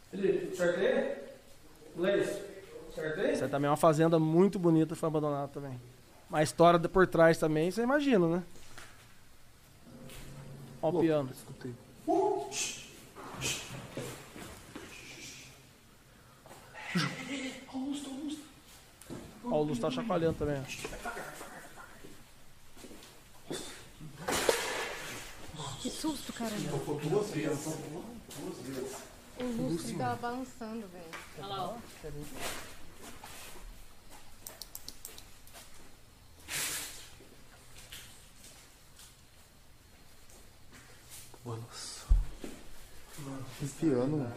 Felipe, 0.10 0.56
certei? 0.56 1.16
Blaze, 1.96 2.42
certei? 2.94 3.32
Isso 3.34 3.44
aí 3.44 3.50
também 3.50 3.68
é 3.68 3.72
uma 3.72 3.78
fazenda 3.78 4.20
muito 4.20 4.60
bonita, 4.60 4.96
foi 4.96 5.08
abandonada 5.08 5.48
também. 5.48 5.80
Mas 6.30 6.40
a 6.42 6.44
história 6.44 6.80
de- 6.80 6.88
por 6.90 7.08
trás 7.08 7.38
também, 7.38 7.72
você 7.72 7.82
imagina, 7.84 8.28
né? 8.28 8.44
Ó 10.82 10.90
o 10.90 11.00
piano. 11.00 11.30
Ó, 19.44 19.60
o 19.60 19.64
Luz 19.64 19.80
tá 19.80 19.92
chacoalhando 19.92 20.38
também, 20.38 20.60
ó. 20.60 20.64
Que 25.82 25.90
susto, 25.90 26.32
caramba. 26.34 26.70
Tocou 26.70 27.00
duas 27.00 27.32
vezes. 27.32 27.64
Duas 28.40 28.58
vezes. 28.60 28.98
O 29.40 29.44
lustre 29.44 29.96
tava 29.96 30.16
balançando, 30.18 30.88
velho. 30.88 31.06
Olha 31.40 31.48
lá, 31.48 31.70
ó. 31.70 31.78
Balançou. 41.46 42.16
Esse 43.62 43.74
piano. 43.80 44.32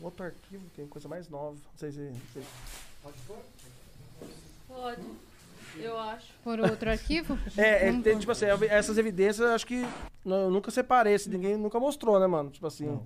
Outro 0.00 0.24
arquivo, 0.26 0.64
tem 0.74 0.86
coisa 0.86 1.08
mais 1.08 1.28
nova. 1.28 1.52
Não 1.52 1.78
sei 1.78 1.92
se. 1.92 1.98
não 2.00 2.20
sei. 2.32 2.42
Pode. 4.68 5.02
Eu 5.76 5.98
acho. 5.98 6.32
Por 6.44 6.60
outro 6.60 6.90
arquivo? 6.90 7.38
É, 7.56 7.86
Vamos 7.86 8.02
tem, 8.04 8.12
pôr. 8.14 8.20
tipo 8.20 8.32
assim, 8.32 8.46
essas 8.68 8.98
evidências 8.98 9.38
eu 9.40 9.54
acho 9.54 9.66
que 9.66 9.82
não, 10.24 10.36
eu 10.44 10.50
nunca 10.50 10.70
separei, 10.70 11.18
se 11.18 11.28
ninguém 11.30 11.56
nunca 11.56 11.78
mostrou, 11.80 12.18
né, 12.20 12.26
mano? 12.26 12.50
Tipo 12.50 12.66
assim. 12.66 13.00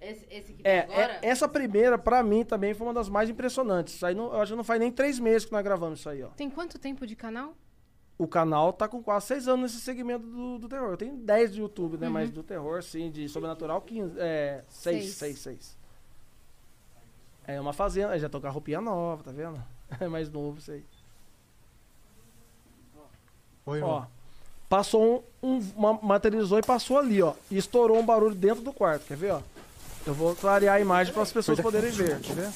Esse, 0.00 0.26
esse 0.30 0.52
que 0.52 0.66
É, 0.66 0.82
tem 0.82 0.94
agora? 0.94 1.18
é- 1.22 1.28
essa 1.28 1.48
primeira, 1.48 1.96
pra 1.98 2.22
mim, 2.22 2.44
também 2.44 2.74
foi 2.74 2.86
uma 2.86 2.92
das 2.94 3.08
mais 3.08 3.28
impressionantes. 3.30 3.94
Isso 3.94 4.06
aí 4.06 4.14
não, 4.14 4.26
eu 4.32 4.40
acho 4.40 4.52
que 4.52 4.56
não 4.56 4.64
faz 4.64 4.78
nem 4.80 4.90
três 4.92 5.18
meses 5.18 5.44
que 5.46 5.52
nós 5.52 5.62
gravamos 5.64 6.00
isso 6.00 6.08
aí, 6.08 6.22
ó. 6.22 6.28
Tem 6.28 6.50
quanto 6.50 6.78
tempo 6.78 7.06
de 7.06 7.16
canal? 7.16 7.54
O 8.18 8.26
canal 8.26 8.72
tá 8.72 8.88
com 8.88 9.02
quase 9.02 9.26
seis 9.26 9.46
anos 9.46 9.72
nesse 9.72 9.84
segmento 9.84 10.26
do, 10.26 10.58
do 10.58 10.68
terror. 10.68 10.90
Eu 10.92 10.96
tenho 10.96 11.16
10 11.16 11.52
de 11.54 11.60
YouTube, 11.60 11.98
né? 11.98 12.06
Uhum. 12.06 12.12
Mas 12.14 12.30
do 12.30 12.42
terror, 12.42 12.82
sim, 12.82 13.10
de 13.10 13.28
sobrenatural, 13.28 13.80
15. 13.82 14.14
É. 14.18 14.64
6, 14.70 15.04
Seis. 15.04 15.14
6, 15.16 15.38
6. 15.38 15.76
É 17.46 17.60
uma 17.60 17.72
fazenda. 17.74 18.12
aí 18.12 18.18
Já 18.18 18.28
tô 18.28 18.40
com 18.40 18.46
a 18.46 18.50
roupinha 18.50 18.80
nova, 18.80 19.22
tá 19.22 19.32
vendo? 19.32 19.62
É 20.00 20.08
mais 20.08 20.28
novo 20.30 20.58
isso 20.58 20.72
aí. 20.72 20.84
Oi, 23.66 23.80
Ó, 23.82 23.84
irmão. 23.86 24.06
passou 24.68 25.24
um, 25.42 25.48
um 25.56 25.58
uma- 25.76 25.92
materializou 26.02 26.58
e 26.58 26.62
passou 26.62 26.98
ali, 26.98 27.22
ó. 27.22 27.34
E 27.50 27.56
estourou 27.58 27.98
um 27.98 28.04
barulho 28.06 28.34
dentro 28.34 28.62
do 28.64 28.72
quarto, 28.72 29.06
quer 29.06 29.16
ver, 29.16 29.32
ó? 29.32 29.40
Eu 30.06 30.14
vou 30.14 30.34
clarear 30.34 30.76
a 30.76 30.80
imagem 30.80 31.12
para 31.12 31.22
as 31.22 31.32
pessoas 31.32 31.60
poderem 31.60 31.90
ver, 31.90 32.20
quer 32.20 32.34
ver? 32.34 32.50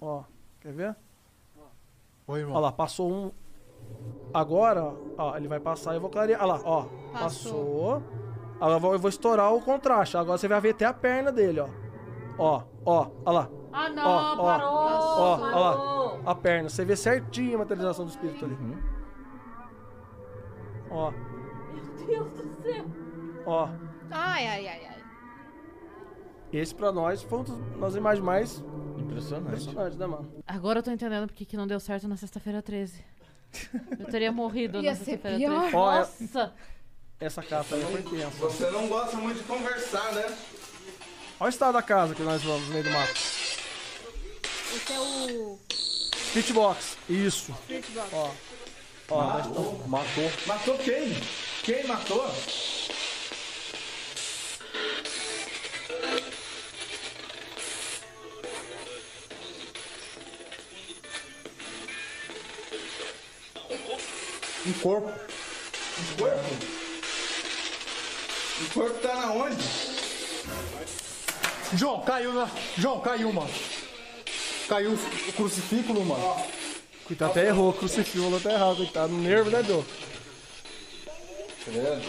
Ó, 0.00 0.24
quer 0.60 0.72
ver? 0.72 0.96
Oi, 2.28 2.40
irmão. 2.40 2.56
Ó 2.56 2.60
lá, 2.60 2.70
passou 2.70 3.10
um. 3.10 3.32
Agora, 4.32 4.94
ó, 5.16 5.36
ele 5.36 5.48
vai 5.48 5.58
passar 5.58 5.92
e 5.92 5.96
eu 5.96 6.00
vou 6.00 6.10
clarear. 6.10 6.40
Olha 6.42 6.52
lá, 6.54 6.60
ó. 6.64 6.82
Passou. 7.12 8.00
Passou. 8.00 8.02
Agora 8.60 8.94
eu 8.94 8.98
vou, 8.98 9.08
estourar 9.08 9.54
o 9.54 9.62
contraste. 9.62 10.16
Agora 10.16 10.36
você 10.36 10.46
vai 10.46 10.60
ver 10.60 10.70
até 10.70 10.84
a 10.84 10.92
perna 10.92 11.32
dele, 11.32 11.60
ó. 11.60 11.68
Ó, 12.38 12.62
ó, 12.84 13.06
ó 13.24 13.32
lá. 13.32 13.48
Ah, 13.72 13.88
não, 13.88 14.06
Ó, 14.06 14.16
ó, 14.32 14.36
parou! 14.36 14.68
ó, 14.74 15.34
ó 15.34 15.38
parou. 15.38 16.20
A 16.26 16.34
perna. 16.34 16.68
Você 16.68 16.84
vê 16.84 16.96
certinho 16.96 17.56
a 17.56 17.58
materialização 17.58 18.04
do 18.04 18.10
espírito 18.10 18.44
ali. 18.44 18.56
Ó, 20.90 21.10
Meu 21.10 22.06
Deus 22.06 22.30
do 22.32 22.62
céu! 22.62 22.84
ó. 23.46 23.68
Ai, 24.10 24.46
ai, 24.46 24.68
ai, 24.68 24.86
ai. 24.86 24.97
Esse 26.52 26.74
pra 26.74 26.90
nós 26.92 27.22
foi 27.22 27.38
uma 27.40 27.86
das 27.86 27.94
imagens 27.94 28.24
mais 28.24 28.62
Impressionante. 28.98 29.46
impressionantes, 29.48 29.98
né, 29.98 30.06
mano? 30.06 30.32
Agora 30.46 30.78
eu 30.78 30.82
tô 30.82 30.90
entendendo 30.90 31.26
porque 31.26 31.44
que 31.44 31.56
não 31.56 31.66
deu 31.66 31.78
certo 31.80 32.08
na 32.08 32.16
sexta-feira 32.16 32.62
13. 32.62 33.04
Eu 33.98 34.06
teria 34.06 34.30
morrido 34.32 34.80
Ia 34.80 34.90
na 34.92 34.96
ser 34.96 35.04
sexta-feira 35.04 35.38
pior. 35.38 35.60
13. 35.62 35.76
Ó, 35.76 35.92
é- 35.92 35.98
Nossa! 35.98 36.52
Essa 37.20 37.42
capa 37.42 37.74
aí 37.74 37.82
foi 37.82 38.02
tensa. 38.02 38.30
Você 38.38 38.70
não 38.70 38.86
gosta 38.88 39.16
muito 39.16 39.38
de 39.38 39.44
conversar, 39.44 40.12
né? 40.12 40.24
Olha 41.40 41.46
o 41.46 41.48
estado 41.48 41.72
da 41.74 41.82
casa 41.82 42.14
que 42.14 42.22
nós 42.22 42.42
vamos 42.42 42.66
no 42.66 42.72
meio 42.72 42.84
do 42.84 42.90
mato. 42.90 43.10
Esse 43.12 44.92
é 44.92 45.00
o 45.00 45.58
Pitbox. 46.32 46.96
Isso. 47.08 47.52
Spirit 47.64 47.90
Box. 47.92 48.08
Ó. 48.12 48.30
Ó, 49.10 49.22
nós. 49.24 49.86
Matou. 49.86 50.30
Matou 50.46 50.78
quem? 50.78 51.12
Quem 51.64 51.86
matou? 51.86 52.24
Um 64.68 64.72
corpo. 64.74 65.08
O 65.08 66.16
corpo? 66.18 66.56
O 68.60 68.74
corpo 68.74 68.98
tá 69.00 69.14
na 69.14 69.32
onde? 69.32 69.56
João, 71.74 72.02
caiu 72.02 72.34
na. 72.34 72.50
João, 72.76 73.00
caiu, 73.00 73.32
mano. 73.32 73.50
Caiu 74.68 74.92
o 74.92 75.32
crucifículo, 75.32 76.04
mano. 76.04 76.36
Coitado, 77.06 77.30
até 77.30 77.46
errou. 77.46 77.72
Crucifixo 77.72 78.36
até 78.36 78.52
errado, 78.52 78.76
coitado. 78.76 79.12
No 79.12 79.22
nervo, 79.22 79.48
né, 79.48 79.62
Dô? 79.62 79.82
Ah, 81.68 82.00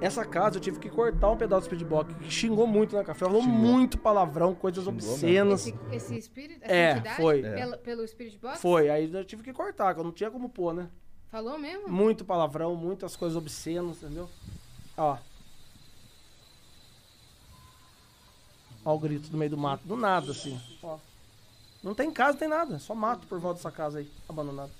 Essa 0.00 0.24
casa 0.26 0.58
eu 0.58 0.60
tive 0.60 0.78
que 0.78 0.90
cortar 0.90 1.30
um 1.30 1.36
pedaço 1.36 1.62
do 1.62 1.74
speedbox, 1.74 2.14
que 2.14 2.30
xingou 2.30 2.66
muito 2.66 2.94
na 2.94 3.02
café. 3.02 3.24
Falou 3.24 3.42
muito 3.42 3.96
palavrão, 3.96 4.54
coisas 4.54 4.86
obscenas. 4.86 5.66
Esse, 5.66 5.78
esse 5.90 6.22
Spirit, 6.22 6.58
essa 6.60 6.72
É, 6.74 6.92
entidade, 6.92 7.16
foi. 7.16 7.42
Pela, 7.42 7.76
pelo 7.78 8.06
Spirit 8.06 8.38
Box? 8.38 8.60
Foi, 8.60 8.90
aí 8.90 9.10
eu 9.12 9.24
tive 9.24 9.42
que 9.42 9.52
cortar, 9.52 9.94
que 9.94 10.00
eu 10.00 10.04
não 10.04 10.12
tinha 10.12 10.30
como 10.30 10.48
pôr, 10.50 10.74
né? 10.74 10.88
Falou 11.30 11.58
mesmo? 11.58 11.88
Muito 11.88 12.24
palavrão, 12.24 12.76
muitas 12.76 13.16
coisas 13.16 13.36
obscenas, 13.36 14.02
entendeu? 14.02 14.28
Ó. 14.96 15.16
Ó 18.84 18.94
o 18.94 18.98
grito 18.98 19.30
do 19.30 19.36
meio 19.36 19.50
do 19.50 19.58
mato, 19.58 19.86
do 19.86 19.96
nada, 19.96 20.30
assim. 20.30 20.60
Ó. 20.82 20.98
Não 21.82 21.94
tem 21.94 22.10
casa, 22.10 22.32
não 22.32 22.38
tem 22.38 22.48
nada, 22.48 22.78
só 22.78 22.94
mato 22.94 23.26
por 23.26 23.38
volta 23.40 23.56
dessa 23.58 23.70
casa 23.70 23.98
aí, 23.98 24.10
abandonada. 24.28 24.70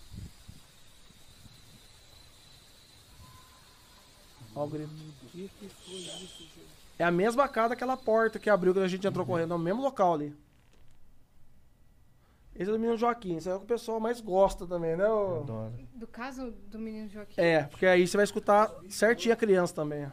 Ó 4.57 4.65
o 4.65 4.69
grito. 4.69 4.91
É 6.99 7.05
a 7.05 7.11
mesma 7.11 7.47
casa, 7.47 7.75
aquela 7.75 7.97
porta 7.97 8.39
que 8.39 8.49
abriu 8.49 8.73
quando 8.73 8.85
a 8.85 8.89
gente 8.89 9.07
entrou 9.07 9.27
correndo, 9.27 9.53
é 9.53 9.57
o 9.57 9.59
mesmo 9.61 9.83
local 9.83 10.15
ali. 10.15 10.35
Esse 12.55 12.71
é 12.71 12.73
o 12.73 12.79
menino 12.79 12.97
Joaquim, 12.97 13.37
esse 13.37 13.51
é 13.51 13.55
o 13.55 13.59
que 13.59 13.65
o 13.67 13.69
pessoal 13.69 14.01
mais 14.01 14.19
gosta 14.19 14.67
também, 14.67 14.97
né? 14.97 15.07
ô? 15.07 15.45
Do 15.95 16.07
caso 16.07 16.51
do 16.71 16.79
menino 16.79 17.07
Joaquim. 17.11 17.39
É, 17.39 17.65
porque 17.65 17.85
aí 17.85 18.09
você 18.09 18.17
vai 18.17 18.25
escutar 18.25 18.73
certinho 18.89 19.35
a 19.35 19.37
criança 19.37 19.75
também. 19.75 20.11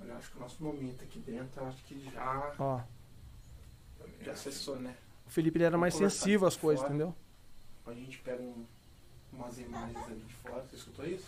Olha, 0.00 0.10
eu 0.10 0.16
acho 0.18 0.30
que 0.30 0.36
o 0.36 0.40
nosso 0.40 0.62
momento 0.62 1.02
aqui 1.02 1.18
dentro, 1.20 1.64
acho 1.64 1.82
que 1.84 1.98
já, 2.12 2.52
Ó, 2.58 2.80
já 4.20 4.32
acessou, 4.32 4.76
né? 4.76 4.94
o 5.26 5.30
Felipe 5.30 5.56
ele 5.56 5.64
era 5.64 5.78
mais 5.78 5.94
Vamos 5.94 6.12
sensível 6.12 6.46
às 6.46 6.56
coisas, 6.58 6.82
fora. 6.82 6.92
entendeu? 6.94 7.14
A 7.86 7.94
gente 7.94 8.18
pega 8.18 8.42
um- 8.42 8.66
umas 9.32 9.58
imagens 9.58 9.96
ali 10.04 10.20
de 10.20 10.34
fora. 10.34 10.62
Você 10.68 10.76
escutou 10.76 11.06
isso? 11.06 11.26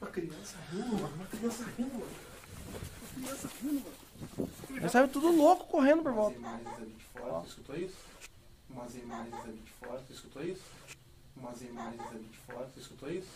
Uma 0.00 0.10
criança 0.10 0.56
rindo, 0.70 0.96
mano. 0.98 1.14
Uma 1.14 1.26
criança 1.26 1.64
rindo, 1.76 1.92
mano. 1.94 2.10
Uma 3.16 3.24
criança 3.26 3.48
rindo, 3.62 3.74
mano. 3.80 4.50
Ele 4.70 4.88
saiu 4.88 5.08
tudo 5.08 5.30
louco 5.34 5.66
correndo 5.66 6.02
por 6.02 6.12
Umas 6.12 6.16
volta. 6.34 6.36
imagens 6.38 6.66
ali 6.76 6.90
de 6.92 7.04
fora. 7.04 7.32
Você 7.40 7.48
escutou 7.48 7.76
isso? 7.76 7.96
Umas 8.70 8.94
imagens 8.96 9.34
ali 9.44 9.58
de 9.58 9.70
fora. 9.72 9.98
Você 10.00 10.12
escutou 10.12 10.44
isso? 10.44 10.62
Umas 11.36 11.62
imagens 11.62 12.00
ali 12.06 12.24
de 12.24 12.38
fora. 12.38 12.66
Você 12.68 12.80
escutou 12.80 13.10
isso? 13.10 13.30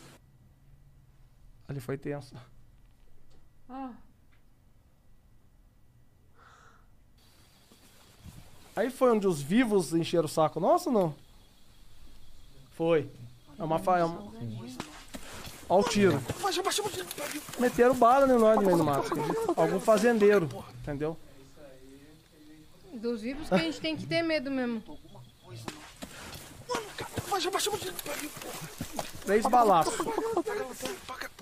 Ali 1.68 1.80
foi 1.80 1.96
tenso. 1.98 2.34
ah. 3.68 3.92
Aí 8.74 8.90
foi 8.90 9.10
onde 9.12 9.26
os 9.26 9.40
vivos 9.40 9.92
encheram 9.92 10.24
o 10.24 10.28
saco 10.28 10.60
nosso 10.60 10.88
ou 10.88 10.94
não? 10.94 11.14
Foi. 12.72 13.10
É 13.58 13.62
uma 13.62 13.78
fa... 13.78 13.98
é 13.98 14.04
uma... 14.04 14.32
Ó 15.68 15.80
o 15.80 15.84
tiro. 15.84 16.20
Meteram 17.58 17.94
bala 17.94 18.26
em 18.26 18.38
nós 18.38 18.56
no 18.56 18.62
meio 18.62 18.76
do 18.76 18.84
mato. 18.84 19.10
Algum 19.56 19.78
fazendeiro, 19.78 20.48
entendeu? 20.82 21.16
Dos 22.92 23.20
vivos 23.22 23.48
que 23.48 23.54
a 23.54 23.58
gente 23.58 23.80
tem 23.80 23.96
que 23.96 24.06
ter 24.06 24.22
medo 24.22 24.50
mesmo. 24.50 24.82
Três 29.24 29.46
balaços. 29.46 29.94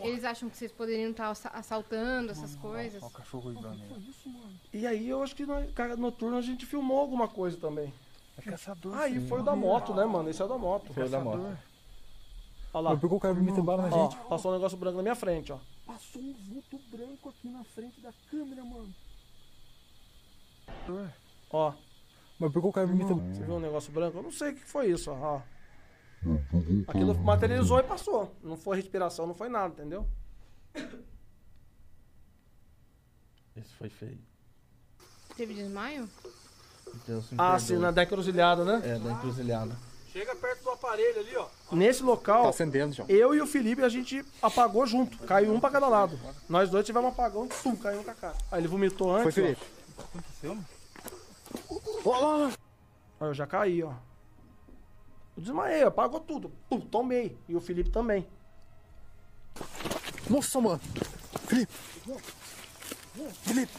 Eles 0.01 0.25
acham 0.25 0.49
que 0.49 0.57
vocês 0.57 0.70
poderiam 0.70 1.11
estar 1.11 1.29
assa- 1.31 1.49
assaltando 1.53 2.31
essas 2.31 2.55
coisas. 2.57 3.03
E 4.73 4.87
aí 4.87 5.09
eu 5.09 5.23
acho 5.23 5.35
que 5.35 5.45
na 5.47 5.66
carga 5.69 5.97
noturna 5.97 6.39
a 6.39 6.43
gente 6.43 6.66
filmou 6.66 6.99
alguma 7.01 7.27
coisa 7.27 7.57
também. 7.57 7.93
É 8.37 8.43
caçador. 8.43 8.97
Aí 8.97 9.27
foi 9.29 9.41
o 9.41 9.43
da 9.43 9.57
moto, 9.57 9.93
né, 9.95 10.05
mano? 10.05 10.29
Esse 10.31 10.41
é 10.41 10.45
o 10.45 10.49
da 10.49 10.59
moto. 10.59 10.93
Foi 10.93 11.05
o 11.05 11.09
da 11.09 11.19
moto. 11.20 11.59
Olha 12.73 12.83
lá. 12.83 12.91
Mas 12.91 13.01
por 13.01 13.09
que 13.09 13.15
o 13.16 13.20
cara 13.20 13.35
meter 13.35 13.62
bala 13.62 13.89
na 13.89 13.97
Ó, 13.97 14.11
gente? 14.11 14.16
passou 14.29 14.51
um 14.53 14.55
negócio 14.55 14.79
branco 14.79 14.97
na 14.99 15.03
minha 15.03 15.15
frente, 15.16 15.53
ó. 15.53 15.59
Passou 15.87 16.20
um 16.23 16.35
vulto 16.35 16.79
branco 16.91 17.31
aqui 17.31 17.49
na 17.49 17.65
frente 17.65 18.01
da 18.01 18.12
câmera, 18.31 18.62
mano. 18.62 18.95
Ó, 21.51 21.73
Mas 22.39 22.53
por 22.53 22.62
que 22.62 22.69
o 22.69 22.73
cara 22.73 22.87
você 22.87 23.45
viu 23.45 23.55
um 23.57 23.61
negócio 23.61 23.91
branco? 23.91 24.19
Eu 24.19 24.23
não 24.23 24.31
sei 24.31 24.51
o 24.53 24.55
que 24.55 24.61
foi 24.65 24.91
isso, 24.91 25.11
ó. 25.11 25.41
Ó. 26.27 26.90
Aquilo 26.90 27.15
materializou 27.19 27.78
e 27.81 27.82
passou. 27.82 28.35
Não 28.43 28.57
foi 28.57 28.77
respiração, 28.77 29.27
não 29.27 29.35
foi 29.35 29.49
nada, 29.49 29.73
entendeu? 29.74 30.07
Esse 33.57 33.73
foi 33.74 33.89
feio. 33.89 34.19
Teve 35.36 35.55
desmaio? 35.55 36.09
Deus 37.07 37.31
me 37.31 37.36
Ah, 37.39 37.51
perdoe. 37.53 37.61
sim, 37.61 37.77
na 37.78 37.90
da 37.90 38.03
encruzilhada, 38.05 38.65
né? 38.65 38.81
É, 38.85 38.99
da 38.99 39.12
encruzilhada. 39.12 39.77
Chega 40.12 40.35
perto 40.35 40.62
do 40.65 40.70
aparelho 40.70 41.20
ali, 41.20 41.36
ó. 41.36 41.47
Nesse 41.70 42.03
local, 42.03 42.45
Tá 42.45 42.49
acendendo, 42.49 42.95
João. 42.95 43.09
eu 43.09 43.35
e 43.35 43.40
o 43.40 43.47
Felipe, 43.47 43.82
a 43.82 43.89
gente 43.89 44.24
apagou 44.43 44.86
junto. 44.86 45.19
Caiu 45.19 45.53
um 45.53 45.61
pra 45.61 45.70
cada 45.70 45.86
lado. 45.86 46.19
Nós 46.49 46.70
dois 46.70 46.85
tivemos 46.86 47.11
um 47.11 47.12
apagão 47.12 47.47
pum, 47.47 47.77
caiu 47.77 48.01
um 48.01 48.05
com 48.05 48.11
a 48.11 48.15
cara. 48.15 48.36
Aí 48.51 48.61
ele 48.61 48.69
vomitou 48.69 49.15
antes. 49.15 49.35
Foi, 49.35 49.43
ó. 49.43 49.47
Felipe. 50.40 50.66
Aí 53.20 53.28
eu 53.28 53.35
já 53.35 53.47
caí, 53.47 53.82
ó. 53.82 53.93
Eu 55.39 55.43
desmaiei, 55.43 55.85
apagou 55.85 56.19
tudo. 56.19 56.51
Pum, 56.69 56.81
tomei. 56.81 57.39
E 57.48 57.55
o 57.55 57.60
Felipe 57.60 57.90
também. 57.90 58.27
Nossa, 60.28 60.60
mano. 60.60 60.81
Felipe. 61.47 61.73
Felipe. 63.44 63.73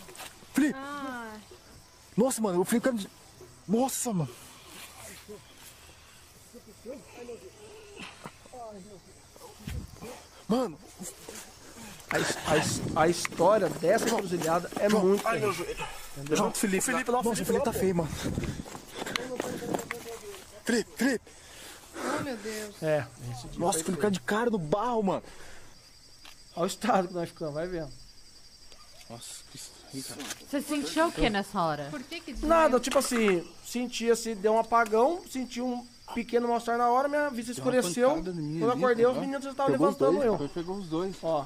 Felipe. 0.53 0.79
Ah, 0.79 1.35
Nossa, 2.15 2.41
mano. 2.41 2.61
O 2.61 2.63
Felipe... 2.63 3.09
Nossa, 3.67 4.13
mano. 4.13 4.29
Mano. 10.47 10.79
A, 12.09 12.17
a 12.17 13.03
a 13.03 13.07
história 13.09 13.67
dessa 13.67 14.05
encruzilhada 14.07 14.71
é 14.79 14.87
muito. 14.87 15.27
Ai, 15.27 15.39
meu 15.39 15.51
joelho. 15.51 15.85
João, 16.31 16.51
Felipe. 16.53 16.85
Felipe 16.85 17.11
lá, 17.11 17.21
Nossa, 17.21 17.43
o 17.43 17.45
Felipe 17.45 17.65
tá 17.65 17.73
feio, 17.73 17.95
mano. 17.97 18.09
Felipe, 20.63 20.89
Felipe. 20.95 21.39
Oh 22.03 22.23
meu 22.23 22.37
Deus. 22.37 22.83
É, 22.83 23.05
Nossa, 23.57 23.83
caiu 23.83 24.11
de 24.11 24.19
cara 24.21 24.49
no 24.49 24.57
barro, 24.57 25.03
mano. 25.03 25.23
Olha 26.55 26.63
o 26.63 26.67
estado 26.67 27.07
que 27.07 27.13
nós 27.13 27.29
ficamos, 27.29 27.53
vai 27.53 27.67
vendo. 27.67 27.89
Você 29.91 30.61
sentiu 30.61 31.07
o 31.07 31.11
que 31.11 31.29
nessa 31.29 31.61
hora? 31.61 31.87
Por 31.89 32.01
que 32.03 32.19
que 32.19 32.33
desmaiou? 32.33 32.63
Nada, 32.63 32.79
tipo 32.79 32.99
assim, 32.99 33.47
sentia 33.65 34.15
se 34.15 34.35
deu 34.35 34.53
um 34.53 34.59
apagão, 34.59 35.21
senti 35.29 35.61
um 35.61 35.85
pequeno 36.13 36.47
mal-estar 36.47 36.77
na 36.77 36.89
hora, 36.89 37.07
minha 37.07 37.29
vista 37.29 37.51
escureceu. 37.51 38.09
pancada 38.09 38.31
mim 38.33 38.59
Quando 38.59 38.63
eu 38.63 38.71
ali, 38.71 38.79
acordei, 38.79 39.05
os 39.05 39.17
ó. 39.17 39.19
meninos 39.19 39.43
já 39.43 39.51
estavam 39.51 39.71
Pegou 39.71 39.87
os 39.87 39.93
levantando 39.95 40.17
dois, 40.23 40.41
eu. 40.41 40.49
Pegou 40.49 40.75
os 40.77 40.87
dois. 40.87 41.15
Ó. 41.23 41.45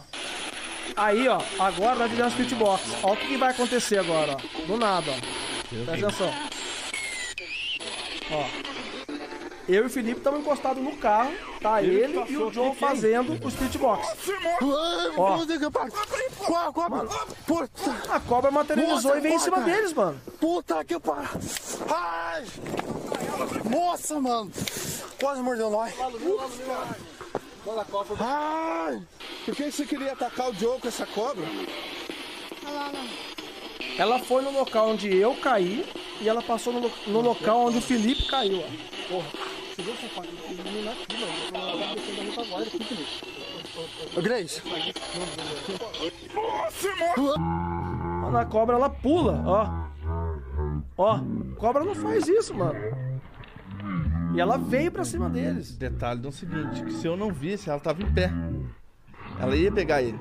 Aí, 0.95 1.27
ó, 1.27 1.41
agora 1.59 1.95
nós 1.95 2.11
fizemos 2.11 2.33
pitbox. 2.33 2.83
Ó 3.01 3.13
o 3.13 3.17
que, 3.17 3.27
que 3.27 3.37
vai 3.37 3.51
acontecer 3.51 3.99
agora, 3.99 4.35
ó. 4.35 4.65
Do 4.65 4.77
nada, 4.77 5.11
ó. 5.11 5.85
Presta 5.85 6.07
atenção. 6.07 6.33
Ó. 8.31 8.72
Eu 9.67 9.83
e 9.83 9.87
o 9.87 9.89
Felipe 9.89 10.17
estamos 10.17 10.41
encostados 10.41 10.83
no 10.83 10.95
carro, 10.97 11.31
tá 11.61 11.81
ele 11.81 12.21
e 12.29 12.37
o 12.37 12.51
John 12.51 12.75
fazendo 12.75 13.33
o 13.33 13.51
pitbox. 13.51 14.07
Ó. 15.15 15.37
Qual? 16.37 16.73
Puta, 17.47 17.91
A 18.09 18.19
cobra 18.19 18.51
materializou 18.51 19.11
Nossa, 19.11 19.17
e 19.17 19.21
veio 19.21 19.35
em 19.35 19.39
cima 19.39 19.61
deles, 19.61 19.93
mano. 19.93 20.19
puta 20.39 20.83
que 20.83 20.99
pariu. 20.99 21.29
Ai. 21.89 22.45
Nossa, 23.69 24.19
mano. 24.19 24.51
Quase 25.19 25.41
mordeu 25.41 25.69
nós. 25.69 25.93
Ai. 28.19 29.01
Por 29.45 29.55
que 29.55 29.71
você 29.71 29.85
queria 29.85 30.11
atacar 30.11 30.49
o 30.49 30.53
Joe 30.53 30.79
com 30.79 30.87
essa 30.89 31.05
cobra? 31.05 31.45
Ela 33.97 34.19
foi 34.19 34.41
no 34.41 34.51
local 34.51 34.89
onde 34.89 35.15
eu 35.15 35.35
caí 35.35 35.85
e 36.21 36.29
ela 36.29 36.41
passou 36.41 36.73
no, 36.73 36.91
no 37.07 37.21
local 37.21 37.65
onde 37.65 37.77
o 37.77 37.81
Felipe 37.81 38.25
caiu, 38.27 38.59
ó. 38.59 39.07
Porra, 39.09 39.27
você 39.75 39.81
viu 39.81 39.93
essa 39.93 40.05
aqui, 40.05 40.31
mano. 40.55 40.69
Eu 40.79 40.95
tô 40.95 41.95
descendo 41.95 42.21
a 42.21 42.23
luta 42.23 42.41
agora, 42.41 42.63
aqui, 42.63 42.83
Felipe. 42.83 43.33
Ô, 44.15 44.21
Grace. 44.21 44.61
Mano, 48.21 48.37
a 48.37 48.45
cobra 48.45 48.75
ela 48.75 48.89
pula, 48.89 49.43
ó. 49.45 49.83
Ó, 50.97 51.19
cobra 51.57 51.83
não 51.83 51.95
faz 51.95 52.27
isso, 52.27 52.53
mano. 52.53 52.79
E 54.35 54.39
ela 54.39 54.57
veio 54.57 54.91
pra 54.91 55.03
cima 55.03 55.29
deles. 55.29 55.75
Detalhe 55.75 56.19
do 56.19 56.31
seguinte, 56.31 56.83
que 56.83 56.91
se 56.93 57.07
eu 57.07 57.17
não 57.17 57.31
visse, 57.31 57.69
ela 57.69 57.79
tava 57.79 58.01
em 58.01 58.11
pé. 58.11 58.31
Ela 59.39 59.55
ia 59.55 59.71
pegar 59.71 60.01
ele. 60.01 60.19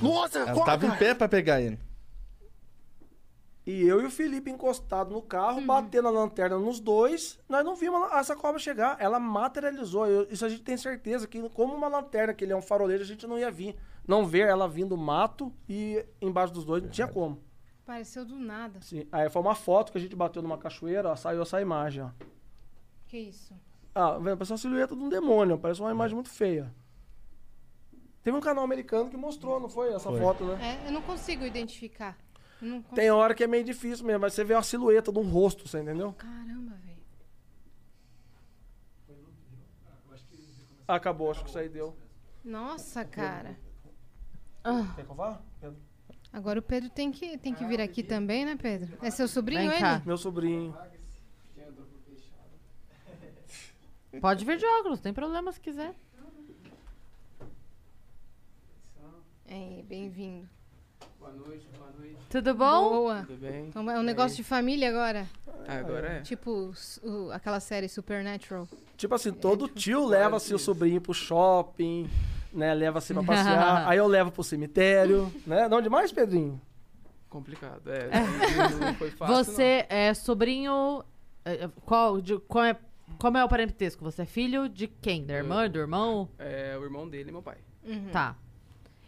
Nossa, 0.00 0.40
Ela 0.40 0.52
corre, 0.52 0.66
tava 0.66 0.86
em 0.86 0.90
pé 0.98 1.14
pra 1.14 1.28
pegar 1.28 1.60
ele. 1.60 1.78
E 3.64 3.82
eu 3.86 4.00
e 4.02 4.06
o 4.06 4.10
Felipe 4.10 4.50
encostados 4.50 5.12
no 5.12 5.22
carro, 5.22 5.60
batendo 5.60 6.08
a 6.08 6.10
lanterna 6.10 6.58
nos 6.58 6.80
dois, 6.80 7.38
nós 7.48 7.64
não 7.64 7.76
vimos 7.76 8.10
essa 8.12 8.34
cobra 8.34 8.58
chegar. 8.58 8.96
Ela 8.98 9.20
materializou. 9.20 10.06
Eu- 10.06 10.26
isso 10.30 10.44
a 10.44 10.48
gente 10.48 10.62
tem 10.62 10.76
certeza 10.76 11.28
que, 11.28 11.48
como 11.50 11.72
uma 11.72 11.86
lanterna, 11.86 12.34
que 12.34 12.44
ele 12.44 12.52
é 12.52 12.56
um 12.56 12.62
faroleiro, 12.62 13.02
a 13.04 13.06
gente 13.06 13.24
não 13.26 13.38
ia 13.38 13.50
vir. 13.52 13.76
Não 14.06 14.26
ver 14.26 14.48
ela 14.48 14.68
vindo 14.68 14.90
do 14.90 14.96
mato 14.96 15.52
e 15.68 16.04
embaixo 16.20 16.52
dos 16.52 16.64
dois 16.64 16.82
não 16.82 16.90
tinha 16.90 17.06
como. 17.06 17.40
Pareceu 17.86 18.24
do 18.24 18.36
nada. 18.36 18.80
Sim. 18.80 19.06
Aí 19.12 19.30
foi 19.30 19.40
uma 19.42 19.54
foto 19.54 19.92
que 19.92 19.98
a 19.98 20.00
gente 20.00 20.16
bateu 20.16 20.42
numa 20.42 20.58
cachoeira, 20.58 21.10
ó, 21.10 21.14
saiu 21.16 21.42
essa 21.42 21.60
imagem, 21.60 22.02
ó. 22.02 22.10
Que 23.06 23.18
isso? 23.18 23.54
Ah, 23.94 24.18
velho, 24.18 24.36
parece 24.36 24.52
uma 24.52 24.58
silhueta 24.58 24.96
de 24.96 25.02
um 25.02 25.08
demônio, 25.08 25.56
parece 25.58 25.80
uma 25.80 25.90
imagem 25.92 26.14
muito 26.16 26.30
feia. 26.30 26.74
Teve 28.22 28.36
um 28.36 28.40
canal 28.40 28.64
americano 28.64 29.10
que 29.10 29.16
mostrou, 29.16 29.58
não 29.60 29.68
foi? 29.68 29.92
Essa 29.92 30.08
Foi. 30.08 30.18
foto, 30.20 30.44
né? 30.44 30.80
É, 30.84 30.88
eu 30.88 30.92
não 30.92 31.02
consigo 31.02 31.44
identificar. 31.44 32.16
Tem 32.94 33.10
hora 33.10 33.34
que 33.34 33.42
é 33.42 33.46
meio 33.46 33.64
difícil 33.64 34.06
mesmo, 34.06 34.20
mas 34.20 34.34
você 34.34 34.44
vê 34.44 34.54
uma 34.54 34.62
silhueta 34.62 35.10
de 35.12 35.18
um 35.18 35.28
rosto, 35.28 35.66
você 35.68 35.80
entendeu? 35.80 36.12
Caramba, 36.12 36.76
velho. 36.76 36.92
Acabou, 40.86 41.30
acho 41.30 41.42
que 41.42 41.48
isso 41.48 41.58
aí 41.58 41.68
deu. 41.68 41.96
Nossa, 42.44 43.04
cara. 43.04 43.56
Quer 44.94 45.04
que 45.04 45.10
eu 45.10 45.14
vá? 45.14 45.40
Pedro? 45.60 45.78
Agora 46.32 46.58
o 46.58 46.62
Pedro 46.62 46.88
tem 46.88 47.10
que, 47.10 47.36
tem 47.36 47.54
que 47.54 47.64
vir 47.64 47.80
aqui 47.80 48.02
também, 48.02 48.44
né, 48.44 48.56
Pedro? 48.56 48.96
É 49.02 49.10
seu 49.10 49.26
sobrinho, 49.28 49.62
Vem 49.62 49.70
ele? 49.70 49.78
cá. 49.80 50.02
Meu 50.04 50.16
sobrinho. 50.16 50.76
Pode 54.20 54.44
vir 54.44 54.58
de 54.58 54.66
óculos, 54.66 54.98
não 54.98 55.02
tem 55.02 55.12
problema 55.14 55.50
se 55.52 55.60
quiser. 55.60 55.94
É, 59.46 59.82
bem-vindo. 59.82 60.48
Boa 61.22 61.32
noite, 61.34 61.66
boa 61.78 61.90
noite. 61.98 62.16
Tudo 62.28 62.54
bom? 62.54 62.88
Boa. 62.90 63.24
Tudo 63.26 63.38
bem? 63.38 63.66
Então 63.68 63.90
é 63.90 63.98
um 63.98 64.02
negócio 64.02 64.36
de 64.36 64.44
família 64.44 64.88
agora? 64.88 65.26
Agora 65.68 66.08
é. 66.14 66.20
Tipo 66.22 66.72
o- 67.02 67.30
aquela 67.30 67.60
série 67.60 67.88
Supernatural. 67.88 68.68
Tipo 68.96 69.14
assim, 69.14 69.32
todo 69.32 69.68
tio 69.68 70.04
leva 70.06 70.38
seu 70.40 70.58
sobrinho 70.58 71.00
pro 71.00 71.14
shopping, 71.14 72.08
né? 72.52 72.74
Leva 72.74 72.98
assim 72.98 73.14
pra 73.14 73.22
passear. 73.24 73.88
aí 73.88 73.98
eu 73.98 74.06
levo 74.06 74.30
pro 74.32 74.42
cemitério, 74.42 75.32
né? 75.46 75.68
Não 75.68 75.80
demais, 75.80 76.10
Pedrinho? 76.12 76.60
Complicado, 77.30 77.82
é. 77.90 78.08
Não 78.80 78.94
foi 78.94 79.10
fácil, 79.10 79.34
Você 79.36 79.86
é 79.88 80.12
sobrinho. 80.12 81.02
é, 81.44 81.64
é, 81.64 81.70
Qual, 81.86 82.20
de, 82.20 82.38
qual 82.40 82.64
é, 82.64 82.76
como 83.18 83.38
é 83.38 83.44
o 83.44 83.48
parentesco? 83.48 84.04
Você 84.04 84.22
é 84.22 84.26
filho 84.26 84.68
de 84.68 84.86
quem? 84.86 85.24
Da 85.24 85.34
irmã, 85.34 85.68
do 85.68 85.78
irmão? 85.78 86.28
não. 86.38 86.46
É 86.46 86.76
o 86.78 86.82
irmão 86.84 87.08
dele 87.08 87.30
e 87.30 87.32
meu 87.32 87.40
pai. 87.42 87.56
Uhum. 87.84 88.10
Tá. 88.12 88.36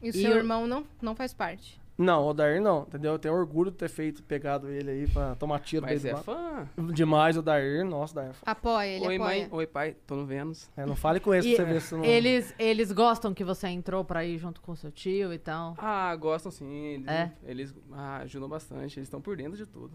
E 0.02 0.06
o 0.06 0.10
E 0.10 0.12
seu 0.22 0.30
o- 0.32 0.36
irmão 0.36 0.66
não, 0.66 0.84
não 1.02 1.14
faz 1.14 1.34
parte. 1.34 1.78
Não, 1.96 2.26
o 2.26 2.34
Dair 2.34 2.60
não, 2.60 2.82
entendeu? 2.82 3.12
Eu 3.12 3.18
tenho 3.20 3.34
orgulho 3.34 3.70
de 3.70 3.76
ter 3.76 3.88
feito, 3.88 4.20
pegado 4.24 4.68
ele 4.68 4.90
aí 4.90 5.06
pra 5.08 5.36
tomar 5.36 5.60
tiro 5.60 5.86
Mas 5.86 6.04
é 6.04 6.12
lá. 6.12 6.22
fã. 6.22 6.68
Demais 6.92 7.36
o 7.36 7.42
Dair, 7.42 7.84
nossa, 7.84 8.12
Dair. 8.16 8.30
é 8.30 8.32
fã. 8.32 8.42
Apoia, 8.46 8.86
ele 8.96 9.06
Oi, 9.06 9.14
apoia. 9.16 9.18
mãe. 9.42 9.48
Oi, 9.52 9.66
pai. 9.68 9.96
Tô 10.04 10.16
no 10.16 10.26
Vênus. 10.26 10.68
É, 10.76 10.84
não 10.84 10.96
fale 10.96 11.20
com 11.20 11.32
esse 11.32 11.54
pra 11.54 11.64
você 11.64 11.72
ver 11.72 11.80
se 11.80 11.94
não... 11.94 12.04
eles, 12.04 12.52
eles 12.58 12.90
gostam 12.90 13.32
que 13.32 13.44
você 13.44 13.68
entrou 13.68 14.04
pra 14.04 14.24
ir 14.24 14.38
junto 14.38 14.60
com 14.60 14.74
seu 14.74 14.90
tio 14.90 15.32
e 15.32 15.38
tal. 15.38 15.76
Ah, 15.78 16.14
gostam 16.16 16.50
sim. 16.50 16.66
Eles, 16.94 17.06
É? 17.08 17.32
eles 17.44 17.74
ah, 17.92 18.16
ajudam 18.22 18.48
bastante. 18.48 18.98
Eles 18.98 19.06
estão 19.06 19.20
por 19.20 19.36
dentro 19.36 19.56
de 19.56 19.64
tudo. 19.64 19.92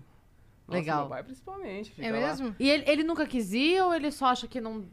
Nossa, 0.67 0.80
Legal. 0.80 0.99
Meu 1.01 1.09
pai 1.09 1.23
principalmente. 1.23 1.91
Fica 1.91 2.07
É 2.07 2.11
lá. 2.13 2.19
mesmo? 2.27 2.55
E 2.57 2.69
ele, 2.69 2.84
ele 2.88 3.03
nunca 3.03 3.26
quis 3.26 3.51
ir 3.51 3.81
ou 3.84 3.93
ele 3.93 4.09
só 4.09 4.27
acha 4.27 4.47
que 4.47 4.61
não. 4.61 4.85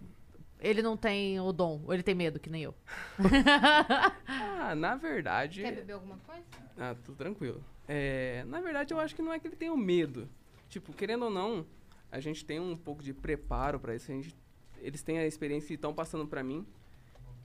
Ele 0.61 0.81
não 0.83 0.97
tem 0.97 1.39
o 1.41 1.53
dom? 1.53 1.83
Ou 1.87 1.93
ele 1.95 2.03
tem 2.03 2.15
medo, 2.15 2.41
que 2.41 2.49
nem 2.51 2.63
eu? 2.63 2.75
Ah, 4.29 4.75
na 4.75 4.97
verdade. 4.97 5.63
Quer 5.63 5.75
beber 5.75 5.93
alguma 5.95 6.17
coisa? 6.19 6.43
Ah, 6.79 6.95
tudo 7.05 7.17
tranquilo. 7.17 7.63
É, 7.87 8.45
na 8.49 8.61
verdade, 8.61 8.93
eu 8.93 8.99
acho 8.99 9.15
que 9.15 9.23
não 9.23 9.33
é 9.33 9.39
que 9.39 9.47
ele 9.47 9.57
tenha 9.57 9.73
o 9.73 9.77
medo. 9.77 10.29
Tipo, 10.69 10.93
querendo 10.93 11.27
ou 11.27 11.31
não, 11.31 11.65
a 12.11 12.19
gente 12.21 12.45
tem 12.45 12.59
um 12.59 12.77
pouco 12.77 13.03
de 13.03 13.13
preparo 13.15 13.79
pra 13.79 13.95
isso. 13.95 14.11
A 14.11 14.15
gente, 14.15 14.35
eles 14.81 15.03
têm 15.03 15.19
a 15.19 15.27
experiência 15.27 15.73
e 15.73 15.77
estão 15.77 15.95
passando 15.95 16.27
pra 16.27 16.43
mim. 16.43 16.67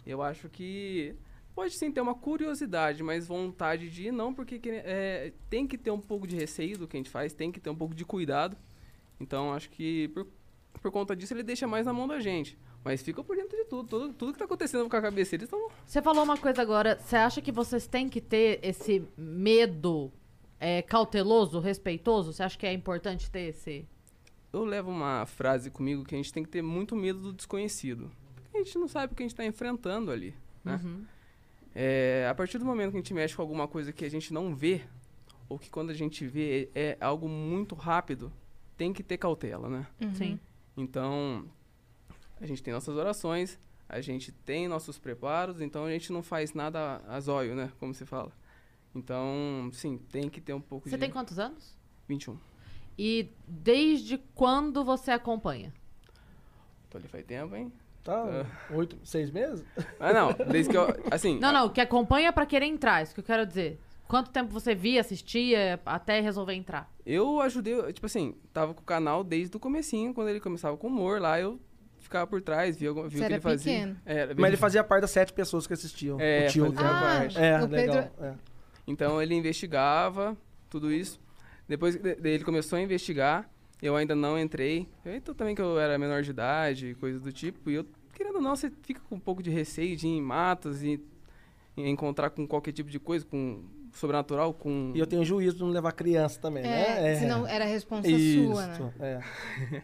Eu 0.06 0.22
acho 0.24 0.50
que 0.50 1.14
pode 1.54 1.76
sim 1.76 1.92
ter 1.92 2.02
uma 2.02 2.16
curiosidade, 2.16 3.04
mas 3.04 3.28
vontade 3.28 3.90
de 3.90 4.08
ir 4.08 4.12
não, 4.12 4.34
porque 4.34 4.58
que- 4.58 4.70
é, 4.72 5.32
tem 5.50 5.68
que 5.68 5.78
ter 5.78 5.92
um 5.92 6.00
pouco 6.00 6.26
de 6.26 6.36
receio 6.36 6.78
do 6.78 6.88
que 6.88 6.98
a 6.98 7.00
gente 7.00 7.10
faz, 7.10 7.34
tem 7.34 7.52
que 7.52 7.60
ter 7.60 7.70
um 7.70 7.76
pouco 7.76 7.94
de 7.94 8.04
cuidado. 8.04 8.58
Então, 9.20 9.54
acho 9.54 9.70
que 9.70 10.08
por, 10.08 10.28
por 10.82 10.92
conta 10.92 11.16
disso 11.16 11.34
ele 11.36 11.44
deixa 11.44 11.68
mais 11.68 11.86
na 11.86 11.94
mão 11.94 12.08
da 12.08 12.20
gente. 12.20 12.58
Mas 12.84 13.02
fica 13.02 13.24
por 13.24 13.36
dentro 13.36 13.56
de 13.58 13.66
tudo. 13.66 13.88
Tudo, 13.88 14.14
tudo 14.14 14.34
que 14.34 14.40
tá 14.40 14.46
acontecendo 14.46 14.90
com 14.90 14.96
a 14.96 15.02
cabeça 15.02 15.36
eles 15.36 15.46
estão 15.46 15.70
Você 15.86 16.02
falou 16.02 16.24
uma 16.24 16.38
coisa 16.38 16.62
agora. 16.62 16.98
Você 17.00 17.16
acha 17.16 17.42
que 17.42 17.52
vocês 17.52 17.86
têm 17.88 18.10
que 18.10 18.20
ter 18.20 18.60
esse 18.64 19.08
medo 19.16 20.12
é, 20.60 20.82
cauteloso, 20.82 21.60
respeitoso? 21.60 22.34
Você 22.34 22.44
acha 22.44 22.58
que 22.58 22.66
é 22.66 22.74
importante 22.74 23.30
ter 23.30 23.50
esse. 23.50 23.88
Eu 24.52 24.66
levo 24.66 24.90
uma 24.90 25.26
frase 25.26 25.70
comigo 25.70 26.04
que 26.04 26.16
a 26.16 26.18
gente 26.18 26.34
tem 26.34 26.44
que 26.44 26.50
ter 26.50 26.62
muito 26.62 26.96
medo 26.96 27.20
do 27.20 27.34
desconhecido. 27.34 28.12
Porque 28.36 28.58
a 28.58 28.64
gente 28.64 28.78
não 28.78 28.88
sabe 28.88 29.14
o 29.14 29.16
que 29.16 29.24
a 29.24 29.26
gente 29.26 29.34
está 29.34 29.46
enfrentando 29.46 30.12
ali. 30.12 30.36
Né? 30.64 30.80
Uhum. 30.84 31.06
É, 31.74 32.28
a 32.30 32.36
partir 32.36 32.58
do 32.58 32.66
momento 32.66 32.92
que 32.92 32.98
a 32.98 33.00
gente 33.00 33.14
mexe 33.14 33.36
com 33.36 33.42
alguma 33.42 33.68
coisa 33.68 33.94
que 33.94 34.04
a 34.04 34.10
gente 34.10 34.34
não 34.34 34.54
vê, 34.54 34.82
ou 35.48 35.58
que 35.58 35.70
quando 35.70 35.90
a 35.90 35.94
gente 35.94 36.26
vê 36.26 36.70
é 36.76 36.98
algo 37.00 37.30
muito 37.30 37.76
rápido, 37.76 38.32
tem 38.76 38.92
que 38.92 39.04
ter 39.04 39.18
cautela, 39.18 39.70
né? 39.70 39.88
Sim. 40.16 40.40
Então, 40.76 41.46
a 42.42 42.48
gente 42.48 42.64
tem 42.64 42.74
nossas 42.74 42.98
orações, 42.98 43.60
a 43.88 44.02
gente 44.02 44.32
tem 44.32 44.68
nossos 44.68 44.98
preparos, 44.98 45.62
então 45.62 45.86
a 45.86 45.92
gente 45.92 46.12
não 46.12 46.24
faz 46.24 46.54
nada 46.54 47.02
a 47.08 47.20
zóio, 47.20 47.56
né? 47.56 47.72
Como 47.80 47.94
se 47.94 48.06
fala. 48.06 48.32
Então, 48.96 49.70
sim, 49.72 49.98
tem 50.12 50.28
que 50.28 50.42
ter 50.42 50.54
um 50.54 50.60
pouco 50.60 50.90
Você 50.90 50.96
de... 50.98 51.02
tem 51.02 51.12
quantos 51.12 51.40
anos? 51.40 51.78
21. 52.08 52.38
E 52.98 53.30
desde 53.48 54.18
quando 54.36 54.84
você 54.84 55.12
acompanha? 55.12 55.74
Tô 56.90 56.98
ali 56.98 57.08
faz 57.08 57.24
tempo, 57.26 57.56
hein? 57.56 57.72
Tá, 58.04 58.46
oito, 58.72 58.98
seis 59.04 59.30
meses? 59.30 59.64
Ah, 60.00 60.12
não, 60.12 60.34
desde 60.52 60.72
que 60.72 60.78
eu... 60.78 60.88
Assim, 61.12 61.40
Não, 61.40 61.54
não, 61.54 61.70
que 61.70 61.80
acompanha 61.80 62.34
pra 62.34 62.46
querer 62.46 62.66
entrar, 62.66 63.04
isso 63.04 63.14
que 63.14 63.20
eu 63.20 63.24
quero 63.24 63.46
dizer. 63.46 63.80
Quanto 64.08 64.32
tempo 64.32 64.52
você 64.52 64.76
via, 64.76 65.00
assistia, 65.00 65.80
até 65.86 66.20
resolver 66.20 66.54
entrar? 66.54 66.92
Eu 67.06 67.40
ajudei, 67.40 67.94
tipo 67.94 68.08
assim, 68.08 68.36
tava 68.52 68.74
com 68.74 68.82
o 68.82 68.86
canal 68.86 69.24
desde 69.24 69.56
o 69.56 69.60
comecinho, 69.60 70.14
quando 70.14 70.30
ele 70.30 70.42
começava 70.42 70.76
com 70.76 70.88
humor 70.88 71.22
lá, 71.22 71.40
eu 71.40 71.60
ficava 72.12 72.28
por 72.28 72.42
trás, 72.42 72.76
via, 72.76 72.92
via 72.94 73.04
Você 73.04 73.08
o 73.08 73.10
que 73.20 73.24
era 73.24 73.34
ele 73.36 73.42
fazia. 73.42 73.74
pequeno. 73.74 73.98
É, 74.06 74.34
Mas 74.36 74.48
ele 74.50 74.58
fazia 74.58 74.84
parte 74.84 75.02
das 75.02 75.12
sete 75.12 75.32
pessoas 75.32 75.66
que 75.66 75.74
assistiam. 75.74 76.20
É, 76.20 76.46
o 76.48 76.52
tio. 76.52 76.66
fazia 76.74 76.90
Ah, 76.90 77.02
parte. 77.02 77.38
É, 77.40 77.56
o 77.56 77.70
Pedro- 77.70 77.76
legal. 77.96 78.12
é. 78.22 78.34
Então 78.86 79.22
ele 79.22 79.34
investigava 79.34 80.36
tudo 80.70 80.92
isso. 80.92 81.20
Depois 81.68 81.96
de- 81.96 82.18
ele 82.22 82.44
começou 82.44 82.78
a 82.78 82.82
investigar, 82.82 83.50
eu 83.82 83.96
ainda 83.96 84.14
não 84.14 84.38
entrei. 84.38 84.90
Então 85.06 85.34
também 85.34 85.56
que 85.56 85.62
eu 85.62 85.80
era 85.80 85.98
menor 85.98 86.22
de 86.22 86.32
idade, 86.32 86.96
coisa 87.00 87.18
do 87.20 87.32
tipo, 87.32 87.70
e 87.72 87.76
eu, 87.76 87.86
querendo 88.14 88.36
ou 88.36 88.42
não, 88.42 88.56
você 88.56 88.70
fica 88.84 89.00
com 89.08 89.16
um 89.16 89.20
pouco 89.20 89.42
de 89.42 89.50
receio 89.50 89.96
de 89.96 90.06
ir 90.08 90.10
em 90.18 90.22
matas 90.22 90.84
e, 90.84 91.02
encontrar 91.78 92.30
com 92.32 92.46
qualquer 92.46 92.74
tipo 92.74 92.90
de 92.90 93.00
coisa, 93.00 93.26
com 93.26 93.64
sobrenatural, 93.94 94.54
com... 94.54 94.92
E 94.94 95.00
eu 95.00 95.08
tenho 95.08 95.24
juízo 95.24 95.56
de 95.56 95.62
não 95.64 95.70
levar 95.70 95.94
criança 95.94 96.40
também, 96.40 96.64
É, 96.64 97.02
né? 97.02 97.16
senão 97.16 97.48
era 97.48 97.64
responsa 97.66 98.08
Isso, 98.10 98.54
sua, 98.54 98.68
né? 98.68 98.94
é. 99.00 99.82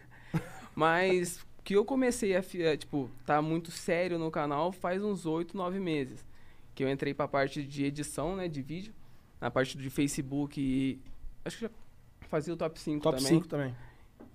Mas 0.74 1.44
que 1.68 1.76
eu 1.76 1.84
comecei 1.84 2.34
a, 2.34 2.38
a, 2.40 2.76
tipo, 2.78 3.10
tá 3.26 3.42
muito 3.42 3.70
sério 3.70 4.18
no 4.18 4.30
canal 4.30 4.72
faz 4.72 5.04
uns 5.04 5.26
oito, 5.26 5.54
nove 5.54 5.78
meses. 5.78 6.24
Que 6.74 6.82
eu 6.82 6.88
entrei 6.88 7.12
pra 7.12 7.28
parte 7.28 7.62
de 7.62 7.84
edição, 7.84 8.34
né, 8.34 8.48
de 8.48 8.62
vídeo. 8.62 8.94
Na 9.38 9.50
parte 9.50 9.76
de 9.76 9.90
Facebook 9.90 10.58
e... 10.58 10.98
Acho 11.44 11.58
que 11.58 11.64
já 11.64 11.70
fazia 12.20 12.54
o 12.54 12.56
top 12.56 12.80
5 12.80 13.02
Top 13.02 13.18
também. 13.18 13.34
5 13.34 13.48
também. 13.48 13.76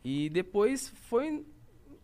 E 0.04 0.30
depois 0.30 0.90
foi... 1.10 1.44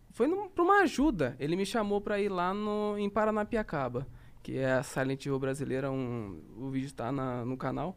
Foi 0.10 0.26
num, 0.26 0.50
pra 0.50 0.64
uma 0.64 0.82
ajuda. 0.82 1.36
Ele 1.40 1.56
me 1.56 1.64
chamou 1.64 2.02
pra 2.02 2.20
ir 2.20 2.30
lá 2.30 2.52
no, 2.52 2.98
em 2.98 3.08
Paranapiacaba. 3.08 4.08
Que 4.42 4.58
é 4.58 4.72
a 4.72 4.82
Silent 4.82 5.28
Hill 5.28 5.38
brasileira. 5.38 5.92
Um, 5.92 6.42
o 6.58 6.70
vídeo 6.72 6.92
tá 6.92 7.12
na, 7.12 7.46
no 7.46 7.56
canal. 7.56 7.96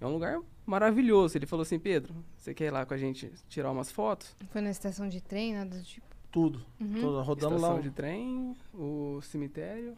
É 0.00 0.06
um 0.06 0.12
lugar 0.12 0.38
maravilhoso. 0.64 1.36
Ele 1.36 1.44
falou 1.44 1.62
assim, 1.62 1.80
Pedro, 1.80 2.14
você 2.36 2.54
quer 2.54 2.66
ir 2.66 2.70
lá 2.70 2.86
com 2.86 2.94
a 2.94 2.98
gente 2.98 3.32
tirar 3.48 3.72
umas 3.72 3.90
fotos? 3.90 4.32
Foi 4.50 4.60
na 4.60 4.70
estação 4.70 5.08
de 5.08 5.20
trem, 5.20 5.54
nada 5.54 5.76
do 5.76 5.82
tipo. 5.82 6.11
Tudo. 6.32 6.60
Uhum. 6.80 6.94
Tudo 6.94 7.20
rodando 7.22 7.54
Estação 7.56 7.76
lá. 7.76 7.80
de 7.82 7.90
trem, 7.90 8.56
o 8.74 9.20
cemitério. 9.22 9.94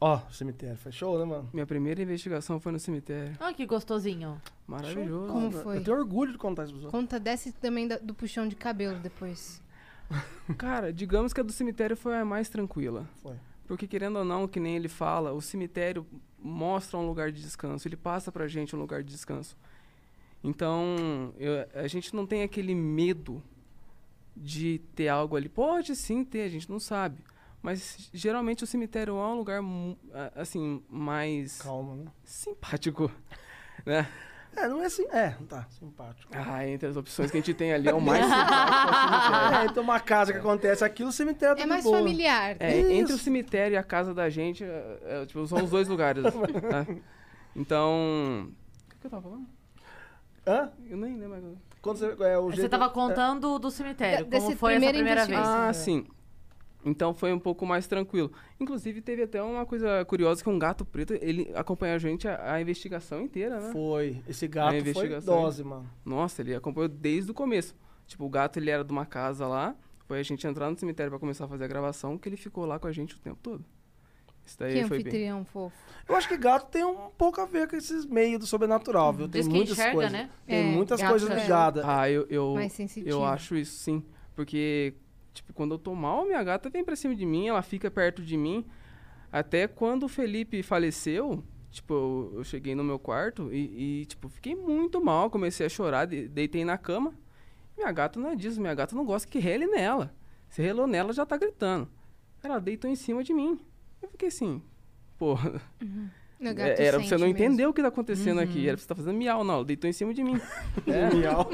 Ó, 0.00 0.20
cemitério. 0.30 0.76
Foi 0.76 0.92
show, 0.92 1.18
né, 1.18 1.24
mano? 1.24 1.48
Minha 1.52 1.66
primeira 1.66 2.00
investigação 2.00 2.60
foi 2.60 2.70
no 2.70 2.78
cemitério. 2.78 3.34
Ah, 3.40 3.52
que 3.52 3.66
gostosinho. 3.66 4.40
Maravilhoso. 4.66 5.32
Como 5.32 5.46
Eu 5.46 5.50
foi? 5.62 5.80
tenho 5.80 5.96
orgulho 5.96 6.30
de 6.32 6.38
contar 6.38 6.64
isso 6.64 6.72
pros 6.72 6.84
outros. 6.84 7.00
Conta 7.00 7.18
desce 7.18 7.50
também 7.52 7.88
do 7.88 8.14
puxão 8.14 8.46
de 8.46 8.54
cabelo 8.54 8.98
depois. 9.00 9.60
Cara, 10.56 10.92
digamos 10.92 11.32
que 11.32 11.40
a 11.40 11.42
do 11.42 11.52
cemitério 11.52 11.96
foi 11.96 12.16
a 12.16 12.24
mais 12.24 12.48
tranquila. 12.48 13.08
Foi. 13.22 13.34
Porque 13.66 13.88
querendo 13.88 14.18
ou 14.20 14.24
não, 14.24 14.46
que 14.46 14.60
nem 14.60 14.76
ele 14.76 14.88
fala, 14.88 15.32
o 15.32 15.40
cemitério 15.42 16.06
mostra 16.38 16.96
um 16.98 17.06
lugar 17.06 17.32
de 17.32 17.40
descanso, 17.42 17.88
ele 17.88 17.96
passa 17.96 18.30
pra 18.30 18.46
gente 18.46 18.76
um 18.76 18.78
lugar 18.78 19.02
de 19.02 19.10
descanso. 19.10 19.56
Então, 20.44 21.32
eu- 21.38 21.66
a 21.74 21.88
gente 21.88 22.14
não 22.14 22.24
tem 22.26 22.42
aquele 22.42 22.74
medo 22.74 23.42
de 24.38 24.78
ter 24.94 25.08
algo 25.08 25.36
ali. 25.36 25.48
Pode 25.48 25.94
sim 25.96 26.24
ter, 26.24 26.42
a 26.42 26.48
gente 26.48 26.70
não 26.70 26.78
sabe. 26.78 27.22
Mas 27.60 28.08
geralmente 28.12 28.62
o 28.62 28.66
cemitério 28.66 29.16
é 29.16 29.26
um 29.26 29.34
lugar 29.34 29.60
assim 30.36 30.82
mais 30.88 31.60
Calma, 31.60 31.96
né? 31.96 32.04
simpático, 32.24 33.10
né? 33.84 34.08
É, 34.56 34.66
não 34.68 34.80
é 34.82 34.86
assim. 34.86 35.04
É, 35.10 35.36
tá, 35.48 35.66
simpático. 35.70 36.32
Ah, 36.34 36.66
entre 36.66 36.88
as 36.88 36.96
opções 36.96 37.30
que 37.30 37.36
a 37.36 37.40
gente 37.40 37.54
tem 37.54 37.72
ali 37.72 37.88
é 37.88 37.94
o 37.94 38.00
mais 38.00 38.24
simpático 38.24 39.54
é 39.54 39.66
então 39.66 39.82
uma 39.82 40.00
casa 40.00 40.32
que 40.32 40.38
acontece 40.38 40.84
aquilo, 40.84 41.10
o 41.10 41.12
cemitério 41.12 41.56
tá 41.56 41.62
É 41.62 41.66
mais 41.66 41.84
boa. 41.84 41.98
familiar. 41.98 42.56
É, 42.58 42.78
entre 42.78 43.12
o 43.12 43.16
Isso. 43.16 43.24
cemitério 43.24 43.74
e 43.74 43.76
a 43.76 43.82
casa 43.82 44.14
da 44.14 44.28
gente, 44.30 44.64
é, 44.64 44.98
é, 45.04 45.26
tipo, 45.26 45.46
são 45.46 45.62
os 45.62 45.70
dois 45.70 45.86
lugares. 45.88 46.24
tá? 46.70 46.86
Então. 47.54 48.50
O 48.96 49.00
que 49.00 49.06
eu 49.06 49.10
tava 49.10 49.22
falando? 49.22 49.46
Hã? 50.46 50.72
Eu 50.88 50.96
nem 50.96 51.16
lembro. 51.18 51.36
agora. 51.36 51.67
Quando 51.88 51.98
você, 52.16 52.24
é, 52.24 52.38
o 52.38 52.46
Você 52.50 52.56
jeito- 52.56 52.70
tava 52.70 52.88
contando 52.90 53.58
do 53.58 53.70
cemitério. 53.70 54.26
Da- 54.26 54.38
como 54.40 54.56
foi 54.56 54.74
essa 54.74 54.86
primeira 54.92 55.24
primeira 55.24 55.26
vez? 55.26 55.38
Ah, 55.40 55.72
sim. 55.72 56.06
Então 56.84 57.12
foi 57.12 57.32
um 57.32 57.38
pouco 57.40 57.66
mais 57.66 57.86
tranquilo. 57.86 58.30
Inclusive, 58.58 59.00
teve 59.02 59.22
até 59.24 59.42
uma 59.42 59.66
coisa 59.66 60.04
curiosa 60.04 60.42
que 60.42 60.48
um 60.48 60.58
gato 60.58 60.84
preto, 60.84 61.12
ele 61.14 61.50
acompanhou 61.54 61.96
a 61.96 61.98
gente 61.98 62.26
a, 62.28 62.54
a 62.54 62.60
investigação 62.60 63.20
inteira, 63.20 63.58
né? 63.60 63.72
Foi. 63.72 64.22
Esse 64.28 64.46
gato 64.46 64.70
foi 64.70 64.78
investigação. 64.78 65.42
dose, 65.42 65.64
mano. 65.64 65.90
Nossa, 66.04 66.40
ele 66.40 66.54
acompanhou 66.54 66.88
desde 66.88 67.30
o 67.30 67.34
começo. 67.34 67.74
Tipo, 68.06 68.24
o 68.24 68.28
gato 68.30 68.58
ele 68.58 68.70
era 68.70 68.84
de 68.84 68.92
uma 68.92 69.04
casa 69.04 69.46
lá, 69.46 69.74
foi 70.06 70.20
a 70.20 70.22
gente 70.22 70.46
entrar 70.46 70.70
no 70.70 70.78
cemitério 70.78 71.10
pra 71.10 71.18
começar 71.18 71.44
a 71.44 71.48
fazer 71.48 71.64
a 71.64 71.68
gravação, 71.68 72.16
que 72.16 72.28
ele 72.28 72.36
ficou 72.36 72.64
lá 72.64 72.78
com 72.78 72.86
a 72.86 72.92
gente 72.92 73.14
o 73.16 73.18
tempo 73.18 73.38
todo. 73.42 73.64
Isso 74.48 74.58
daí 74.58 74.72
Que 74.72 74.80
foi 74.86 74.96
bem. 74.98 75.06
anfitrião 75.06 75.44
fofo. 75.44 75.76
Eu 76.08 76.16
acho 76.16 76.26
que 76.26 76.36
gato 76.38 76.70
tem 76.70 76.82
um 76.84 77.10
pouco 77.18 77.38
a 77.40 77.44
ver 77.44 77.68
com 77.68 77.76
esses 77.76 78.06
meios 78.06 78.40
do 78.40 78.46
sobrenatural, 78.46 79.12
viu? 79.12 79.28
Tem 79.28 79.42
Diz 79.42 79.48
muitas 79.48 79.72
enxerga, 79.72 79.92
coisas. 79.92 80.12
né? 80.12 80.30
Tem 80.46 80.58
É, 80.58 80.62
muitas 80.62 81.02
coisas 81.02 81.28
é. 81.30 81.34
ligadas. 81.42 81.84
Ah, 81.86 82.10
eu, 82.10 82.26
eu, 82.30 82.56
eu 83.04 83.24
acho 83.24 83.54
isso, 83.56 83.76
sim. 83.78 84.02
Porque, 84.34 84.94
tipo, 85.34 85.52
quando 85.52 85.74
eu 85.74 85.78
tô 85.78 85.94
mal, 85.94 86.24
minha 86.24 86.42
gata 86.42 86.70
vem 86.70 86.82
pra 86.82 86.96
cima 86.96 87.14
de 87.14 87.26
mim, 87.26 87.46
ela 87.48 87.60
fica 87.60 87.90
perto 87.90 88.22
de 88.22 88.36
mim. 88.38 88.64
Até 89.30 89.68
quando 89.68 90.04
o 90.04 90.08
Felipe 90.08 90.62
faleceu, 90.62 91.44
tipo, 91.70 91.92
eu, 91.92 92.32
eu 92.38 92.44
cheguei 92.44 92.74
no 92.74 92.82
meu 92.82 92.98
quarto 92.98 93.52
e, 93.52 94.00
e, 94.00 94.06
tipo, 94.06 94.30
fiquei 94.30 94.54
muito 94.54 95.04
mal, 95.04 95.28
comecei 95.28 95.66
a 95.66 95.68
chorar, 95.68 96.06
de- 96.06 96.26
deitei 96.26 96.64
na 96.64 96.78
cama. 96.78 97.12
Minha 97.76 97.92
gata 97.92 98.18
não 98.18 98.30
é 98.30 98.34
disso, 98.34 98.60
minha 98.60 98.74
gata 98.74 98.96
não 98.96 99.04
gosta 99.04 99.28
que 99.28 99.38
rele 99.38 99.66
nela. 99.66 100.14
Se 100.48 100.62
relou 100.62 100.86
nela, 100.86 101.12
já 101.12 101.26
tá 101.26 101.36
gritando. 101.36 101.86
Ela 102.42 102.58
deitou 102.58 102.90
em 102.90 102.96
cima 102.96 103.22
de 103.22 103.34
mim. 103.34 103.60
Eu 104.02 104.08
fiquei 104.10 104.28
assim, 104.28 104.62
gato 105.18 105.34
é- 105.36 105.60
era 106.40 106.98
pra 106.98 107.06
você 107.06 107.16
não 107.16 107.26
mesmo. 107.26 107.38
entender 107.44 107.66
o 107.66 107.72
que 107.72 107.82
tá 107.82 107.88
acontecendo 107.88 108.38
Uhum. 108.38 108.44
aqui. 108.44 108.66
Era 108.68 108.76
pra 108.76 108.82
você 108.82 108.88
tá 108.88 108.94
fazendo 108.94 109.16
miau, 109.16 109.42
não. 109.44 109.54
Ela 109.54 109.64
deitou 109.64 109.88
em 109.88 109.92
cima 109.92 110.12
de 110.14 110.22
mim. 110.22 110.40
É, 110.86 111.12
Miau. 111.14 111.50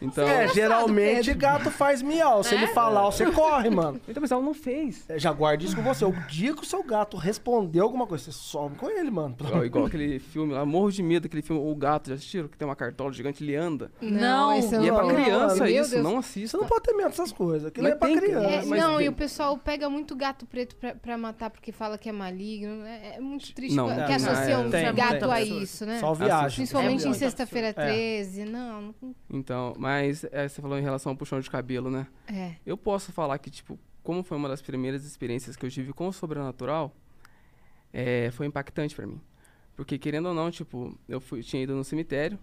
então, 0.00 0.26
É, 0.26 0.48
geralmente 0.48 1.32
gato 1.34 1.70
faz 1.70 2.02
miau. 2.02 2.42
Se 2.44 2.54
ele 2.54 2.66
falar, 2.68 3.04
você 3.06 3.30
corre, 3.30 3.70
mano. 3.70 4.00
então, 4.08 4.20
mas 4.20 4.30
ela 4.30 4.42
não 4.42 4.54
fez. 4.54 5.04
É, 5.08 5.18
Já 5.18 5.32
guarde 5.32 5.66
isso 5.66 5.74
com 5.76 5.82
você. 5.82 6.04
O 6.04 6.12
dia 6.28 6.54
que 6.54 6.62
o 6.62 6.64
seu 6.66 6.82
gato 6.82 7.16
responder 7.16 7.80
alguma 7.80 8.06
coisa, 8.06 8.24
você 8.24 8.32
some 8.32 8.76
com 8.76 8.88
ele, 8.90 9.10
mano. 9.10 9.36
Igual, 9.40 9.64
igual 9.66 9.86
aquele 9.86 10.18
filme 10.18 10.52
lá, 10.52 10.64
morro 10.64 10.90
de 10.90 11.02
medo, 11.02 11.26
aquele 11.26 11.42
filme 11.42 11.60
O 11.60 11.74
Gato, 11.74 12.08
já 12.10 12.14
assistiram? 12.14 12.48
Que 12.48 12.56
tem 12.56 12.66
uma 12.66 12.76
cartola 12.76 13.12
gigante, 13.12 13.42
ele 13.42 13.56
anda. 13.56 13.90
Não, 14.00 14.56
esse 14.56 14.74
eu 14.74 14.82
E 14.84 14.88
é 14.88 14.92
pra 14.92 15.02
não- 15.04 15.14
criança 15.14 15.64
Meu 15.64 15.82
isso, 15.82 15.98
não 15.98 16.12
Você 16.12 16.18
assista. 16.18 16.58
não 16.58 16.66
pode 16.66 16.82
ter 16.82 16.92
medo 16.94 17.08
dessas 17.08 17.32
coisas. 17.32 17.66
Aquilo 17.68 17.84
Mas 17.84 17.94
é 17.94 17.96
pra 17.98 18.08
que- 18.08 18.20
criança. 18.20 18.46
É, 18.46 18.64
mas 18.64 18.80
não, 18.80 18.96
tem- 18.96 19.06
e 19.06 19.08
o 19.08 19.12
pessoal 19.12 19.56
pega 19.58 19.88
muito 19.90 20.14
gato 20.14 20.46
preto 20.46 20.76
pra, 20.76 20.94
pra 20.94 21.16
matar 21.18 21.50
porque 21.50 21.72
fala 21.72 21.96
que 21.98 22.08
é 22.08 22.12
maligno. 22.12 22.84
É, 22.84 23.16
é 23.16 23.20
muito 23.20 23.52
triste 23.54 23.74
Não, 23.76 23.88
que 24.06 24.18
não, 24.22 24.30
associam 24.32 24.66
é, 24.66 24.70
tem, 24.70 24.94
gato 24.94 25.18
tem. 25.20 25.30
a 25.32 25.40
isso, 25.42 25.84
né? 25.86 25.98
Só 26.00 26.12
viagem. 26.14 26.56
Principalmente 26.56 27.04
É, 27.04 27.08
em 27.08 27.14
sexta-feira 27.14 27.68
É. 27.68 27.72
13. 27.72 28.44
Não, 28.44 28.94
não- 29.00 29.14
Então, 29.30 29.74
mas 29.78 30.24
é, 30.30 30.48
você 30.48 30.60
falou 30.62 30.78
em 30.78 30.82
relação 30.82 31.10
ao 31.10 31.16
puxão 31.16 31.40
de 31.40 31.50
cabelo, 31.50 31.90
né? 31.90 32.06
é. 32.28 32.52
Eu 32.64 32.76
posso 32.76 33.12
falar 33.12 33.38
que, 33.38 33.50
tipo, 33.50 33.78
como 34.02 34.22
foi 34.22 34.36
uma 34.36 34.48
das 34.48 34.60
primeiras 34.62 35.04
experiências 35.04 35.56
que 35.56 35.64
eu 35.64 35.70
tive 35.70 35.92
com 35.92 36.08
o 36.08 36.12
sobrenatural, 36.12 36.92
é, 37.92 38.30
foi 38.32 38.46
impactante 38.46 38.94
pra 38.94 39.06
mim. 39.06 39.20
Porque, 39.76 39.98
querendo 39.98 40.26
ou 40.28 40.34
não, 40.34 40.50
tipo, 40.50 40.96
eu 41.08 41.20
fui, 41.20 41.42
tinha 41.42 41.62
ido 41.62 41.74
no 41.74 41.82
cemitério, 41.84 42.38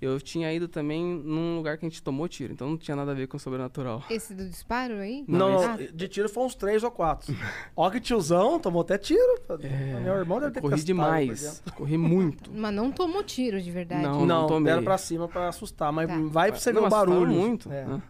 eu 0.00 0.20
tinha 0.20 0.52
ido 0.52 0.68
também 0.68 1.04
num 1.04 1.56
lugar 1.56 1.76
que 1.76 1.84
a 1.84 1.88
gente 1.88 2.02
tomou 2.02 2.28
tiro, 2.28 2.52
então 2.52 2.68
não 2.70 2.76
tinha 2.78 2.96
nada 2.96 3.10
a 3.10 3.14
ver 3.14 3.26
com 3.26 3.36
o 3.36 3.40
sobrenatural. 3.40 4.04
Esse 4.08 4.32
do 4.34 4.48
disparo 4.48 4.94
aí? 4.94 5.24
Não, 5.26 5.38
Não, 5.52 5.68
não, 5.68 5.76
de 5.76 6.08
tiro 6.08 6.28
foi 6.28 6.44
uns 6.44 6.54
três 6.54 6.82
ou 6.84 6.90
quatro. 6.90 7.34
Ó 7.74 7.90
que 7.90 8.00
tiozão, 8.00 8.60
tomou 8.60 8.82
até 8.82 8.96
tiro. 8.96 9.40
Meu 10.02 10.14
irmão 10.14 10.38
deve 10.40 10.52
ter 10.52 10.60
Corri 10.60 10.82
demais, 10.82 11.62
corri 11.74 11.98
muito. 11.98 12.50
Mas 12.54 12.72
não 12.74 12.92
tomou 12.92 13.22
tiro 13.24 13.60
de 13.60 13.70
verdade. 13.70 14.02
Não, 14.02 14.24
Não, 14.24 14.46
tomei. 14.46 14.72
deram 14.72 14.84
pra 14.84 14.98
cima 14.98 15.26
pra 15.28 15.48
assustar, 15.48 15.92
mas 15.92 16.08
Tá. 16.08 16.16
vai 16.28 16.50
pra 16.52 16.60
você 16.60 16.72
ver 16.72 16.80
Não, 16.80 16.86
o 16.86 16.90
barulho. 16.90 17.26
muito. 17.32 17.70
É. 17.72 17.84
né? 17.84 18.02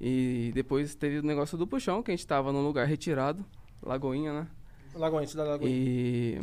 E 0.00 0.52
depois 0.54 0.94
teve 0.94 1.18
o 1.18 1.22
negócio 1.22 1.56
do 1.56 1.66
puxão, 1.66 2.02
que 2.02 2.10
a 2.10 2.14
gente 2.14 2.26
tava 2.26 2.52
num 2.52 2.62
lugar 2.62 2.86
retirado, 2.86 3.44
Lagoinha, 3.82 4.32
né? 4.32 4.46
Lagoinha, 4.94 5.26
cidade 5.26 5.48
da 5.48 5.52
Lagoinha. 5.54 5.74
E 5.74 6.42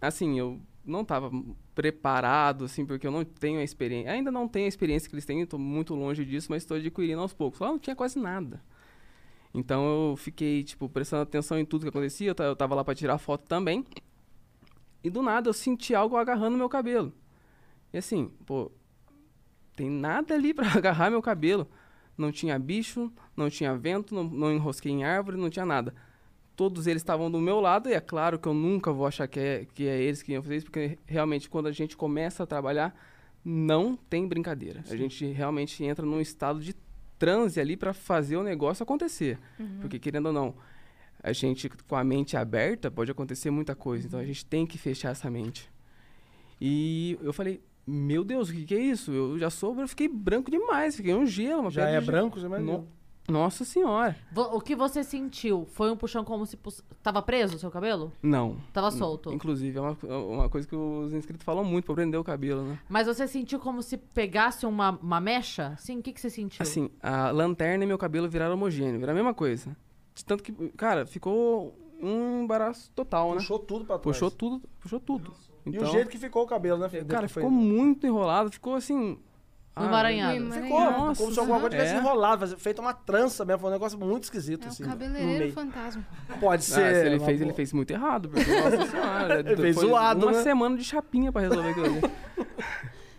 assim, 0.00 0.38
eu 0.38 0.60
não 0.88 1.04
tava 1.04 1.30
preparado, 1.74 2.64
assim, 2.64 2.84
porque 2.86 3.06
eu 3.06 3.10
não 3.10 3.24
tenho 3.24 3.60
a 3.60 3.62
experiência. 3.64 4.10
Ainda 4.12 4.30
não 4.30 4.48
tenho 4.48 4.66
a 4.66 4.68
experiência 4.68 5.08
que 5.08 5.14
eles 5.14 5.24
têm, 5.26 5.40
estou 5.42 5.58
muito 5.58 5.94
longe 5.94 6.24
disso, 6.24 6.48
mas 6.50 6.62
estou 6.62 6.76
adquirindo 6.76 7.20
aos 7.20 7.32
poucos. 7.32 7.60
Lá 7.60 7.68
não 7.68 7.78
tinha 7.78 7.96
quase 7.96 8.18
nada. 8.18 8.62
Então 9.54 10.10
eu 10.10 10.16
fiquei, 10.16 10.62
tipo, 10.64 10.88
prestando 10.88 11.22
atenção 11.22 11.58
em 11.58 11.64
tudo 11.64 11.82
que 11.82 11.88
acontecia. 11.88 12.28
Eu 12.30 12.34
ta- 12.34 12.44
eu 12.44 12.56
tava 12.56 12.74
lá 12.74 12.84
para 12.84 12.94
tirar 12.94 13.18
foto 13.18 13.46
também. 13.48 13.84
E 15.02 15.10
do 15.10 15.22
nada 15.22 15.48
eu 15.48 15.52
senti 15.54 15.94
algo 15.94 16.16
agarrando 16.16 16.56
meu 16.56 16.68
cabelo. 16.68 17.12
E 17.92 17.98
assim, 17.98 18.30
pô, 18.46 18.70
tem 19.76 19.88
nada 19.90 20.34
ali 20.34 20.52
para 20.54 20.68
agarrar 20.68 21.10
meu 21.10 21.22
cabelo. 21.22 21.68
Não 22.16 22.32
tinha 22.32 22.58
bicho, 22.58 23.12
não 23.36 23.48
tinha 23.48 23.76
vento, 23.76 24.14
não, 24.14 24.24
não 24.24 24.52
enrosquei 24.52 24.90
em 24.90 25.04
árvore, 25.04 25.36
não 25.36 25.48
tinha 25.48 25.64
nada. 25.64 25.94
Todos 26.58 26.88
eles 26.88 27.00
estavam 27.02 27.30
do 27.30 27.38
meu 27.40 27.60
lado, 27.60 27.88
e 27.88 27.92
é 27.92 28.00
claro 28.00 28.36
que 28.36 28.48
eu 28.48 28.52
nunca 28.52 28.92
vou 28.92 29.06
achar 29.06 29.28
que 29.28 29.38
é, 29.38 29.64
que 29.72 29.86
é 29.86 30.02
eles 30.02 30.22
que 30.24 30.32
iam 30.32 30.42
fazer 30.42 30.56
isso, 30.56 30.66
porque 30.66 30.98
realmente 31.06 31.48
quando 31.48 31.68
a 31.68 31.72
gente 31.72 31.96
começa 31.96 32.42
a 32.42 32.46
trabalhar, 32.46 32.92
não 33.44 33.94
tem 33.94 34.26
brincadeira. 34.26 34.82
A 34.90 34.96
gente 34.96 35.24
realmente 35.26 35.84
entra 35.84 36.04
num 36.04 36.20
estado 36.20 36.58
de 36.58 36.74
transe 37.16 37.60
ali 37.60 37.76
para 37.76 37.92
fazer 37.94 38.36
o 38.36 38.42
negócio 38.42 38.82
acontecer. 38.82 39.38
Porque 39.80 40.00
querendo 40.00 40.26
ou 40.26 40.32
não, 40.32 40.54
a 41.22 41.32
gente 41.32 41.68
com 41.68 41.94
a 41.94 42.02
mente 42.02 42.36
aberta 42.36 42.90
pode 42.90 43.10
acontecer 43.12 43.50
muita 43.52 43.76
coisa, 43.76 44.08
então 44.08 44.18
a 44.18 44.24
gente 44.24 44.44
tem 44.44 44.66
que 44.66 44.76
fechar 44.76 45.10
essa 45.10 45.30
mente. 45.30 45.70
E 46.60 47.16
eu 47.22 47.32
falei, 47.32 47.60
meu 47.86 48.24
Deus, 48.24 48.50
o 48.50 48.52
que, 48.52 48.64
que 48.64 48.74
é 48.74 48.80
isso? 48.80 49.12
Eu 49.12 49.38
já 49.38 49.48
sou, 49.48 49.78
eu 49.80 49.86
fiquei 49.86 50.08
branco 50.08 50.50
demais, 50.50 50.96
fiquei 50.96 51.14
um 51.14 51.24
gelo, 51.24 51.60
uma 51.62 51.70
Já 51.70 51.82
pedra 51.84 51.96
é 51.96 52.00
de- 52.00 52.06
branco, 52.06 52.40
você 52.40 52.48
No- 52.48 52.88
Nossa 53.28 53.62
senhora. 53.64 54.16
O 54.34 54.60
que 54.60 54.74
você 54.74 55.04
sentiu? 55.04 55.66
Foi 55.72 55.90
um 55.90 55.96
puxão 55.96 56.24
como 56.24 56.46
se 56.46 56.58
tava 57.02 57.20
preso 57.20 57.56
o 57.56 57.58
seu 57.58 57.70
cabelo? 57.70 58.10
Não. 58.22 58.56
Tava 58.72 58.90
solto. 58.90 59.30
Inclusive, 59.32 59.76
é 59.76 59.80
uma, 59.82 59.96
uma 60.16 60.48
coisa 60.48 60.66
que 60.66 60.74
os 60.74 61.12
inscritos 61.12 61.44
falam 61.44 61.62
muito 61.62 61.84
pra 61.84 61.94
prender 61.94 62.18
o 62.18 62.24
cabelo, 62.24 62.62
né? 62.62 62.78
Mas 62.88 63.06
você 63.06 63.28
sentiu 63.28 63.58
como 63.60 63.82
se 63.82 63.98
pegasse 63.98 64.64
uma, 64.64 64.98
uma 65.02 65.20
mecha? 65.20 65.76
Sim, 65.78 65.98
o 65.98 66.02
que, 66.02 66.12
que 66.12 66.20
você 66.20 66.30
sentiu? 66.30 66.62
Assim, 66.62 66.90
a 67.02 67.30
lanterna 67.30 67.84
e 67.84 67.86
meu 67.86 67.98
cabelo 67.98 68.28
viraram 68.30 68.54
homogêneo, 68.54 68.98
viraram 68.98 69.12
a 69.12 69.22
mesma 69.22 69.34
coisa. 69.34 69.76
De 70.14 70.24
tanto 70.24 70.42
que, 70.42 70.52
cara, 70.70 71.04
ficou 71.04 71.76
um 72.00 72.42
embaraço 72.44 72.90
total, 72.94 73.30
né? 73.32 73.36
Puxou 73.36 73.58
tudo 73.58 73.84
pra 73.84 73.98
trás. 73.98 74.02
Puxou 74.16 74.30
tudo, 74.30 74.62
puxou 74.80 75.00
tudo. 75.00 75.32
E 75.66 75.70
Então, 75.70 75.86
o 75.86 75.92
jeito 75.92 76.08
que 76.08 76.16
ficou 76.16 76.44
o 76.44 76.46
cabelo, 76.46 76.78
né? 76.78 76.88
cara, 77.06 77.26
que 77.26 77.32
foi- 77.34 77.42
ficou 77.42 77.50
muito 77.50 78.06
enrolado, 78.06 78.50
ficou 78.50 78.74
assim... 78.74 79.18
Um 79.76 79.82
ah, 79.82 79.86
emaranhado. 79.86 80.50
Ficou, 80.52 80.80
Nossa 80.80 81.22
como 81.22 81.32
se 81.34 81.38
alguma 81.40 81.60
coisa 81.60 81.76
tivesse 81.76 81.94
é. 81.94 81.98
enrolado, 81.98 82.58
feito 82.58 82.80
uma 82.82 82.92
trança 82.92 83.44
mesmo, 83.44 83.60
foi 83.60 83.70
um 83.70 83.72
negócio 83.72 83.98
muito 83.98 84.24
esquisito, 84.24 84.64
É 84.64 84.66
o 84.66 84.68
assim. 84.70 84.82
no 84.82 84.88
cabeleireiro 84.88 85.38
meio. 85.38 85.52
fantasma. 85.52 86.04
Pode 86.40 86.62
Ah, 86.62 86.74
ser. 86.74 86.94
se 86.94 87.06
ele 87.06 87.20
fez, 87.20 87.38
boa. 87.38 87.46
ele 87.48 87.52
fez 87.54 87.72
muito 87.72 87.90
errado, 87.92 88.28
porque, 88.28 88.50
nossa 88.60 88.86
senhora, 88.90 89.40
Ele 89.40 89.56
fez 89.56 89.76
zoado, 89.76 90.26
uma 90.26 90.32
né? 90.32 90.42
semana 90.42 90.76
de 90.76 90.82
chapinha 90.84 91.30
pra 91.30 91.42
resolver 91.42 91.68
aquilo 91.70 91.86
ali. 91.86 92.00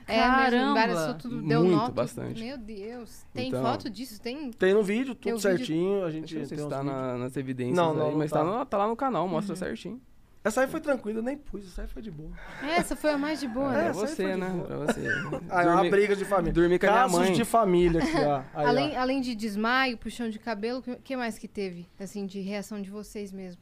É, 0.06 0.16
mesmo, 0.22 0.36
Caramba! 0.38 0.70
embaraçou 0.72 1.14
tudo, 1.14 1.42
deu 1.44 1.62
Muito, 1.62 1.76
nó. 1.78 1.86
tudo. 1.86 1.94
bastante. 1.94 2.44
Meu 2.44 2.58
Deus. 2.58 3.26
Tem 3.32 3.50
Então- 3.50 3.62
foto 3.64 3.90
disso? 3.90 4.20
Tem? 4.20 4.52
Tem 4.52 4.74
no 4.74 4.82
vídeo, 4.82 5.14
Tem 5.14 5.32
tudo 5.34 5.40
o 5.46 5.50
vídeo- 5.52 5.58
certinho, 5.58 6.04
a 6.04 6.10
gente 6.10 6.34
tem 6.34 6.46
se 6.46 6.56
tá 6.56 6.64
vídeos. 6.64 6.84
na- 6.86 7.18
nas 7.20 7.38
evidências 7.38 7.78
Não, 7.78 7.92
aí, 7.92 7.98
não, 7.98 8.12
não 8.12 8.18
mas 8.18 8.32
tá. 8.32 8.40
tá, 8.40 8.44
no- 8.44 8.66
tá 8.66 8.78
lá 8.80 8.88
no 8.88 8.96
canal, 8.96 9.28
mostra 9.28 9.56
certinho. 9.56 10.02
Essa 10.50 10.62
aí 10.62 10.68
foi 10.68 10.82
tranquila, 10.82 11.20
eu 11.20 11.24
nem 11.24 11.38
pus, 11.38 11.66
essa 11.68 11.84
aí 11.84 11.88
foi 11.88 12.02
de 12.02 12.12
boa. 12.12 12.32
Essa 12.62 12.96
foi 12.96 13.12
a 13.12 13.18
mais 13.18 13.40
de 13.40 13.48
boa, 13.48 13.72
É, 13.74 13.76
né? 13.76 13.82
pra 13.82 13.90
essa 13.92 14.02
aí 14.02 14.08
você, 14.08 14.24
foi 14.24 14.32
de 14.34 14.38
né? 14.38 14.64
Pra 14.68 14.78
você. 14.78 15.00
Ah, 15.50 15.62
é 15.64 15.66
uma 15.68 15.74
Dormi- 15.76 15.90
briga 15.92 16.16
de 16.16 16.26
família. 16.26 16.54
dormi 16.54 16.78
com 16.80 16.86
a 16.86 16.90
minha 16.90 17.02
Casos 17.04 17.20
mãe. 17.20 17.34
de 17.34 17.46
família 17.46 18.04
aqui, 18.04 18.18
ó. 18.18 18.42
Aí, 18.54 18.66
além, 18.66 18.98
ó. 18.98 19.00
além 19.00 19.22
de 19.22 19.36
desmaio, 19.36 19.98
puxão 19.98 20.30
de 20.30 20.38
cabelo, 20.40 20.80
o 20.86 20.96
que, 20.98 21.16
mais 21.16 21.38
que 21.38 21.48
teve? 21.48 21.88
Assim, 22.00 22.26
de 22.26 22.42
reação 22.42 22.82
de 22.82 22.90
vocês 22.90 23.32
mesmo. 23.32 23.62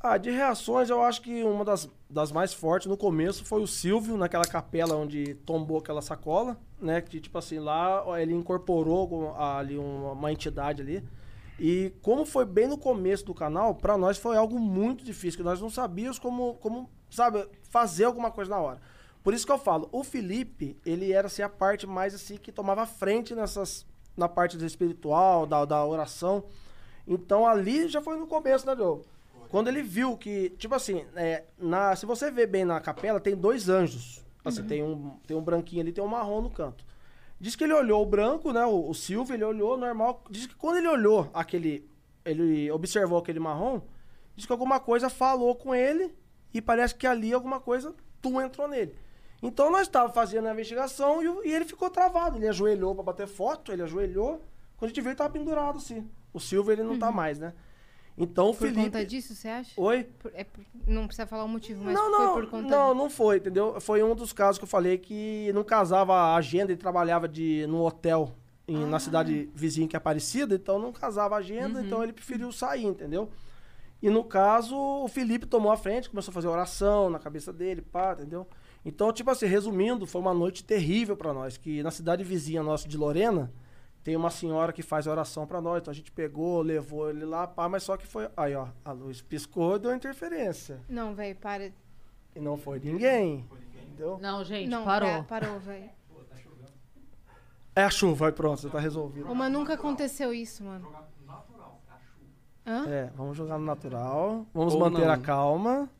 Ah, 0.00 0.16
de 0.18 0.30
reações, 0.30 0.90
eu 0.90 1.00
acho 1.02 1.22
que 1.22 1.44
uma 1.44 1.64
das, 1.64 1.88
das 2.10 2.32
mais 2.32 2.52
fortes 2.52 2.88
no 2.88 2.96
começo 2.96 3.44
foi 3.44 3.62
o 3.62 3.66
Silvio, 3.68 4.16
naquela 4.16 4.44
capela 4.44 4.96
onde 4.96 5.34
tombou 5.46 5.78
aquela 5.78 6.02
sacola, 6.02 6.58
né? 6.80 7.00
Que, 7.00 7.20
tipo 7.20 7.38
assim, 7.38 7.60
lá 7.60 8.02
ele 8.20 8.32
incorporou 8.34 9.06
com- 9.08 9.40
ali 9.40 9.78
uma, 9.78 10.12
uma 10.12 10.32
entidade 10.32 10.82
ali. 10.82 11.04
E 11.58 11.92
como 12.02 12.24
foi 12.24 12.44
bem 12.44 12.66
no 12.66 12.78
começo 12.78 13.24
do 13.24 13.34
canal, 13.34 13.74
pra 13.74 13.96
nós 13.96 14.18
foi 14.18 14.36
algo 14.36 14.58
muito 14.58 15.04
difícil, 15.04 15.38
que 15.38 15.44
nós 15.44 15.60
não 15.60 15.70
sabíamos 15.70 16.18
como, 16.18 16.54
como, 16.54 16.88
sabe, 17.10 17.46
fazer 17.70 18.04
alguma 18.04 18.30
coisa 18.30 18.50
na 18.50 18.58
hora. 18.58 18.80
Por 19.22 19.32
isso 19.32 19.46
que 19.46 19.52
eu 19.52 19.58
falo, 19.58 19.88
o 19.92 20.02
Felipe, 20.02 20.76
ele 20.84 21.12
era 21.12 21.28
assim 21.28 21.42
a 21.42 21.48
parte 21.48 21.86
mais 21.86 22.14
assim 22.14 22.36
que 22.36 22.50
tomava 22.50 22.84
frente 22.86 23.34
nessas 23.34 23.86
na 24.16 24.28
parte 24.28 24.56
do 24.58 24.66
espiritual, 24.66 25.46
da, 25.46 25.64
da 25.64 25.84
oração. 25.84 26.44
Então 27.06 27.46
ali 27.46 27.88
já 27.88 28.02
foi 28.02 28.16
no 28.18 28.26
começo, 28.26 28.66
né, 28.66 28.74
Diogo? 28.74 29.04
Quando 29.48 29.68
ele 29.68 29.82
viu 29.82 30.16
que, 30.16 30.50
tipo 30.50 30.74
assim, 30.74 31.04
é, 31.14 31.44
na, 31.58 31.94
se 31.94 32.06
você 32.06 32.30
ver 32.30 32.46
bem 32.46 32.64
na 32.64 32.80
capela, 32.80 33.20
tem 33.20 33.36
dois 33.36 33.68
anjos. 33.68 34.24
Assim, 34.44 34.62
Uhum. 34.62 34.66
tem, 34.66 34.82
um, 34.82 35.10
tem 35.26 35.36
um 35.36 35.42
branquinho 35.42 35.82
ali, 35.82 35.92
tem 35.92 36.02
um 36.02 36.08
marrom 36.08 36.40
no 36.40 36.50
canto. 36.50 36.84
Diz 37.42 37.56
que 37.56 37.64
ele 37.64 37.72
olhou 37.72 38.00
o 38.00 38.06
branco, 38.06 38.52
né? 38.52 38.64
O, 38.64 38.88
o 38.88 38.94
Silvio, 38.94 39.34
ele 39.34 39.42
olhou 39.42 39.76
normal. 39.76 40.22
Diz 40.30 40.46
que 40.46 40.54
quando 40.54 40.76
ele 40.76 40.86
olhou 40.86 41.28
aquele. 41.34 41.90
Ele 42.24 42.70
observou 42.70 43.18
aquele 43.18 43.40
marrom, 43.40 43.80
diz 44.36 44.46
que 44.46 44.52
alguma 44.52 44.78
coisa 44.78 45.10
falou 45.10 45.56
com 45.56 45.74
ele 45.74 46.14
e 46.54 46.62
parece 46.62 46.94
que 46.94 47.04
ali 47.04 47.32
alguma 47.32 47.58
coisa 47.58 47.92
tu 48.20 48.40
entrou 48.40 48.68
nele. 48.68 48.94
Então 49.42 49.72
nós 49.72 49.82
estávamos 49.82 50.14
fazendo 50.14 50.46
a 50.46 50.52
investigação 50.52 51.20
e, 51.20 51.48
e 51.48 51.52
ele 51.52 51.64
ficou 51.64 51.90
travado. 51.90 52.38
Ele 52.38 52.46
ajoelhou 52.46 52.94
para 52.94 53.02
bater 53.02 53.26
foto, 53.26 53.72
ele 53.72 53.82
ajoelhou. 53.82 54.40
Quando 54.76 54.84
a 54.84 54.88
gente 54.90 55.00
viu, 55.00 55.10
ele 55.10 55.16
tava 55.16 55.30
pendurado 55.30 55.78
assim. 55.78 56.08
O 56.32 56.38
Silvio, 56.38 56.70
ele 56.70 56.84
não 56.84 56.96
tá 56.96 57.10
mais, 57.10 57.40
né? 57.40 57.52
Então 58.16 58.44
o 58.44 58.48
Uhum. 58.48 58.52
Por 58.54 58.58
Felipe. 58.68 58.82
conta 58.84 59.04
disso, 59.06 59.34
você 59.34 59.48
acha? 59.48 59.72
Oi? 59.80 60.04
Por- 60.18 60.30
é 60.34 60.46
não 60.86 61.06
precisa 61.06 61.26
falar 61.26 61.44
o 61.44 61.48
motivo, 61.48 61.82
mas 61.84 61.94
não, 61.94 62.10
foi 62.10 62.18
não, 62.26 62.34
por 62.34 62.46
conta 62.46 62.68
não, 62.68 62.94
não 62.94 63.10
foi, 63.10 63.36
entendeu? 63.38 63.80
Foi 63.80 64.02
um 64.02 64.14
dos 64.14 64.32
casos 64.32 64.58
que 64.58 64.64
eu 64.64 64.68
falei 64.68 64.98
que 64.98 65.50
não 65.54 65.64
casava 65.64 66.14
a 66.14 66.36
agenda, 66.36 66.72
ele 66.72 66.80
trabalhava 66.80 67.26
de, 67.26 67.66
num 67.68 67.80
hotel 67.82 68.34
em- 68.68 68.84
Ah. 68.84 68.86
na 68.86 68.98
cidade 68.98 69.48
vizinha 69.54 69.88
que 69.88 69.96
é 69.96 69.98
Aparecida, 69.98 70.54
então 70.54 70.78
não 70.78 70.92
casava 70.92 71.36
a 71.36 71.38
agenda, 71.38 71.80
Uhum. 71.80 71.86
então 71.86 72.02
ele 72.02 72.12
preferiu 72.12 72.52
sair, 72.52 72.84
entendeu? 72.84 73.30
E 74.02 74.10
no 74.10 74.24
caso, 74.24 74.76
o 74.76 75.08
Felipe 75.08 75.46
tomou 75.46 75.70
a 75.72 75.76
frente, 75.76 76.10
começou 76.10 76.32
a 76.32 76.34
fazer 76.34 76.48
oração 76.48 77.08
na 77.08 77.18
cabeça 77.18 77.52
dele, 77.52 77.80
pá, 77.82 78.12
entendeu? 78.18 78.46
Então, 78.84 79.12
tipo 79.12 79.30
assim, 79.30 79.46
resumindo, 79.46 80.06
foi 80.06 80.20
uma 80.20 80.34
noite 80.34 80.64
terrível 80.64 81.16
pra 81.16 81.32
nós, 81.32 81.56
que 81.56 81.82
na 81.84 81.90
cidade 81.92 82.24
vizinha 82.24 82.62
nossa 82.64 82.88
de 82.88 82.96
Lorena, 82.98 83.50
tem 84.04 84.16
uma 84.16 84.30
senhora 84.30 84.72
que 84.72 84.82
faz 84.82 85.06
oração 85.06 85.46
pra 85.46 85.60
nós, 85.60 85.80
então 85.80 85.90
a 85.92 85.94
gente 85.94 86.10
pegou, 86.10 86.60
levou 86.62 87.08
ele 87.10 87.24
lá, 87.24 87.46
pá, 87.46 87.68
mas 87.68 87.82
só 87.84 87.96
que 87.96 88.06
foi, 88.06 88.28
aí 88.36 88.54
ó, 88.54 88.66
a 88.84 88.92
luz 88.92 89.20
piscou 89.22 89.76
e 89.76 89.78
deu 89.78 89.94
interferência. 89.94 90.80
Não, 90.88 91.14
velho, 91.14 91.36
para. 91.36 91.70
E 92.34 92.40
não 92.40 92.56
foi 92.56 92.80
ninguém. 92.80 93.46
Entendeu? 93.76 94.18
Não, 94.20 94.42
gente, 94.44 94.68
não, 94.68 94.84
parou. 94.84 95.08
é, 95.08 95.22
parou, 95.22 95.58
velho. 95.60 95.90
É 97.74 97.84
a 97.84 97.90
chuva, 97.90 98.14
vai 98.26 98.32
pronto, 98.32 98.60
você 98.60 98.68
tá 98.68 98.78
resolvido. 98.78 99.30
Ô, 99.30 99.34
mas 99.34 99.50
nunca 99.50 99.74
aconteceu 99.74 100.34
isso, 100.34 100.62
mano. 100.62 100.86
Hã? 102.66 102.86
É, 102.88 103.10
vamos 103.16 103.36
jogar 103.36 103.58
no 103.58 103.64
natural. 103.64 104.46
Vamos 104.54 104.74
Ou 104.74 104.80
manter 104.80 105.06
não. 105.06 105.12
a 105.12 105.18
calma. 105.18 105.90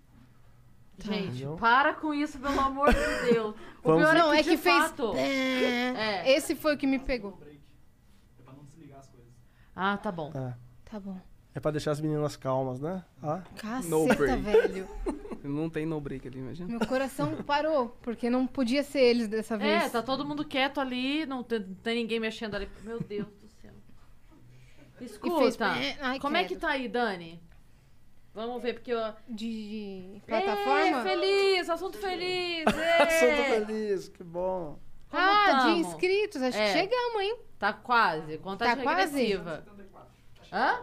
Gente, 0.98 1.28
Entendeu? 1.28 1.56
para 1.56 1.94
com 1.94 2.12
isso, 2.14 2.38
pelo 2.38 2.60
amor 2.60 2.92
de 2.92 3.32
Deus. 3.32 3.54
O 3.82 3.88
Vamos- 3.88 4.02
pior 4.04 4.14
Não, 4.14 4.32
é 4.32 4.38
é 4.38 4.42
que, 4.44 4.50
que 4.50 4.56
de 4.56 4.62
fez. 4.62 4.76
fato... 4.84 5.12
É. 5.16 6.20
É. 6.28 6.36
Esse 6.36 6.54
foi 6.54 6.76
o 6.76 6.78
que 6.78 6.86
me 6.86 7.00
pegou. 7.00 7.36
Ah, 9.74 9.96
tá 9.96 10.12
bom. 10.12 10.30
É. 10.34 10.54
Tá 10.84 11.00
bom. 11.00 11.18
É 11.54 11.60
pra 11.60 11.70
deixar 11.70 11.90
as 11.90 12.00
meninas 12.00 12.34
calmas, 12.36 12.80
né? 12.80 13.04
Ah. 13.22 13.42
No 13.84 14.06
Caceta, 14.06 14.14
break. 14.16 14.42
velho. 14.42 14.88
Não 15.44 15.68
tem 15.68 15.84
no 15.84 16.00
break 16.00 16.28
ali, 16.28 16.38
imagina. 16.38 16.68
Meu 16.68 16.86
coração 16.86 17.34
parou, 17.42 17.88
porque 18.00 18.30
não 18.30 18.46
podia 18.46 18.84
ser 18.84 19.00
eles 19.00 19.26
dessa 19.26 19.58
vez. 19.58 19.82
É, 19.82 19.88
tá 19.88 20.00
todo 20.00 20.24
mundo 20.24 20.44
quieto 20.44 20.80
ali, 20.80 21.26
não 21.26 21.42
tem, 21.42 21.58
não 21.58 21.74
tem 21.74 21.96
ninguém 21.96 22.20
mexendo 22.20 22.54
ali. 22.54 22.68
Meu 22.84 23.00
Deus 23.00 23.26
do 23.26 23.48
céu. 23.60 23.72
Escuta, 25.00 25.74
fez- 25.74 25.98
Ai, 26.00 26.20
como 26.20 26.36
é 26.36 26.44
que 26.44 26.54
tá 26.54 26.68
aí, 26.70 26.86
Dani? 26.86 27.42
Vamos 28.32 28.62
ver, 28.62 28.74
porque 28.74 28.92
eu... 28.92 29.00
De 29.28 30.22
plataforma? 30.26 31.00
É, 31.00 31.02
feliz, 31.02 31.68
assunto 31.68 31.98
feliz. 31.98 32.64
Assunto 33.00 33.40
é. 33.40 33.60
feliz, 33.66 34.08
que 34.08 34.22
bom. 34.22 34.78
Como 35.10 35.22
ah, 35.22 35.52
de 35.52 35.58
tamo? 35.64 35.76
inscritos, 35.76 36.40
acho 36.40 36.56
É. 36.56 36.66
que 36.72 36.78
chegamos, 36.78 37.20
hein? 37.20 37.36
Tá 37.62 37.72
quase, 37.72 38.38
contagem 38.38 38.74
Tá 38.74 38.82
quase? 38.82 39.16
regressiva. 39.16 39.64
Hã? 40.52 40.80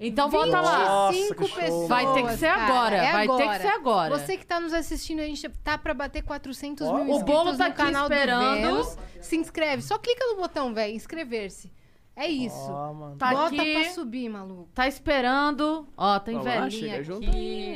Então 0.00 0.28
volta 0.28 0.60
lá. 0.60 0.78
Nossa, 0.84 1.12
25 1.12 1.42
que 1.44 1.48
show. 1.50 1.60
pessoas. 1.60 1.88
Vai 1.88 2.12
ter 2.14 2.22
que 2.26 2.36
ser 2.36 2.46
cara, 2.48 2.64
agora, 2.66 2.96
é 2.96 3.12
vai 3.12 3.28
ter 3.28 3.48
que 3.48 3.58
ser 3.58 3.66
agora. 3.68 4.18
Você 4.18 4.36
que 4.36 4.44
tá 4.44 4.58
nos 4.58 4.72
assistindo, 4.74 5.20
a 5.20 5.24
gente 5.24 5.48
tá 5.62 5.78
pra 5.78 5.94
bater 5.94 6.22
400 6.22 6.84
Ó, 6.88 6.94
mil 6.94 7.02
o 7.04 7.08
inscritos 7.18 7.32
bolo 7.32 7.56
tá 7.56 7.64
no 7.64 7.70
aqui 7.70 7.76
canal 7.76 8.02
esperando. 8.08 8.40
do 8.40 8.54
Vênus. 8.82 8.98
Se 9.20 9.36
inscreve. 9.36 9.82
Só 9.82 9.98
clica 9.98 10.26
no 10.26 10.36
botão, 10.36 10.74
velho, 10.74 10.92
inscrever-se. 10.96 11.72
É 12.16 12.26
isso. 12.26 12.72
Mano. 12.72 13.16
Tá 13.16 13.30
Bota 13.30 13.54
aqui. 13.54 13.72
pra 13.82 13.90
subir, 13.92 14.28
maluco. 14.28 14.68
Tá 14.74 14.88
esperando. 14.88 15.86
Ó, 15.96 16.18
tem 16.18 16.34
lá, 16.34 16.42
velhinha 16.42 17.00
aqui. 17.00 17.74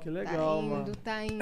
Que 0.00 0.04
Tá 0.04 0.10
legal, 0.10 0.62
indo, 0.62 0.70
mano. 0.70 0.92
tá 0.96 1.24
indo. 1.24 1.38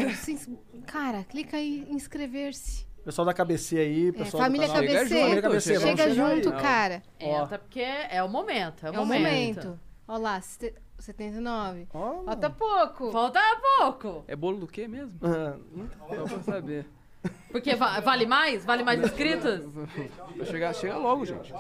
Cara, 0.86 1.24
clica 1.24 1.56
aí, 1.56 1.84
inscrever-se. 1.90 2.86
Pessoal 3.08 3.24
da 3.24 3.32
KBC 3.32 3.78
aí, 3.78 4.08
É, 4.08 4.12
pessoal 4.12 4.42
família 4.42 4.66
canal. 4.66 4.82
Chega 4.82 4.98
KBC. 4.98 5.08
junto, 5.14 5.22
Família 5.22 5.42
KBC, 5.42 5.80
chega 5.80 5.96
Chega 5.96 6.14
junto, 6.14 6.52
aí. 6.52 6.60
cara. 6.60 7.02
É, 7.18 7.26
Ó. 7.30 7.44
até 7.44 7.56
porque 7.56 7.80
é 7.80 8.22
o 8.22 8.28
momento. 8.28 8.86
É 8.86 8.90
o 8.90 8.94
É 8.94 8.98
o 9.00 9.06
momento. 9.06 9.24
momento. 9.24 9.80
Olha 10.06 10.18
lá, 10.18 10.40
sete- 10.42 10.74
79. 10.98 11.88
Ó, 11.94 12.22
Falta 12.24 12.50
pouco. 12.50 13.10
Falta 13.10 13.40
pouco. 13.78 14.24
É 14.28 14.36
bolo 14.36 14.58
do 14.58 14.66
quê 14.66 14.86
mesmo? 14.86 15.18
Só 15.20 16.24
pra 16.26 16.42
saber. 16.42 16.86
Porque 17.50 17.74
va- 17.76 17.98
vale 18.00 18.26
mais? 18.26 18.66
Vale 18.66 18.82
mais 18.84 19.00
inscritos? 19.00 19.64
Vai 20.36 20.44
chegar, 20.44 20.74
chega 20.74 20.98
logo, 20.98 21.24
gente. 21.24 21.50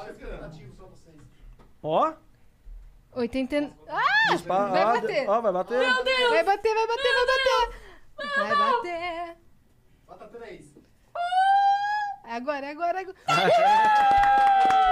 Ó. 1.82 2.12
80. 3.12 3.72
Ah! 3.88 4.36
Vai 4.46 4.82
ah, 4.82 5.00
bater. 5.00 5.30
Ó, 5.30 5.40
vai 5.40 5.52
bater. 5.54 5.78
Meu 5.78 6.04
Deus! 6.04 6.28
Vai 6.28 6.44
bater, 6.44 6.74
vai 6.74 6.86
bater, 6.86 7.14
vai 7.14 7.26
bater. 7.26 8.36
Vai 8.36 8.56
bater. 8.56 9.36
Bota 10.06 10.28
três. 10.28 10.77
Agora, 12.24 12.70
agora, 12.70 13.00
agora. 13.00 13.16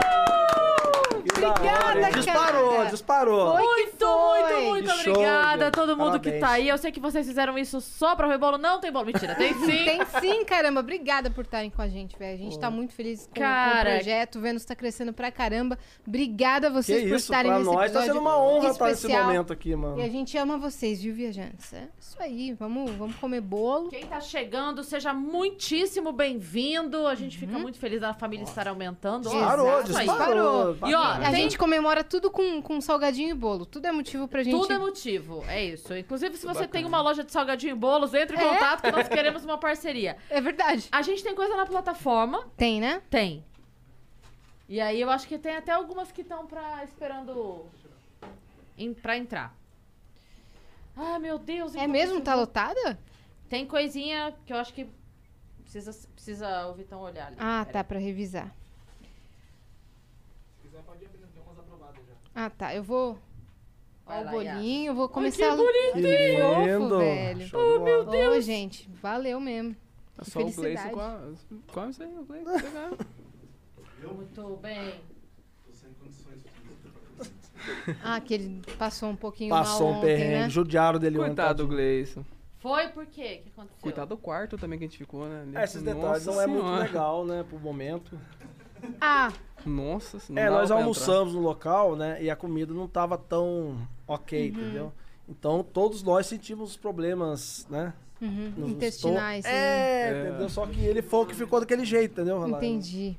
Que 1.26 1.44
Obrigada? 1.44 2.10
Disparou, 2.12 2.70
cara. 2.76 2.90
disparou. 2.90 3.52
Foi 3.56 3.62
que 3.62 3.66
Muito, 3.66 3.98
foi. 4.06 4.42
muito, 4.42 4.68
muito 4.68 4.90
Que 4.92 4.98
show, 5.04 5.12
obrigada 5.12 5.68
a 5.68 5.70
todo 5.70 5.96
mundo 5.96 6.20
que 6.20 6.30
Parabéns. 6.30 6.40
tá 6.40 6.50
aí. 6.50 6.68
Eu 6.68 6.78
sei 6.78 6.92
que 6.92 7.00
vocês 7.00 7.26
fizeram 7.26 7.58
isso 7.58 7.80
só 7.80 8.14
pra 8.14 8.28
ver 8.28 8.38
bolo. 8.38 8.58
Não 8.58 8.80
tem 8.80 8.92
bolo. 8.92 9.06
Mentira, 9.06 9.34
tem 9.34 9.52
sim. 9.60 9.84
Tem 9.84 10.00
sim, 10.20 10.44
caramba. 10.44 10.80
Obrigada 10.80 11.30
por 11.30 11.44
estarem 11.44 11.70
com 11.70 11.82
a 11.82 11.88
gente, 11.88 12.16
velho. 12.18 12.34
A 12.34 12.38
gente 12.38 12.58
tá 12.58 12.70
muito 12.70 12.92
feliz 12.94 13.26
com, 13.26 13.34
com 13.34 13.40
Cara. 13.40 13.90
o 13.90 13.94
projeto. 13.94 14.36
O 14.36 14.40
Vênus 14.40 14.64
tá 14.64 14.74
crescendo 14.76 15.12
pra 15.12 15.30
caramba. 15.30 15.78
Obrigada 16.06 16.68
a 16.68 16.70
Que 16.70 16.76
vocês 16.76 17.02
por 17.02 17.08
isso, 17.08 17.16
estarem 17.16 17.50
pra 17.50 17.58
nesse 17.58 17.70
nós 17.70 17.76
tá 17.78 17.84
episódio 17.86 18.06
sendo 18.08 18.20
uma 18.20 18.38
honra 18.38 18.68
estar 18.70 18.86
nesse 18.86 19.08
momento 19.08 19.52
aqui, 19.52 19.74
mano. 19.76 19.98
E 19.98 20.02
a 20.02 20.08
gente 20.08 20.36
ama 20.38 20.56
vocês, 20.58 21.02
viu, 21.02 21.14
viajantes? 21.14 21.72
É 21.72 21.88
isso 22.00 22.16
aí. 22.20 22.52
Vamos, 22.54 22.90
vamos 22.92 23.16
comer 23.16 23.40
bolo. 23.40 23.88
Quem 23.88 24.06
tá 24.06 24.20
chegando, 24.20 24.82
seja 24.84 25.12
muitíssimo 25.12 26.12
bem-vindo. 26.12 27.06
A 27.06 27.14
gente 27.14 27.36
fica 27.38 27.58
muito 27.58 27.78
feliz 27.78 28.00
da 28.00 28.14
família 28.14 28.44
estar 28.44 28.68
aumentando. 28.68 29.28
Disparou, 29.28 29.76
aí. 29.76 29.84
disparou. 29.84 30.76
E 30.86 30.94
ó, 30.94 31.15
A 31.24 31.30
tem- 31.30 31.42
gente 31.42 31.58
comemora 31.58 32.02
tudo 32.04 32.30
com, 32.30 32.60
com 32.62 32.80
salgadinho 32.80 33.30
e 33.30 33.34
bolo. 33.34 33.64
Tudo 33.66 33.86
é 33.86 33.92
motivo 33.92 34.26
pra 34.28 34.42
gente. 34.42 34.52
Tudo 34.52 34.72
é 34.72 34.78
motivo, 34.78 35.44
é 35.48 35.64
isso. 35.64 35.96
Inclusive, 35.96 36.36
se 36.36 36.46
você 36.46 36.66
tem 36.66 36.84
uma 36.84 37.00
loja 37.00 37.22
de 37.24 37.32
salgadinho 37.32 37.72
e 37.72 37.78
bolos, 37.78 38.12
entre 38.14 38.36
em 38.36 38.40
contato 38.40 38.82
que 38.82 38.90
nós 38.90 39.08
queremos 39.08 39.44
uma 39.44 39.58
parceria. 39.58 40.16
É 40.30 40.40
verdade. 40.40 40.88
A 40.92 41.02
gente 41.02 41.22
tem 41.22 41.34
coisa 41.34 41.56
na 41.56 41.66
plataforma? 41.66 42.46
Tem, 42.56 42.80
né? 42.80 43.02
Tem. 43.10 43.44
E 44.68 44.80
aí 44.80 45.00
eu 45.00 45.08
acho 45.10 45.28
que 45.28 45.38
tem 45.38 45.56
até 45.56 45.72
algumas 45.72 46.10
que 46.10 46.22
estão 46.22 46.46
pra 46.46 46.82
esperando 46.84 47.66
em, 48.76 48.92
pra 48.92 49.16
entrar. 49.16 49.54
Ah, 50.96 51.18
meu 51.18 51.38
Deus. 51.38 51.74
É 51.74 51.86
mesmo? 51.86 52.20
Tá 52.20 52.34
lotada? 52.34 52.98
Tem 53.48 53.64
coisinha 53.66 54.34
que 54.44 54.52
eu 54.52 54.56
acho 54.56 54.72
que 54.72 54.88
precisa, 55.62 55.96
precisa 56.14 56.66
o 56.68 56.74
Vitão 56.74 57.00
olhar 57.00 57.28
ali. 57.28 57.36
Ah, 57.38 57.62
Pera 57.66 57.72
tá, 57.78 57.84
pra 57.84 57.98
revisar. 57.98 58.52
Ah, 62.38 62.50
tá. 62.50 62.74
Eu 62.74 62.82
vou. 62.84 63.18
Vai 64.04 64.22
Ó, 64.24 64.28
o 64.28 64.30
bolinho, 64.30 64.90
eu 64.90 64.94
vou 64.94 65.08
que 65.08 65.14
começar 65.14 65.52
a 65.52 65.56
bonitinho! 65.56 65.94
Que 65.94 66.36
Fofo, 66.40 66.64
lindo. 66.78 66.98
velho. 66.98 67.46
Show 67.48 67.78
de 67.78 68.04
bola. 68.04 68.30
Ô, 68.36 68.40
gente, 68.40 68.88
valeu 69.02 69.40
mesmo. 69.40 69.74
É 70.18 70.22
Que 70.24 70.30
só 70.30 70.38
o 70.38 70.52
felicidade. 70.52 70.90
com 70.94 71.00
a... 71.00 71.20
Come 71.72 71.90
isso 71.90 72.02
aí, 72.02 72.16
o 72.16 72.24
Gleison. 72.24 72.58
chegar. 72.58 72.90
Muito 74.14 74.56
bem. 74.62 74.94
Ah, 78.04 78.20
que 78.20 78.34
ele 78.34 78.62
passou 78.78 79.08
um 79.08 79.16
pouquinho 79.16 79.50
Passou 79.50 79.86
mal 79.86 79.94
um 79.94 79.98
ontem, 79.98 80.06
perrengue, 80.06 80.42
né? 80.42 80.48
judiaram 80.50 80.98
dele 81.00 81.18
ontem. 81.18 81.28
Coitado 81.28 81.54
do 81.54 81.68
tadinho. 81.68 81.76
Gleison. 81.76 82.24
Foi 82.58 82.88
por 82.88 83.06
quê? 83.06 83.40
O 83.40 83.42
que 83.44 83.48
aconteceu? 83.50 83.80
Coitado 83.82 84.08
do 84.10 84.16
quarto 84.18 84.56
também 84.58 84.78
que 84.78 84.84
a 84.84 84.88
gente 84.88 84.98
ficou, 84.98 85.26
né? 85.26 85.46
É, 85.54 85.64
esses 85.64 85.82
detalhes 85.82 86.24
Nossa 86.26 86.30
não 86.32 86.40
é 86.40 86.46
muito 86.46 86.64
Senhora. 86.64 86.82
legal, 86.84 87.24
né, 87.24 87.44
pro 87.48 87.58
momento. 87.58 88.18
Ah, 89.00 89.32
Nossa, 89.64 90.18
não 90.28 90.40
É, 90.42 90.48
nós 90.50 90.70
almoçamos 90.70 91.34
no 91.34 91.40
local, 91.40 91.96
né? 91.96 92.22
E 92.22 92.30
a 92.30 92.36
comida 92.36 92.72
não 92.72 92.86
tava 92.86 93.18
tão 93.18 93.76
ok, 94.06 94.50
Uhum. 94.50 94.56
entendeu? 94.56 94.92
Então 95.28 95.64
todos 95.64 96.02
nós 96.02 96.26
sentimos 96.26 96.76
problemas, 96.76 97.66
né? 97.68 97.92
uhum, 98.22 98.52
intestinais. 98.68 99.44
É, 99.44 99.50
É. 100.10 100.28
entendeu? 100.28 100.48
Só 100.48 100.66
que 100.66 100.80
ele 100.80 101.02
foi 101.02 101.20
o 101.20 101.26
que 101.26 101.34
ficou 101.34 101.58
daquele 101.60 101.84
jeito, 101.84 102.12
entendeu? 102.12 102.36
Rolando? 102.38 102.56
Entendi. 102.64 103.16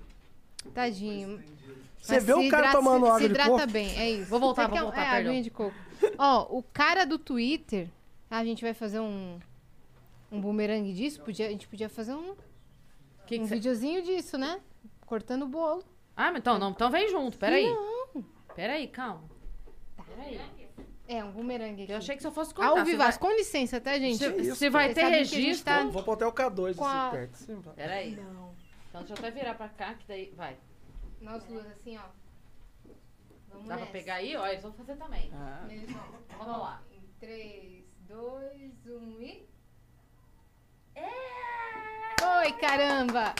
Tadinho. 0.73 1.39
Você 2.01 2.15
Mas 2.15 2.23
vê 2.23 2.33
o 2.33 2.41
se 2.41 2.49
cara 2.49 2.67
hidrata- 2.67 2.77
tomando 2.77 3.03
se 3.03 3.07
água 3.09 3.19
de 3.19 3.25
hidrata 3.25 3.49
coco? 3.51 3.67
bem, 3.71 3.97
é 3.99 4.09
isso. 4.11 4.29
Vou 4.29 4.39
voltar, 4.39 4.67
vou 4.67 4.77
quer- 4.77 4.83
voltar, 4.83 5.01
é, 5.01 5.09
perdão. 5.11 5.29
aguinha 5.31 5.43
de 5.43 5.49
coco. 5.51 5.75
Ó, 6.17 6.57
o 6.57 6.63
cara 6.63 7.05
do 7.05 7.19
Twitter, 7.19 7.89
a 8.29 8.43
gente 8.45 8.61
vai 8.63 8.73
fazer 8.73 8.99
um 8.99 9.37
um 10.31 10.41
bumerangue 10.41 10.93
disso, 10.93 11.21
podia, 11.21 11.47
a 11.47 11.49
gente 11.49 11.67
podia 11.69 11.87
fazer 11.87 12.13
um, 12.13 12.35
Que 13.25 13.37
que 13.37 13.39
um 13.41 13.47
cê- 13.47 13.55
videozinho 13.55 14.01
disso, 14.03 14.37
né? 14.37 14.59
Cortando 15.07 15.43
o 15.43 15.47
bolo. 15.47 15.83
Ah, 16.15 16.31
mas 16.31 16.39
então, 16.41 16.59
não, 16.59 16.69
então 16.69 16.91
vem 16.91 17.09
junto, 17.09 17.37
peraí. 17.39 17.65
Não. 17.65 18.23
Peraí, 18.55 18.87
calma. 18.87 19.23
Peraí. 20.05 20.39
É, 21.07 21.23
um 21.23 21.31
bumerangue 21.31 21.83
aqui. 21.83 21.91
Eu 21.93 21.97
achei 21.97 22.15
que 22.15 22.21
se 22.21 22.27
eu 22.27 22.31
fosse 22.31 22.53
contar. 22.53 22.67
Ao 22.69 22.75
você 22.77 22.83
vivaço, 22.91 23.17
vai- 23.19 23.29
com 23.31 23.37
licença, 23.37 23.79
tá, 23.79 23.97
gente? 23.97 24.17
Se, 24.17 24.55
se 24.55 24.69
vai 24.69 24.89
Você 24.89 24.93
ter 24.95 25.05
registro. 25.07 25.63
tá- 25.65 25.83
Vou 25.85 26.03
pôr 26.03 26.13
até 26.13 26.25
o 26.27 26.31
K2 26.33 26.75
Com 26.75 26.85
a- 26.85 27.07
assim 27.07 27.15
perto. 27.17 27.35
Sim. 27.37 27.61
Peraí. 27.75 28.15
Não. 28.17 28.53
Então 28.89 29.01
deixa 29.01 29.13
eu 29.13 29.17
até 29.17 29.31
virar 29.31 29.53
pra 29.55 29.69
cá, 29.69 29.93
que 29.93 30.05
daí. 30.07 30.33
Vai. 30.35 30.57
Nós 31.21 31.41
duas, 31.45 31.65
assim, 31.67 31.97
ó. 31.97 32.01
Vamos 33.49 33.67
Dá 33.69 33.75
pra 33.75 33.85
nessa. 33.85 33.91
pegar 33.91 34.15
aí? 34.15 34.35
Ó, 34.35 34.45
eles 34.47 34.61
vão 34.61 34.73
fazer 34.73 34.95
também. 34.97 35.31
Ah, 35.33 35.65
vão. 35.67 36.37
Vamos 36.45 36.59
lá. 36.61 36.83
Em 36.91 37.01
3, 37.19 37.85
2, 38.09 38.85
1 38.85 39.21
e. 39.21 39.47
Oi, 42.39 42.51
caramba! 42.59 43.33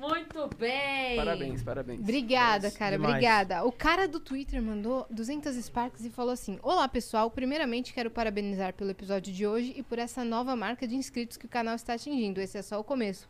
Muito 0.00 0.48
bem. 0.56 1.14
parabéns, 1.14 1.62
parabéns. 1.62 2.00
Obrigada, 2.00 2.70
cara, 2.70 2.96
demais. 2.96 3.12
obrigada. 3.12 3.64
O 3.66 3.70
cara 3.70 4.08
do 4.08 4.18
Twitter 4.18 4.62
mandou 4.62 5.06
200 5.10 5.54
Sparks 5.56 6.06
e 6.06 6.10
falou 6.10 6.32
assim: 6.32 6.58
Olá, 6.62 6.88
pessoal. 6.88 7.30
Primeiramente, 7.30 7.92
quero 7.92 8.10
parabenizar 8.10 8.72
pelo 8.72 8.88
episódio 8.88 9.30
de 9.30 9.46
hoje 9.46 9.74
e 9.76 9.82
por 9.82 9.98
essa 9.98 10.24
nova 10.24 10.56
marca 10.56 10.88
de 10.88 10.96
inscritos 10.96 11.36
que 11.36 11.44
o 11.44 11.48
canal 11.50 11.74
está 11.74 11.92
atingindo. 11.92 12.40
Esse 12.40 12.56
é 12.56 12.62
só 12.62 12.80
o 12.80 12.84
começo. 12.84 13.28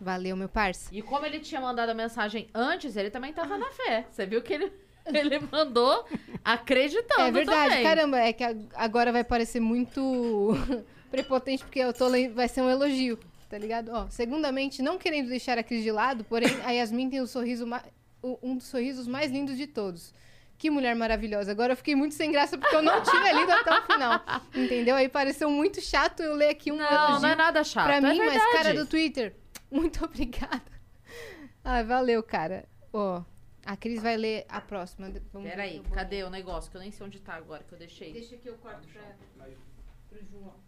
Valeu, 0.00 0.34
meu 0.38 0.48
parça. 0.48 0.88
E 0.90 1.02
como 1.02 1.26
ele 1.26 1.38
tinha 1.38 1.60
mandado 1.60 1.90
a 1.90 1.94
mensagem 1.94 2.48
antes, 2.54 2.96
ele 2.96 3.10
também 3.10 3.34
tava 3.34 3.58
na 3.58 3.70
fé. 3.70 4.06
Você 4.10 4.24
viu 4.24 4.40
que 4.40 4.54
ele, 4.54 4.72
ele 5.04 5.38
mandou 5.52 6.06
acreditando. 6.42 7.28
É 7.28 7.30
verdade, 7.30 7.68
também. 7.68 7.84
caramba, 7.84 8.20
é 8.20 8.32
que 8.32 8.42
agora 8.74 9.12
vai 9.12 9.22
parecer 9.22 9.60
muito 9.60 10.54
prepotente, 11.10 11.62
porque 11.62 11.80
eu 11.80 11.92
tô 11.92 12.08
lendo, 12.08 12.34
vai 12.34 12.48
ser 12.48 12.62
um 12.62 12.70
elogio, 12.70 13.18
tá 13.56 13.58
ligado? 13.58 13.88
Ó, 13.90 14.06
segundamente, 14.10 14.82
não 14.82 14.98
querendo 14.98 15.30
deixar 15.30 15.56
a 15.56 15.62
Cris 15.62 15.82
de 15.82 15.90
lado, 15.90 16.24
porém, 16.24 16.50
a 16.62 16.72
Yasmin 16.72 17.08
tem 17.08 17.20
o 17.20 17.26
sorriso 17.26 17.66
um 18.42 18.56
dos 18.56 18.66
sorrisos 18.66 19.06
mais 19.06 19.30
lindos 19.30 19.56
de 19.56 19.66
todos. 19.66 20.12
Que 20.58 20.70
mulher 20.70 20.94
maravilhosa. 20.94 21.52
Agora 21.52 21.72
eu 21.72 21.76
fiquei 21.76 21.94
muito 21.94 22.14
sem 22.14 22.30
graça 22.30 22.56
porque 22.58 22.74
eu 22.74 22.82
não 22.82 23.02
tinha 23.02 23.32
lido 23.32 23.50
até 23.52 23.78
o 23.78 23.82
final. 23.82 24.20
Entendeu? 24.54 24.94
Aí 24.94 25.08
pareceu 25.08 25.50
muito 25.50 25.80
chato 25.80 26.22
eu 26.22 26.34
ler 26.34 26.48
aqui 26.48 26.72
um 26.72 26.76
Não, 26.76 26.86
elogio 26.86 27.20
não 27.20 27.28
é 27.28 27.34
nada 27.34 27.62
chato. 27.62 27.84
pra 27.86 27.96
é 27.96 28.00
mim, 28.00 28.18
mas 28.18 28.32
verdade. 28.32 28.52
cara 28.52 28.74
do 28.74 28.86
Twitter, 28.86 29.36
muito 29.70 30.04
obrigada. 30.04 30.62
Ah, 31.64 31.82
valeu, 31.82 32.22
cara. 32.22 32.66
Ó, 32.92 33.22
a 33.64 33.76
Cris 33.76 34.02
vai 34.02 34.16
ler 34.16 34.44
a 34.48 34.60
próxima. 34.60 35.10
Vamos 35.32 35.48
Peraí, 35.48 35.82
cadê 35.92 36.22
o 36.24 36.30
negócio? 36.30 36.70
Que 36.70 36.76
eu 36.76 36.80
nem 36.80 36.90
sei 36.90 37.06
onde 37.06 37.20
tá 37.20 37.34
agora 37.34 37.62
que 37.62 37.72
eu 37.72 37.78
deixei. 37.78 38.12
Deixa 38.12 38.36
que 38.36 38.48
eu 38.48 38.54
corto 38.58 38.86
pra, 38.88 39.46
pro 40.08 40.24
João. 40.30 40.65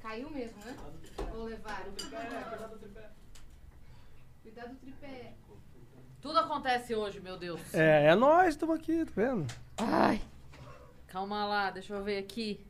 Caiu 0.00 0.30
mesmo, 0.30 0.58
né? 0.64 0.76
Ou 1.34 1.44
levaram? 1.44 1.92
Cuidado 4.42 4.70
do 4.70 4.76
tripé. 4.76 5.34
Tudo 6.20 6.38
acontece 6.38 6.94
hoje, 6.94 7.20
meu 7.20 7.36
Deus. 7.36 7.74
É, 7.74 8.06
é 8.06 8.14
nós, 8.14 8.48
estamos 8.48 8.76
aqui, 8.76 9.04
tá 9.04 9.12
vendo? 9.14 9.46
Ai. 9.78 10.20
Calma 11.06 11.44
lá, 11.46 11.70
deixa 11.70 11.94
eu 11.94 12.02
ver 12.02 12.18
aqui. 12.18 12.64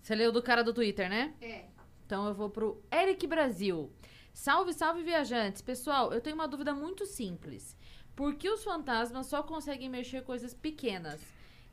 Você 0.00 0.14
leu 0.14 0.32
do 0.32 0.42
cara 0.42 0.64
do 0.64 0.74
Twitter, 0.74 1.08
né? 1.08 1.34
É. 1.40 1.64
Então 2.04 2.26
eu 2.26 2.34
vou 2.34 2.50
pro 2.50 2.82
Eric 2.92 3.26
Brasil. 3.26 3.90
Salve, 4.32 4.72
salve, 4.72 5.02
viajantes. 5.02 5.62
Pessoal, 5.62 6.12
eu 6.12 6.20
tenho 6.20 6.34
uma 6.34 6.48
dúvida 6.48 6.74
muito 6.74 7.06
simples. 7.06 7.76
Por 8.16 8.34
que 8.34 8.50
os 8.50 8.64
fantasmas 8.64 9.26
só 9.26 9.42
conseguem 9.42 9.88
mexer 9.88 10.22
coisas 10.22 10.52
pequenas? 10.52 11.20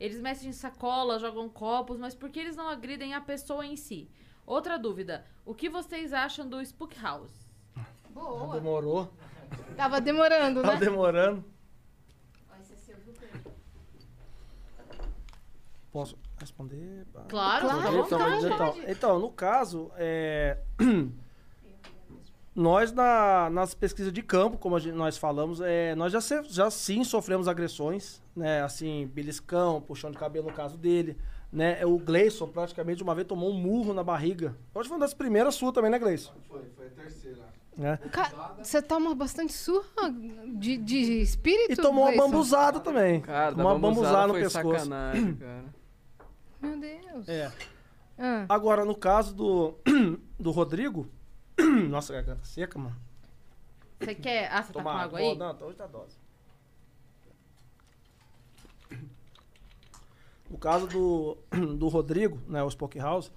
Eles 0.00 0.18
mexem 0.20 0.48
em 0.48 0.52
sacola, 0.52 1.18
jogam 1.18 1.46
copos, 1.48 1.98
mas 1.98 2.14
por 2.14 2.30
que 2.30 2.40
eles 2.40 2.56
não 2.56 2.68
agridem 2.70 3.12
a 3.12 3.20
pessoa 3.20 3.66
em 3.66 3.76
si? 3.76 4.10
Outra 4.46 4.78
dúvida. 4.78 5.26
O 5.44 5.54
que 5.54 5.68
vocês 5.68 6.12
acham 6.14 6.48
do 6.48 6.60
Spook 6.62 6.98
House? 6.98 7.46
Boa. 8.08 8.54
Demorou. 8.54 9.12
Tava 9.76 10.00
demorando, 10.00 10.62
Tá 10.62 10.72
né? 10.72 10.76
demorando. 10.78 11.44
Viu, 13.04 13.14
Pedro? 13.14 13.52
Posso 15.92 16.16
responder? 16.38 17.06
Claro, 17.28 17.68
Claro, 17.68 17.98
Então, 18.06 18.46
então, 18.46 18.74
então, 18.88 19.18
no 19.18 19.30
caso, 19.30 19.90
é, 19.96 20.58
nós 22.54 22.92
na- 22.92 23.48
nas 23.50 23.74
pesquisas 23.74 24.12
de 24.12 24.22
campo, 24.22 24.58
como 24.58 24.76
a 24.76 24.80
gente- 24.80 24.94
nós 24.94 25.16
falamos, 25.16 25.60
é, 25.60 25.94
nós 25.94 26.12
já, 26.12 26.20
se- 26.20 26.42
já 26.44 26.70
sim 26.70 27.04
sofremos 27.04 27.46
agressões, 27.48 28.20
né? 28.34 28.62
Assim, 28.62 29.08
beliscão, 29.14 29.80
puxão 29.80 30.10
de 30.10 30.18
cabelo 30.18 30.48
no 30.48 30.52
caso 30.52 30.76
dele, 30.76 31.16
né? 31.52 31.84
O 31.86 31.98
Gleison 31.98 32.48
praticamente 32.48 33.02
uma 33.02 33.14
vez 33.14 33.26
tomou 33.26 33.50
um 33.50 33.54
murro 33.54 33.94
na 33.94 34.02
barriga. 34.02 34.56
Que 34.72 34.72
foi 34.72 34.86
uma 34.88 34.98
das 34.98 35.14
primeiras 35.14 35.54
suas 35.54 35.72
também, 35.72 35.90
né, 35.90 35.98
Gleison? 35.98 36.32
Foi, 36.48 36.62
foi 36.76 36.86
a 36.86 36.90
terceira. 36.90 37.50
Né? 37.76 37.96
Ca- 38.10 38.56
Você 38.62 38.82
toma 38.82 39.14
bastante 39.14 39.52
surra 39.52 40.10
de, 40.58 40.76
de 40.76 41.22
espírito? 41.22 41.72
E 41.72 41.76
tomou 41.76 42.02
uma 42.04 42.10
Gleison? 42.10 42.26
bambuzada 42.30 42.80
também. 42.80 43.20
Cara, 43.20 43.54
tomou 43.54 43.72
uma 43.72 43.78
bambuzada 43.78 44.26
no 44.26 44.34
foi 44.34 44.42
pescoço. 44.42 44.84
sacanagem, 44.84 45.34
cara. 45.40 45.64
Meu 46.60 46.78
Deus. 46.78 47.28
É. 47.28 47.50
Ah, 48.18 48.44
Agora, 48.48 48.84
no 48.84 48.94
caso 48.94 49.34
do, 49.34 49.74
do 50.38 50.50
Rodrigo, 50.50 51.06
nossa, 51.88 52.12
garganta 52.12 52.44
seca, 52.44 52.78
mano. 52.78 52.96
Você 53.98 54.14
quer. 54.14 54.50
Ah, 54.50 54.62
você 54.62 54.72
tá 54.72 54.72
com 54.72 54.78
Tomar 54.80 55.02
água 55.02 55.18
aí? 55.18 55.36
Não, 55.36 55.56
hoje 55.60 55.76
tá 55.76 55.86
dose. 55.86 56.16
No 60.50 60.58
caso 60.58 60.86
do, 60.88 61.36
do 61.76 61.88
Rodrigo, 61.88 62.40
né, 62.48 62.62
o 62.62 62.70
Spoke 62.70 62.98
House, 62.98 63.30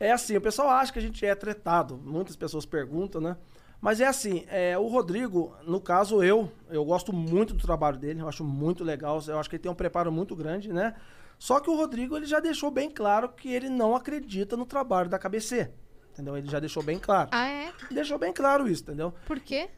é 0.00 0.12
assim, 0.12 0.36
o 0.36 0.40
pessoal 0.40 0.68
acha 0.70 0.92
que 0.92 0.98
a 0.98 1.02
gente 1.02 1.24
é 1.26 1.34
tretado. 1.34 1.96
Muitas 1.96 2.36
pessoas 2.36 2.64
perguntam, 2.64 3.20
né? 3.20 3.36
Mas 3.80 4.00
é 4.00 4.06
assim, 4.06 4.44
é, 4.48 4.76
o 4.76 4.88
Rodrigo, 4.88 5.54
no 5.64 5.80
caso 5.80 6.22
eu, 6.22 6.50
eu 6.68 6.84
gosto 6.84 7.12
muito 7.12 7.54
do 7.54 7.62
trabalho 7.62 7.96
dele, 7.96 8.20
eu 8.20 8.28
acho 8.28 8.42
muito 8.42 8.82
legal, 8.82 9.22
eu 9.28 9.38
acho 9.38 9.48
que 9.48 9.54
ele 9.54 9.62
tem 9.62 9.70
um 9.70 9.74
preparo 9.74 10.10
muito 10.10 10.34
grande, 10.34 10.72
né? 10.72 10.96
Só 11.38 11.60
que 11.60 11.70
o 11.70 11.76
Rodrigo, 11.76 12.16
ele 12.16 12.26
já 12.26 12.40
deixou 12.40 12.70
bem 12.72 12.90
claro 12.90 13.28
que 13.28 13.52
ele 13.52 13.68
não 13.68 13.94
acredita 13.94 14.56
no 14.56 14.66
trabalho 14.66 15.08
da 15.08 15.18
KBC, 15.18 15.70
entendeu? 16.18 16.36
Ele 16.36 16.48
já 16.48 16.58
deixou 16.58 16.82
bem 16.82 16.98
claro. 16.98 17.30
ah, 17.32 17.48
é? 17.48 17.72
Deixou 17.90 18.18
bem 18.18 18.32
claro 18.32 18.68
isso, 18.68 18.82
entendeu? 18.82 19.14
Por 19.24 19.38
quê? 19.38 19.68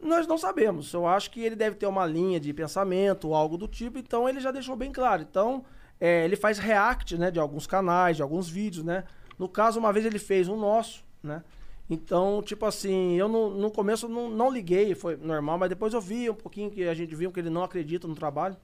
Nós 0.00 0.26
não 0.26 0.36
sabemos. 0.36 0.92
Eu 0.92 1.06
acho 1.06 1.30
que 1.30 1.40
ele 1.40 1.56
deve 1.56 1.76
ter 1.76 1.86
uma 1.86 2.04
linha 2.04 2.38
de 2.40 2.52
pensamento 2.52 3.32
algo 3.32 3.56
do 3.56 3.68
tipo, 3.68 3.98
então 3.98 4.28
ele 4.28 4.40
já 4.40 4.50
deixou 4.50 4.76
bem 4.76 4.92
claro. 4.92 5.22
Então, 5.22 5.64
é, 6.00 6.24
ele 6.24 6.36
faz 6.36 6.58
react, 6.58 7.16
né, 7.16 7.30
de 7.30 7.38
alguns 7.38 7.66
canais, 7.66 8.16
de 8.16 8.22
alguns 8.22 8.48
vídeos, 8.48 8.84
né? 8.84 9.04
No 9.38 9.48
caso, 9.48 9.78
uma 9.78 9.92
vez 9.92 10.04
ele 10.04 10.18
fez 10.18 10.48
um 10.48 10.56
nosso, 10.56 11.04
né? 11.22 11.42
Então, 11.88 12.42
tipo 12.42 12.66
assim, 12.66 13.14
eu 13.14 13.28
no, 13.28 13.50
no 13.50 13.70
começo 13.70 14.08
não, 14.08 14.28
não 14.28 14.50
liguei, 14.50 14.94
foi 14.94 15.16
normal, 15.16 15.56
mas 15.56 15.68
depois 15.68 15.94
eu 15.94 16.00
vi 16.00 16.28
um 16.28 16.34
pouquinho 16.34 16.68
que 16.68 16.82
a 16.84 16.94
gente 16.94 17.14
viu 17.14 17.30
que 17.30 17.38
ele 17.38 17.50
não 17.50 17.62
acredita 17.62 18.08
no 18.08 18.14
trabalho. 18.14 18.56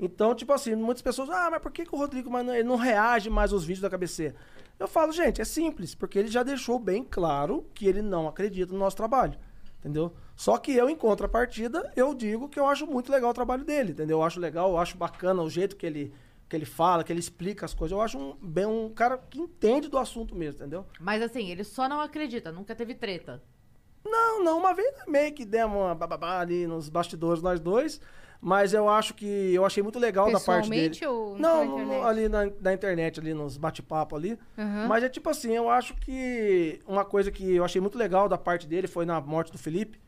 Então, 0.00 0.34
tipo 0.34 0.52
assim, 0.52 0.74
muitas 0.74 1.02
pessoas, 1.02 1.28
ah, 1.28 1.48
mas 1.50 1.60
por 1.60 1.70
que, 1.70 1.84
que 1.84 1.94
o 1.94 1.98
Rodrigo 1.98 2.30
mas 2.30 2.44
não- 2.44 2.54
ele 2.54 2.64
não 2.66 2.76
reage 2.76 3.28
mais 3.28 3.52
aos 3.52 3.64
vídeos 3.64 3.82
da 3.82 3.90
KBC? 3.90 4.34
Eu 4.78 4.88
falo, 4.88 5.12
gente, 5.12 5.42
é 5.42 5.44
simples, 5.44 5.94
porque 5.94 6.18
ele 6.18 6.28
já 6.28 6.42
deixou 6.42 6.78
bem 6.78 7.04
claro 7.04 7.66
que 7.74 7.86
ele 7.86 8.00
não 8.00 8.26
acredita 8.26 8.72
no 8.72 8.78
nosso 8.78 8.96
trabalho, 8.96 9.38
entendeu? 9.78 10.14
Só 10.34 10.56
que 10.56 10.72
eu, 10.72 10.88
em 10.88 10.96
contrapartida, 10.96 11.92
eu 11.94 12.14
digo 12.14 12.48
que 12.48 12.58
eu 12.58 12.66
acho 12.66 12.86
muito 12.86 13.12
legal 13.12 13.30
o 13.30 13.34
trabalho 13.34 13.62
dele, 13.62 13.92
entendeu? 13.92 14.18
Eu 14.18 14.22
acho 14.22 14.40
legal, 14.40 14.70
eu 14.70 14.78
acho 14.78 14.96
bacana 14.96 15.42
o 15.42 15.50
jeito 15.50 15.76
que 15.76 15.84
ele, 15.84 16.14
que 16.48 16.56
ele 16.56 16.64
fala, 16.64 17.04
que 17.04 17.12
ele 17.12 17.20
explica 17.20 17.66
as 17.66 17.74
coisas. 17.74 17.92
Eu 17.94 18.00
acho 18.00 18.18
um, 18.18 18.34
bem 18.40 18.64
um 18.64 18.88
cara 18.88 19.18
que 19.18 19.38
entende 19.38 19.86
do 19.88 19.98
assunto 19.98 20.34
mesmo, 20.34 20.60
entendeu? 20.62 20.86
Mas 20.98 21.20
assim, 21.22 21.50
ele 21.50 21.62
só 21.62 21.86
não 21.86 22.00
acredita, 22.00 22.50
nunca 22.50 22.74
teve 22.74 22.94
treta. 22.94 23.42
Não, 24.02 24.42
não, 24.42 24.58
uma 24.58 24.72
vez 24.72 24.94
meio 25.06 25.30
que 25.34 25.44
demos 25.44 25.76
uma 25.76 25.94
bababá 25.94 26.40
ali 26.40 26.66
nos 26.66 26.88
bastidores 26.88 27.42
nós 27.42 27.60
dois, 27.60 28.00
mas 28.40 28.72
eu 28.72 28.88
acho 28.88 29.12
que 29.14 29.26
eu 29.54 29.64
achei 29.66 29.82
muito 29.82 29.98
legal 29.98 30.26
da 30.32 30.40
parte 30.40 30.70
dele. 30.70 31.06
Ou 31.06 31.38
Não, 31.38 31.64
internet? 31.64 32.04
ali 32.06 32.28
na, 32.28 32.50
na 32.60 32.72
internet, 32.72 33.20
ali 33.20 33.34
nos 33.34 33.56
bate-papo 33.56 34.16
ali. 34.16 34.38
Aham. 34.58 34.86
Mas 34.88 35.04
é 35.04 35.08
tipo 35.08 35.28
assim, 35.28 35.52
eu 35.54 35.68
acho 35.68 35.94
que 35.96 36.80
uma 36.86 37.04
coisa 37.04 37.30
que 37.30 37.54
eu 37.56 37.64
achei 37.64 37.80
muito 37.80 37.98
legal 37.98 38.28
da 38.28 38.38
parte 38.38 38.66
dele 38.66 38.86
foi 38.88 39.04
na 39.04 39.20
morte 39.20 39.52
do 39.52 39.58
Felipe, 39.58 39.98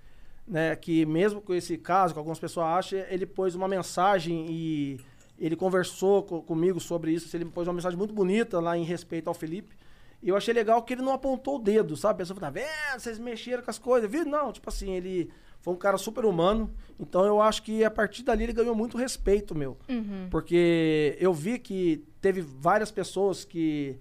né? 0.48 0.74
Que 0.76 1.04
mesmo 1.04 1.40
com 1.40 1.52
esse 1.54 1.76
caso, 1.76 2.14
que 2.14 2.18
algumas 2.18 2.38
pessoas 2.38 2.66
acham, 2.66 2.98
ele 3.10 3.26
pôs 3.26 3.54
uma 3.54 3.68
mensagem 3.68 4.46
e 4.48 4.98
ele 5.38 5.54
conversou 5.56 6.22
co- 6.22 6.42
comigo 6.42 6.80
sobre 6.80 7.12
isso. 7.12 7.34
Ele 7.36 7.44
pôs 7.44 7.68
uma 7.68 7.74
mensagem 7.74 7.98
muito 7.98 8.14
bonita 8.14 8.60
lá 8.60 8.76
em 8.78 8.82
respeito 8.84 9.28
ao 9.28 9.34
Felipe. 9.34 9.76
E 10.22 10.28
eu 10.28 10.36
achei 10.36 10.54
legal 10.54 10.82
que 10.82 10.92
ele 10.94 11.02
não 11.02 11.12
apontou 11.12 11.56
o 11.56 11.58
dedo, 11.58 11.96
sabe? 11.96 12.14
A 12.14 12.16
pessoa 12.18 12.38
falou, 12.38 12.52
tá 12.52 12.60
vendo? 12.60 13.00
Vocês 13.00 13.18
mexeram 13.18 13.62
com 13.62 13.70
as 13.70 13.78
coisas, 13.78 14.08
viu? 14.10 14.24
Não, 14.24 14.52
tipo 14.52 14.68
assim, 14.68 14.92
ele 14.92 15.30
Foi 15.60 15.74
um 15.74 15.76
cara 15.76 15.96
super 15.96 16.24
humano. 16.24 16.72
Então 16.98 17.24
eu 17.24 17.40
acho 17.40 17.62
que 17.62 17.84
a 17.84 17.90
partir 17.90 18.22
dali 18.24 18.42
ele 18.44 18.52
ganhou 18.52 18.74
muito 18.74 18.96
respeito, 18.98 19.54
meu. 19.54 19.76
Uhum. 19.88 20.26
Porque 20.30 21.16
eu 21.20 21.32
vi 21.32 21.58
que 21.58 22.04
teve 22.20 22.40
várias 22.40 22.90
pessoas 22.90 23.44
que, 23.44 23.96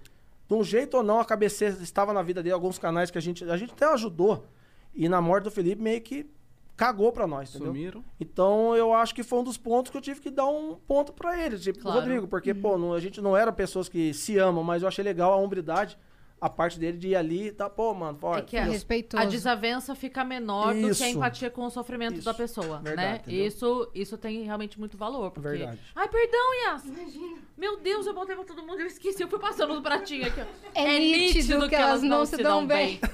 de 0.47 0.55
um 0.55 0.63
jeito 0.63 0.97
ou 0.97 1.03
não, 1.03 1.19
a 1.19 1.25
KBC 1.25 1.77
estava 1.81 2.13
na 2.13 2.23
vida 2.23 2.41
dele, 2.41 2.53
alguns 2.53 2.79
canais 2.79 3.11
que 3.11 3.17
a 3.17 3.21
gente, 3.21 3.43
a 3.45 3.57
gente 3.57 3.73
até 3.73 3.85
ajudou. 3.93 4.43
E 4.95 5.07
na 5.07 5.21
morte 5.21 5.43
do 5.45 5.51
Felipe 5.51 5.81
meio 5.81 6.01
que 6.01 6.25
cagou 6.75 7.11
pra 7.11 7.27
nós, 7.27 7.49
entendeu? 7.51 7.67
Sumiram. 7.67 8.03
Então 8.19 8.75
eu 8.75 8.91
acho 8.91 9.13
que 9.13 9.21
foi 9.21 9.37
um 9.39 9.43
dos 9.43 9.57
pontos 9.57 9.91
que 9.91 9.97
eu 9.97 10.01
tive 10.01 10.19
que 10.19 10.31
dar 10.31 10.47
um 10.47 10.75
ponto 10.87 11.13
pra 11.13 11.39
ele, 11.39 11.59
tipo, 11.59 11.79
Claro. 11.79 11.99
Rodrigo, 11.99 12.27
porque, 12.27 12.55
pô, 12.55 12.75
não- 12.75 12.93
a 12.93 12.99
gente 12.99 13.21
não 13.21 13.37
era 13.37 13.51
pessoas 13.51 13.87
que 13.87 14.13
se 14.15 14.37
amam, 14.39 14.63
mas 14.63 14.81
eu 14.81 14.87
achei 14.87 15.03
legal 15.03 15.31
a 15.31 15.35
hombridade, 15.37 15.95
a 16.41 16.49
parte 16.49 16.79
dele 16.79 16.97
de 16.97 17.09
ir 17.09 17.15
ali 17.15 17.49
e 17.49 17.51
tá, 17.51 17.69
pô, 17.69 17.93
mano, 17.93 18.17
olha, 18.23 18.39
É 18.39 18.41
que 18.41 18.57
a, 18.57 18.63
Respeitoso. 18.63 19.21
a 19.21 19.25
desavença 19.27 19.93
fica 19.93 20.23
menor 20.23 20.73
do 20.73 20.79
que 20.79 20.85
a 20.87 20.89
Isso. 20.89 21.03
empatia 21.05 21.51
com 21.51 21.63
o 21.65 21.69
sofrimento 21.69 22.15
Isso. 22.15 22.25
da 22.25 22.33
pessoa, 22.33 22.79
Verdade, 22.79 22.95
né? 23.09 23.15
entendeu? 23.23 23.45
Isso, 23.45 23.91
isso 23.93 24.17
tem 24.17 24.41
realmente 24.41 24.79
muito 24.79 24.97
valor. 24.97 25.29
Porque... 25.29 25.49
Verdade. 25.49 25.79
Ai, 25.95 26.07
perdão, 26.09 26.53
Yas! 26.65 26.83
Meu 27.55 27.77
Deus, 27.79 28.07
eu 28.07 28.13
botei 28.15 28.35
pra 28.35 28.43
todo 28.43 28.63
mundo, 28.63 28.79
eu 28.79 28.87
esqueci, 28.87 29.21
eu 29.21 29.27
fui 29.27 29.37
passando 29.37 29.75
no 29.75 29.83
pratinho 29.83 30.25
aqui. 30.25 30.41
ó. 30.41 30.45
É 30.73 30.97
nítido 30.97 31.69
que 31.69 31.75
elas 31.75 32.01
não 32.01 32.25
se 32.25 32.37
dão 32.37 32.65
bem. 32.65 32.99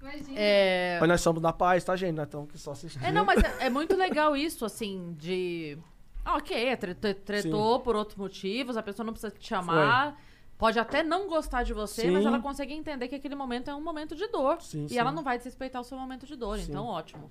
Imagina. 0.00 0.38
É... 0.38 0.98
Mas 1.00 1.08
nós 1.08 1.20
somos 1.20 1.42
da 1.42 1.52
paz, 1.52 1.82
tá, 1.84 1.96
gente? 1.96 2.14
Nós 2.14 2.26
estamos 2.26 2.48
aqui 2.48 2.58
só 2.58 2.70
assistindo. 2.72 3.04
É, 3.04 3.10
não, 3.12 3.24
mas 3.24 3.42
é, 3.42 3.66
é 3.66 3.70
muito 3.70 3.96
legal 3.96 4.36
isso, 4.36 4.64
assim, 4.64 5.14
de. 5.18 5.76
Ah, 6.24 6.36
ok, 6.36 6.56
é, 6.68 6.76
tre- 6.76 6.94
tre- 6.94 7.14
tretou 7.14 7.80
por 7.80 7.96
outros 7.96 8.16
motivos, 8.16 8.76
a 8.76 8.82
pessoa 8.82 9.04
não 9.04 9.12
precisa 9.12 9.32
te 9.34 9.46
chamar. 9.46 10.16
Pode 10.58 10.76
até 10.78 11.04
não 11.04 11.28
gostar 11.28 11.62
de 11.62 11.72
você, 11.72 12.10
mas 12.10 12.22
Sim. 12.22 12.28
ela 12.28 12.40
consegue 12.40 12.74
entender 12.74 13.06
que 13.06 13.14
aquele 13.14 13.36
momento 13.36 13.70
é 13.70 13.74
um 13.74 13.80
momento 13.80 14.16
de 14.16 14.26
dor. 14.26 14.60
Sim, 14.60 14.86
e 14.86 14.88
sim. 14.88 14.98
ela 14.98 15.12
não 15.12 15.22
vai 15.22 15.36
desrespeitar 15.38 15.80
o 15.80 15.84
seu 15.84 15.96
momento 15.96 16.26
de 16.26 16.34
dor, 16.34 16.58
Sim. 16.58 16.70
então 16.70 16.84
ótimo. 16.84 17.30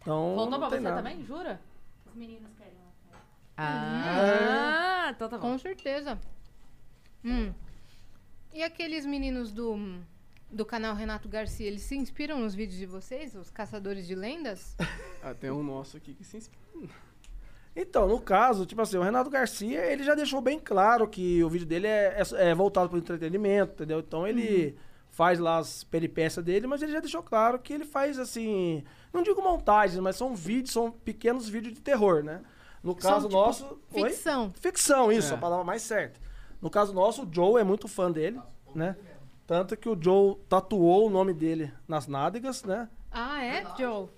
Então, 0.00 0.36
Voltou 0.36 0.50
não 0.52 0.60
pra 0.60 0.68
você 0.70 0.80
nada. 0.80 0.96
também, 0.96 1.22
jura? 1.24 1.60
Os 2.06 2.14
meninos 2.14 2.52
querem 2.56 2.74
lá 2.74 2.92
fora. 3.10 3.22
Ah, 3.56 5.10
então 5.14 5.28
tá 5.28 5.36
bom. 5.36 5.50
Com 5.50 5.58
certeza. 5.58 6.16
Hum. 7.24 7.52
E 8.54 8.62
aqueles 8.62 9.04
meninos 9.04 9.50
do, 9.50 9.76
do 10.48 10.64
canal 10.64 10.94
Renato 10.94 11.28
Garcia, 11.28 11.66
eles 11.66 11.82
se 11.82 11.96
inspiram 11.96 12.38
nos 12.38 12.54
vídeos 12.54 12.78
de 12.78 12.86
vocês, 12.86 13.34
os 13.34 13.50
caçadores 13.50 14.06
de 14.06 14.14
lendas? 14.14 14.76
Ah, 15.20 15.34
tem 15.34 15.50
um 15.50 15.64
nosso 15.64 15.96
aqui 15.96 16.14
que 16.14 16.22
se 16.22 16.36
inspira. 16.36 16.94
Então, 17.80 18.08
no 18.08 18.20
caso, 18.20 18.66
tipo 18.66 18.82
assim, 18.82 18.96
o 18.96 19.02
Renato 19.02 19.30
Garcia, 19.30 19.86
ele 19.86 20.02
já 20.02 20.14
deixou 20.16 20.40
bem 20.40 20.58
claro 20.58 21.06
que 21.06 21.44
o 21.44 21.48
vídeo 21.48 21.66
dele 21.66 21.86
é, 21.86 22.20
é- 22.36 22.50
é 22.50 22.54
voltado 22.54 22.88
para 22.88 22.96
o 22.96 22.98
entretenimento, 22.98 23.74
entendeu? 23.74 24.00
Então 24.00 24.26
ele 24.26 24.76
faz 25.10 25.38
lá 25.38 25.58
as 25.58 25.84
peripécias 25.84 26.44
dele, 26.44 26.66
mas 26.66 26.82
ele 26.82 26.90
já 26.92 26.98
deixou 27.00 27.22
claro 27.22 27.58
que 27.58 27.72
ele 27.72 27.84
faz 27.84 28.18
assim, 28.18 28.82
não 29.12 29.22
digo 29.22 29.40
montagens, 29.40 30.00
mas 30.00 30.16
são 30.16 30.34
vídeos, 30.34 30.72
são 30.72 30.90
pequenos 30.90 31.48
vídeos 31.48 31.72
de 31.74 31.80
terror, 31.80 32.22
né? 32.24 32.40
No 32.82 32.92
São, 33.00 33.12
caso 33.12 33.28
tipo, 33.28 33.40
nosso, 33.40 33.78
Oi? 33.92 34.10
Ficção. 34.10 34.52
Ficção, 34.60 35.12
isso, 35.12 35.32
É. 35.32 35.36
a 35.36 35.38
palavra 35.40 35.64
mais 35.64 35.82
certa. 35.82 36.18
No 36.60 36.68
caso 36.70 36.92
nosso, 36.92 37.22
o 37.22 37.28
Joe 37.32 37.60
é 37.60 37.64
muito 37.64 37.86
fã 37.86 38.10
dele, 38.10 38.40
né? 38.74 38.96
Tanto 39.46 39.76
que 39.76 39.88
o 39.88 39.96
Joe 40.00 40.36
tatuou 40.48 41.06
o 41.06 41.10
nome 41.10 41.32
dele 41.32 41.72
nas 41.86 42.06
nádegas, 42.08 42.64
né? 42.64 42.88
Ah, 43.10 43.42
é, 43.42 43.64
Joe? 43.78 44.08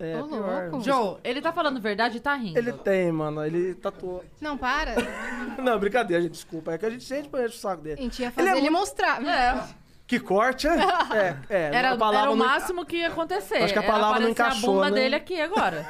É, 0.00 0.18
Ô, 0.18 0.26
pior. 0.26 0.68
louco. 0.70 0.80
Joe, 0.84 1.18
ele 1.22 1.42
tá 1.42 1.52
falando 1.52 1.78
verdade 1.80 2.16
e 2.16 2.20
tá 2.20 2.34
rindo. 2.34 2.58
Ele 2.58 2.72
tem, 2.72 3.12
mano, 3.12 3.44
ele 3.44 3.74
tatuou. 3.74 4.24
Não, 4.40 4.56
para. 4.56 4.94
Não, 5.62 5.78
brincadeira, 5.78 6.22
gente, 6.22 6.32
desculpa. 6.32 6.72
É 6.72 6.78
que 6.78 6.86
a 6.86 6.90
gente 6.90 7.04
sente 7.04 7.28
pra 7.28 7.40
encher 7.40 7.50
o 7.54 7.58
saco 7.58 7.80
A 7.80 7.84
dele. 7.84 8.02
gente 8.02 8.22
ia 8.22 8.30
fazer 8.30 8.48
é 8.48 8.52
ele, 8.52 8.60
muito- 8.62 8.72
mostrar. 8.78 9.22
É, 9.22 9.62
Que 10.06 10.18
corte, 10.18 10.66
é? 10.66 10.74
É, 11.14 11.36
é. 11.50 11.70
era, 11.74 11.92
a 11.92 11.96
palavra 11.98 12.20
era 12.22 12.30
o 12.30 12.36
não- 12.36 12.46
máximo 12.46 12.84
que 12.86 12.96
ia 12.96 13.08
acontecer. 13.08 13.58
Acho 13.58 13.72
que 13.74 13.78
a 13.78 13.82
palavra 13.82 14.20
não 14.20 14.30
aparecer 14.30 14.30
encaixou, 14.32 14.70
a 14.70 14.84
bunda 14.86 14.90
né? 14.96 15.02
dele 15.02 15.14
aqui 15.16 15.40
agora. 15.40 15.86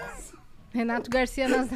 Renato 0.72 1.08
Garcia 1.08 1.48
nas 1.48 1.68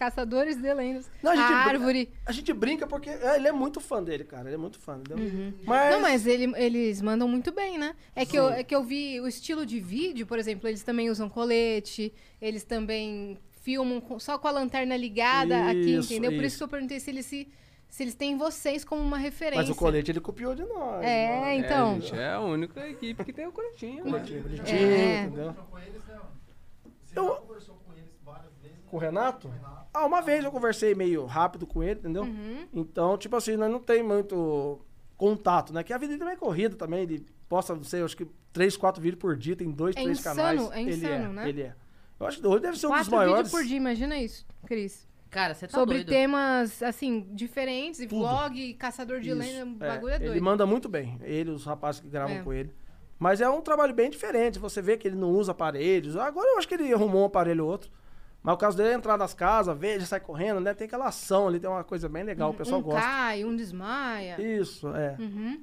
caçadores 0.00 0.56
de 0.56 0.72
lendas. 0.74 1.10
Não, 1.22 1.30
a 1.30 1.34
a 1.34 1.36
gente 1.36 1.46
brin- 1.46 1.54
árvore. 1.76 2.10
A 2.24 2.32
gente 2.32 2.52
brinca 2.54 2.86
porque 2.86 3.10
é, 3.10 3.36
ele 3.36 3.46
é 3.48 3.52
muito 3.52 3.80
fã 3.80 4.02
dele, 4.02 4.24
cara. 4.24 4.48
Ele 4.48 4.54
é 4.54 4.58
muito 4.58 4.78
fã, 4.80 4.96
entendeu? 4.98 5.52
Mas, 5.64 5.92
Não, 5.94 6.00
mas 6.00 6.26
ele- 6.26 6.52
eles 6.56 7.02
mandam 7.02 7.28
muito 7.28 7.52
bem, 7.52 7.76
né? 7.78 7.94
É 8.16 8.24
que, 8.24 8.36
eu, 8.36 8.48
é 8.48 8.64
que 8.64 8.74
eu 8.74 8.82
vi 8.82 9.20
o 9.20 9.28
estilo 9.28 9.66
de 9.66 9.78
vídeo, 9.78 10.26
por 10.26 10.38
exemplo, 10.38 10.66
eles 10.68 10.82
também 10.82 11.10
usam 11.10 11.28
colete, 11.28 12.12
eles 12.40 12.64
também 12.64 13.38
filmam 13.60 14.00
com- 14.00 14.18
só 14.18 14.38
com 14.38 14.48
a 14.48 14.50
lanterna 14.50 14.96
ligada 14.96 15.68
aqui, 15.68 15.96
Isso, 15.96 16.10
entendeu? 16.12 16.30
Por 16.32 16.38
isso 16.38 16.46
isso. 16.46 16.58
que 16.58 16.64
eu 16.64 16.68
perguntei 16.68 16.98
se 16.98 17.10
eles, 17.10 17.26
se, 17.26 17.46
se 17.90 18.02
eles 18.02 18.14
têm 18.14 18.38
vocês 18.38 18.84
como 18.86 19.02
uma 19.02 19.18
referência. 19.18 19.60
mas 19.60 19.68
o 19.68 19.74
colete 19.74 20.10
ele 20.10 20.20
copiou 20.20 20.54
de 20.54 20.64
nós. 20.64 21.04
É, 21.04 21.40
mano. 21.40 21.52
então. 21.52 21.96
É, 21.96 22.00
gente, 22.00 22.14
é 22.16 22.30
a 22.32 22.40
única 22.40 22.88
equipe 22.88 23.22
que 23.22 23.32
tem 23.34 23.46
o 23.46 23.52
coletinho. 23.52 24.02
né? 24.04 24.10
Coletinho 24.12 24.42
bonitinho, 24.44 24.78
É. 24.78 25.22
entendeu? 25.24 25.54
Eu... 27.14 27.60
Com 28.90 28.96
o 28.96 29.00
Renato? 29.00 29.50
Ah, 29.94 30.04
uma 30.06 30.20
vez 30.20 30.44
eu 30.44 30.50
conversei 30.50 30.94
meio 30.94 31.24
rápido 31.24 31.66
com 31.66 31.82
ele, 31.82 31.98
entendeu? 32.00 32.22
Uhum. 32.24 32.66
Então, 32.72 33.16
tipo 33.16 33.36
assim, 33.36 33.56
nós 33.56 33.70
não 33.70 33.78
tem 33.80 34.02
muito 34.02 34.80
contato, 35.16 35.72
né? 35.72 35.82
Que 35.82 35.92
a 35.92 35.98
vida 35.98 36.08
dele 36.08 36.18
também 36.18 36.34
é 36.34 36.36
corrida 36.36 36.76
também. 36.76 37.02
Ele 37.02 37.26
posta, 37.48 37.74
não 37.74 37.84
sei, 37.84 38.02
acho 38.02 38.16
que 38.16 38.26
três, 38.52 38.76
quatro 38.76 39.00
vídeos 39.02 39.20
por 39.20 39.36
dia, 39.36 39.54
tem 39.56 39.70
dois, 39.70 39.96
É 39.96 40.02
três 40.02 40.18
insano, 40.18 40.36
canais. 40.36 40.70
é 40.72 40.82
ele 40.82 40.90
insano, 40.92 41.14
é, 41.24 41.28
né? 41.28 41.48
Ele 41.48 41.62
é. 41.62 41.74
Eu 42.18 42.26
acho 42.26 42.40
que 42.40 42.46
hoje 42.46 42.60
deve 42.62 42.78
ser 42.78 42.86
um 42.86 42.90
dos 42.90 42.98
Quatro 42.98 43.16
maiores. 43.16 43.36
vídeos 43.46 43.52
por 43.52 43.66
dia, 43.66 43.76
imagina 43.76 44.18
isso, 44.18 44.44
Cris. 44.66 45.08
Cara, 45.30 45.54
você 45.54 45.68
tá 45.68 45.78
Sobre 45.78 45.94
doido. 45.96 46.08
temas, 46.08 46.82
assim, 46.82 47.26
diferentes, 47.32 48.00
e 48.00 48.06
Tudo. 48.08 48.18
vlog, 48.26 48.74
caçador 48.74 49.20
de 49.20 49.32
lenda, 49.32 49.86
é. 49.86 49.88
bagulho 49.88 50.12
é 50.14 50.18
doido. 50.18 50.32
Ele 50.32 50.40
manda 50.40 50.66
muito 50.66 50.88
bem. 50.88 51.18
Ele, 51.22 51.50
os 51.50 51.64
rapazes 51.64 52.00
que 52.00 52.08
gravam 52.08 52.36
É. 52.36 52.42
com 52.42 52.52
ele. 52.52 52.74
Mas 53.18 53.40
é 53.40 53.48
um 53.48 53.60
trabalho 53.60 53.94
bem 53.94 54.10
diferente. 54.10 54.58
Você 54.58 54.82
vê 54.82 54.96
que 54.96 55.06
ele 55.06 55.16
não 55.16 55.30
usa 55.30 55.52
aparelhos. 55.52 56.16
Agora 56.16 56.48
eu 56.50 56.58
acho 56.58 56.66
que 56.66 56.74
ele 56.74 56.92
arrumou 56.92 57.22
um 57.22 57.26
aparelho 57.26 57.64
ou 57.64 57.70
outro. 57.70 57.90
Mas 58.42 58.54
o 58.54 58.58
caso 58.58 58.76
dele 58.76 58.90
é 58.90 58.94
entrar 58.94 59.18
nas 59.18 59.34
casas, 59.34 59.76
ver, 59.76 60.00
já 60.00 60.06
sai 60.06 60.20
correndo, 60.20 60.60
né? 60.60 60.72
Tem 60.72 60.86
aquela 60.86 61.08
ação 61.08 61.48
ali, 61.48 61.60
tem 61.60 61.68
uma 61.68 61.84
coisa 61.84 62.08
bem 62.08 62.22
legal, 62.22 62.50
o 62.50 62.54
pessoal 62.54 62.80
um 62.80 62.84
gosta. 62.84 63.00
cai, 63.00 63.44
um 63.44 63.54
desmaia. 63.54 64.40
Isso, 64.40 64.88
é. 64.94 65.16
Uhum. 65.18 65.62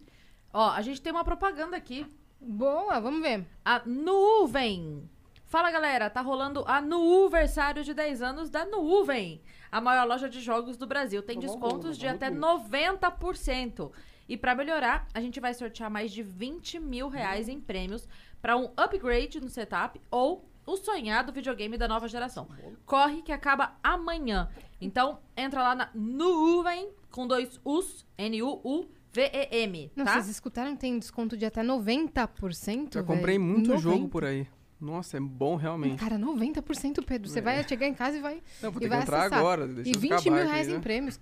Ó, 0.53 0.69
a 0.69 0.81
gente 0.81 1.01
tem 1.01 1.11
uma 1.11 1.23
propaganda 1.23 1.75
aqui. 1.75 2.05
Boa, 2.39 2.99
vamos 2.99 3.21
ver. 3.21 3.45
A 3.65 3.81
Nuvem. 3.85 5.09
Fala, 5.45 5.71
galera. 5.71 6.09
Tá 6.09 6.21
rolando 6.21 6.63
a 6.67 6.81
Nuversário 6.81 7.83
de 7.83 7.93
10 7.93 8.21
anos 8.21 8.49
da 8.49 8.65
Nuvem. 8.65 9.41
A 9.71 9.81
maior 9.81 10.05
loja 10.05 10.29
de 10.29 10.39
jogos 10.39 10.77
do 10.77 10.85
Brasil. 10.85 11.23
Tem 11.23 11.39
descontos 11.39 11.97
de 11.97 12.07
até 12.07 12.29
bonito. 12.29 12.69
90%. 12.69 13.91
E 14.29 14.35
pra 14.35 14.53
melhorar, 14.53 15.07
a 15.13 15.21
gente 15.21 15.39
vai 15.39 15.53
sortear 15.53 15.89
mais 15.89 16.11
de 16.11 16.21
20 16.21 16.79
mil 16.79 17.07
reais 17.07 17.47
em 17.47 17.61
prêmios 17.61 18.07
para 18.41 18.57
um 18.57 18.69
upgrade 18.75 19.39
no 19.39 19.49
setup 19.49 20.01
ou 20.11 20.47
o 20.68 20.77
sonhado 20.77 21.31
videogame 21.34 21.77
da 21.77 21.88
nova 21.88 22.07
geração. 22.07 22.48
Corre 22.85 23.22
que 23.23 23.31
acaba 23.31 23.76
amanhã. 23.81 24.49
Então, 24.80 25.19
entra 25.35 25.64
lá 25.64 25.73
na 25.73 25.89
Nuvem 25.95 26.89
com 27.10 27.26
dois 27.26 27.60
U's, 27.65 28.06
N-U-U-V-E-M, 28.18 29.91
Não, 29.95 30.06
tá? 30.06 30.14
vocês 30.14 30.27
escutaram 30.30 30.73
que 30.76 30.81
tem 30.81 30.99
desconto 30.99 31.35
de 31.35 31.45
até 31.45 31.64
90%? 31.64 32.94
Já 32.94 33.02
comprei 33.03 33.38
velho? 33.38 33.49
muito 33.49 33.69
90. 33.69 33.80
jogo 33.81 34.07
por 34.10 34.23
aí. 34.26 34.48
Nossa, 34.80 35.18
é 35.18 35.19
bom 35.19 35.56
realmente. 35.56 35.98
Cara, 35.99 36.19
90%, 36.19 37.03
Pedro. 37.03 37.27
Você 37.27 37.39
É. 37.39 37.41
vai 37.41 37.68
chegar 37.68 37.88
em 37.88 37.95
casa 37.95 38.18
e 38.18 38.22
vai. 38.22 38.44
Não, 38.61 38.69
vou 38.72 38.80
e 38.80 38.85
ter 38.85 38.85
que 38.85 38.89
vai 38.89 39.02
entrar 39.02 39.19
acessar. 39.22 39.39
agora. 39.39 39.68
Deixa 39.68 39.89
E 39.89 39.94
eu 39.94 39.99
20 39.99 40.11
acabar 40.11 40.30
mil 40.31 40.39
aqui, 40.44 40.52
reais 40.52 40.68
né? 40.68 40.76
em 40.76 40.80
prêmios. 40.81 41.19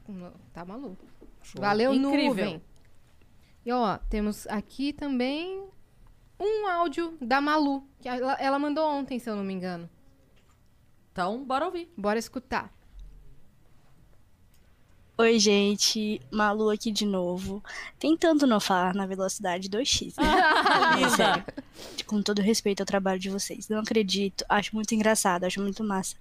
Tá 0.52 0.66
maluco. 0.66 1.06
Show. 1.42 1.62
Valeu, 1.62 1.94
Incrível. 1.94 2.28
nuvem. 2.28 2.62
E 3.66 3.72
ó, 3.72 3.98
temos 4.10 4.46
aqui 4.48 4.92
também 4.92 5.64
um 6.40 6.68
áudio 6.68 7.18
da 7.22 7.40
Malu, 7.40 7.84
que 7.99 8.07
ela, 8.07 8.34
ela 8.34 8.60
mandou 8.60 8.88
ontem, 8.88 9.20
se 9.20 9.30
eu 9.30 9.36
não 9.36 9.44
me 9.44 9.53
engano. 9.53 9.90
Então, 11.12 11.44
bora 11.45 11.66
ouvir. 11.66 11.90
Bora 11.95 12.20
escutar. 12.20 12.74
Oi, 15.18 15.40
gente. 15.40 16.22
Malu 16.30 16.70
aqui 16.70 16.91
de 16.91 17.06
novo. 17.06 17.64
Tentando 17.98 18.45
não 18.45 18.60
falar 18.60 18.94
na 18.94 19.06
velocidade 19.06 19.70
2x, 19.70 20.14
né? 20.18 20.26
É, 21.02 21.10
sério. 21.10 21.45
Com 22.06 22.22
todo 22.22 22.41
respeito 22.41 22.82
ao 22.82 22.86
trabalho 22.86 23.20
de 23.20 23.30
vocês. 23.30 23.70
Não 23.70 23.80
acredito. 23.80 24.44
Acho 24.49 24.76
muito 24.76 24.94
engraçado, 24.94 25.45
acho 25.45 25.62
muito 25.62 25.86
massa. 25.86 26.18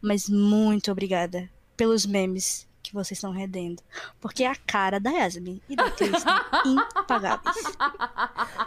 Mas 0.00 0.28
muito 0.28 0.92
obrigada 0.92 1.50
pelos 1.76 2.06
memes 2.06 2.65
que 2.90 2.94
vocês 2.94 3.18
estão 3.18 3.30
rendendo. 3.30 3.82
Porque 4.20 4.44
a 4.44 4.54
cara 4.54 4.98
da 4.98 5.10
Yasmin 5.10 5.60
e 5.68 5.76
da 5.76 5.90
Cris 5.90 6.12
estão 6.12 6.34
impagáveis. 6.98 7.56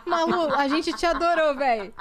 Malu, 0.05 0.53
a 0.55 0.67
gente 0.67 0.93
te 0.93 1.05
adorou, 1.05 1.55
velho. 1.55 1.93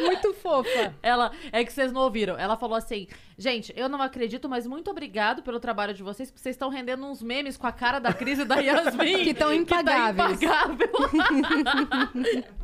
Muito 0.00 0.34
fofa. 0.34 0.94
Ela, 1.02 1.32
é 1.52 1.64
que 1.64 1.72
vocês 1.72 1.92
não 1.92 2.02
ouviram. 2.02 2.38
Ela 2.38 2.56
falou 2.56 2.76
assim: 2.76 3.06
gente, 3.36 3.72
eu 3.76 3.88
não 3.88 4.00
acredito, 4.00 4.48
mas 4.48 4.66
muito 4.66 4.90
obrigado 4.90 5.42
pelo 5.42 5.60
trabalho 5.60 5.94
de 5.94 6.02
vocês, 6.02 6.30
porque 6.30 6.42
vocês 6.42 6.54
estão 6.54 6.68
rendendo 6.68 7.04
uns 7.06 7.22
memes 7.22 7.56
com 7.56 7.66
a 7.66 7.72
cara 7.72 7.98
da 7.98 8.12
Cris 8.12 8.38
e 8.38 8.44
da 8.44 8.56
Yasmin. 8.56 9.24
Que 9.28 9.34
tão 9.34 9.48
tá 9.48 9.54
impagáveis. 9.56 10.40
impagável. 10.42 10.88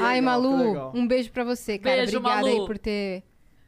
Ai, 0.00 0.20
legal, 0.20 0.40
que 0.40 0.48
Malu, 0.48 0.90
um 0.94 1.06
beijo 1.06 1.30
pra 1.32 1.44
você, 1.44 1.78
cara. 1.78 1.96
Beijo, 1.96 2.18
Obrigada 2.18 2.42
Malu. 2.42 2.60
aí 2.60 2.66
por 2.66 2.78
ter, 2.78 3.22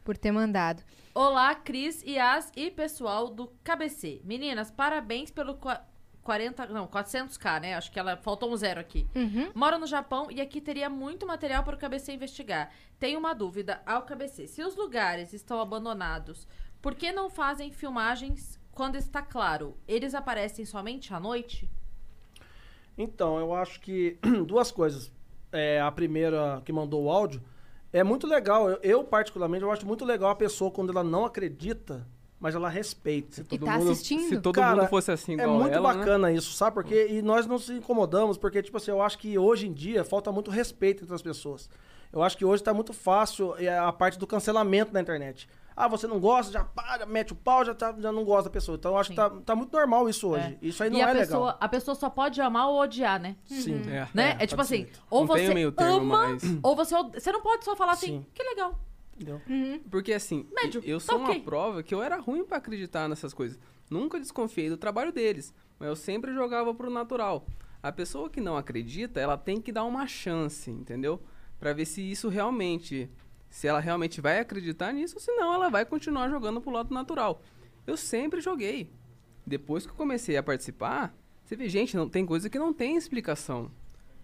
por 0.05 0.16
ter 0.16 0.30
mandado. 0.32 0.82
Olá, 1.15 1.55
Cris, 1.55 2.03
Yas 2.05 2.53
e 2.57 2.70
pessoal 2.70 3.28
do 3.28 3.49
KBC. 3.65 4.20
Meninas, 4.24 4.70
parabéns 4.70 5.31
pelo 5.31 5.55
qua- 5.57 5.85
40, 6.23 6.66
não, 6.66 6.87
400k, 6.87 7.61
né? 7.61 7.74
Acho 7.74 7.91
que 7.91 7.99
ela 7.99 8.16
faltou 8.16 8.53
um 8.53 8.57
zero 8.57 8.78
aqui. 8.78 9.07
Uhum. 9.15 9.51
Moro 9.55 9.78
no 9.78 9.87
Japão 9.87 10.28
e 10.31 10.41
aqui 10.41 10.61
teria 10.61 10.89
muito 10.89 11.27
material 11.27 11.65
para 11.65 11.74
o 11.74 11.78
KBC 11.78 12.12
investigar. 12.12 12.70
Tenho 12.99 13.19
uma 13.19 13.35
dúvida 13.35 13.81
ao 13.85 14.03
KBC. 14.03 14.47
Se 14.47 14.62
os 14.62 14.77
lugares 14.77 15.32
estão 15.32 15.61
abandonados, 15.61 16.47
por 16.81 16.95
que 16.95 17.11
não 17.11 17.28
fazem 17.28 17.73
filmagens 17.73 18.61
quando 18.73 18.95
está 18.97 19.20
claro? 19.20 19.77
Eles 19.89 20.15
aparecem 20.15 20.65
somente 20.65 21.12
à 21.12 21.19
noite? 21.19 21.69
Então, 22.97 23.39
eu 23.39 23.53
acho 23.53 23.81
que 23.81 24.16
duas 24.47 24.70
coisas. 24.70 25.11
É, 25.53 25.81
a 25.81 25.91
primeira 25.91 26.62
que 26.65 26.73
mandou 26.73 27.05
o 27.07 27.11
áudio 27.11 27.43
é 27.93 28.03
muito 28.03 28.27
legal. 28.27 28.69
Eu, 28.69 28.79
eu, 28.83 29.05
particularmente, 29.05 29.62
eu 29.62 29.71
acho 29.71 29.87
muito 29.87 30.05
legal 30.05 30.31
a 30.31 30.35
pessoa 30.35 30.71
quando 30.71 30.91
ela 30.91 31.03
não 31.03 31.25
acredita, 31.25 32.07
mas 32.39 32.55
ela 32.55 32.69
respeita. 32.69 33.45
E 33.51 33.59
tá 33.59 33.75
assistindo. 33.75 34.29
Se 34.29 34.41
todo 34.41 34.55
Cara, 34.55 34.77
mundo 34.77 34.89
fosse 34.89 35.11
assim 35.11 35.33
É 35.33 35.43
igual 35.43 35.61
muito 35.61 35.75
ela, 35.75 35.93
né? 35.93 35.99
bacana 35.99 36.33
isso, 36.33 36.53
sabe? 36.53 36.75
Porque 36.75 37.07
e 37.09 37.21
nós 37.23 37.47
não 37.47 37.59
se 37.59 37.73
incomodamos, 37.75 38.39
porque 38.39 38.62
tipo 38.62 38.77
assim, 38.77 38.91
eu 38.91 39.03
acho 39.03 39.19
que 39.19 39.39
hoje 39.39 39.67
em 39.67 39.73
dia 39.73 40.05
falta 40.05 40.33
muito 40.33 40.51
respeito 40.51 41.03
entre 41.05 41.15
as 41.15 41.23
pessoas. 41.23 41.69
Eu 42.12 42.23
acho 42.23 42.37
que 42.37 42.45
hoje 42.45 42.62
tá 42.62 42.75
muito 42.75 42.93
fácil 42.93 43.55
é, 43.57 43.79
a 43.79 43.93
parte 43.93 44.19
do 44.19 44.27
cancelamento 44.27 44.93
na 44.93 45.01
internet. 45.01 45.49
Ah, 45.76 45.88
você 45.88 46.06
não 46.06 46.20
gosta, 46.20 46.52
já 46.52 46.64
para, 46.64 47.06
mete 47.06 47.32
o 47.32 47.36
pau, 47.36 47.64
já, 47.64 47.74
tá- 47.74 47.94
já 47.98 48.12
não 48.12 48.24
gosta 48.24 48.44
da 48.44 48.51
pessoa. 48.51 48.76
Então 48.76 48.92
eu 48.92 48.98
acho 48.98 49.10
que 49.10 49.16
tá, 49.16 49.30
tá 49.30 49.55
muito 49.56 49.72
normal 49.72 50.09
isso 50.09 50.28
hoje. 50.28 50.59
Isso 50.60 50.82
aí 50.82 50.90
não 50.90 50.98
e 50.98 51.01
é 51.01 51.05
a 51.05 51.06
legal. 51.09 51.20
pessoa, 51.22 51.56
a 51.60 51.68
pessoa 51.68 51.94
só 51.94 52.10
pode 52.10 52.40
amar 52.40 52.68
ou 52.68 52.80
odiar, 52.80 53.20
né? 53.20 53.36
Sim. 53.44 53.80
É. 53.88 54.09
Né? 54.12 54.36
É, 54.38 54.44
É, 54.44 54.47
tipo 54.47 54.60
assim, 54.60 54.86
ou 55.09 55.20
Não 55.20 55.26
você 55.26 55.55
meio 55.55 55.72
termo 55.72 55.97
ama, 55.97 56.18
mais. 56.28 56.42
ou 56.62 56.76
você 56.76 56.94
od- 56.94 57.18
Você 57.20 57.32
não 57.32 57.40
pode 57.40 57.64
só 57.64 57.74
falar 57.76 57.92
assim, 57.92 58.18
Sim. 58.20 58.26
que 58.34 58.42
legal. 58.42 58.78
Entendeu? 59.14 59.40
Porque 59.90 60.12
assim, 60.14 60.47
Médio, 60.55 60.80
eu 60.84 60.98
tá 60.98 61.05
sou 61.06 61.18
uma 61.18 61.28
ok. 61.30 61.40
prova 61.42 61.82
que 61.82 61.94
eu 61.94 62.02
era 62.02 62.18
ruim 62.18 62.44
pra 62.44 62.56
acreditar 62.56 63.06
nessas 63.09 63.34
coisas. 63.34 63.59
Nunca 63.90 64.18
desconfiei 64.18 64.68
do 64.70 64.76
trabalho 64.78 65.12
deles, 65.12 65.52
mas 65.78 65.88
eu 65.88 65.97
sempre 65.97 66.32
jogava 66.32 66.72
pro 66.74 66.88
natural. 66.90 67.47
A 67.82 67.92
pessoa 67.92 68.30
que 68.30 68.40
não 68.40 68.56
acredita, 68.56 69.20
ela 69.20 69.36
tem 69.36 69.60
que 69.60 69.72
dar 69.72 69.84
uma 69.84 70.06
chance, 70.06 70.70
entendeu? 70.70 71.20
Pra 71.59 71.72
ver 71.74 71.84
se 71.84 72.01
isso 72.10 72.28
realmente, 72.30 73.10
se 73.51 73.66
ela 73.66 73.81
realmente 73.81 74.20
vai 74.20 74.39
acreditar 74.39 74.93
nisso, 74.93 75.16
ou 75.16 75.20
senão 75.20 75.52
ela 75.52 75.68
vai 75.68 75.85
continuar 75.85 76.31
jogando 76.31 76.60
pro 76.60 76.70
lado 76.70 76.94
natural. 76.94 77.43
Eu 77.86 77.97
sempre 77.97 78.40
joguei. 78.40 78.90
Depois 79.47 79.85
que 79.85 79.93
eu 79.93 79.97
comecei 79.97 80.36
a 80.36 80.43
participar, 80.43 81.12
você 81.44 81.56
vê, 81.56 81.68
gente, 81.68 81.97
não 81.97 82.09
tem 82.09 82.24
coisa 82.24 82.48
que 82.48 82.59
não 82.59 82.72
tem 82.72 82.97
explicação. 82.97 83.70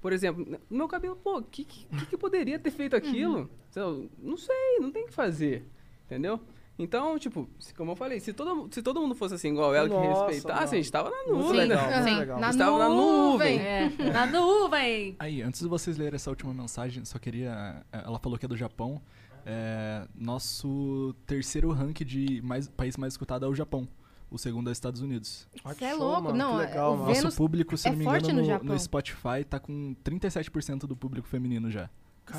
Por 0.00 0.12
exemplo, 0.12 0.46
no 0.70 0.76
meu 0.76 0.86
cabelo, 0.86 1.16
pô, 1.16 1.38
o 1.38 1.42
que, 1.42 1.64
que, 1.64 1.86
que 2.06 2.16
poderia 2.16 2.58
ter 2.58 2.70
feito 2.70 2.94
aquilo? 2.94 3.50
Sei 3.70 3.82
lá, 3.82 3.98
Não 4.18 4.36
sei, 4.36 4.78
não 4.80 4.92
tem 4.92 5.02
o 5.02 5.06
que 5.08 5.12
fazer. 5.12 5.66
Entendeu? 6.06 6.40
Então, 6.78 7.18
tipo, 7.18 7.48
como 7.76 7.92
eu 7.92 7.96
falei, 7.96 8.20
se 8.20 8.32
todo, 8.34 8.68
se 8.70 8.82
todo 8.82 9.00
mundo 9.00 9.14
fosse 9.14 9.34
assim, 9.34 9.48
igual 9.48 9.74
ela, 9.74 9.88
Nossa, 9.88 10.26
que 10.26 10.34
respeitasse, 10.34 10.74
a 10.74 10.78
gente 10.78 10.92
tava 10.92 11.08
na 11.10 11.22
nuvem. 11.32 11.52
legal, 11.66 11.86
né? 11.88 11.96
muito 11.96 12.08
Sim. 12.10 12.16
legal. 12.18 12.38
Na 12.40 12.50
Estava 12.50 12.78
na 12.78 12.88
nuvem. 12.90 13.58
nuvem. 13.58 13.58
É, 13.66 14.12
na 14.12 14.26
nuvem. 14.26 15.16
Aí, 15.18 15.40
antes 15.42 15.60
de 15.62 15.68
vocês 15.68 15.96
lerem 15.96 16.16
essa 16.16 16.28
última 16.28 16.52
mensagem, 16.52 17.02
só 17.06 17.18
queria. 17.18 17.82
eh, 17.92 18.02
Ela 18.04 18.18
falou 18.18 18.38
que 18.38 18.44
é 18.44 18.48
do 18.48 18.56
Japão. 18.56 19.00
É, 19.46 20.06
nosso 20.14 21.14
terceiro 21.26 21.70
ranking 21.70 22.04
de 22.04 22.42
mais, 22.42 22.68
país 22.68 22.96
mais 22.96 23.14
escutado 23.14 23.46
é 23.46 23.48
o 23.48 23.54
Japão. 23.54 23.88
O 24.30 24.36
segundo 24.36 24.68
é 24.68 24.72
os 24.72 24.76
Estados 24.76 25.00
Unidos. 25.00 25.48
Que 25.54 25.62
Você 25.62 25.84
é 25.84 25.94
louco. 25.94 26.22
mano, 26.24 26.36
Não, 26.36 26.60
é- 26.60 26.66
legal, 26.66 26.92
o 26.92 26.96
mano. 26.98 27.06
Vênus 27.06 27.24
Nosso 27.24 27.36
público, 27.36 27.76
se 27.76 27.86
é 27.88 27.92
não 27.92 27.98
me 27.98 28.04
engano, 28.04 28.42
no 28.42 28.58
no, 28.58 28.64
no 28.64 28.78
Spotify 28.78 29.44
tá 29.48 29.58
com 29.60 29.94
37% 30.04 30.80
do 30.80 30.96
público 30.96 31.26
feminino 31.28 31.70
já. 31.70 31.88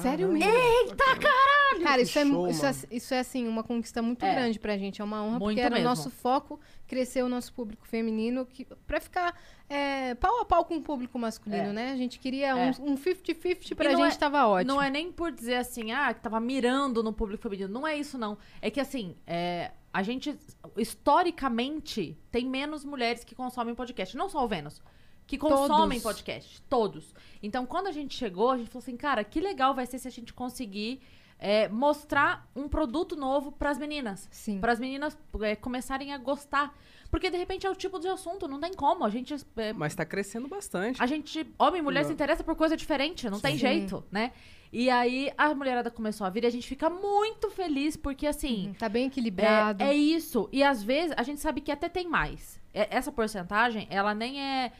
Sério 0.02 0.28
mesmo? 0.28 0.52
Eita, 0.52 0.96
caralho! 1.16 1.57
Cara, 1.84 2.02
isso, 2.02 2.18
é, 2.20 2.24
show, 2.26 2.32
mu- 2.32 2.48
isso, 2.48 2.66
é, 2.66 2.72
mano. 2.72 2.84
isso 2.92 3.14
é, 3.14 3.20
assim, 3.20 3.48
uma 3.48 3.64
conquista 3.64 4.02
muito 4.02 4.26
É. 4.26 4.34
grande 4.34 4.60
pra 4.60 4.78
gente. 4.78 5.02
É 5.02 5.04
uma 5.04 5.22
honra, 5.24 5.40
Muito 5.40 5.56
porque 5.56 5.62
era 5.62 5.78
o 5.80 5.84
nosso 5.84 6.10
foco 6.10 6.60
crescer 6.88 7.22
o 7.24 7.30
nosso 7.30 7.54
público 7.54 7.86
feminino 7.88 8.46
que, 8.46 8.66
pra 8.86 9.00
ficar 9.02 9.38
é, 9.70 10.16
pau 10.16 10.40
a 10.42 10.46
pau 10.46 10.64
com 10.64 10.78
o 10.78 10.82
público 10.82 11.20
masculino, 11.20 11.70
É. 11.70 11.74
né? 11.74 11.92
A 11.92 11.98
gente 11.98 12.20
queria 12.20 12.48
É. 12.50 12.56
um 12.56 12.94
um 12.94 12.98
50-50 12.98 13.76
pra 13.76 13.92
E 13.92 13.94
não 13.96 14.04
gente, 14.06 14.14
é- 14.16 14.18
tava 14.18 14.48
ótimo. 14.48 14.74
Não 14.74 14.82
é 14.82 14.90
nem 14.90 15.12
por 15.12 15.32
dizer 15.32 15.56
assim, 15.56 15.92
ah, 15.92 16.14
que 16.14 16.22
tava 16.22 16.40
mirando 16.40 17.04
no 17.04 17.12
público 17.12 17.44
feminino. 17.44 17.68
Não 17.70 17.86
é 17.86 17.98
isso, 17.98 18.18
não. 18.18 18.38
É 18.62 18.70
que 18.72 18.80
assim, 18.80 19.16
é, 19.28 19.72
a 19.94 20.02
gente, 20.04 20.38
historicamente, 20.78 22.18
tem 22.32 22.46
menos 22.46 22.84
mulheres 22.86 23.24
que 23.24 23.36
consomem 23.36 23.76
podcast. 23.76 24.16
Não 24.16 24.30
só 24.30 24.44
o 24.44 24.48
Vênus. 24.48 24.82
Que 25.26 25.38
consomem 25.38 26.00
Todos. 26.00 26.04
podcast. 26.04 26.62
Todos. 26.70 27.14
Então, 27.44 27.66
quando 27.66 27.88
a 27.88 27.92
gente 27.92 28.16
chegou, 28.16 28.52
a 28.52 28.58
gente 28.58 28.70
falou 28.70 28.82
assim, 28.82 28.96
cara, 28.96 29.24
que 29.26 29.42
legal 29.42 29.74
vai 29.76 29.86
ser 29.86 30.00
se 30.00 30.08
a 30.08 30.12
gente 30.12 30.34
conseguir 30.34 31.02
é, 31.40 31.68
mostrar 31.68 32.48
um 32.56 32.68
produto 32.68 33.16
novo 33.16 33.52
pras 33.52 33.78
meninas. 33.78 34.28
Sim. 34.32 34.60
Para 34.60 34.72
as 34.72 34.80
meninas 34.80 35.18
é, 35.42 35.56
começarem 35.56 36.14
a 36.14 36.18
gostar. 36.18 36.76
Porque, 37.10 37.30
de 37.30 37.38
repente, 37.38 37.66
é 37.66 37.70
o 37.70 37.76
tipo 37.76 38.00
de 38.00 38.08
assunto, 38.08 38.48
não 38.48 38.60
tem 38.60 38.74
como. 38.74 39.06
A 39.06 39.10
gente 39.10 39.34
é, 39.56 39.72
Mas 39.74 39.96
tá 39.96 40.04
crescendo 40.06 40.48
bastante. 40.48 41.02
a 41.02 41.06
gente, 41.06 41.48
homem 41.58 41.80
e 41.80 41.84
mulher, 41.84 42.04
se 42.04 42.12
interessa 42.12 42.44
por 42.44 42.56
coisa 42.56 42.76
diferente, 42.76 43.30
não 43.30 43.40
tem 43.40 43.54
Sim. 43.54 43.60
jeito, 43.60 44.04
né? 44.12 44.32
E 44.74 44.90
aí 44.90 45.32
a 45.38 45.56
mulherada 45.56 45.90
começou 45.90 46.28
a 46.28 46.30
vir 46.30 46.44
e 46.44 46.48
a 46.48 46.50
gente 46.50 46.68
fica 46.68 46.90
muito 46.90 47.50
feliz, 47.50 47.96
porque 47.96 48.28
assim. 48.28 48.68
Uhum, 48.68 48.74
Tá 48.74 48.90
bem 48.90 49.06
equilibrado. 49.08 49.82
É, 49.82 49.88
é 49.88 49.94
isso. 49.94 50.50
E 50.52 50.62
às 50.62 50.84
vezes 50.84 51.14
a 51.18 51.24
gente 51.24 51.40
sabe 51.40 51.62
que 51.62 51.72
até 51.72 51.88
tem 51.88 52.08
mais. 52.10 52.60
É- 52.74 52.90
Essa 52.98 53.10
porcentagem, 53.12 53.88
ela 53.90 54.14
nem 54.14 54.42
é, 54.42 54.74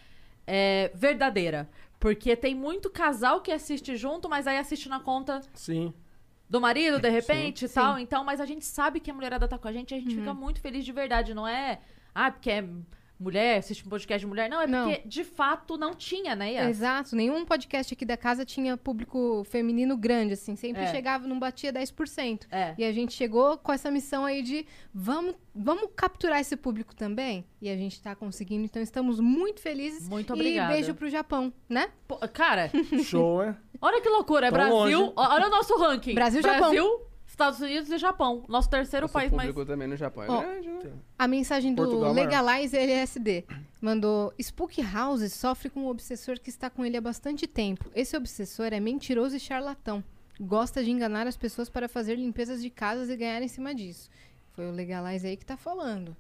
é 0.46 0.92
verdadeira. 0.94 1.70
Porque 2.00 2.36
tem 2.36 2.54
muito 2.54 2.90
casal 2.90 3.40
que 3.42 3.52
assiste 3.52 3.96
junto, 3.96 4.28
mas 4.30 4.46
aí 4.46 4.58
assiste 4.58 4.90
na 4.90 5.00
conta 5.00 5.42
Sim. 5.54 5.94
Do 6.50 6.62
marido, 6.62 7.00
de 7.00 7.10
repente 7.10 7.66
e 7.66 7.68
Sim. 7.68 7.74
tal. 7.76 8.00
Então, 8.00 8.24
mas 8.24 8.40
a 8.40 8.46
gente 8.46 8.66
sabe 8.66 9.00
que 9.00 9.12
a 9.12 9.14
mulherada 9.14 9.48
tá 9.48 9.58
com 9.58 9.68
a 9.68 9.74
gente 9.74 9.92
e 9.92 9.96
a 9.96 10.00
gente 10.00 10.14
Uhum. 10.14 10.20
fica 10.22 10.34
muito 10.34 10.62
feliz 10.62 10.86
de 10.86 10.92
verdade. 10.92 11.34
Não 11.34 11.48
é, 11.48 11.80
ah, 12.16 12.32
porque 12.32 12.50
é 12.50 12.64
mulher, 13.20 13.58
assiste 13.58 13.86
um 13.86 13.90
podcast 13.90 14.20
de 14.20 14.28
mulher. 14.28 14.50
Não, 14.50 14.62
é 14.62 14.68
Não. 14.68 14.90
porque 14.92 15.08
de 15.08 15.24
fato 15.24 15.78
não 15.78 15.94
tinha, 15.94 16.36
né, 16.36 16.54
Yas? 16.54 16.70
Exato, 16.70 17.16
nenhum 17.16 17.44
podcast 17.46 17.94
aqui 17.94 18.06
da 18.06 18.16
casa 18.18 18.46
tinha 18.46 18.78
público 18.78 19.44
feminino 19.50 19.98
grande, 19.98 20.34
assim, 20.34 20.56
sempre 20.56 20.84
É. 20.84 20.88
chegava, 20.92 21.28
não 21.28 21.40
batia 21.40 21.72
10%. 21.74 22.48
É. 22.52 22.76
E 22.78 22.84
a 22.86 22.92
gente 22.92 23.14
chegou 23.14 23.58
com 23.58 23.72
essa 23.74 23.90
missão 23.90 24.24
aí 24.26 24.42
de 24.42 24.66
vamos, 24.94 25.36
vamos 25.56 25.90
capturar 25.96 26.40
esse 26.40 26.56
público 26.56 26.96
também. 26.96 27.46
E 27.62 27.70
a 27.70 27.76
gente 27.76 28.02
tá 28.02 28.16
conseguindo, 28.16 28.66
então 28.66 28.82
estamos 28.82 29.20
muito 29.20 29.60
felizes. 29.62 30.08
Muito 30.08 30.32
E 30.32 30.34
obrigada. 30.34 30.74
beijo 30.74 30.94
pro 30.94 31.10
Japão, 31.10 31.52
né? 31.68 31.90
Pô, 32.08 32.18
cara, 32.32 32.70
Show, 33.04 33.44
hein? 33.44 33.56
olha 33.82 34.02
que 34.02 34.10
loucura. 34.10 34.48
É 34.48 34.52
Tão 34.52 34.58
Brasil. 34.60 35.00
longe. 35.00 35.14
Olha 35.16 35.48
o 35.48 35.50
nosso 35.50 35.76
ranking. 35.78 36.14
Brasil 36.14 36.40
e 36.40 36.44
Japão. 36.44 36.60
Brasil, 36.72 37.02
Estados 37.38 37.60
Unidos 37.60 37.92
e 37.92 37.98
Japão. 38.00 38.44
Nosso 38.48 38.68
terceiro 38.68 39.04
Nosso 39.04 39.14
país 39.14 39.32
mais. 39.32 39.54
também 39.68 39.88
no 39.88 39.96
Japão 39.96 40.24
é 40.24 40.28
Ó, 40.32 40.42
grande, 40.42 40.68
né? 40.70 40.92
A 41.20 41.28
mensagem 41.28 41.72
do 41.76 41.84
Portugal 41.84 42.10
é 42.10 42.14
maior. 42.16 42.26
Legalize 42.26 42.76
LSD 42.76 43.46
mandou: 43.80 44.34
Spook 44.42 44.82
House 44.82 45.32
sofre 45.34 45.70
com 45.70 45.82
um 45.82 45.88
obsessor 45.88 46.40
que 46.40 46.50
está 46.50 46.68
com 46.68 46.84
ele 46.84 46.98
há 46.98 47.02
bastante 47.02 47.46
tempo. 47.46 47.86
Esse 47.94 48.18
obsessor 48.18 48.74
é 48.74 48.80
mentiroso 48.80 49.36
e 49.36 49.40
charlatão. 49.40 50.04
Gosta 50.42 50.84
de 50.84 50.90
enganar 50.90 51.28
as 51.28 51.38
pessoas 51.38 51.70
para 51.70 51.88
fazer 51.88 52.16
limpezas 52.16 52.60
de 52.62 52.72
casas 52.72 53.08
e 53.10 53.16
ganhar 53.16 53.42
em 53.44 53.48
cima 53.48 53.74
disso. 53.74 54.10
Foi 54.56 54.66
o 54.68 54.72
Legalize 54.72 55.28
aí 55.28 55.38
que 55.38 55.46
tá 55.46 55.56
falando. 55.58 56.18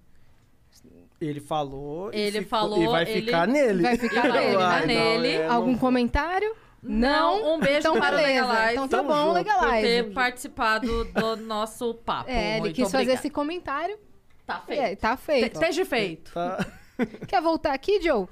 Ele 1.19 1.39
falou. 1.39 2.11
e 2.13 2.17
Ele 2.19 2.41
ficou- 2.43 2.59
falou, 2.59 2.83
E 2.83 2.87
vai 2.87 3.01
ele- 3.09 3.21
ficar 3.25 3.47
nele. 3.47 3.81
Vai 3.81 3.97
ficar 3.97 4.21
Vai 4.29 4.31
nele, 4.39 4.51
ficar 4.51 4.79
né? 4.81 4.85
nele. 4.85 5.27
é, 5.29 5.47
Algum 5.47 5.71
não- 5.71 5.79
comentário? 5.79 6.55
Não, 6.81 7.55
um 7.55 7.59
beijo 7.59 7.79
então 7.79 7.99
para 7.99 8.15
o 8.15 8.17
beleza. 8.19 8.47
Legalize. 8.47 8.73
Então 8.73 8.87
tá 8.87 9.03
bom, 9.03 9.13
junto. 9.15 9.25
Por 9.25 9.33
Legalize. 9.33 9.81
ter 9.87 10.13
participado 10.13 11.05
do 11.05 11.35
nosso 11.43 11.93
papo. 11.95 12.29
É, 12.29 12.51
ele 12.51 12.59
Muito 12.61 12.75
quis 12.75 12.85
fazer 12.85 12.97
obrigada. 12.97 13.19
esse 13.19 13.29
comentário. 13.29 13.99
Tá 14.45 14.61
feito. 14.61 14.81
É, 14.81 14.95
tá 14.95 15.17
feito. 15.17 15.53
Esteja 15.53 15.85
feito. 15.85 16.31
Tá. 16.33 16.65
Quer 17.27 17.41
voltar 17.41 17.73
aqui, 17.73 18.01
Joe? 18.01 18.27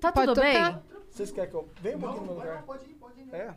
Tá 0.00 0.10
Pode 0.10 0.28
tudo 0.28 0.40
bem? 0.40 0.54
tocar? 0.54 0.82
Vocês 1.10 1.30
querem 1.30 1.50
que 1.50 1.56
eu. 1.56 1.68
Vem 1.82 1.96
um 1.96 2.00
pouquinho 2.00 2.20
no 2.22 2.26
meu 2.28 2.36
lugar. 2.36 2.64
É. 3.32 3.54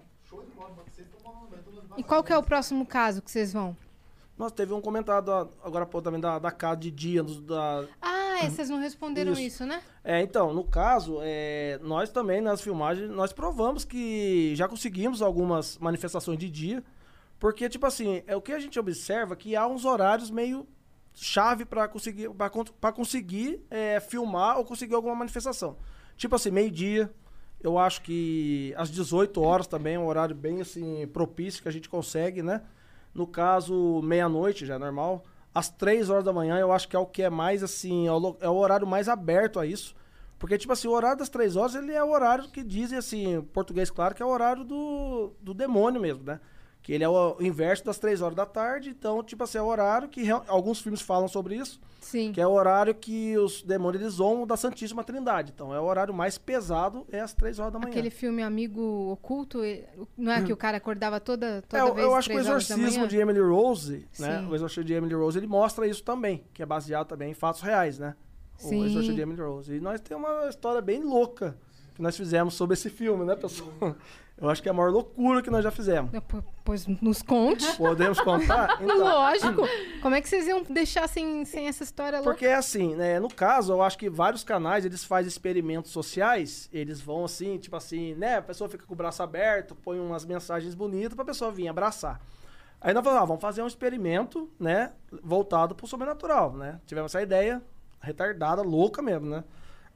E 1.95 2.03
qual 2.03 2.23
que 2.23 2.33
é 2.33 2.37
o 2.37 2.43
próximo 2.43 2.85
caso 2.85 3.21
que 3.21 3.31
vocês 3.31 3.53
vão? 3.53 3.77
Nossa, 4.37 4.55
teve 4.55 4.73
um 4.73 4.81
comentário 4.81 5.25
da- 5.25 5.47
agora 5.63 5.85
pô, 5.85 6.01
também 6.01 6.19
da, 6.19 6.39
da 6.39 6.51
casa 6.51 6.77
de 6.77 6.91
dia. 6.91 7.23
Da, 7.23 7.85
Ah, 8.01 8.39
é, 8.43 8.49
vocês 8.49 8.69
não 8.69 8.79
responderam 8.79 9.31
Isso. 9.33 9.41
isso, 9.41 9.65
né? 9.65 9.81
É, 10.03 10.21
então, 10.21 10.53
no 10.53 10.63
caso, 10.63 11.19
é, 11.21 11.79
nós 11.83 12.09
também, 12.09 12.41
nas 12.41 12.61
filmagens, 12.61 13.09
nós 13.09 13.31
provamos 13.31 13.85
que 13.85 14.55
já 14.55 14.67
conseguimos 14.67 15.21
algumas 15.21 15.77
manifestações 15.77 16.37
de 16.39 16.49
dia, 16.49 16.83
porque, 17.39 17.69
tipo 17.69 17.85
assim, 17.85 18.23
é 18.25 18.35
o 18.35 18.41
que 18.41 18.51
a 18.51 18.59
gente 18.59 18.79
observa 18.79 19.35
que 19.35 19.55
há 19.55 19.67
uns 19.67 19.85
horários 19.85 20.31
meio 20.31 20.67
chave 21.13 21.63
para 21.63 21.87
conseguir, 21.87 22.27
pra 22.81 22.91
conseguir 22.91 23.63
é, 23.69 23.99
filmar 23.99 24.57
ou 24.57 24.65
conseguir 24.65 24.95
alguma 24.95 25.13
manifestação. 25.15 25.77
Tipo 26.17 26.35
assim, 26.35 26.49
meio-dia, 26.49 27.13
eu 27.61 27.77
acho 27.77 28.01
que 28.01 28.73
às 28.75 28.89
18 28.89 29.39
horas 29.41 29.67
também 29.67 29.95
é 29.95 29.99
um 29.99 30.07
horário 30.07 30.35
bem, 30.35 30.59
assim, 30.59 31.07
propício 31.07 31.61
que 31.61 31.69
a 31.69 31.71
gente 31.71 31.87
consegue, 31.87 32.41
né? 32.41 32.61
No 33.13 33.27
caso, 33.27 34.01
meia-noite 34.03 34.65
já 34.65 34.75
é 34.75 34.79
normal. 34.79 35.23
Às 35.53 35.69
três 35.69 36.09
horas 36.09 36.23
da 36.23 36.33
manhã, 36.33 36.57
eu 36.57 36.71
acho 36.71 36.87
que 36.87 36.95
é 36.95 36.99
o 36.99 37.05
que 37.05 37.21
é 37.21 37.29
mais, 37.29 37.61
assim, 37.63 38.07
é 38.07 38.11
o, 38.11 38.35
é 38.41 38.49
o 38.49 38.55
horário 38.55 38.87
mais 38.87 39.07
aberto 39.07 39.59
a 39.59 39.65
isso. 39.65 39.95
Porque, 40.39 40.57
tipo 40.57 40.73
assim, 40.73 40.87
o 40.87 40.91
horário 40.91 41.19
das 41.19 41.29
três 41.29 41.55
horas, 41.55 41.75
ele 41.75 41.93
é 41.93 42.03
o 42.03 42.11
horário 42.11 42.49
que 42.49 42.63
dizem, 42.63 42.97
assim, 42.97 43.41
português, 43.53 43.89
claro, 43.91 44.15
que 44.15 44.21
é 44.21 44.25
o 44.25 44.29
horário 44.29 44.63
do, 44.63 45.31
do 45.39 45.53
demônio 45.53 46.01
mesmo, 46.01 46.23
né? 46.23 46.39
Que 46.83 46.91
ele 46.91 47.03
é 47.03 47.07
o 47.09 47.37
inverso 47.39 47.85
das 47.85 47.97
três 47.97 48.21
horas 48.21 48.35
da 48.35 48.45
tarde. 48.45 48.89
Então, 48.89 49.23
tipo 49.23 49.41
assim, 49.45 49.57
é 49.57 49.61
o 49.61 49.65
horário 49.67 50.09
que 50.09 50.29
alguns 50.47 50.81
filmes 50.81 51.01
falam 51.01 51.29
sobre 51.29 51.55
isso. 51.55 51.79
Sim. 52.01 52.33
Que 52.33 52.41
é 52.41 52.45
o 52.45 52.51
horário 52.51 52.93
que 52.93 53.37
os 53.37 53.63
demônios 53.63 54.01
eles 54.03 54.15
zoam 54.15 54.45
da 54.45 54.57
Santíssima 54.57 55.01
Trindade. 55.01 55.53
Então, 55.55 55.73
é 55.73 55.79
o 55.79 55.85
horário 55.85 56.13
mais 56.13 56.37
pesado, 56.37 57.05
é 57.09 57.21
às 57.21 57.33
três 57.33 57.57
horas 57.57 57.71
da 57.71 57.79
manhã. 57.79 57.89
Aquele 57.89 58.09
filme 58.09 58.43
Amigo 58.43 58.81
Oculto, 59.13 59.59
não 60.17 60.33
é 60.33 60.43
que 60.43 60.51
o 60.51 60.57
cara 60.57 60.75
acordava 60.75 61.21
toda, 61.21 61.61
toda 61.69 61.81
É, 61.81 61.87
eu- 61.87 61.93
vez 61.93 62.05
eu 62.05 62.15
acho 62.15 62.29
que 62.29 62.35
o 62.35 62.39
exorcismo 62.39 63.07
de 63.07 63.15
Emily 63.17 63.39
Rose, 63.39 64.05
né? 64.19 64.39
Sim. 64.41 64.47
O 64.49 64.53
exorcismo 64.53 64.83
de 64.83 64.93
Emily 64.93 65.13
Rose, 65.15 65.39
ele 65.39 65.47
mostra 65.47 65.87
isso 65.87 66.03
também, 66.03 66.43
que 66.53 66.61
é 66.61 66.65
baseado 66.65 67.07
também 67.07 67.31
em 67.31 67.33
fatos 67.33 67.61
reais, 67.61 67.97
né? 67.97 68.13
Sim. 68.57 68.81
O 68.81 68.85
exorcismo 68.85 69.15
de 69.15 69.21
Emily 69.21 69.41
Rose. 69.41 69.73
E 69.73 69.79
nós 69.79 70.01
temos 70.01 70.29
uma 70.29 70.49
história 70.49 70.81
bem 70.81 71.01
louca 71.01 71.57
que 71.95 72.01
nós 72.01 72.17
fizemos 72.17 72.55
sobre 72.55 72.73
esse 72.73 72.89
filme, 72.89 73.23
né, 73.23 73.35
pessoal? 73.37 73.95
Eu 74.43 74.49
acho 74.49 74.61
que 74.61 74.67
é 74.67 74.71
a 74.71 74.73
maior 74.73 74.91
loucura 74.91 75.41
que 75.41 75.49
nós 75.49 75.63
já 75.63 75.71
fizemos. 75.71 76.11
P- 76.11 76.43
Pois 76.65 76.85
nos 76.85 77.21
conte. 77.21 77.65
Podemos 77.77 78.19
contar? 78.19 78.77
Então. 78.83 78.99
Lógico. 78.99 79.61
Como 80.01 80.13
é 80.15 80.21
que 80.21 80.27
vocês 80.27 80.45
iam 80.47 80.63
deixar 80.63 81.07
sem, 81.07 81.45
sem 81.45 81.67
essa 81.67 81.83
história 81.83 82.17
louca? 82.19 82.31
Porque 82.31 82.45
é 82.45 82.55
assim, 82.55 82.93
né? 82.95 83.19
No 83.21 83.29
caso, 83.33 83.71
eu 83.71 83.81
acho 83.81 83.97
que 83.97 84.09
vários 84.09 84.43
canais, 84.43 84.83
eles 84.83 85.03
fazem 85.03 85.29
experimentos 85.29 85.91
sociais, 85.91 86.69
eles 86.73 86.99
vão 86.99 87.23
assim, 87.23 87.57
tipo 87.57 87.75
assim, 87.77 88.13
né? 88.15 88.35
A 88.37 88.41
pessoa 88.41 88.69
fica 88.69 88.85
com 88.85 88.93
o 88.93 88.97
braço 88.97 89.23
aberto, 89.23 89.73
põe 89.75 89.97
umas 89.99 90.25
mensagens 90.25 90.75
bonitas 90.75 91.13
pra 91.15 91.23
pessoa 91.23 91.49
vir 91.51 91.69
abraçar. 91.69 92.19
Aí 92.81 92.93
nós 92.93 93.01
falamos, 93.03 93.23
ah, 93.23 93.27
vamos 93.27 93.41
fazer 93.41 93.61
um 93.63 93.67
experimento, 93.67 94.51
né? 94.59 94.91
Voltado 95.23 95.73
pro 95.73 95.87
sobrenatural, 95.87 96.51
né? 96.53 96.81
Tivemos 96.85 97.11
essa 97.15 97.21
ideia 97.23 97.61
retardada, 98.01 98.61
louca 98.61 99.01
mesmo, 99.01 99.27
né? 99.29 99.43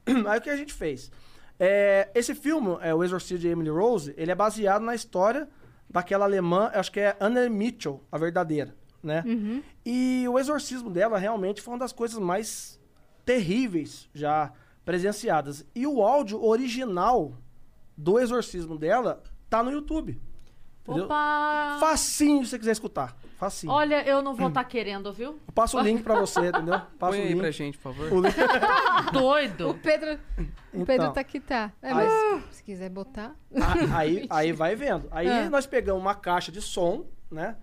Aí 0.26 0.38
o 0.38 0.42
que 0.42 0.48
a 0.48 0.56
gente 0.56 0.72
fez? 0.72 1.12
É, 1.58 2.08
esse 2.14 2.34
filme, 2.34 2.76
é, 2.80 2.94
O 2.94 3.02
Exorcismo 3.02 3.38
de 3.38 3.48
Emily 3.48 3.70
Rose, 3.70 4.14
ele 4.16 4.30
é 4.30 4.34
baseado 4.34 4.82
na 4.82 4.94
história 4.94 5.48
daquela 5.90 6.24
alemã, 6.24 6.70
acho 6.74 6.92
que 6.92 7.00
é 7.00 7.16
Anne 7.18 7.48
Mitchell, 7.48 8.04
a 8.12 8.18
verdadeira, 8.18 8.76
né? 9.02 9.24
Uhum. 9.26 9.62
E 9.84 10.26
o 10.28 10.38
exorcismo 10.38 10.90
dela 10.90 11.18
realmente 11.18 11.62
foi 11.62 11.74
uma 11.74 11.80
das 11.80 11.92
coisas 11.92 12.18
mais 12.18 12.78
terríveis 13.24 14.08
já 14.12 14.52
presenciadas. 14.84 15.64
E 15.74 15.86
o 15.86 16.02
áudio 16.02 16.42
original 16.44 17.34
do 17.96 18.18
exorcismo 18.18 18.78
dela 18.78 19.22
tá 19.48 19.62
no 19.62 19.70
YouTube. 19.70 20.20
Entendeu? 20.82 21.04
Opa! 21.04 21.78
Facinho 21.80 22.44
se 22.44 22.50
você 22.50 22.58
quiser 22.58 22.72
escutar. 22.72 23.16
Facinho. 23.38 23.72
Olha, 23.72 24.02
eu 24.06 24.20
não 24.20 24.34
vou 24.34 24.48
estar 24.48 24.64
querendo, 24.64 25.12
viu? 25.12 25.38
Eu 25.46 25.52
passo 25.54 25.78
o 25.78 25.80
link 25.80 26.02
pra 26.02 26.18
você, 26.18 26.48
entendeu? 26.48 26.80
Passo 26.98 27.12
Põe 27.12 27.18
o 27.20 27.22
aí 27.22 27.28
link. 27.28 27.38
pra 27.38 27.50
gente, 27.52 27.78
por 27.78 27.94
favor. 27.94 28.12
O 28.12 28.20
link- 28.20 28.34
O 29.08 29.12
Doido. 29.12 29.78
Pedro, 29.82 30.18
o 30.74 30.84
Pedro 30.84 30.92
Então. 31.04 31.12
tá 31.12 31.20
aqui, 31.20 31.38
tá. 31.38 31.72
É, 31.80 31.88
Aí- 31.92 31.94
mas 31.94 32.44
se 32.56 32.64
quiser 32.64 32.90
botar. 32.90 33.34
Ah, 33.54 33.96
aí, 33.98 34.26
aí 34.30 34.52
vai 34.52 34.74
vendo. 34.74 35.06
Aí 35.12 35.28
Ah. 35.28 35.48
nós 35.48 35.66
pegamos 35.66 36.02
uma 36.02 36.16
caixa 36.16 36.50
de 36.50 36.60
som, 36.60 37.06
né? 37.30 37.56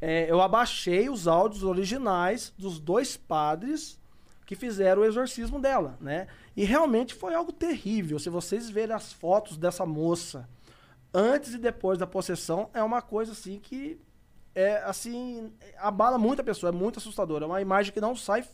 É, 0.00 0.30
eu 0.30 0.40
abaixei 0.40 1.08
os 1.10 1.26
áudios 1.26 1.64
originais 1.64 2.52
dos 2.56 2.78
dois 2.78 3.16
padres 3.16 3.98
que 4.44 4.54
fizeram 4.54 5.02
o 5.02 5.04
exorcismo 5.04 5.58
dela, 5.58 5.98
né? 6.00 6.28
E 6.56 6.64
realmente 6.64 7.14
foi 7.14 7.34
algo 7.34 7.50
terrível. 7.50 8.18
Se 8.20 8.30
vocês 8.30 8.70
verem 8.70 8.94
as 8.94 9.12
fotos 9.12 9.56
dessa 9.56 9.84
moça 9.84 10.48
antes 11.12 11.54
e 11.54 11.58
depois 11.58 11.98
da 11.98 12.06
possessão, 12.06 12.70
é 12.72 12.82
uma 12.82 13.02
coisa 13.02 13.32
assim 13.32 13.58
que 13.58 13.98
é 14.56 14.78
assim 14.84 15.52
abala 15.78 16.16
muito 16.18 16.40
a 16.40 16.44
pessoa, 16.44 16.70
é 16.70 16.74
muito 16.74 16.98
assustador. 16.98 17.42
É 17.42 17.46
uma 17.46 17.60
imagem 17.60 17.92
que 17.92 18.00
não 18.00 18.16
sai 18.16 18.44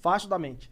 fácil 0.00 0.28
da 0.28 0.38
mente. 0.38 0.70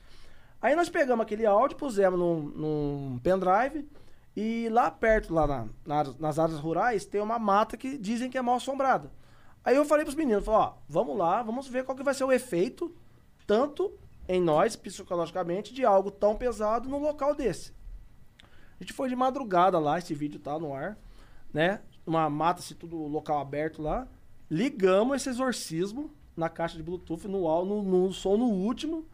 Aí 0.60 0.74
nós 0.74 0.88
pegamos 0.88 1.22
aquele 1.22 1.44
áudio, 1.44 1.76
pusemos 1.76 2.18
num, 2.18 2.40
num 2.40 3.20
pendrive 3.22 3.86
e 4.34 4.68
lá 4.70 4.90
perto, 4.90 5.34
lá 5.34 5.46
na- 5.46 5.66
na- 5.84 6.14
nas 6.18 6.38
áreas 6.38 6.58
rurais, 6.58 7.04
tem 7.04 7.20
uma 7.20 7.38
mata 7.38 7.76
que 7.76 7.98
dizem 7.98 8.30
que 8.30 8.38
é 8.38 8.42
mal 8.42 8.56
assombrada. 8.56 9.12
Aí 9.62 9.76
eu 9.76 9.84
falei 9.84 10.04
pros 10.04 10.16
meninos, 10.16 10.44
falei, 10.44 10.60
ó, 10.60 10.72
vamos 10.88 11.16
lá, 11.16 11.42
vamos 11.42 11.68
ver 11.68 11.84
qual 11.84 11.94
que 11.96 12.02
vai 12.02 12.14
ser 12.14 12.24
o 12.24 12.32
efeito, 12.32 12.94
tanto 13.46 13.92
em 14.28 14.40
nós, 14.40 14.74
psicologicamente, 14.74 15.74
de 15.74 15.84
algo 15.84 16.10
tão 16.10 16.34
pesado 16.34 16.88
num 16.88 16.98
local 16.98 17.34
desse. 17.34 17.74
A 18.80 18.82
gente 18.82 18.92
foi 18.92 19.08
de 19.08 19.14
madrugada 19.16 19.78
lá, 19.78 19.98
esse 19.98 20.14
vídeo 20.14 20.40
tá 20.40 20.58
no 20.58 20.74
ar, 20.74 20.96
né? 21.52 21.80
Uma 22.06 22.28
mata-se 22.30 22.74
tudo 22.74 22.96
local 23.06 23.38
aberto 23.40 23.82
lá. 23.82 24.08
Ligamos 24.52 25.16
esse 25.16 25.30
exorcismo 25.30 26.10
na 26.36 26.46
caixa 26.46 26.76
de 26.76 26.82
Bluetooth, 26.82 27.26
no, 27.26 27.64
no, 27.64 27.82
no 27.82 28.12
som 28.12 28.36
no 28.36 28.44
último, 28.44 29.06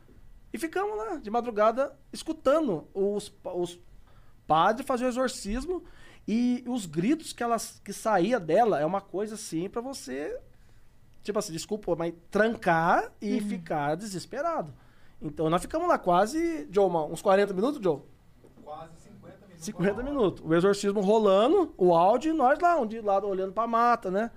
e 0.53 0.59
ficamos 0.59 0.97
lá, 0.97 1.15
de 1.15 1.31
madrugada, 1.31 1.97
escutando 2.13 2.89
os, 2.93 3.33
os 3.45 3.79
padres 4.49 4.85
fazer 4.85 5.05
o 5.05 5.09
exorcismo. 5.09 5.85
E 6.27 6.65
os 6.67 6.87
gritos 6.87 7.33
que, 7.33 7.41
elas, 7.41 7.81
que 7.85 7.93
saía 7.93 8.41
dela 8.41 8.81
é 8.81 8.85
uma 8.85 9.01
coisa 9.01 9.37
assim 9.37 9.71
pra 9.71 9.81
você, 9.81 10.37
tipo 11.23 11.39
assim, 11.39 11.53
desculpa, 11.53 11.95
mas 11.95 12.13
trancar 12.33 13.13
e 13.23 13.41
ficar 13.41 13.95
desesperado. 13.95 14.75
Então 15.23 15.49
nós 15.49 15.63
ficamos 15.63 15.87
lá 15.87 15.99
quase, 15.99 16.69
Joe, 16.69 16.91
uns 16.91 17.23
40 17.23 17.55
minutos, 17.55 17.81
Joe? 17.81 18.01
Quase 18.65 18.93
50 19.05 19.47
minutos. 19.47 19.65
50 19.65 20.03
minutos. 20.03 20.45
O 20.45 20.53
exorcismo 20.53 21.01
rolando, 21.01 21.73
o 21.79 21.95
áudio 21.95 22.35
e 22.35 22.37
nós 22.37 22.59
lá, 22.59 22.77
um 22.77 22.87
de 22.87 23.01
lado 23.01 23.29
olhando 23.29 23.53
pra 23.53 23.69
mata, 23.69 24.11
né? 24.11 24.33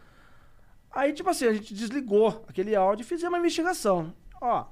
Aí, 0.93 1.13
tipo 1.13 1.30
assim, 1.30 1.45
a 1.45 1.53
gente 1.53 1.73
desligou 1.73 2.43
aquele 2.47 2.76
áudio 2.76 3.03
e 3.03 3.05
fizemos 3.05 3.31
uma 3.34 3.39
investigação. 3.39 4.13
Ó, 4.41 4.65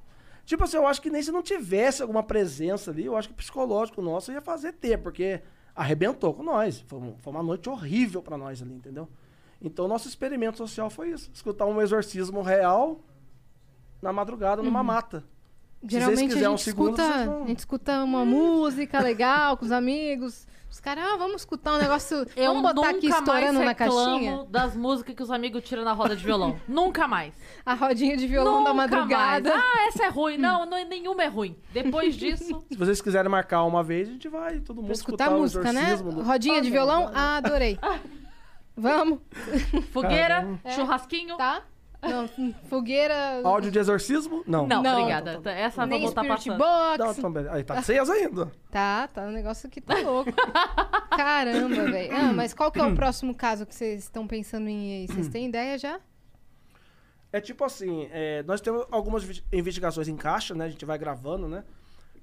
tipo 0.46 0.64
assim, 0.64 0.78
eu 0.78 0.86
acho 0.88 1.02
que 1.02 1.10
nem 1.10 1.22
se 1.24 1.32
não 1.32 1.42
tivesse 1.42 2.02
alguma 2.02 2.24
presença 2.24 2.92
ali, 2.92 3.06
eu 3.06 3.16
acho 3.16 3.30
que 3.30 3.34
o 3.34 3.38
psicológico 3.38 4.02
nosso 4.02 4.32
ia 4.32 4.42
fazer 4.42 4.74
ter, 4.74 4.98
porque 4.98 5.42
arrebentou 5.76 6.34
com 6.34 6.44
nós. 6.44 6.82
Foi, 6.88 7.00
foi 7.20 7.34
uma 7.34 7.44
noite 7.44 7.70
horrível 7.70 8.22
pra 8.22 8.38
nós 8.38 8.62
ali, 8.62 8.74
entendeu? 8.74 9.08
Então, 9.62 9.88
nosso 9.88 10.08
experimento 10.08 10.58
social 10.58 10.90
foi 10.90 11.12
isso: 11.12 11.30
escutar 11.34 11.66
um 11.66 11.82
exorcismo 11.82 12.42
real 12.42 13.00
na 14.02 14.12
madrugada 14.14 14.62
numa 14.64 14.84
mata. 14.84 15.20
Se 15.82 15.88
vocês 15.88 15.92
Geralmente 16.04 16.20
a 16.20 16.28
quiserem 16.28 16.48
um 16.48 16.58
gente, 16.58 16.64
segundo, 16.66 17.00
escuta, 17.02 17.26
vão- 17.26 17.44
a 17.44 17.48
gente 17.48 17.60
escuta 17.60 18.04
uma 18.04 18.26
música 18.26 19.00
legal 19.00 19.56
com 19.56 19.64
os 19.66 19.72
amigos. 19.72 20.46
Os 20.72 20.80
caras, 20.80 21.04
ah, 21.04 21.18
vamos 21.18 21.42
escutar 21.42 21.74
um 21.74 21.78
negócio. 21.80 22.26
Eu 22.38 22.54
vamos 22.54 22.74
botar 22.74 22.90
aqui 22.92 23.08
nunca 23.08 23.20
estourando 23.20 23.54
mais 23.56 23.66
na 23.66 23.76
caixinha. 23.76 24.46
das 24.50 24.76
músicas 24.76 25.16
que 25.16 25.24
os 25.24 25.32
amigos 25.32 25.64
tiram 25.64 25.84
na 25.84 25.94
roda 25.94 26.16
de 26.16 26.24
violão. 26.24 26.60
nunca 26.68 27.08
mais. 27.08 27.34
A 27.66 27.74
rodinha 27.74 28.16
de 28.16 28.28
violão 28.28 28.64
da 28.64 28.70
Nunca 28.74 28.74
madrugada. 28.76 29.50
mais. 29.50 29.64
Ah, 29.66 29.88
essa 29.88 30.06
é 30.06 30.10
ruim. 30.10 30.38
Não, 30.40 30.66
não, 30.66 30.78
nenhuma 30.88 31.24
é 31.24 31.28
ruim. 31.28 31.58
Depois 31.74 32.16
disso... 32.16 32.64
Se 32.72 32.78
vocês 32.78 33.02
quiserem 33.02 33.30
marcar 33.30 33.64
uma 33.64 33.84
vez, 33.84 34.08
a 34.08 34.12
gente 34.12 34.28
vai, 34.30 34.60
todo 34.60 34.78
mundo 34.78 34.86
Pra 34.86 34.94
escutar 34.94 35.26
escutar 35.26 35.38
música, 35.40 35.74
né? 35.74 35.96
do- 35.98 36.22
Rodinha 36.22 36.62
de 36.62 36.68
Ah, 36.68 36.72
violão? 36.72 37.06
não, 37.06 37.12
Ah, 37.16 37.38
adorei. 37.38 37.78
Vamos? 38.78 39.20
Fogueira, 39.92 40.60
É. 40.64 40.72
churrasquinho. 40.72 41.36
Tá? 41.36 41.64
Não, 42.02 42.30
hum, 42.38 42.54
fogueira. 42.70 43.42
Áudio 43.44 43.70
de 43.70 43.78
exorcismo? 43.80 44.44
Não. 44.48 44.66
Não, 44.66 44.82
Não. 44.82 45.00
obrigada. 45.00 45.42
Essa 45.52 45.86
Nem 45.86 46.00
vamos 46.00 46.12
estar 46.12 46.24
Spirit 46.24 46.50
passando. 46.50 46.58
Box. 46.58 46.98
Não, 46.98 47.12
então, 47.12 47.32
beleza. 47.34 47.56
Aí 47.56 47.64
tá 47.64 47.82
cheias 47.82 48.10
ainda. 48.10 48.52
Tá, 48.72 49.08
tá. 49.08 49.24
O 49.24 49.32
negócio 49.32 49.68
aqui 49.68 49.82
tá 49.82 50.00
louco. 50.00 50.32
Caramba, 51.16 51.92
velho. 51.92 52.16
Ah, 52.16 52.32
mas 52.34 52.54
qual 52.54 52.72
que 52.72 52.80
é 52.80 52.86
o 52.86 52.96
próximo 52.96 53.36
caso 53.36 53.66
que 53.66 53.76
vocês 53.76 54.04
estão 54.04 54.26
pensando 54.26 54.70
em 54.70 54.88
ir 54.88 55.02
aí? 55.02 55.08
Vocês 55.08 55.28
têm 55.28 55.48
ideia 55.48 55.78
já? 55.78 56.00
É 57.32 57.40
tipo 57.40 57.64
assim, 57.64 58.08
é, 58.12 58.42
nós 58.44 58.60
temos 58.60 58.86
algumas 58.90 59.44
investigações 59.52 60.08
em 60.08 60.16
caixa, 60.16 60.56
né? 60.56 60.66
A 60.66 60.70
gente 60.70 60.86
vai 60.86 60.98
gravando, 60.98 61.48
né? 61.48 61.64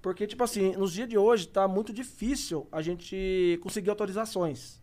Porque, 0.03 0.27
tipo 0.27 0.43
assim, 0.43 0.73
nos 0.77 0.93
dias 0.93 1.09
de 1.09 1.19
hoje 1.19 1.49
tá 1.49 1.69
muito 1.69 1.93
difícil 1.93 2.67
a 2.73 2.81
gente 2.81 3.59
conseguir 3.63 3.91
autorizações. 3.91 4.81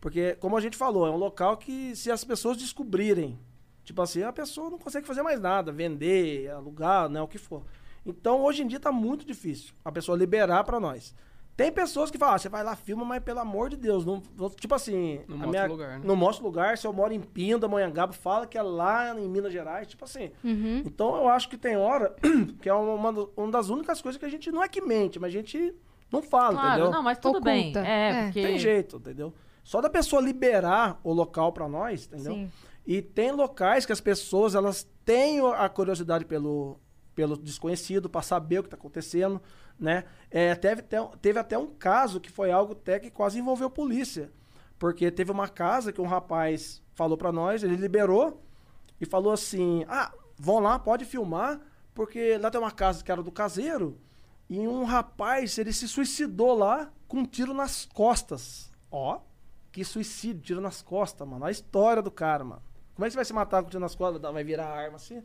Porque, 0.00 0.34
como 0.36 0.56
a 0.56 0.60
gente 0.60 0.76
falou, 0.76 1.06
é 1.06 1.10
um 1.10 1.16
local 1.16 1.56
que 1.56 1.94
se 1.96 2.10
as 2.10 2.22
pessoas 2.24 2.56
descobrirem, 2.56 3.38
tipo 3.86 4.02
assim, 4.02 4.22
a 4.22 4.32
pessoa 4.32 4.68
não 4.68 4.78
consegue 4.78 5.06
fazer 5.06 5.22
mais 5.22 5.40
nada, 5.40 5.72
vender, 5.72 6.50
alugar, 6.50 7.08
né? 7.08 7.22
O 7.22 7.28
que 7.28 7.38
for. 7.38 7.62
Então, 8.04 8.42
hoje 8.42 8.62
em 8.62 8.66
dia 8.66 8.78
tá 8.78 8.92
muito 8.92 9.24
difícil 9.24 9.72
a 9.84 9.90
pessoa 9.90 10.18
liberar 10.18 10.62
pra 10.64 10.78
nós. 10.78 11.14
Tem 11.56 11.72
pessoas 11.72 12.10
que 12.10 12.18
falam, 12.18 12.34
ah, 12.34 12.38
você 12.38 12.50
vai 12.50 12.62
lá, 12.62 12.76
filma, 12.76 13.02
mas 13.02 13.22
pelo 13.24 13.38
amor 13.40 13.70
de 13.70 13.78
Deus, 13.78 14.04
não, 14.04 14.20
tipo 14.60 14.74
assim... 14.74 15.20
Não 15.26 15.38
mostra 15.38 15.50
minha- 15.50 15.66
lugar, 15.66 15.98
né? 15.98 16.04
Não 16.04 16.14
mostra 16.14 16.44
lugar, 16.44 16.76
se 16.76 16.86
eu 16.86 16.92
moro 16.92 17.14
em 17.14 17.20
Pinda, 17.20 17.66
Monhangaba, 17.66 18.12
fala 18.12 18.46
que 18.46 18.58
é 18.58 18.62
lá 18.62 19.18
em 19.18 19.26
Minas 19.26 19.50
Gerais, 19.54 19.88
tipo 19.88 20.04
assim. 20.04 20.30
Uhum. 20.44 20.82
Então 20.84 21.16
eu 21.16 21.28
acho 21.30 21.48
que 21.48 21.56
tem 21.56 21.74
hora 21.78 22.14
que 22.60 22.68
é 22.68 22.74
uma, 22.74 23.10
uma 23.34 23.50
das 23.50 23.70
únicas 23.70 24.02
coisas 24.02 24.18
que 24.18 24.26
a 24.26 24.28
gente 24.28 24.52
não 24.52 24.62
é 24.62 24.68
que 24.68 24.82
mente, 24.82 25.18
mas 25.18 25.30
a 25.30 25.32
gente 25.38 25.74
não 26.12 26.20
fala, 26.22 26.52
Claro, 26.60 26.68
entendeu? 26.74 26.90
não, 26.90 27.02
mas 27.02 27.18
tudo 27.18 27.40
bem. 27.40 27.70
Oculta. 27.70 27.80
É, 27.88 28.10
É. 28.10 28.24
porque... 28.24 28.42
Tem 28.42 28.58
jeito, 28.58 28.96
entendeu? 28.98 29.32
Só 29.64 29.80
da 29.80 29.88
pessoa 29.88 30.20
liberar 30.20 31.00
o 31.02 31.12
local 31.12 31.52
pra 31.52 31.66
nós, 31.66 32.04
entendeu? 32.06 32.34
Sim. 32.34 32.52
E 32.86 33.02
tem 33.02 33.32
locais 33.32 33.84
que 33.84 33.92
as 33.92 34.00
pessoas 34.00 34.54
elas 34.54 34.88
têm 35.04 35.40
a 35.40 35.68
curiosidade 35.68 36.24
pelo, 36.24 36.78
pelo 37.14 37.36
desconhecido, 37.36 38.08
pra 38.08 38.22
saber 38.22 38.60
o 38.60 38.62
que 38.62 38.68
tá 38.68 38.76
acontecendo, 38.76 39.42
né? 39.78 40.04
É, 40.30 40.54
teve, 40.54 40.82
teve 41.20 41.38
até 41.38 41.58
um 41.58 41.66
caso 41.66 42.20
que 42.20 42.30
foi 42.30 42.50
algo 42.50 42.72
até 42.72 43.00
que 43.00 43.10
quase 43.10 43.38
envolveu 43.38 43.68
polícia. 43.68 44.32
Porque 44.78 45.10
teve 45.10 45.32
uma 45.32 45.48
casa 45.48 45.92
que 45.92 46.00
um 46.00 46.06
rapaz 46.06 46.82
falou 46.94 47.16
pra 47.16 47.32
nós, 47.32 47.62
ele 47.62 47.76
liberou 47.76 48.42
e 49.00 49.06
falou 49.06 49.32
assim: 49.32 49.84
Ah, 49.88 50.12
vão 50.38 50.60
lá, 50.60 50.78
pode 50.78 51.04
filmar, 51.04 51.60
porque 51.94 52.38
lá 52.38 52.50
tem 52.50 52.60
uma 52.60 52.70
casa 52.70 53.02
que 53.02 53.10
era 53.10 53.22
do 53.22 53.32
caseiro 53.32 53.98
e 54.48 54.66
um 54.66 54.84
rapaz, 54.84 55.58
ele 55.58 55.72
se 55.72 55.88
suicidou 55.88 56.56
lá 56.56 56.92
com 57.08 57.18
um 57.18 57.24
tiro 57.24 57.52
nas 57.52 57.84
costas. 57.84 58.70
Ó, 58.90 59.20
que 59.72 59.84
suicídio, 59.84 60.42
tiro 60.42 60.60
nas 60.60 60.82
costas, 60.82 61.26
mano. 61.26 61.44
A 61.44 61.50
história 61.50 62.00
do 62.00 62.10
cara, 62.10 62.44
mano. 62.44 62.62
Como 62.96 63.04
é 63.04 63.08
que 63.08 63.12
você 63.12 63.16
vai 63.16 63.24
se 63.24 63.32
matar 63.32 63.62
com 63.62 63.68
o 63.68 63.70
tiro 63.70 63.80
nas 63.80 63.94
costas? 63.94 64.20
Vai 64.32 64.42
virar 64.42 64.66
a 64.66 64.74
arma 64.76 64.96
assim? 64.96 65.22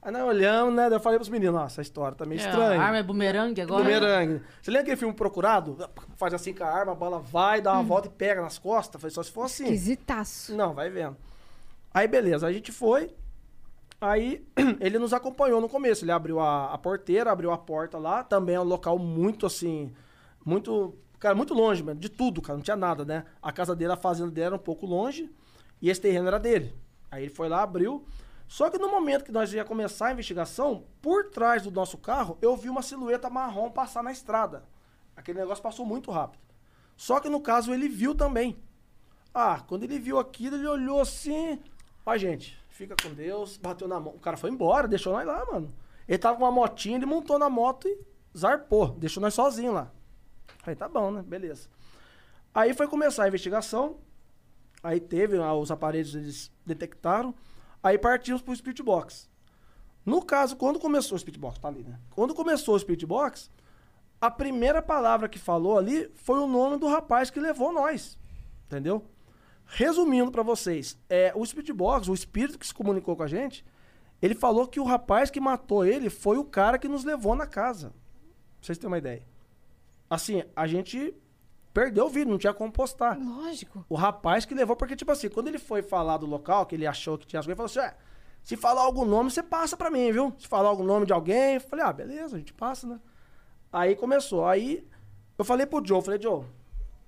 Aí 0.00 0.12
nós 0.12 0.22
olhamos, 0.22 0.74
né? 0.74 0.88
Daí 0.88 0.96
eu 0.96 1.00
falei 1.00 1.18
pros 1.18 1.28
meninos, 1.28 1.54
nossa, 1.54 1.74
essa 1.74 1.82
história 1.82 2.14
tá 2.16 2.24
meio 2.24 2.40
É, 2.40 2.44
estranha. 2.44 2.80
a 2.80 2.84
arma 2.84 2.98
é 2.98 3.02
bumerangue 3.02 3.60
agora? 3.60 3.82
Bumerangue. 3.82 4.42
Você 4.62 4.70
lembra 4.70 4.82
aquele 4.82 4.96
filme 4.96 5.12
Procurado? 5.12 5.76
Faz 6.16 6.32
assim 6.34 6.54
com 6.54 6.62
a 6.62 6.68
arma, 6.68 6.92
a 6.92 6.94
bola 6.94 7.18
vai, 7.18 7.60
dá 7.60 7.72
uma 7.72 7.80
Hum. 7.80 7.86
volta 7.86 8.06
e 8.06 8.10
pega 8.10 8.40
nas 8.40 8.58
costas. 8.58 9.00
Falei, 9.00 9.12
só 9.12 9.22
se 9.24 9.32
for 9.32 9.42
assim. 9.46 9.64
Esquisitaço. 9.64 10.54
Não, 10.54 10.72
vai 10.72 10.88
vendo. 10.88 11.16
Aí, 11.92 12.06
beleza, 12.06 12.46
a 12.46 12.52
gente 12.52 12.70
foi. 12.70 13.12
Aí, 14.00 14.46
ele 14.78 14.98
nos 15.00 15.12
acompanhou 15.12 15.60
no 15.60 15.68
começo. 15.68 16.04
Ele 16.04 16.12
abriu 16.12 16.38
a, 16.38 16.72
a 16.72 16.78
porteira, 16.78 17.32
abriu 17.32 17.50
a 17.50 17.58
porta 17.58 17.98
lá. 17.98 18.22
Também 18.22 18.54
é 18.54 18.60
um 18.60 18.64
local 18.64 18.98
muito, 18.98 19.46
assim, 19.46 19.92
muito... 20.44 20.94
Cara, 21.18 21.34
muito 21.34 21.52
longe, 21.54 21.82
mano, 21.82 21.98
de 21.98 22.08
tudo, 22.08 22.40
cara. 22.40 22.56
Não 22.56 22.62
tinha 22.62 22.76
nada, 22.76 23.04
né? 23.04 23.24
A 23.42 23.50
casa 23.50 23.74
dele, 23.74 23.90
a 23.92 23.96
fazenda 23.96 24.30
dele 24.30 24.46
era 24.46 24.54
um 24.54 24.58
pouco 24.60 24.86
longe. 24.86 25.28
E 25.82 25.90
esse 25.90 26.00
terreno 26.00 26.28
era 26.28 26.38
dele. 26.38 26.72
Aí 27.10 27.24
ele 27.24 27.34
foi 27.34 27.48
lá, 27.48 27.62
abriu. 27.62 28.06
Só 28.46 28.70
que 28.70 28.78
no 28.78 28.90
momento 28.90 29.24
que 29.24 29.32
nós 29.32 29.52
ia 29.52 29.64
começar 29.64 30.06
a 30.06 30.12
investigação, 30.12 30.86
por 31.02 31.30
trás 31.30 31.62
do 31.62 31.70
nosso 31.70 31.98
carro, 31.98 32.38
eu 32.40 32.56
vi 32.56 32.68
uma 32.68 32.82
silhueta 32.82 33.28
marrom 33.28 33.70
passar 33.70 34.02
na 34.02 34.10
estrada. 34.10 34.64
Aquele 35.14 35.40
negócio 35.40 35.62
passou 35.62 35.84
muito 35.84 36.10
rápido. 36.10 36.40
Só 36.96 37.20
que 37.20 37.28
no 37.28 37.40
caso 37.40 37.72
ele 37.72 37.88
viu 37.88 38.14
também. 38.14 38.58
Ah, 39.34 39.62
quando 39.66 39.84
ele 39.84 39.98
viu 39.98 40.18
aquilo, 40.18 40.56
ele 40.56 40.66
olhou 40.66 41.00
assim. 41.00 41.60
Ó, 42.06 42.16
gente, 42.16 42.58
fica 42.70 42.96
com 43.00 43.12
Deus, 43.12 43.56
bateu 43.56 43.86
na 43.86 44.00
mão. 44.00 44.14
O 44.14 44.18
cara 44.18 44.36
foi 44.36 44.50
embora, 44.50 44.88
deixou 44.88 45.12
nós 45.12 45.26
lá, 45.26 45.44
mano. 45.44 45.72
Ele 46.08 46.18
tava 46.18 46.38
com 46.38 46.44
uma 46.44 46.50
motinha, 46.50 46.96
ele 46.96 47.06
montou 47.06 47.38
na 47.38 47.50
moto 47.50 47.86
e 47.86 47.98
zarpou. 48.36 48.88
Deixou 48.92 49.20
nós 49.20 49.34
sozinhos 49.34 49.74
lá. 49.74 49.92
Falei, 50.58 50.74
tá 50.74 50.88
bom, 50.88 51.10
né? 51.10 51.22
Beleza. 51.22 51.68
Aí 52.54 52.72
foi 52.72 52.88
começar 52.88 53.24
a 53.24 53.28
investigação. 53.28 53.98
Aí 54.82 55.00
teve 55.00 55.38
os 55.38 55.70
aparelhos, 55.70 56.14
eles 56.14 56.52
detectaram. 56.64 57.34
Aí 57.82 57.98
partimos 57.98 58.42
pro 58.42 58.54
Spirit 58.54 58.82
Box. 58.82 59.28
No 60.04 60.24
caso, 60.24 60.56
quando 60.56 60.78
começou 60.78 61.16
o 61.16 61.18
Spirit 61.18 61.38
Box, 61.38 61.58
tá 61.58 61.68
ali, 61.68 61.82
né? 61.82 61.98
Quando 62.10 62.34
começou 62.34 62.74
o 62.74 62.78
Spirit 62.78 63.04
Box, 63.04 63.50
a 64.20 64.30
primeira 64.30 64.80
palavra 64.80 65.28
que 65.28 65.38
falou 65.38 65.78
ali 65.78 66.10
foi 66.14 66.38
o 66.38 66.46
nome 66.46 66.78
do 66.78 66.86
rapaz 66.86 67.30
que 67.30 67.38
levou 67.38 67.72
nós. 67.72 68.18
Entendeu? 68.66 69.04
Resumindo 69.66 70.30
pra 70.30 70.42
vocês, 70.42 70.98
é, 71.08 71.32
o 71.34 71.44
Spirit 71.44 71.72
Box, 71.72 72.08
o 72.08 72.14
espírito 72.14 72.58
que 72.58 72.66
se 72.66 72.72
comunicou 72.72 73.14
com 73.14 73.22
a 73.22 73.28
gente, 73.28 73.64
ele 74.20 74.34
falou 74.34 74.66
que 74.66 74.80
o 74.80 74.84
rapaz 74.84 75.30
que 75.30 75.40
matou 75.40 75.84
ele 75.84 76.08
foi 76.08 76.38
o 76.38 76.44
cara 76.44 76.78
que 76.78 76.88
nos 76.88 77.04
levou 77.04 77.34
na 77.34 77.46
casa. 77.46 77.90
Pra 77.90 77.96
vocês 78.62 78.78
terem 78.78 78.90
uma 78.90 78.98
ideia. 78.98 79.22
Assim, 80.08 80.42
a 80.56 80.66
gente 80.66 81.14
perdeu 81.78 82.06
o 82.06 82.08
vídeo, 82.08 82.30
não 82.30 82.38
tinha 82.38 82.52
como 82.52 82.72
postar. 82.72 83.16
Lógico. 83.18 83.84
O 83.88 83.94
rapaz 83.94 84.44
que 84.44 84.54
levou, 84.54 84.74
porque, 84.74 84.96
tipo 84.96 85.12
assim, 85.12 85.28
quando 85.28 85.46
ele 85.48 85.58
foi 85.58 85.80
falar 85.82 86.16
do 86.16 86.26
local, 86.26 86.66
que 86.66 86.74
ele 86.74 86.86
achou 86.86 87.16
que 87.16 87.26
tinha 87.26 87.38
as 87.38 87.46
coisas, 87.46 87.60
ele 87.60 87.68
falou 87.70 87.86
assim: 87.86 87.94
é, 87.94 87.96
se 88.42 88.56
falar 88.56 88.82
algum 88.82 89.04
nome, 89.04 89.30
você 89.30 89.42
passa 89.42 89.76
pra 89.76 89.90
mim, 89.90 90.10
viu? 90.10 90.32
Se 90.38 90.48
falar 90.48 90.68
algum 90.68 90.82
nome 90.82 91.06
de 91.06 91.12
alguém, 91.12 91.54
eu 91.54 91.60
falei, 91.60 91.84
ah, 91.84 91.92
beleza, 91.92 92.34
a 92.36 92.38
gente 92.38 92.52
passa, 92.52 92.86
né? 92.86 92.98
Aí 93.72 93.94
começou. 93.94 94.44
Aí 94.46 94.86
eu 95.38 95.44
falei 95.44 95.66
pro 95.66 95.84
Joe, 95.86 96.02
falei, 96.02 96.20
Joe, 96.20 96.44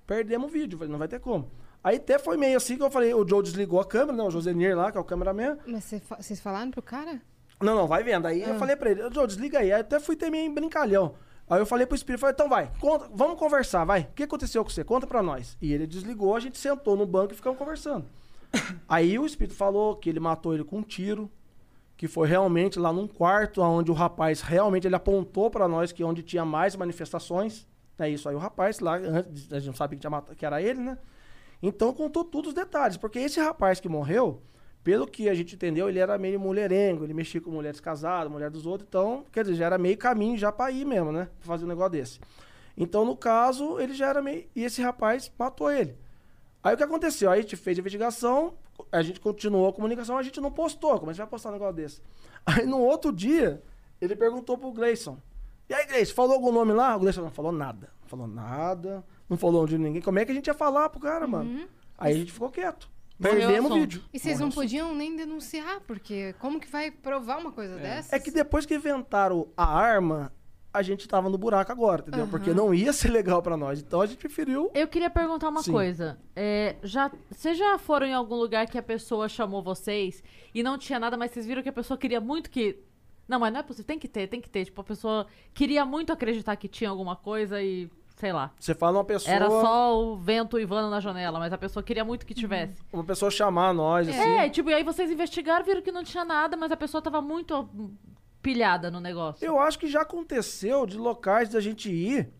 perdemos 0.07 0.47
o 0.49 0.51
vídeo, 0.53 0.77
falei, 0.77 0.91
não 0.91 0.99
vai 0.99 1.07
ter 1.07 1.19
como. 1.19 1.51
Aí 1.83 1.97
até 1.97 2.19
foi 2.19 2.37
meio 2.37 2.55
assim 2.57 2.77
que 2.77 2.83
eu 2.83 2.91
falei, 2.91 3.13
o 3.13 3.27
Joe 3.27 3.41
desligou 3.43 3.79
a 3.79 3.85
câmera, 3.85 4.13
né? 4.17 4.23
O 4.23 4.29
Josenir 4.31 4.77
lá, 4.77 4.91
que 4.91 4.97
é 4.97 5.01
o 5.01 5.03
cameraman. 5.03 5.57
Mas 5.65 5.91
vocês 6.19 6.39
falaram 6.39 6.69
pro 6.71 6.81
cara? 6.81 7.19
Não, 7.61 7.75
não, 7.75 7.87
vai 7.87 8.03
vendo. 8.03 8.25
Aí 8.27 8.41
eu 8.41 8.53
Ah. 8.53 8.57
falei 8.59 8.75
pra 8.75 8.91
ele, 8.91 9.01
Joe, 9.11 9.27
desliga 9.27 9.59
aí. 9.59 9.71
Aí 9.73 9.81
até 9.81 9.99
fui 9.99 10.15
ter 10.15 10.29
meio 10.29 10.51
brincalhão. 10.53 11.15
Aí 11.51 11.59
eu 11.59 11.65
falei 11.65 11.85
pro 11.85 11.97
espírito, 11.97 12.21
falei, 12.21 12.33
então 12.33 12.47
vai, 12.47 12.71
conta, 12.79 13.09
vamos 13.13 13.37
conversar, 13.37 13.83
vai. 13.83 14.03
O 14.03 14.13
que 14.15 14.23
aconteceu 14.23 14.63
com 14.63 14.69
você? 14.69 14.85
Conta 14.85 15.05
pra 15.05 15.21
nós. 15.21 15.57
E 15.61 15.73
ele 15.73 15.85
desligou, 15.85 16.33
a 16.33 16.39
gente 16.39 16.57
sentou 16.57 16.95
no 16.95 17.05
banco 17.05 17.33
e 17.33 17.35
ficamos 17.35 17.59
conversando. 17.59 18.05
Aí 18.87 19.19
o 19.19 19.25
espírito 19.25 19.53
falou 19.53 19.97
que 19.97 20.09
ele 20.09 20.21
matou 20.21 20.53
ele 20.53 20.63
com 20.63 20.77
um 20.77 20.81
tiro, 20.81 21.29
que 21.97 22.07
foi 22.07 22.25
realmente 22.25 22.79
lá 22.79 22.93
num 22.93 23.05
quarto 23.05 23.61
onde 23.61 23.91
o 23.91 23.93
rapaz 23.93 24.39
realmente 24.39 24.87
ele 24.87 24.95
apontou 24.95 25.51
pra 25.51 25.67
nós 25.67 25.91
que 25.91 26.01
é 26.01 26.05
onde 26.05 26.23
tinha 26.23 26.45
mais 26.45 26.73
manifestações. 26.77 27.67
É 27.99 28.09
isso 28.09 28.29
aí 28.29 28.35
o 28.35 28.39
rapaz 28.39 28.79
lá, 28.79 28.95
antes, 28.95 29.51
a 29.51 29.59
gente 29.59 29.67
não 29.67 29.75
sabia 29.75 29.97
que, 29.97 30.01
tinha 30.01 30.09
matado, 30.09 30.37
que 30.37 30.45
era 30.45 30.61
ele, 30.61 30.79
né? 30.79 30.97
Então 31.61 31.93
contou 31.93 32.23
todos 32.23 32.51
os 32.51 32.55
detalhes, 32.55 32.95
porque 32.95 33.19
esse 33.19 33.41
rapaz 33.41 33.77
que 33.81 33.89
morreu, 33.89 34.41
pelo 34.83 35.05
que 35.05 35.29
a 35.29 35.33
gente 35.33 35.55
entendeu, 35.55 35.87
ele 35.87 35.99
era 35.99 36.17
meio 36.17 36.39
mulherengo, 36.39 37.03
ele 37.03 37.13
mexia 37.13 37.39
com 37.39 37.51
mulheres 37.51 37.79
casadas, 37.79 38.31
mulher 38.31 38.49
dos 38.49 38.65
outros, 38.65 38.87
então, 38.87 39.25
quer 39.31 39.43
dizer, 39.43 39.55
já 39.55 39.65
era 39.67 39.77
meio 39.77 39.97
caminho 39.97 40.37
já 40.37 40.51
pra 40.51 40.71
ir 40.71 40.85
mesmo, 40.85 41.11
né? 41.11 41.29
Pra 41.39 41.47
fazer 41.47 41.65
um 41.65 41.67
negócio 41.67 41.91
desse. 41.91 42.19
Então, 42.75 43.05
no 43.05 43.15
caso, 43.15 43.79
ele 43.79 43.93
já 43.93 44.07
era 44.07 44.21
meio. 44.21 44.45
E 44.55 44.63
esse 44.63 44.81
rapaz 44.81 45.31
matou 45.37 45.71
ele. 45.71 45.95
Aí 46.63 46.73
o 46.73 46.77
que 46.77 46.83
aconteceu? 46.83 47.29
Aí 47.29 47.39
a 47.39 47.41
gente 47.41 47.55
fez 47.55 47.77
a 47.77 47.81
investigação, 47.81 48.53
a 48.91 49.01
gente 49.01 49.19
continuou 49.19 49.67
a 49.67 49.73
comunicação, 49.73 50.17
a 50.17 50.23
gente 50.23 50.39
não 50.39 50.51
postou. 50.51 50.97
Como 50.97 51.09
a 51.09 51.13
gente 51.13 51.19
vai 51.19 51.27
postar 51.27 51.49
um 51.49 51.53
negócio 51.53 51.75
desse? 51.75 52.01
Aí 52.45 52.65
no 52.65 52.79
outro 52.79 53.11
dia, 53.11 53.61
ele 53.99 54.15
perguntou 54.15 54.57
pro 54.57 54.71
Gleison. 54.71 55.17
E 55.69 55.73
aí, 55.73 55.85
Gleison, 55.85 56.13
falou 56.13 56.33
algum 56.35 56.51
nome 56.51 56.73
lá? 56.73 56.95
O 56.95 56.99
Gleison 56.99 57.21
não 57.21 57.31
falou 57.31 57.51
nada. 57.51 57.89
Não 58.01 58.07
falou 58.07 58.27
nada, 58.27 59.03
não 59.29 59.37
falou 59.37 59.63
onde 59.63 59.77
ninguém. 59.77 60.01
Como 60.01 60.19
é 60.19 60.25
que 60.25 60.31
a 60.31 60.35
gente 60.35 60.47
ia 60.47 60.53
falar 60.53 60.89
pro 60.89 60.99
cara, 60.99 61.27
mano? 61.27 61.67
Aí 61.97 62.13
a 62.13 62.17
gente 62.17 62.31
ficou 62.31 62.49
quieto. 62.49 62.89
Perdemos 63.21 63.71
o 63.71 63.75
vídeo. 63.75 64.03
E 64.13 64.19
vocês 64.19 64.39
Morreu 64.39 64.47
não 64.47 64.55
podiam 64.55 64.95
nem 64.95 65.15
denunciar, 65.15 65.81
porque 65.81 66.33
como 66.39 66.59
que 66.59 66.67
vai 66.67 66.91
provar 66.91 67.37
uma 67.37 67.51
coisa 67.51 67.77
dessa? 67.77 68.15
É 68.15 68.19
que 68.19 68.31
depois 68.31 68.65
que 68.65 68.75
inventaram 68.75 69.47
a 69.55 69.65
arma, 69.65 70.33
a 70.73 70.81
gente 70.81 71.07
tava 71.07 71.29
no 71.29 71.37
buraco 71.37 71.71
agora, 71.71 72.01
entendeu? 72.01 72.21
Aham. 72.21 72.29
Porque 72.31 72.53
não 72.53 72.73
ia 72.73 72.93
ser 72.93 73.09
legal 73.09 73.41
pra 73.41 73.57
nós. 73.57 73.79
Então 73.79 74.01
a 74.01 74.05
gente 74.05 74.17
preferiu. 74.17 74.71
Eu 74.73 74.87
queria 74.87 75.09
perguntar 75.09 75.49
uma 75.49 75.61
Sim. 75.61 75.71
coisa. 75.71 76.17
É, 76.35 76.75
já, 76.83 77.11
vocês 77.29 77.57
já 77.57 77.77
foram 77.77 78.07
em 78.07 78.13
algum 78.13 78.35
lugar 78.35 78.65
que 78.67 78.77
a 78.77 78.83
pessoa 78.83 79.27
chamou 79.27 79.61
vocês 79.61 80.23
e 80.53 80.63
não 80.63 80.77
tinha 80.77 80.99
nada, 80.99 81.17
mas 81.17 81.31
vocês 81.31 81.45
viram 81.45 81.61
que 81.61 81.69
a 81.69 81.73
pessoa 81.73 81.97
queria 81.97 82.21
muito 82.21 82.49
que. 82.49 82.79
Não, 83.27 83.39
mas 83.39 83.51
não 83.53 83.59
é 83.59 83.63
possível. 83.63 83.85
Tem 83.85 83.99
que 83.99 84.07
ter, 84.07 84.27
tem 84.27 84.41
que 84.41 84.49
ter. 84.49 84.65
Tipo, 84.65 84.81
a 84.81 84.83
pessoa 84.83 85.27
queria 85.53 85.85
muito 85.85 86.11
acreditar 86.11 86.55
que 86.55 86.67
tinha 86.67 86.89
alguma 86.89 87.15
coisa 87.15 87.61
e. 87.61 87.89
Sei 88.21 88.31
lá. 88.31 88.51
Você 88.59 88.75
fala 88.75 88.99
uma 88.99 89.03
pessoa. 89.03 89.33
Era 89.33 89.49
só 89.49 89.99
o 89.99 90.15
vento 90.15 90.55
uivando 90.55 90.91
na 90.91 90.99
janela, 90.99 91.39
mas 91.39 91.51
a 91.51 91.57
pessoa 91.57 91.81
queria 91.81 92.05
muito 92.05 92.23
que 92.23 92.35
tivesse. 92.35 92.75
Uma 92.93 93.03
pessoa 93.03 93.31
chamar 93.31 93.73
nós, 93.73 94.07
assim. 94.07 94.19
É, 94.19 94.47
tipo, 94.47 94.69
e 94.69 94.75
aí 94.75 94.83
vocês 94.83 95.09
investigaram, 95.09 95.65
viram 95.65 95.81
que 95.81 95.91
não 95.91 96.03
tinha 96.03 96.23
nada, 96.23 96.55
mas 96.55 96.71
a 96.71 96.77
pessoa 96.77 97.01
tava 97.01 97.19
muito 97.19 97.67
pilhada 98.39 98.91
no 98.91 98.99
negócio. 98.99 99.43
Eu 99.43 99.57
acho 99.59 99.79
que 99.79 99.87
já 99.87 100.01
aconteceu 100.01 100.85
de 100.85 100.99
locais 100.99 101.49
da 101.49 101.59
gente 101.59 101.91
ir 101.91 102.31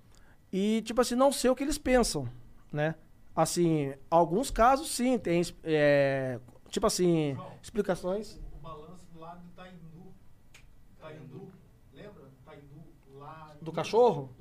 e, 0.53 0.83
tipo 0.83 1.01
assim, 1.01 1.15
não 1.15 1.31
sei 1.31 1.49
o 1.49 1.55
que 1.55 1.63
eles 1.63 1.79
pensam, 1.79 2.29
né? 2.71 2.93
Assim, 3.35 3.91
alguns 4.07 4.51
casos 4.51 4.91
sim, 4.91 5.17
tem, 5.17 5.41
é, 5.63 6.39
tipo 6.69 6.85
assim, 6.85 7.35
explicações. 7.59 8.39
O 8.53 8.59
balanço 8.61 9.07
lá 9.17 9.33
do 9.33 9.49
Taindu. 9.55 10.13
Taindu, 10.99 11.51
lembra? 11.91 12.29
Taindu, 12.45 12.83
lá. 13.15 13.55
Do 13.59 13.71
cachorro? 13.71 14.29
Do 14.37 14.40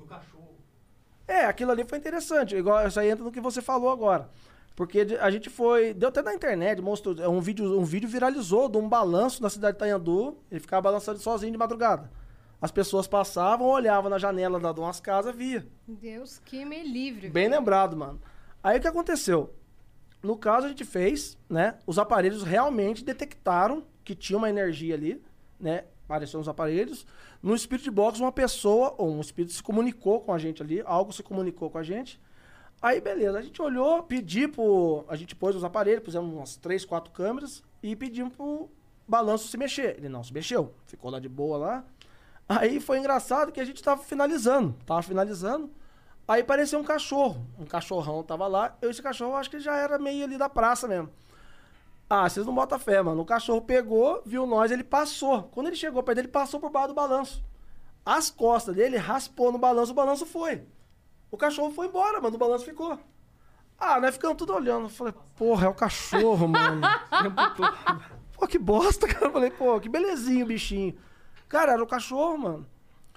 É, 1.31 1.45
aquilo 1.45 1.71
ali 1.71 1.83
foi 1.85 1.97
interessante. 1.97 2.55
Igual 2.55 2.85
isso 2.87 2.99
aí 2.99 3.09
entra 3.09 3.23
no 3.23 3.31
que 3.31 3.39
você 3.39 3.61
falou 3.61 3.89
agora. 3.89 4.29
Porque 4.75 5.17
a 5.19 5.29
gente 5.31 5.49
foi. 5.49 5.93
Deu 5.93 6.09
até 6.09 6.21
na 6.21 6.33
internet, 6.33 6.81
mostrou. 6.81 7.15
é, 7.19 7.27
Um 7.27 7.39
vídeo, 7.39 7.79
um 7.79 7.83
vídeo 7.85 8.09
viralizou 8.09 8.67
de 8.67 8.77
um 8.77 8.87
balanço 8.89 9.41
na 9.41 9.49
cidade 9.49 9.77
de 9.77 9.83
Itanhandu. 9.83 10.37
Ele 10.49 10.59
ficava 10.59 10.81
balançando 10.81 11.19
sozinho 11.19 11.51
de 11.51 11.57
madrugada. 11.57 12.09
As 12.61 12.71
pessoas 12.71 13.07
passavam, 13.07 13.67
olhavam 13.67 14.09
na 14.09 14.17
janela 14.19 14.59
da- 14.59 14.71
de 14.71 14.79
umas 14.79 14.99
casas, 14.99 15.35
via. 15.35 15.65
Deus 15.87 16.39
que 16.45 16.63
me 16.65 16.83
livre. 16.83 17.29
Bem 17.29 17.47
lembrado, 17.49 17.95
mano. 17.97 18.21
Aí 18.63 18.77
o 18.77 18.81
que 18.81 18.87
aconteceu? 18.87 19.53
No 20.21 20.37
caso, 20.37 20.67
a 20.67 20.69
gente 20.69 20.85
fez, 20.85 21.37
né? 21.49 21.75
Os 21.87 21.97
aparelhos 21.97 22.43
realmente 22.43 23.03
detectaram 23.03 23.83
que 24.03 24.13
tinha 24.13 24.37
uma 24.37 24.49
energia 24.49 24.93
ali, 24.93 25.19
né? 25.59 25.85
Apareceram 26.11 26.41
os 26.41 26.49
aparelhos. 26.49 27.05
No 27.41 27.57
Spirit 27.57 27.89
Box, 27.89 28.19
uma 28.19 28.33
pessoa, 28.33 28.93
ou 28.97 29.09
um 29.09 29.21
espírito 29.21 29.53
se 29.53 29.63
comunicou 29.63 30.19
com 30.19 30.33
a 30.33 30.37
gente 30.37 30.61
ali, 30.61 30.81
algo 30.85 31.13
se 31.13 31.23
comunicou 31.23 31.69
com 31.69 31.77
a 31.77 31.83
gente. 31.83 32.19
Aí, 32.81 32.99
beleza, 32.99 33.39
a 33.39 33.41
gente 33.41 33.61
olhou, 33.61 34.03
pedi 34.03 34.45
pro. 34.45 35.05
A 35.07 35.15
gente 35.15 35.33
pôs 35.33 35.55
os 35.55 35.63
aparelhos, 35.63 36.03
pusemos 36.03 36.33
umas 36.33 36.57
três, 36.57 36.83
quatro 36.83 37.13
câmeras 37.13 37.63
e 37.81 37.95
pedimos 37.95 38.35
pro 38.35 38.69
balanço 39.07 39.47
se 39.47 39.57
mexer. 39.57 39.95
Ele 39.97 40.09
não 40.09 40.21
se 40.21 40.33
mexeu, 40.33 40.73
ficou 40.85 41.09
lá 41.09 41.19
de 41.19 41.29
boa 41.29 41.57
lá. 41.57 41.85
Aí 42.49 42.81
foi 42.81 42.99
engraçado 42.99 43.49
que 43.49 43.61
a 43.61 43.65
gente 43.65 43.81
tava 43.81 44.03
finalizando, 44.03 44.75
tava 44.85 45.01
finalizando. 45.01 45.71
Aí 46.27 46.41
apareceu 46.41 46.77
um 46.77 46.83
cachorro, 46.83 47.45
um 47.57 47.65
cachorrão 47.65 48.21
tava 48.21 48.47
lá. 48.47 48.75
Eu, 48.81 48.89
esse 48.89 49.01
cachorro, 49.01 49.37
acho 49.37 49.49
que 49.49 49.61
já 49.61 49.77
era 49.77 49.97
meio 49.97 50.25
ali 50.25 50.37
da 50.37 50.49
praça 50.49 50.89
mesmo. 50.89 51.09
Ah, 52.13 52.27
vocês 52.27 52.45
não 52.45 52.53
botam 52.53 52.77
fé, 52.77 53.01
mano. 53.01 53.21
O 53.21 53.25
cachorro 53.25 53.61
pegou, 53.61 54.21
viu 54.25 54.45
nós, 54.45 54.69
ele 54.69 54.83
passou. 54.83 55.43
Quando 55.43 55.67
ele 55.67 55.77
chegou 55.77 56.03
perto 56.03 56.17
dele, 56.17 56.25
ele 56.27 56.33
passou 56.33 56.59
por 56.59 56.69
baixo 56.69 56.89
do 56.89 56.93
balanço. 56.93 57.41
As 58.05 58.29
costas 58.29 58.75
dele 58.75 58.97
raspou 58.97 59.49
no 59.49 59.57
balanço, 59.57 59.93
o 59.93 59.95
balanço 59.95 60.25
foi. 60.25 60.61
O 61.31 61.37
cachorro 61.37 61.71
foi 61.71 61.87
embora, 61.87 62.19
mano, 62.19 62.35
o 62.35 62.37
balanço 62.37 62.65
ficou. 62.65 62.99
Ah, 63.79 63.97
nós 64.01 64.15
ficamos 64.15 64.35
tudo 64.35 64.53
olhando. 64.53 64.87
Eu 64.87 64.89
falei, 64.89 65.13
porra, 65.37 65.67
é 65.67 65.69
o 65.69 65.73
cachorro, 65.73 66.49
mano. 66.49 66.81
Pô, 68.35 68.45
que 68.45 68.59
bosta, 68.59 69.07
cara. 69.07 69.27
Eu 69.27 69.31
falei, 69.31 69.49
pô, 69.49 69.79
que 69.79 69.87
belezinho 69.87 70.43
o 70.43 70.49
bichinho. 70.49 70.93
Cara, 71.47 71.71
era 71.71 71.83
o 71.83 71.87
cachorro, 71.87 72.37
mano. 72.37 72.67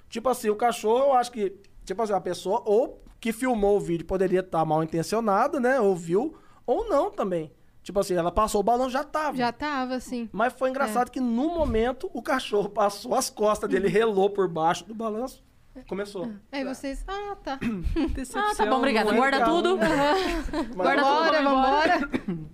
Tipo 0.07 0.29
assim, 0.29 0.49
o 0.49 0.55
cachorro, 0.55 1.07
eu 1.07 1.13
acho 1.15 1.33
que, 1.33 1.49
tipo 1.83 2.01
assim, 2.01 2.13
a 2.13 2.21
pessoa 2.21 2.61
ou 2.63 3.03
que 3.19 3.33
filmou 3.33 3.75
o 3.75 3.81
vídeo 3.81 4.05
poderia 4.05 4.39
estar 4.39 4.63
mal 4.63 4.81
intencionada, 4.81 5.59
né? 5.59 5.81
Ou 5.81 5.93
viu, 5.97 6.37
ou 6.65 6.87
não 6.87 7.11
também. 7.11 7.51
Tipo 7.85 7.99
assim, 7.99 8.15
ela 8.15 8.31
passou 8.31 8.61
o 8.61 8.63
balão, 8.63 8.89
já 8.89 9.03
tava. 9.03 9.37
Já 9.37 9.51
tava, 9.51 9.93
assim. 9.93 10.27
Mas 10.33 10.53
foi 10.53 10.71
engraçado 10.71 11.11
que 11.11 11.19
no 11.19 11.53
momento 11.53 12.09
o 12.15 12.19
cachorro 12.19 12.67
passou 12.67 13.13
as 13.13 13.29
costas 13.29 13.69
dele, 13.69 13.87
relou 13.87 14.27
por 14.27 14.47
baixo 14.47 14.83
do 14.85 14.95
balanço, 14.95 15.43
começou. 15.87 16.31
Aí 16.51 16.63
vocês, 16.65 17.05
ah, 17.07 17.37
tá. 17.43 17.59
Ah, 18.33 18.55
tá 18.57 18.65
bom, 18.65 18.77
obrigada. 18.77 19.11
é 19.11 19.15
Guarda 19.15 19.37
legal. 19.37 19.55
tudo. 19.55 19.77
Guarda 19.77 21.03
tudo, 21.03 21.05
vambora, 21.05 21.43
vamos 21.43 21.59
embora. 21.59 21.99
vambora. 21.99 22.49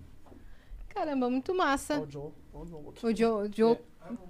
Caramba, 0.90 1.30
muito 1.30 1.56
massa. 1.56 2.02
O 2.02 2.12
Joe, 2.12 2.32
o 2.54 2.66
Joe. 2.66 2.84
O 3.02 3.16
Joe, 3.16 3.48
o 3.48 3.52
Joe, 3.56 3.78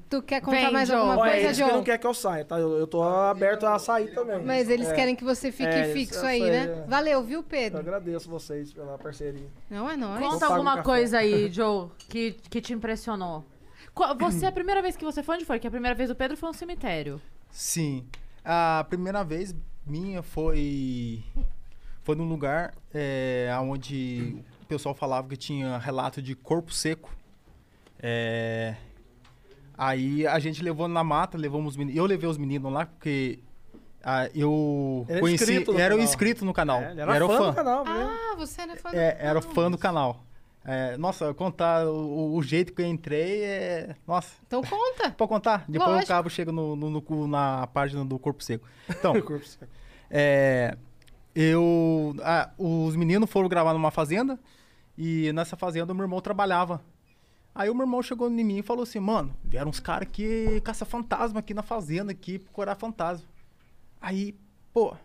tu 0.09 0.21
quer 0.21 0.41
contar 0.41 0.57
Vem, 0.61 0.71
mais 0.73 0.87
Joe. 0.87 0.97
alguma 0.97 1.13
é 1.27 1.31
coisa, 1.31 1.45
eles 1.47 1.57
que 1.57 1.63
não 1.63 1.69
Joe? 1.75 1.83
quer 1.83 1.97
que 1.97 2.07
eu 2.07 2.13
saia, 2.13 2.45
tá? 2.45 2.59
Eu, 2.59 2.77
eu 2.77 2.87
tô 2.87 3.01
aberto 3.03 3.65
a 3.65 3.77
sair 3.79 4.13
também. 4.13 4.43
Mas 4.43 4.69
eles 4.69 4.87
É. 4.89 4.93
querem 4.93 5.15
que 5.15 5.23
você 5.23 5.51
fique 5.51 5.69
É, 5.69 5.93
fixo 5.93 6.15
isso 6.15 6.25
aí, 6.25 6.41
aí, 6.43 6.49
né? 6.51 6.83
é. 6.83 6.87
Valeu, 6.87 7.23
viu, 7.23 7.39
Eu 7.39 7.43
Pedro? 7.43 7.79
agradeço 7.79 8.29
vocês 8.29 8.71
pela 8.73 8.97
parceria. 8.97 9.47
Não 9.69 9.89
é 9.89 9.95
nóis. 9.97 10.19
Conta 10.25 10.45
alguma 10.47 10.81
coisa 10.83 11.19
aí, 11.19 11.49
Joe, 11.53 11.89
que, 12.09 12.33
que 12.49 12.59
te 12.61 12.73
impressionou. 12.73 13.43
Você, 14.19 14.45
a 14.45 14.51
primeira 14.51 14.81
vez 14.81 14.95
que 14.95 15.03
você 15.03 15.21
foi, 15.21 15.35
onde 15.35 15.45
foi? 15.45 15.59
Que 15.59 15.67
a 15.67 15.71
primeira 15.71 15.93
vez 15.95 16.09
do 16.09 16.15
Pedro 16.15 16.37
foi 16.37 16.49
um 16.49 16.53
cemitério. 16.53 17.21
Sim. 17.49 18.05
A 18.43 18.85
primeira 18.89 19.23
vez 19.23 19.53
minha 19.85 20.21
foi. 20.23 21.23
Foi 22.03 22.15
num 22.15 22.27
lugar 22.27 22.73
é, 22.93 23.49
onde 23.61 24.41
o 24.61 24.65
pessoal 24.65 24.95
falava 24.95 25.27
que 25.27 25.35
tinha 25.37 25.77
relato 25.77 26.21
de 26.21 26.33
corpo 26.35 26.73
seco. 26.73 27.13
É, 28.01 28.75
aí 29.77 30.25
a 30.27 30.39
gente 30.39 30.63
levou 30.63 30.87
na 30.87 31.03
mata, 31.03 31.37
levamos 31.37 31.73
os 31.73 31.77
meninos. 31.77 31.97
Eu 31.97 32.05
levei 32.05 32.29
os 32.29 32.37
meninos 32.37 32.71
lá 32.71 32.85
porque 32.85 33.39
ah, 34.03 34.29
eu 34.33 35.05
é 35.09 35.19
conheci. 35.19 35.43
inscrito 35.43 35.71
Era 35.71 35.93
o 35.93 35.97
canal. 35.97 35.99
inscrito 35.99 36.45
no 36.45 36.53
canal. 36.53 36.81
É, 36.81 36.91
ele 36.91 37.01
era 37.01 37.25
o 37.25 37.29
fã 37.29 37.49
do 37.49 37.53
canal? 37.55 37.83
Ah, 37.87 38.35
você 38.37 38.61
era 38.61 38.75
fã 38.77 38.89
do 38.91 38.95
É, 38.97 39.17
era 39.19 39.41
fã 39.41 39.71
do 39.71 39.77
canal. 39.77 40.23
É, 40.63 40.95
nossa, 40.97 41.33
contar 41.33 41.87
o, 41.87 42.35
o 42.35 42.43
jeito 42.43 42.71
que 42.73 42.81
eu 42.81 42.85
entrei 42.85 43.43
é. 43.43 43.95
Nossa. 44.07 44.35
Então 44.45 44.61
conta. 44.61 45.09
Pode 45.17 45.29
contar? 45.29 45.65
Depois 45.67 45.89
Lógico. 45.89 46.05
o 46.05 46.07
cabo 46.15 46.29
chega 46.29 46.51
no, 46.51 46.75
no- 46.75 46.89
no- 46.89 47.27
na 47.27 47.65
página 47.67 48.05
do 48.05 48.19
Corpo 48.19 48.43
Seco. 48.43 48.67
Então, 48.87 49.13
Corpo 49.21 49.43
seco. 49.45 49.65
é, 50.09 50.77
eu. 51.33 52.13
ah, 52.23 52.51
os 52.57 52.95
meninos 52.95 53.29
foram 53.29 53.49
gravar 53.49 53.73
numa 53.73 53.89
fazenda 53.91 54.39
e 54.97 55.31
nessa 55.33 55.55
fazenda 55.57 55.93
o 55.93 55.95
meu 55.95 56.03
irmão 56.03 56.21
trabalhava. 56.21 56.81
Aí 57.53 57.69
o 57.69 57.75
meu 57.75 57.85
irmão 57.85 58.01
chegou 58.01 58.29
em 58.29 58.43
mim 58.43 58.59
e 58.59 58.63
falou 58.63 58.83
assim: 58.83 58.99
Mano, 58.99 59.35
vieram 59.43 59.69
uns 59.69 59.79
caras 59.79 60.07
que 60.11 60.61
caça 60.61 60.85
fantasma 60.85 61.39
aqui 61.39 61.53
na 61.53 61.61
fazenda, 61.61 62.11
aqui, 62.11 62.39
procurar 62.39 62.75
fantasma. 62.75 63.27
Aí, 63.99 64.35
pô, 64.73 64.95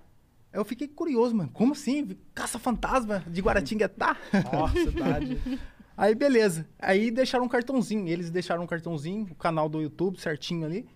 eu 0.52 0.64
fiquei 0.64 0.88
curioso, 0.88 1.34
mano. 1.34 1.50
Como 1.52 1.72
assim? 1.72 2.16
Caça 2.34 2.58
fantasma 2.58 3.22
de 3.26 3.42
Guaratinguetá? 3.42 4.16
Nossa, 4.52 4.78
cidade. 4.78 5.40
Aí, 5.96 6.14
beleza. 6.14 6.66
Aí 6.78 7.10
deixaram 7.10 7.44
um 7.44 7.48
cartãozinho. 7.48 8.06
Eles 8.06 8.30
deixaram 8.30 8.62
um 8.62 8.66
cartãozinho, 8.66 9.26
o 9.30 9.34
canal 9.34 9.68
do 9.68 9.80
YouTube 9.80 10.20
certinho 10.20 10.66
ali. 10.66 10.88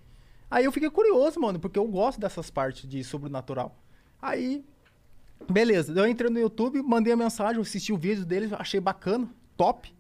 Aí 0.51 0.65
eu 0.65 0.73
fiquei 0.73 0.91
curioso, 0.91 1.41
mano, 1.41 1.59
porque 1.59 1.79
eu 1.79 1.87
gosto 1.87 2.21
dessas 2.21 2.51
partes 2.51 2.89
de 2.89 3.03
sobrenatural. 3.05 3.79
Aí, 4.21 4.65
beleza. 5.51 5.93
Eu 5.99 6.07
entrei 6.07 6.31
no 6.31 6.39
YouTube, 6.39 6.83
mandei 6.83 7.13
a 7.13 7.17
mensagem, 7.17 7.61
assisti 7.61 7.93
o 7.93 7.97
vídeo 7.97 8.25
deles, 8.25 8.53
achei 8.53 8.81
bacana, 8.81 9.29
top. 9.57 9.95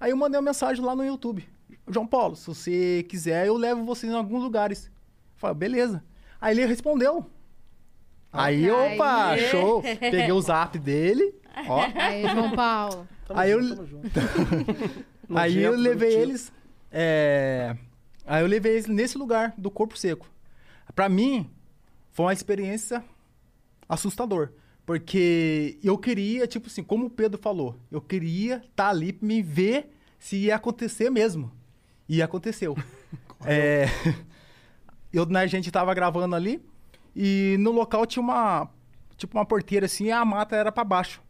Aí 0.00 0.10
eu 0.12 0.16
mandei 0.16 0.38
uma 0.40 0.46
mensagem 0.46 0.82
lá 0.84 0.96
no 0.96 1.04
YouTube. 1.04 1.46
João 1.88 2.06
Paulo, 2.06 2.34
se 2.34 2.46
você 2.46 3.04
quiser, 3.08 3.46
eu 3.46 3.56
levo 3.56 3.84
você 3.84 4.06
em 4.06 4.14
alguns 4.14 4.42
lugares. 4.42 4.90
Falei, 5.36 5.54
beleza. 5.56 6.02
Aí 6.40 6.56
ele 6.56 6.64
respondeu. 6.66 7.26
Aí, 8.32 8.70
Aí. 8.70 8.94
opa, 8.94 9.36
show. 9.50 9.82
Peguei 9.82 10.32
o 10.32 10.40
zap 10.40 10.78
dele, 10.78 11.34
ó. 11.68 11.80
Aí, 11.94 12.26
João 12.28 12.52
Paulo. 12.52 13.06
Tamo 13.26 13.40
Aí 13.40 13.50
eu- 13.50 13.62
junto, 13.62 13.76
tamo 13.76 13.86
junto. 13.86 14.10
Aí 15.34 15.58
eu 15.62 15.72
Nojento, 15.72 15.76
levei 15.82 16.08
produtivo. 16.10 16.22
eles. 16.22 16.52
é, 16.90 17.76
Aí 18.26 18.42
eu 18.42 18.46
levei 18.48 18.72
eles 18.72 18.86
nesse 18.86 19.16
lugar 19.18 19.52
do 19.58 19.70
corpo 19.70 19.96
seco. 19.98 20.26
Pra 20.94 21.08
mim, 21.08 21.48
foi 22.10 22.26
uma 22.26 22.32
experiência 22.32 23.04
assustador. 23.88 24.50
Porque 24.84 25.78
eu 25.82 25.96
queria, 25.96 26.46
tipo 26.46 26.66
assim, 26.66 26.82
como 26.82 27.06
o 27.06 27.10
Pedro 27.10 27.40
falou, 27.40 27.76
eu 27.90 28.00
queria 28.00 28.56
estar 28.56 28.88
ali 28.88 29.12
pra 29.12 29.26
me 29.26 29.42
ver 29.42 29.90
se 30.18 30.36
ia 30.36 30.56
acontecer 30.56 31.10
mesmo. 31.10 31.52
E 32.08 32.20
aconteceu. 32.20 32.76
é, 33.44 33.86
eu, 35.12 35.24
né, 35.26 35.40
a 35.40 35.46
gente 35.46 35.70
tava 35.70 35.94
gravando 35.94 36.34
ali 36.34 36.60
e 37.14 37.56
no 37.58 37.70
local 37.70 38.06
tinha 38.06 38.22
uma, 38.22 38.68
tipo 39.16 39.36
uma 39.36 39.44
porteira 39.44 39.86
assim 39.86 40.06
e 40.06 40.12
a 40.12 40.24
mata 40.24 40.56
era 40.56 40.72
pra 40.72 40.84
baixo. 40.84 41.22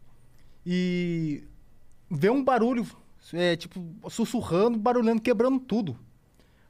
E 0.65 1.43
veio 2.09 2.33
um 2.33 2.43
barulho, 2.43 2.85
é, 3.33 3.55
tipo, 3.55 3.83
sussurrando, 4.09 4.77
barulhando, 4.77 5.21
quebrando 5.21 5.59
tudo. 5.59 5.97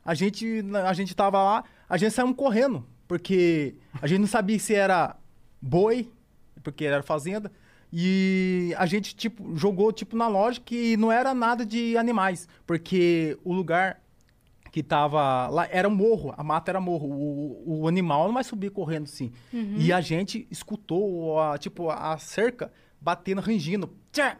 A 0.03 0.13
gente, 0.13 0.63
a 0.85 0.93
gente 0.93 1.15
tava 1.15 1.41
lá, 1.43 1.63
a 1.87 1.97
gente 1.97 2.13
saiu 2.13 2.33
correndo, 2.33 2.85
porque 3.07 3.75
a 4.01 4.07
gente 4.07 4.19
não 4.19 4.27
sabia 4.27 4.57
se 4.57 4.73
era 4.73 5.15
boi, 5.61 6.09
porque 6.61 6.85
era 6.85 7.03
fazenda, 7.03 7.51
e 7.93 8.73
a 8.77 8.85
gente, 8.85 9.13
tipo, 9.15 9.55
jogou, 9.55 9.91
tipo, 9.91 10.15
na 10.15 10.27
loja 10.27 10.61
que 10.63 10.95
não 10.95 11.11
era 11.11 11.33
nada 11.33 11.65
de 11.65 11.97
animais, 11.97 12.47
porque 12.65 13.37
o 13.43 13.53
lugar 13.53 14.01
que 14.71 14.81
tava 14.81 15.49
lá 15.49 15.67
era 15.69 15.89
um 15.89 15.93
morro, 15.93 16.33
a 16.37 16.43
mata 16.43 16.71
era 16.71 16.79
morro, 16.79 17.09
o, 17.09 17.81
o 17.81 17.87
animal 17.89 18.27
não 18.27 18.33
vai 18.33 18.43
subir 18.45 18.71
correndo 18.71 19.03
assim. 19.03 19.33
Uhum. 19.51 19.75
E 19.77 19.91
a 19.91 19.99
gente 19.99 20.47
escutou, 20.49 21.37
a, 21.41 21.57
tipo, 21.57 21.89
a 21.89 22.17
cerca 22.17 22.71
batendo, 22.99 23.41
rangindo. 23.41 23.93
Tchá! 24.13 24.37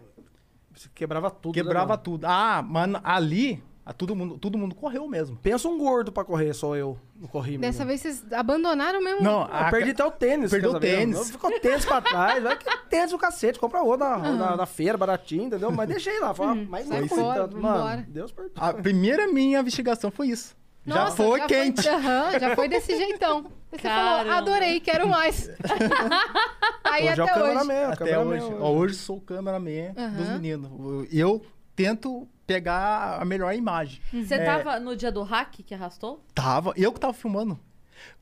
Quebrava 0.96 1.30
tudo. 1.30 1.54
né, 1.56 1.62
Quebrava 1.62 1.98
tudo. 1.98 2.26
Ah, 2.26 2.62
mano, 2.62 3.02
ali, 3.04 3.62
a 3.86 3.92
todo, 3.94 4.16
mundo, 4.16 4.38
todo 4.38 4.58
mundo 4.58 4.76
correu 4.76 5.08
mesmo. 5.08 5.36
Pensa 5.38 5.68
um 5.68 5.78
gordo 5.78 6.12
pra 6.12 6.24
correr, 6.24 6.54
sou 6.54 6.76
eu. 6.76 6.98
Não 7.20 7.28
corri 7.28 7.58
Dessa 7.58 7.84
menino. 7.84 7.88
vez 7.88 8.02
vocês 8.02 8.34
abandonaram 8.34 9.02
mesmo? 9.04 9.22
Não, 9.24 9.42
Eu 9.42 9.48
a- 9.52 9.70
perdi 9.72 9.92
até 9.92 10.06
o 10.06 10.12
tênis. 10.12 10.52
Perdeu 10.52 10.72
o 10.72 10.80
tênis. 10.80 11.32
Ficou 11.32 11.52
tênis 11.60 11.84
pra 11.86 12.00
trás. 12.02 12.44
Vai 12.44 12.58
que 12.58 12.66
tênis 12.90 13.12
o 13.12 13.18
cacete. 13.18 13.60
Compra 13.60 13.82
outro 13.82 14.08
na, 14.08 14.18
na, 14.18 14.56
na 14.58 14.66
feira, 14.66 14.98
baratinho, 14.98 15.46
entendeu? 15.46 15.72
Mas 15.72 15.88
deixei 15.90 16.20
lá. 16.20 16.34
Falei, 16.34 16.68
mas 16.70 16.88
sai 16.88 17.02
não 17.02 17.08
foi 17.08 17.18
fora, 17.18 17.42
tanto. 17.42 17.58
Mano, 17.58 18.06
Deus 18.08 18.32
perdoe. 18.32 18.54
A 18.56 18.74
primeira 18.74 19.28
minha 19.28 19.60
investigação 19.60 20.12
foi 20.12 20.28
isso. 20.28 20.56
já 20.86 20.96
Nossa, 20.96 21.16
foi 21.18 21.42
quente. 21.42 21.88
Aham, 21.90 22.40
já 22.40 22.56
foi 22.56 22.68
desse 22.68 22.96
jeitão. 22.96 23.46
Você 23.72 23.80
falou, 23.88 24.18
Caramba. 24.26 24.36
adorei, 24.36 24.80
quero 24.80 25.08
mais. 25.08 25.50
Aí 26.84 27.10
Hoje 27.10 27.22
é 27.22 27.24
o 27.24 27.28
até 27.28 27.44
hoje. 27.44 27.54
cameraman, 27.58 27.90
o 27.90 27.94
Até 27.94 28.20
hoje. 28.20 28.46
Ó, 28.60 28.72
hoje 28.72 28.96
sou 28.96 29.18
o 29.18 29.22
cameraman 29.22 29.94
dos 29.94 30.28
Aham. 30.28 30.34
meninos. 30.40 31.08
Eu 31.12 31.42
tento 31.76 32.28
pegar 32.46 33.22
a 33.22 33.26
melhor 33.26 33.54
imagem. 33.56 34.02
Você 34.12 34.36
É, 34.36 34.44
tava 34.46 34.80
no 34.80 34.96
dia 34.96 35.12
do 35.12 35.24
hack 35.24 35.56
que 35.66 35.74
arrastou? 35.74 36.24
Tava. 36.36 36.74
Eu 36.76 36.92
que 36.92 37.00
tava 37.00 37.14
filmando. 37.14 37.60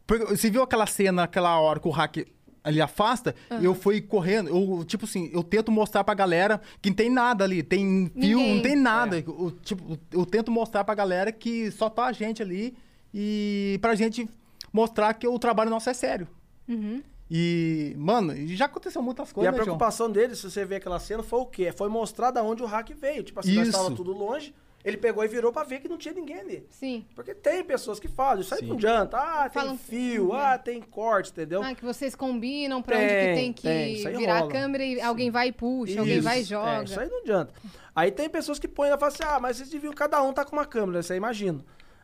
Porque 0.05 0.25
Você 0.25 0.49
viu 0.49 0.61
aquela 0.63 0.85
cena, 0.85 1.23
aquela 1.23 1.59
hora 1.59 1.79
que 1.79 1.87
o 1.87 1.91
hack 1.91 2.17
ali 2.63 2.81
afasta? 2.81 3.33
Eu 3.61 3.73
fui 3.73 4.01
correndo. 4.01 4.49
Eu, 4.49 4.83
tipo 4.83 5.05
assim, 5.05 5.29
eu 5.33 5.41
tento 5.43 5.71
mostrar 5.71 6.03
pra 6.03 6.13
galera 6.13 6.61
que 6.81 6.89
não 6.89 6.95
tem 6.95 7.09
nada 7.09 7.43
ali. 7.43 7.63
Tem 7.63 8.11
fio, 8.13 8.37
Ninguém. 8.37 8.55
não 8.55 8.61
tem 8.61 8.75
nada. 8.75 9.17
Eu, 9.17 9.51
tipo, 9.63 9.97
eu 10.11 10.25
tento 10.25 10.51
mostrar 10.51 10.83
pra 10.83 10.93
galera 10.95 11.31
que 11.31 11.71
só 11.71 11.89
tá 11.89 12.05
a 12.05 12.11
gente 12.11 12.41
ali. 12.41 12.75
E 13.13 13.79
pra 13.81 13.95
gente 13.95 14.27
mostrar 14.71 15.13
que 15.15 15.27
o 15.27 15.39
trabalho 15.39 15.69
nosso 15.69 15.89
é 15.89 15.93
sério. 15.93 16.27
Uhum. 16.67 17.01
E, 17.31 17.93
mano, 17.97 18.33
já 18.47 18.65
aconteceu 18.65 19.01
muitas 19.01 19.29
E 19.29 19.33
coisas, 19.33 19.49
a 19.49 19.51
né, 19.51 19.57
João? 19.57 19.65
preocupação 19.77 20.11
dele, 20.11 20.35
se 20.35 20.49
você 20.49 20.65
ver 20.65 20.77
aquela 20.77 20.99
cena, 20.99 21.21
foi 21.21 21.39
o 21.39 21.45
quê? 21.45 21.71
Foi 21.71 21.87
mostrar 21.89 22.31
da 22.31 22.41
onde 22.41 22.63
o 22.63 22.65
hack 22.65 22.89
veio. 22.93 23.21
Tipo 23.23 23.39
assim, 23.39 23.53
nós 23.55 23.67
Isso. 23.67 23.77
estava 23.77 23.95
tudo 23.95 24.11
longe. 24.13 24.53
Ele 24.83 24.95
pegou 24.95 25.23
e 25.25 25.27
virou 25.27 25.51
pra 25.51 25.63
ver 25.63 25.81
que 25.81 25.89
não 25.89 25.97
tinha 25.97 26.13
ninguém 26.13 26.39
ali. 26.39 26.65
Sim. 26.69 27.05
Porque 27.13 27.35
tem 27.35 27.61
pessoas 27.65 27.99
que 27.99 28.07
falam, 28.07 28.39
isso 28.39 28.53
aí 28.53 28.61
Sim. 28.61 28.67
não 28.67 28.75
adianta. 28.77 29.17
Ah, 29.17 29.49
tem 29.49 29.61
Falam- 29.61 29.77
fio, 29.77 30.31
ah, 30.33 30.57
tem 30.57 30.81
corte, 30.81 31.31
entendeu? 31.31 31.61
Ah, 31.61 31.75
que 31.75 31.83
vocês 31.83 32.15
combinam 32.15 32.81
pra 32.81 32.95
onde 32.97 33.07
que 33.07 33.13
Tem, 33.13 33.35
tem 33.35 33.53
que 33.53 33.61
tem, 33.63 34.17
virar 34.17 34.35
a 34.35 34.39
rola. 34.39 34.51
câmera 34.53 34.83
e 34.85 35.01
alguém 35.01 35.29
vai 35.29 35.49
e 35.49 35.51
puxa, 35.51 35.99
alguém 35.99 36.15
Isso. 36.15 36.23
vai 36.23 36.37
e 36.37 36.41
É, 36.41 36.45
joga. 36.45 36.83
isso 36.85 36.97
aí 36.99 37.09
não 37.09 37.19
adianta. 37.19 37.53
Aí 37.93 38.09
tem 38.09 38.29
pessoas 38.29 38.57
que 38.57 38.69
põem 38.69 38.87
e 38.89 38.93
falam 38.97 39.07
assim: 39.13 39.23
ah, 39.23 39.37
mas 39.41 39.57
vocês 39.57 39.69
deviam, 39.69 39.91
cada 39.93 40.23
um 40.23 40.31
tá 40.31 40.45
com 40.45 40.55
uma 40.55 40.65
câmera, 40.65 41.03
você 41.03 41.13
imagina. 41.15 41.59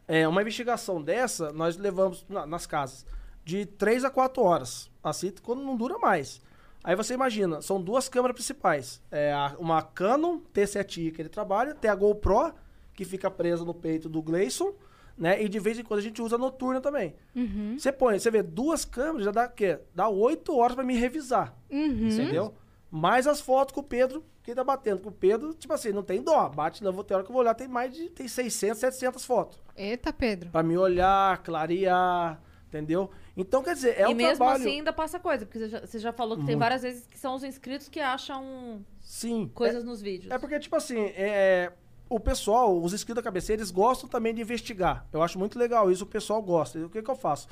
É, 0.06 0.28
uma 0.28 0.42
investigação 0.42 1.02
dessa, 1.02 1.54
nós 1.54 1.78
levamos 1.78 2.26
na- 2.28 2.46
nas 2.46 2.68
casas 2.68 3.06
de 3.46 3.66
3 3.66 4.04
a 4.04 4.10
4 4.10 4.44
horas. 4.44 4.92
Assim, 5.10 5.32
quando 5.42 5.64
não 5.64 5.78
dura 5.78 6.00
mais. 6.00 6.42
Aí 6.84 6.96
você 6.96 7.14
imagina, 7.14 7.62
são 7.62 7.82
duas 7.82 8.10
câmeras 8.10 8.36
principais. 8.36 9.02
É 9.12 9.34
uma 9.60 9.82
Canon 9.82 10.40
T7i 10.54 11.12
que 11.12 11.22
ele 11.22 11.30
trabalha, 11.30 11.74
tem 11.74 11.90
a 11.90 11.96
GoPro, 11.96 12.54
que 12.94 13.06
fica 13.06 13.30
presa 13.30 13.64
no 13.64 13.74
peito 13.74 14.08
do 14.10 14.22
Gleison, 14.22 14.74
né? 15.18 15.42
E 15.42 15.50
de 15.50 15.60
vez 15.60 15.80
em 15.80 15.84
quando 15.84 16.00
a 16.00 16.04
gente 16.04 16.22
usa 16.22 16.36
a 16.36 16.40
noturna 16.40 16.82
também. 16.82 17.16
Uhum. 17.36 17.76
Você 17.78 17.92
põe, 17.92 18.20
você 18.20 18.30
vê 18.30 18.44
duas 18.44 18.86
câmeras, 18.86 19.26
já 19.26 19.32
dá 19.32 19.46
o 19.46 19.50
quê? 19.50 19.80
Dá 19.94 20.10
8 20.10 20.56
horas 20.56 20.76
pra 20.76 20.84
me 20.84 20.96
revisar. 20.96 21.56
Uhum. 21.72 22.08
Entendeu? 22.08 22.54
Mais 22.92 23.28
as 23.28 23.42
fotos 23.42 23.74
que 23.74 23.80
o 23.80 23.84
Pedro 23.84 24.24
que 24.44 24.54
tá 24.54 24.64
batendo. 24.64 25.02
Que 25.02 25.08
o 25.08 25.12
Pedro, 25.12 25.54
tipo 25.56 25.74
assim, 25.74 25.92
não 25.92 26.04
tem 26.04 26.22
dó. 26.22 26.48
Bate, 26.50 26.84
não 26.84 26.92
vou 26.92 27.04
ter 27.04 27.16
hora 27.16 27.24
que 27.24 27.30
eu 27.30 27.34
vou 27.34 27.42
olhar, 27.42 27.56
tem 27.56 27.68
mais 27.68 27.92
de 27.92 28.10
tem 28.10 28.28
600, 28.28 28.80
700 28.80 29.26
fotos. 29.26 29.60
Eita, 29.76 30.14
Pedro. 30.14 30.52
Pra 30.52 30.62
me 30.62 30.78
olhar, 30.78 31.42
clarear, 31.42 32.40
Entendeu? 32.68 33.10
Então, 33.38 33.62
quer 33.62 33.74
dizer, 33.74 34.00
é 34.00 34.04
e 34.04 34.14
um 34.14 34.16
mesmo 34.16 34.38
trabalho... 34.38 34.62
assim 34.62 34.78
ainda 34.78 34.94
passa 34.94 35.20
coisa, 35.20 35.46
porque 35.46 35.60
você 35.60 35.68
já, 35.70 35.80
você 35.82 36.00
já 36.00 36.14
falou 36.14 36.38
que 36.38 36.46
tem 36.46 36.56
Muito. 36.56 36.60
várias 36.64 36.82
vezes 36.84 37.06
que 37.06 37.18
são 37.18 37.36
os 37.36 37.44
inscritos 37.44 37.90
que 37.90 38.00
acham 38.00 38.86
Sim. 39.02 39.52
coisas 39.54 39.84
é, 39.84 39.86
nos 39.86 40.02
vídeos. 40.02 40.32
É 40.32 40.38
porque, 40.38 40.58
tipo 40.60 40.76
assim, 40.76 41.00
é, 41.00 41.72
o 42.10 42.20
pessoal, 42.20 42.82
os 42.82 42.94
inscritos 42.94 43.22
da 43.22 43.24
cabeceira, 43.24 43.62
eles 43.62 43.72
gostam 43.72 44.08
também 44.08 44.34
de 44.34 44.42
investigar. 44.42 45.06
Eu 45.12 45.22
acho 45.22 45.38
muito 45.38 45.60
legal 45.60 45.92
isso, 45.92 46.04
o 46.06 46.08
pessoal 46.08 46.42
gosta. 46.42 46.80
E 46.80 46.84
O 46.84 46.90
que, 46.90 47.02
que 47.02 47.12
eu 47.12 47.16
faço? 47.16 47.48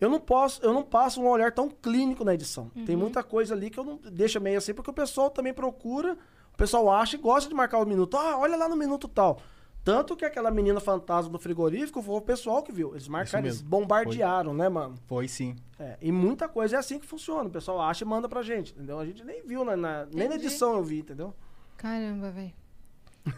Eu 0.00 0.08
não 0.10 0.20
posso, 0.20 0.62
eu 0.62 0.72
não 0.72 0.82
passo 0.82 1.20
um 1.20 1.28
olhar 1.28 1.52
tão 1.52 1.68
clínico 1.68 2.24
na 2.24 2.34
edição. 2.34 2.70
Tem 2.86 2.94
Uhum. 2.94 3.02
muita 3.02 3.22
coisa 3.22 3.54
ali 3.54 3.70
que 3.70 3.78
eu 3.78 3.84
não 3.84 3.96
deixo 3.96 4.40
meio 4.40 4.58
assim, 4.58 4.74
porque 4.74 4.90
o 4.90 4.94
pessoal 4.94 5.30
também 5.30 5.54
procura, 5.54 6.16
o 6.52 6.56
pessoal 6.56 6.90
acha 6.90 7.16
e 7.16 7.18
gosta 7.18 7.48
de 7.48 7.54
marcar 7.54 7.78
o 7.78 7.86
minuto. 7.86 8.16
Ah, 8.16 8.36
olha 8.38 8.56
lá 8.56 8.68
no 8.68 8.76
minuto 8.76 9.08
tal. 9.08 9.40
Tanto 9.84 10.16
que 10.16 10.24
aquela 10.24 10.50
menina 10.50 10.80
fantasma 10.80 11.30
do 11.30 11.38
frigorífico 11.38 12.00
foi 12.02 12.14
o 12.16 12.20
pessoal 12.22 12.62
que 12.62 12.72
viu. 12.72 12.92
Eles 12.92 13.06
marcaram, 13.06 13.44
eles 13.44 13.60
bombardearam, 13.60 14.54
né, 14.54 14.66
mano? 14.68 14.94
Foi 15.06 15.28
sim. 15.28 15.54
É, 15.78 15.98
e 16.00 16.10
muita 16.10 16.48
coisa 16.48 16.76
é 16.76 16.78
assim 16.78 16.98
que 16.98 17.06
funciona. 17.06 17.48
O 17.48 17.52
pessoal 17.52 17.80
acha 17.82 18.02
e 18.02 18.08
manda 18.08 18.26
pra 18.28 18.40
gente, 18.42 18.72
entendeu? 18.72 18.98
A 18.98 19.04
gente 19.04 19.22
nem 19.22 19.44
viu, 19.46 19.62
na, 19.64 19.76
na- 19.76 20.06
nem 20.06 20.26
na 20.28 20.36
edição 20.36 20.74
eu 20.76 20.82
vi, 20.82 21.00
entendeu? 21.00 21.34
Caramba, 21.76 22.30
velho. 22.30 22.52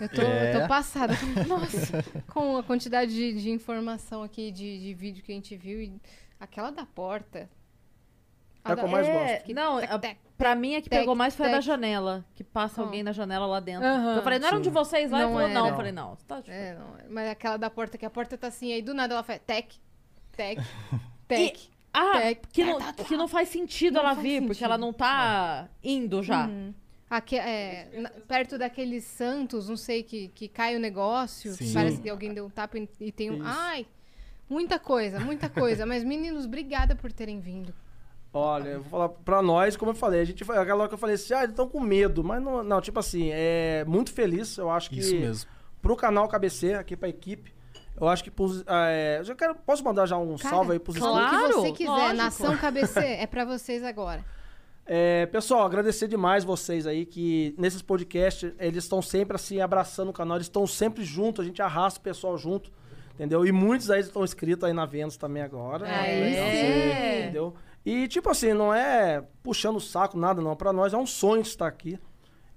Eu 0.01 0.09
tô, 0.09 0.23
É. 0.23 0.55
eu 0.57 0.61
tô 0.63 0.69
passada. 0.69 1.15
Nossa, 1.49 2.05
com 2.33 2.57
a 2.57 2.63
quantidade 2.63 3.13
de, 3.13 3.41
de 3.41 3.51
informação 3.51 4.23
aqui, 4.23 4.51
de, 4.53 4.79
de 4.81 4.95
vídeo 4.95 5.25
que 5.25 5.33
a 5.33 5.35
gente 5.35 5.57
viu. 5.57 5.81
E 5.83 6.01
aquela 6.39 6.71
da 6.71 6.87
porta. 6.87 7.49
É 8.71 8.73
a 8.73 8.77
que 8.77 8.85
eu 8.85 8.89
mais 8.89 9.07
É, 9.07 9.13
gosto. 9.43 9.55
Não, 9.55 9.79
a- 9.79 10.01
pra 10.37 10.55
mim 10.55 10.77
a 10.77 10.83
que 10.83 10.89
pegou 10.91 11.15
mais 11.15 11.35
foi 11.35 11.49
a 11.49 11.53
da 11.53 11.61
janela. 11.61 12.25
Que 12.35 12.45
passa 12.45 12.77
Qual? 12.77 12.87
alguém 12.87 13.03
na 13.03 13.13
janela 13.13 13.47
lá 13.47 13.61
dentro. 13.61 13.87
Eu 13.87 14.23
falei, 14.23 14.39
não 14.39 14.49
era 14.49 14.57
um 14.57 14.61
de 14.61 14.71
vocês 14.71 15.11
lá? 15.11 15.19
Ele 15.19 15.27
Não 15.29 15.35
falou, 15.35 15.49
não. 15.51 15.69
Eu 15.69 15.77
falei, 15.77 15.93
não. 15.93 16.17
Tá 16.29 16.41
de 16.41 16.51
É, 16.51 16.75
não, 16.75 16.97
é. 16.99 17.05
mas 17.09 17.29
aquela 17.31 17.57
da 17.57 17.71
porta, 17.71 17.97
que 17.99 18.05
a 18.07 18.11
porta 18.11 18.37
tá 18.39 18.49
assim, 18.49 18.73
aí 18.73 18.83
do 18.83 18.93
nada 18.95 19.15
ela 19.15 19.23
faz 19.23 19.41
tec, 19.47 19.75
tec, 20.37 20.59
tec. 21.29 21.71
Ah, 21.93 22.21
tec, 22.21 22.47
que, 22.53 22.63
tá, 22.65 22.71
não, 22.71 22.79
tá, 22.79 22.93
tá. 22.93 23.05
que 23.05 23.17
não 23.17 23.27
faz 23.27 23.49
sentido 23.49 23.95
Não 23.95 24.01
ela 24.03 24.11
faz 24.15 24.23
vir, 24.23 24.41
porque 24.43 24.55
sentido. 24.55 24.65
ela 24.67 24.77
não 24.79 24.93
tá 24.93 25.67
indo 25.83 26.23
já. 26.23 26.47
Uhum. 26.47 26.75
Aqui, 27.09 27.39
é, 27.39 27.89
na- 28.01 28.11
perto 28.11 28.59
daqueles 28.59 29.05
santos, 29.05 29.69
não 29.69 29.77
sei, 29.77 30.03
que, 30.03 30.29
que 30.29 30.49
cai 30.49 30.77
o 30.77 30.81
negócio. 30.81 31.53
Sim. 31.55 31.73
Parece 31.73 32.01
que 32.01 32.11
alguém 32.11 32.35
deu 32.35 32.45
um 32.45 32.51
tapa 32.51 32.77
e, 32.79 32.87
e 33.01 33.13
tem 33.13 33.31
um. 33.31 33.37
Isso. 33.37 33.45
Ai! 33.47 33.87
Muita 34.51 34.79
coisa, 34.79 35.19
muita 35.21 35.49
coisa. 35.49 35.87
Mas, 35.87 36.05
meninos, 36.05 36.45
obrigada 36.45 36.95
por 36.95 37.11
terem 37.13 37.41
vindo. 37.41 37.73
Olha, 38.37 38.69
eu 38.69 38.83
vou 38.83 38.91
falar 38.91 39.09
pra 39.09 39.41
nós, 39.41 39.77
como 39.77 39.93
eu 39.93 39.95
falei, 39.95 40.21
a 40.21 40.25
gente 40.25 40.45
foi 40.45 40.59
aquela 40.59 40.81
hora 40.81 40.89
que 40.89 40.95
eu 40.95 40.99
falei 40.99 41.15
assim, 41.15 41.33
ah, 41.33 41.39
eles 41.39 41.51
estão 41.51 41.67
com 41.69 41.81
medo, 41.81 42.23
mas 42.23 42.43
não, 42.43 42.63
não, 42.63 42.81
tipo 42.81 42.99
assim, 43.01 43.31
é 43.33 43.85
muito 43.87 44.13
feliz, 44.13 44.59
eu 44.59 44.71
acho 44.71 44.91
que 44.91 44.99
Isso 44.99 45.15
mesmo. 45.17 45.51
pro 45.81 45.97
canal 45.97 46.29
KBC, 46.29 46.75
aqui 46.75 46.97
pra 46.97 47.09
equipe, 47.09 47.55
eu 47.99 48.07
acho 48.07 48.23
que 48.23 48.31
pros, 48.31 48.63
ah, 48.67 48.89
é, 48.91 49.21
eu 49.21 49.25
já 49.25 49.35
quero, 49.35 49.55
posso 49.55 49.83
mandar 49.83 50.05
já 50.05 50.19
um 50.19 50.37
Cara, 50.37 50.55
salve 50.55 50.73
aí 50.73 50.79
pros 50.79 50.99
fala 50.99 51.23
inscritos? 51.23 51.57
o 51.57 51.63
que 51.63 51.69
você 51.69 51.73
quiser. 51.73 51.91
lógico. 51.91 52.17
Nação 52.17 52.57
KBC 52.59 53.01
é 53.01 53.27
pra 53.27 53.45
vocês 53.47 53.83
agora. 53.83 54.23
É, 54.85 55.27
pessoal, 55.27 55.65
agradecer 55.65 56.07
demais 56.07 56.45
vocês 56.45 56.87
aí 56.87 57.05
que 57.07 57.55
nesses 57.59 57.83
podcasts 57.83 58.53
eles 58.59 58.85
estão 58.85 59.03
sempre 59.03 59.35
assim 59.35 59.61
abraçando 59.61 60.11
o 60.11 60.13
canal, 60.13 60.37
eles 60.37 60.47
estão 60.47 60.65
sempre 60.67 61.03
juntos, 61.05 61.43
a 61.43 61.49
gente 61.49 61.61
arrasta 61.61 61.99
o 61.99 62.03
pessoal 62.03 62.37
junto, 62.39 62.71
entendeu? 63.15 63.45
E 63.45 63.51
muitos 63.51 63.91
aí 63.91 64.01
estão 64.01 64.23
inscritos 64.23 64.63
aí 64.63 64.73
na 64.73 64.85
Vênus 64.87 65.17
também 65.17 65.43
agora. 65.43 65.87
Aí 65.89 66.21
Legal, 66.23 66.51
sim. 66.51 67.23
Entendeu? 67.23 67.55
E 67.87 68.09
tipo 68.09 68.29
assim, 68.29 68.53
não 68.53 68.75
é 68.75 69.23
puxando 69.45 69.77
o 69.77 69.81
saco 69.81 70.19
nada 70.19 70.43
não, 70.43 70.57
Pra 70.57 70.73
nós 70.73 70.93
é 70.93 70.99
um 70.99 71.07
sonho 71.07 71.41
estar 71.41 71.69
aqui. 71.69 71.97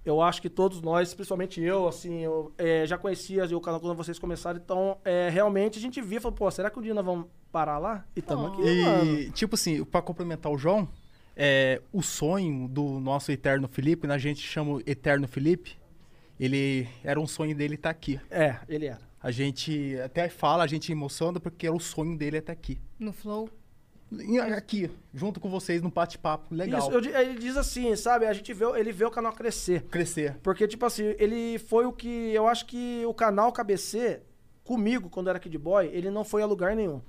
Eu 0.04 0.24
acho 0.24 0.42
que 0.42 0.50
todos 0.50 0.82
nós, 0.82 1.14
principalmente 1.14 1.62
eu, 1.62 1.88
assim, 1.88 2.22
eu 2.22 2.52
é, 2.58 2.84
já 2.88 2.98
conhecia 2.98 3.46
o 3.56 3.62
canal 3.62 3.80
quando 3.80 3.96
vocês 3.96 4.18
começaram, 4.18 4.60
então 4.60 4.98
é, 5.06 5.30
realmente 5.30 5.78
a 5.78 5.82
gente 5.82 6.02
via 6.02 6.18
e 6.18 6.22
falou, 6.22 6.36
pô, 6.36 6.50
será 6.50 6.72
que 6.72 6.80
um 6.80 6.82
dia 6.82 6.96
nós 6.96 7.06
vamos 7.06 7.28
parar 7.52 7.78
lá? 7.78 8.04
E 8.16 8.20
estamos 8.22 8.52
aqui, 8.52 8.82
mano. 8.82 9.06
E, 9.06 9.32
tipo 9.32 9.54
assim, 9.54 9.84
pra 9.86 10.02
complementar 10.02 10.52
o 10.52 10.58
João, 10.58 10.90
é, 11.36 11.80
o 11.94 12.02
sonho 12.02 12.68
do 12.68 13.00
nosso 13.00 13.32
Eterno 13.32 13.68
Felipe, 13.68 14.08
né, 14.08 14.16
a 14.16 14.18
gente 14.18 14.42
chama 14.42 14.72
o 14.72 14.80
Eterno 14.80 15.28
Felipe, 15.28 15.78
ele 16.40 16.88
era 17.04 17.20
um 17.20 17.28
sonho 17.28 17.56
dele 17.56 17.76
estar 17.76 17.92
aqui. 17.92 18.20
É, 18.32 18.58
ele 18.68 18.88
era. 18.88 19.02
A 19.22 19.30
gente 19.30 20.00
até 20.04 20.28
fala, 20.28 20.64
a 20.64 20.68
gente 20.68 20.92
emociona 20.92 21.40
porque 21.40 21.68
era 21.68 21.76
o 21.76 21.80
sonho 21.80 22.18
dele 22.18 22.38
estar 22.38 22.54
aqui. 22.54 22.80
No 22.98 23.12
Flow. 23.12 23.50
Aqui, 24.56 24.90
junto 25.14 25.40
com 25.40 25.50
vocês, 25.50 25.82
num 25.82 25.90
bate-papo 25.90 26.54
legal. 26.54 26.80
Isso, 26.80 26.92
eu 26.92 27.22
ele 27.22 27.38
diz 27.38 27.56
assim, 27.56 27.96
sabe? 27.96 28.26
A 28.26 28.34
gente 28.34 28.52
vê, 28.54 28.66
ele 28.80 28.92
vê 28.92 29.06
o 29.06 29.12
canal 29.12 29.32
crescer. 29.34 29.84
Crescer. 29.84 30.38
Porque, 30.42 30.68
tipo 30.68 30.86
assim, 30.86 31.16
ele 31.20 31.60
foi 31.60 31.86
o 31.86 31.94
que. 31.94 32.32
Eu 32.34 32.48
acho 32.48 32.66
que 32.66 33.04
o 33.06 33.14
canal 33.14 33.52
KBC, 33.52 34.22
comigo, 34.64 35.10
quando 35.10 35.30
era 35.30 35.40
Kid 35.40 35.58
Boy, 35.58 35.88
ele 35.94 36.10
não 36.10 36.24
foi 36.24 36.42
a 36.42 36.46
lugar 36.48 36.76
nenhum. 36.76 37.02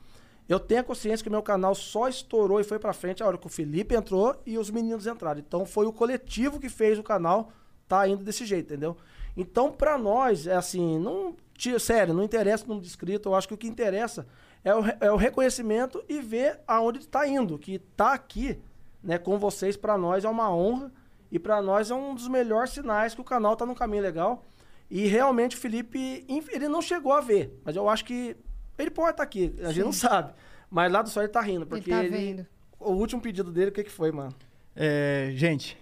Eu 0.47 0.59
tenho 0.59 0.81
a 0.81 0.85
consciência 0.85 1.23
que 1.23 1.29
o 1.29 1.33
meu 1.33 1.43
canal 1.43 1.75
só 1.75 2.09
estourou 2.09 2.61
e 2.61 2.65
foi 2.65 2.79
pra 2.79 2.93
frente 2.93 3.23
a 3.23 3.27
hora 3.27 3.39
que 3.39 3.47
o 3.47 3.51
Felipe 3.51 3.95
entrou 3.95 4.35
e 4.45 4.59
os 4.59 4.69
meninos 4.69 5.07
entraram. 5.07 5.41
Então 5.41 5.65
foi 5.65 5.87
o 5.87 5.93
coletivo 5.93 6.59
que 6.59 6.69
fez 6.69 6.99
o 6.99 7.03
canal 7.03 7.53
tá 7.89 8.07
indo 8.07 8.23
desse 8.23 8.45
jeito, 8.45 8.73
entendeu? 8.73 8.97
Então, 9.37 9.73
pra 9.73 9.97
nós, 9.97 10.47
é 10.47 10.55
assim, 10.55 10.99
não. 10.99 11.35
Sério, 11.79 12.15
não 12.15 12.25
interessa 12.25 12.65
o 12.65 12.69
número 12.69 12.85
de 12.85 12.89
inscritos, 12.89 13.27
eu 13.27 13.35
acho 13.35 13.47
que 13.47 13.53
o 13.53 13.57
que 13.57 13.67
interessa 13.67 14.27
é 14.65 14.75
o, 14.75 14.85
é 15.01 15.11
o 15.13 15.17
reconhecimento 15.17 16.05
e 16.09 16.21
ver 16.21 16.61
aonde 16.67 16.99
está 17.01 17.27
indo. 17.27 17.59
Que 17.59 17.79
tá 17.79 18.13
aqui, 18.13 18.59
né, 19.03 19.19
com 19.19 19.39
vocês, 19.39 19.77
pra 19.77 19.97
nós 19.97 20.25
é 20.25 20.29
uma 20.29 20.55
honra. 20.55 20.93
E 21.33 21.39
pra 21.39 21.63
nós 21.63 21.91
é 21.91 21.95
um 21.95 22.15
dos 22.15 22.27
melhores 22.27 22.71
sinais 22.73 23.15
que 23.15 23.21
o 23.21 23.25
canal 23.25 23.55
tá 23.57 23.65
no 23.65 23.75
caminho 23.75 24.03
legal. 24.03 24.45
E 24.91 25.07
realmente 25.07 25.57
o 25.57 25.59
Felipe, 25.61 26.25
ele 26.51 26.69
não 26.69 26.83
chegou 26.83 27.13
a 27.13 27.21
ver, 27.21 27.57
mas 27.65 27.77
eu 27.77 27.89
acho 27.89 28.05
que 28.05 28.37
ele 28.77 28.91
pode 28.91 29.13
estar 29.13 29.23
aqui, 29.23 29.55
a 29.61 29.67
gente 29.67 29.75
Sim. 29.77 29.83
não 29.83 29.93
sabe. 29.93 30.33
Mas 30.69 30.91
lá 30.91 31.01
do 31.03 31.09
sol 31.09 31.23
ele 31.23 31.31
tá 31.31 31.41
rindo, 31.41 31.65
porque 31.67 31.89
tá 31.91 32.03
ele- 32.03 32.17
vendo. 32.17 32.47
o 32.81 32.91
último 32.95 33.23
pedido 33.23 33.53
dele, 33.53 33.71
o 33.71 33.73
que 33.73 33.85
que 33.85 33.91
foi, 33.91 34.11
mano? 34.11 34.35
É, 34.75 35.31
gente, 35.35 35.79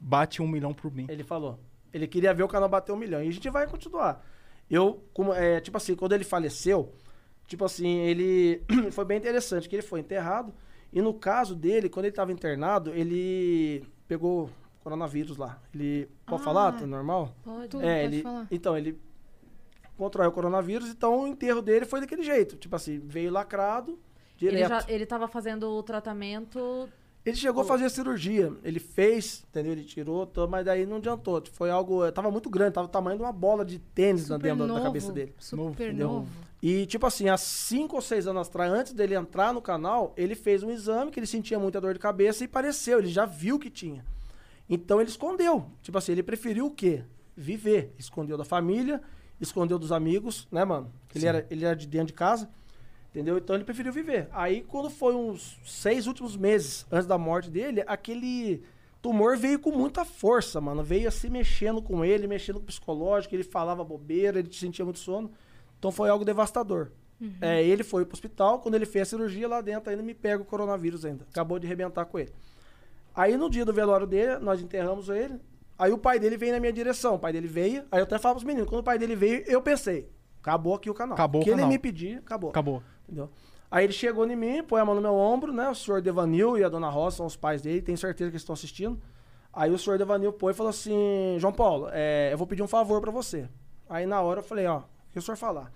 bate 0.00 0.42
um 0.42 0.48
milhão 0.48 0.74
por 0.74 0.92
mim. 0.92 1.06
Ele 1.08 1.22
falou. 1.22 1.58
Ele 1.92 2.06
queria 2.08 2.34
ver 2.34 2.42
o 2.42 2.48
canal 2.48 2.68
bater 2.68 2.92
um 2.92 2.96
milhão. 2.96 3.22
E 3.22 3.28
a 3.28 3.32
gente 3.32 3.48
vai 3.50 3.66
continuar. 3.68 4.24
Eu, 4.68 5.04
como, 5.12 5.32
é, 5.32 5.60
tipo 5.60 5.76
assim, 5.76 5.94
quando 5.94 6.12
ele 6.12 6.24
faleceu, 6.24 6.92
tipo 7.46 7.64
assim, 7.64 7.98
ele. 7.98 8.62
foi 8.92 9.04
bem 9.04 9.18
interessante, 9.18 9.68
que 9.68 9.74
ele 9.76 9.82
foi 9.82 10.00
enterrado. 10.00 10.52
E 10.92 11.02
no 11.02 11.12
caso 11.14 11.54
dele, 11.54 11.88
quando 11.88 12.04
ele 12.06 12.12
estava 12.12 12.30
internado, 12.32 12.90
ele 12.94 13.84
pegou 14.06 14.48
coronavírus 14.82 15.36
lá. 15.36 15.60
Ele. 15.74 16.08
Pode 16.26 16.42
Ah, 16.42 16.44
falar? 16.44 16.72
Tá 16.72 16.86
normal? 16.86 17.34
Pode. 17.42 17.76
É, 17.78 18.02
pode 18.02 18.14
ele. 18.14 18.22
falar. 18.22 18.46
Então, 18.50 18.76
ele 18.78 19.00
contraiu 19.96 20.30
o 20.30 20.32
coronavírus, 20.32 20.88
então 20.90 21.22
o 21.22 21.26
enterro 21.26 21.62
dele 21.62 21.84
foi 21.86 22.00
daquele 22.00 22.22
jeito. 22.22 22.56
Tipo 22.56 22.76
assim, 22.76 22.98
veio 22.98 23.30
lacrado, 23.32 23.98
direto. 24.36 24.56
Ele, 24.58 24.68
já, 24.68 24.84
ele 24.88 25.06
tava 25.06 25.26
fazendo 25.28 25.68
o 25.70 25.82
tratamento. 25.82 26.88
Ele 27.24 27.36
chegou 27.36 27.62
a 27.62 27.64
fazer 27.64 27.86
a 27.86 27.88
cirurgia. 27.88 28.52
Ele 28.62 28.78
fez, 28.78 29.44
entendeu? 29.48 29.72
Ele 29.72 29.84
tirou, 29.84 30.30
mas 30.48 30.64
daí 30.64 30.84
não 30.84 30.98
adiantou. 30.98 31.42
Foi 31.52 31.70
algo. 31.70 32.10
Tava 32.12 32.30
muito 32.30 32.50
grande, 32.50 32.74
tava 32.74 32.86
o 32.86 32.90
tamanho 32.90 33.16
de 33.16 33.22
uma 33.24 33.32
bola 33.32 33.64
de 33.64 33.78
tênis 33.78 34.28
na- 34.28 34.36
Super 34.36 34.42
dentro 34.48 34.58
da- 34.58 34.66
da 34.66 34.72
novo, 34.74 34.84
cabeça 34.84 35.10
dele. 35.12 35.34
Super 35.38 35.86
entendeu? 35.88 36.08
novo. 36.08 36.28
E, 36.66 36.86
tipo 36.86 37.04
assim, 37.04 37.28
há 37.28 37.36
cinco 37.36 37.96
ou 37.96 38.00
seis 38.00 38.26
anos 38.26 38.48
atrás, 38.48 38.72
antes 38.72 38.94
dele 38.94 39.14
entrar 39.14 39.52
no 39.52 39.60
canal, 39.60 40.14
ele 40.16 40.34
fez 40.34 40.62
um 40.62 40.70
exame 40.70 41.10
que 41.10 41.20
ele 41.20 41.26
sentia 41.26 41.58
muita 41.58 41.78
dor 41.78 41.92
de 41.92 42.00
cabeça 42.00 42.42
e 42.42 42.48
pareceu, 42.48 43.00
ele 43.00 43.08
já 43.08 43.26
viu 43.26 43.58
que 43.58 43.68
tinha. 43.68 44.02
Então 44.66 44.98
ele 44.98 45.10
escondeu. 45.10 45.66
Tipo 45.82 45.98
assim, 45.98 46.12
ele 46.12 46.22
preferiu 46.22 46.64
o 46.64 46.70
quê? 46.70 47.04
Viver. 47.36 47.92
Escondeu 47.98 48.38
da 48.38 48.46
família, 48.46 49.02
escondeu 49.38 49.78
dos 49.78 49.92
amigos, 49.92 50.48
né, 50.50 50.64
mano? 50.64 50.90
Ele 51.14 51.20
Sim. 51.20 51.26
era, 51.26 51.46
ele 51.50 51.66
era 51.66 51.76
de 51.76 51.86
dentro 51.86 52.06
de 52.06 52.12
casa. 52.14 52.48
Entendeu? 53.10 53.36
Então 53.36 53.54
ele 53.54 53.64
preferiu 53.64 53.92
viver. 53.92 54.30
Aí, 54.32 54.62
quando 54.62 54.88
foi 54.88 55.14
uns 55.14 55.60
seis 55.66 56.06
últimos 56.06 56.34
meses 56.34 56.86
antes 56.90 57.06
da 57.06 57.18
morte 57.18 57.50
dele, 57.50 57.84
aquele 57.86 58.62
tumor 59.02 59.36
veio 59.36 59.58
com 59.58 59.70
muita 59.70 60.02
força, 60.02 60.62
mano. 60.62 60.82
Veio 60.82 61.08
assim 61.08 61.28
mexendo 61.28 61.82
com 61.82 62.02
ele, 62.02 62.26
mexendo 62.26 62.56
com 62.56 62.62
o 62.62 62.66
psicológico, 62.68 63.34
ele 63.34 63.44
falava 63.44 63.84
bobeira, 63.84 64.38
ele 64.38 64.50
sentia 64.50 64.82
muito 64.82 64.98
sono. 64.98 65.30
Então 65.84 65.92
foi 65.92 66.08
algo 66.08 66.24
devastador. 66.24 66.92
É, 67.42 67.62
ele 67.62 67.84
foi 67.84 68.06
pro 68.06 68.14
hospital, 68.14 68.58
quando 68.58 68.74
ele 68.74 68.86
fez 68.86 69.02
a 69.02 69.10
cirurgia 69.10 69.46
lá 69.46 69.60
dentro, 69.60 69.90
ainda 69.90 70.02
me 70.02 70.14
pega 70.14 70.42
o 70.42 70.44
coronavírus 70.46 71.04
ainda. 71.04 71.26
Acabou 71.30 71.58
de 71.58 71.66
arrebentar 71.66 72.06
com 72.06 72.18
ele. 72.18 72.32
Aí 73.14 73.36
no 73.36 73.50
dia 73.50 73.66
do 73.66 73.72
velório 73.72 74.06
dele, 74.06 74.38
nós 74.38 74.62
enterramos 74.62 75.10
ele. 75.10 75.38
Aí 75.78 75.92
o 75.92 75.98
pai 75.98 76.18
dele 76.18 76.38
veio 76.38 76.52
na 76.54 76.60
minha 76.60 76.72
direção. 76.72 77.16
O 77.16 77.18
pai 77.18 77.34
dele 77.34 77.46
veio. 77.46 77.84
Aí 77.92 78.00
eu 78.00 78.04
até 78.04 78.18
falo 78.18 78.36
pros 78.36 78.44
meninos, 78.44 78.66
quando 78.66 78.80
o 78.80 78.84
pai 78.84 78.98
dele 78.98 79.14
veio, 79.14 79.44
eu 79.46 79.60
pensei, 79.60 80.08
acabou 80.40 80.74
aqui 80.74 80.88
o 80.88 80.94
canal. 80.94 81.12
Acabou 81.12 81.42
o 81.42 81.44
que 81.44 81.50
ele 81.50 81.56
canal. 81.56 81.70
me 81.70 81.78
pedir, 81.78 82.16
acabou. 82.16 82.48
Acabou. 82.48 82.82
Entendeu? 83.06 83.28
Aí 83.70 83.84
ele 83.84 83.92
chegou 83.92 84.26
em 84.26 84.34
mim, 84.34 84.62
põe 84.62 84.80
a 84.80 84.86
mão 84.86 84.94
no 84.94 85.02
meu 85.02 85.14
ombro, 85.14 85.52
né? 85.52 85.68
O 85.68 85.74
senhor 85.74 86.00
Devanil 86.00 86.56
e 86.56 86.64
a 86.64 86.68
dona 86.70 86.88
Rosa 86.88 87.18
são 87.18 87.26
os 87.26 87.36
pais 87.36 87.60
dele, 87.60 87.82
tenho 87.82 87.98
certeza 87.98 88.30
que 88.30 88.36
eles 88.36 88.42
estão 88.42 88.54
assistindo. 88.54 88.98
Aí 89.52 89.70
o 89.70 89.78
senhor 89.78 89.98
Devanil 89.98 90.32
põe 90.32 90.52
e 90.52 90.56
falou 90.56 90.70
assim: 90.70 91.36
João 91.38 91.52
Paulo, 91.52 91.88
é, 91.92 92.32
eu 92.32 92.38
vou 92.38 92.46
pedir 92.46 92.62
um 92.62 92.68
favor 92.68 93.02
pra 93.02 93.10
você. 93.10 93.46
Aí 93.86 94.06
na 94.06 94.22
hora 94.22 94.40
eu 94.40 94.44
falei: 94.44 94.66
ó, 94.66 94.82
o 95.18 95.22
senhor 95.22 95.36
falar? 95.36 95.72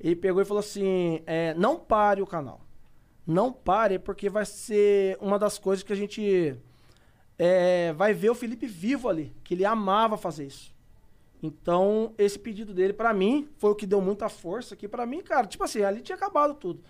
Ele 0.00 0.16
pegou 0.16 0.42
e 0.42 0.44
falou 0.44 0.60
assim: 0.60 1.22
é, 1.26 1.54
não 1.54 1.78
pare 1.78 2.22
o 2.22 2.26
canal. 2.26 2.60
Não 3.26 3.52
pare, 3.52 3.98
porque 3.98 4.28
vai 4.28 4.44
ser 4.44 5.16
uma 5.20 5.38
das 5.38 5.58
coisas 5.58 5.84
que 5.84 5.92
a 5.92 5.96
gente 5.96 6.56
é, 7.38 7.92
vai 7.92 8.12
ver 8.12 8.30
o 8.30 8.34
Felipe 8.34 8.66
vivo 8.66 9.08
ali, 9.08 9.32
que 9.44 9.54
ele 9.54 9.64
amava 9.64 10.16
fazer 10.16 10.46
isso. 10.46 10.72
Então, 11.42 12.14
esse 12.16 12.38
pedido 12.38 12.72
dele, 12.72 12.92
pra 12.92 13.12
mim, 13.12 13.48
foi 13.58 13.70
o 13.70 13.74
que 13.74 13.86
deu 13.86 14.00
muita 14.00 14.28
força. 14.28 14.76
Que 14.76 14.86
pra 14.86 15.04
mim, 15.04 15.20
cara, 15.22 15.46
tipo 15.46 15.64
assim, 15.64 15.82
ali 15.82 16.00
tinha 16.00 16.14
acabado 16.14 16.54
tudo. 16.54 16.82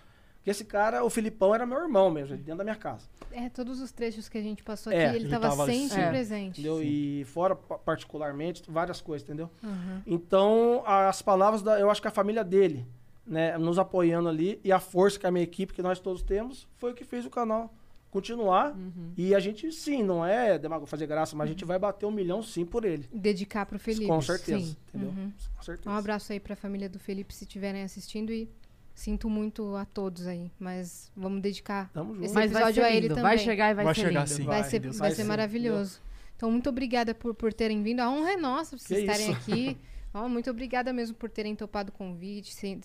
Porque 0.43 0.51
esse 0.51 0.65
cara, 0.65 1.05
o 1.05 1.09
Filipão, 1.09 1.55
era 1.55 1.65
meu 1.65 1.77
irmão 1.81 2.11
mesmo, 2.11 2.35
dentro 2.35 2.57
da 2.57 2.63
minha 2.65 2.75
casa. 2.75 3.07
É, 3.31 3.47
todos 3.47 3.79
os 3.79 3.93
trechos 3.93 4.27
que 4.27 4.37
a 4.37 4.41
gente 4.41 4.61
passou 4.61 4.91
É, 4.91 5.05
aqui, 5.05 5.15
ele, 5.15 5.23
ele 5.25 5.31
tava, 5.31 5.47
tava 5.47 5.65
sempre 5.67 6.01
É. 6.01 6.09
presente. 6.09 6.59
Entendeu? 6.59 6.83
E 6.83 7.23
fora, 7.23 7.55
pa- 7.55 7.77
particularmente, 7.77 8.61
várias 8.69 8.99
coisas, 8.99 9.25
entendeu? 9.25 9.49
Uhum. 9.63 10.01
Então, 10.05 10.83
as 10.85 11.21
palavras, 11.21 11.61
da, 11.61 11.79
eu 11.79 11.89
acho 11.89 12.01
que 12.01 12.09
a 12.09 12.11
família 12.11 12.43
dele, 12.43 12.85
né, 13.25 13.57
nos 13.57 13.79
apoiando 13.79 14.27
ali, 14.27 14.59
e 14.65 14.71
a 14.73 14.81
força 14.81 15.17
que 15.17 15.25
a 15.25 15.31
minha 15.31 15.45
equipe, 15.45 15.73
que 15.73 15.81
nós 15.81 15.97
todos 16.01 16.21
temos, 16.21 16.67
foi 16.77 16.91
o 16.91 16.93
que 16.93 17.05
fez 17.05 17.25
o 17.25 17.29
canal 17.29 17.73
continuar. 18.11 18.75
E 19.17 19.33
a 19.33 19.39
gente, 19.39 19.71
sim, 19.71 20.03
não 20.03 20.25
é 20.25 20.59
demago 20.59 20.85
fazer 20.85 21.07
graça, 21.07 21.37
mas 21.37 21.45
a 21.47 21.51
gente 21.51 21.63
vai 21.63 21.79
bater 21.79 22.05
um 22.05 22.11
milhão 22.11 22.43
sim 22.43 22.65
por 22.65 22.83
ele. 22.83 23.07
Dedicar 23.13 23.65
pro 23.65 23.79
Felipe. 23.79 24.07
Com 24.07 24.21
certeza, 24.21 24.59
sim. 24.59 24.75
entendeu? 24.89 25.09
Uhum. 25.09 25.31
Com 25.55 25.63
certeza. 25.63 25.89
Um 25.89 25.97
abraço 25.97 26.33
aí 26.33 26.39
pra 26.39 26.53
família 26.55 26.89
do 26.89 26.99
Felipe 26.99 27.33
se 27.33 27.45
estiverem 27.45 27.81
assistindo 27.81 28.31
e 28.31 28.47
sinto 28.93 29.29
muito 29.29 29.75
a 29.75 29.85
todos 29.85 30.27
aí, 30.27 30.51
mas 30.59 31.11
vamos 31.15 31.41
dedicar 31.41 31.89
Tamo 31.93 32.13
junto. 32.13 32.25
esse 32.25 32.33
Mas 32.33 32.51
episódio 32.51 32.83
a 32.85 32.91
ele 32.91 33.07
também. 33.09 33.23
vai 33.23 33.37
chegar 33.37 33.71
e 33.71 33.73
vai 33.73 33.85
Vai 33.85 33.95
ser 33.95 34.01
chegar, 34.01 34.19
lindo. 34.23 34.29
sim. 34.35 34.43
Vai, 34.45 34.61
Vai, 34.61 34.69
ser, 34.69 34.79
Deus 34.79 34.97
vai 34.97 35.11
ser 35.11 35.23
maravilhoso. 35.23 35.99
Então, 36.35 36.51
muito 36.51 36.69
obrigada 36.69 37.13
por, 37.15 37.33
por 37.33 37.53
terem 37.53 37.81
vindo. 37.83 37.99
A 38.01 38.09
honra 38.09 38.31
é 38.33 38.37
nossa 38.37 38.75
por 38.75 38.79
vocês 38.83 38.99
Que 39.03 39.05
estarem 39.11 39.31
isso. 39.31 39.51
aqui. 39.51 39.77
Ó, 40.13 40.27
muito 40.29 40.49
obrigada 40.49 40.91
mesmo 40.93 41.15
por 41.15 41.29
terem 41.29 41.55
topado 41.55 41.89
o 41.89 41.91
convite, 41.93 42.53
sem- 42.53 42.81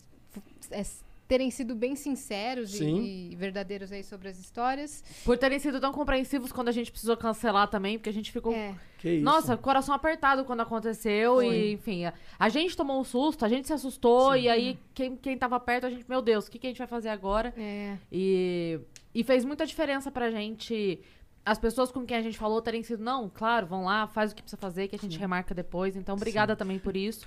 é, 0.71 0.83
terem 1.29 1.51
sido 1.51 1.75
bem 1.75 1.95
sinceros 1.95 2.73
e, 2.75 2.79
Sim. 2.79 3.29
e 3.31 3.37
verdadeiros 3.37 3.93
aí 3.93 4.03
sobre 4.03 4.29
as 4.29 4.39
histórias. 4.39 5.05
Por 5.27 5.37
terem 5.37 5.59
sido 5.59 5.79
tão 5.79 5.93
compreensivos 5.93 6.51
quando 6.51 6.69
a 6.69 6.73
gente 6.73 6.91
precisou 6.91 7.19
cancelar 7.19 7.69
também, 7.69 7.99
porque 7.99 8.09
a 8.09 8.13
gente 8.13 8.33
ficou. 8.33 8.55
Que 8.97 9.17
isso. 9.17 9.25
Nossa, 9.25 9.55
coração 9.55 9.95
apertado 9.95 10.43
quando 10.47 10.61
aconteceu. 10.61 11.35
Foi. 11.35 11.47
E, 11.47 11.73
enfim, 11.73 12.07
a, 12.07 12.15
a 12.39 12.49
gente 12.49 12.75
tomou 12.75 12.99
um 12.99 13.05
susto, 13.05 13.45
a 13.45 13.49
gente 13.49 13.67
se 13.67 13.75
assustou. 13.75 14.35
E 14.35 14.49
aí, 14.49 14.79
quem, 14.95 15.15
quem 15.17 15.37
tava 15.37 15.61
perto, 15.61 15.85
a 15.85 15.91
gente, 15.91 16.09
meu 16.09 16.23
Deus, 16.23 16.47
o 16.47 16.51
que, 16.51 16.59
que 16.59 16.67
a 16.67 16.71
gente 16.71 16.79
vai 16.79 16.89
fazer 16.89 17.11
agora? 17.11 17.53
É. 17.59 17.99
E, 18.11 18.81
e 19.15 19.23
fez 19.23 19.45
muita 19.45 19.67
diferença 19.67 20.11
pra 20.11 20.31
gente. 20.31 20.99
As 21.45 21.59
pessoas 21.59 21.93
com 21.93 22.07
quem 22.07 22.17
a 22.17 22.23
gente 22.23 22.39
falou 22.39 22.61
terem 22.63 22.83
sido, 22.83 23.03
não, 23.03 23.31
claro, 23.33 23.67
vão 23.67 23.85
lá, 23.85 24.07
faz 24.07 24.33
o 24.33 24.35
que 24.35 24.43
precisa 24.43 24.61
fazer, 24.61 24.89
que 24.89 24.97
a 24.97 24.99
gente 24.99 25.19
remarca 25.19 25.55
depois. 25.55 25.95
Então, 25.95 26.15
obrigada 26.15 26.57
também 26.57 26.79
por 26.79 26.97
isso. 26.97 27.27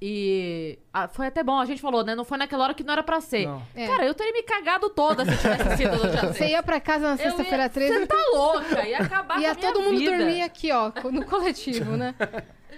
E 0.00 0.78
ah, 0.92 1.08
foi 1.08 1.26
até 1.26 1.42
bom, 1.42 1.58
a 1.58 1.64
gente 1.64 1.80
falou, 1.80 2.04
né? 2.04 2.14
Não 2.14 2.24
foi 2.24 2.36
naquela 2.38 2.64
hora 2.64 2.74
que 2.74 2.84
não 2.84 2.92
era 2.92 3.02
pra 3.02 3.20
ser. 3.20 3.48
É. 3.74 3.86
Cara, 3.86 4.04
eu 4.04 4.14
teria 4.14 4.32
me 4.32 4.42
cagado 4.42 4.90
toda 4.90 5.24
se 5.24 5.36
tivesse 5.38 5.76
sido 5.78 5.92
no 5.96 6.10
dia 6.10 6.20
Você 6.32 6.34
6. 6.38 6.50
ia 6.50 6.62
pra 6.62 6.80
casa 6.80 7.08
na 7.10 7.16
sexta-feira 7.16 7.68
13. 7.68 7.94
Você 8.00 8.06
tá 8.06 8.16
louca, 8.34 8.86
ia 8.86 8.98
acabar 8.98 9.40
Ia 9.40 9.54
com 9.54 9.60
a 9.60 9.60
minha 9.60 9.72
todo 9.72 9.82
mundo 9.82 9.98
vida. 9.98 10.16
dormir 10.18 10.42
aqui, 10.42 10.70
ó, 10.70 10.92
no 11.10 11.24
coletivo, 11.24 11.96
né? 11.96 12.14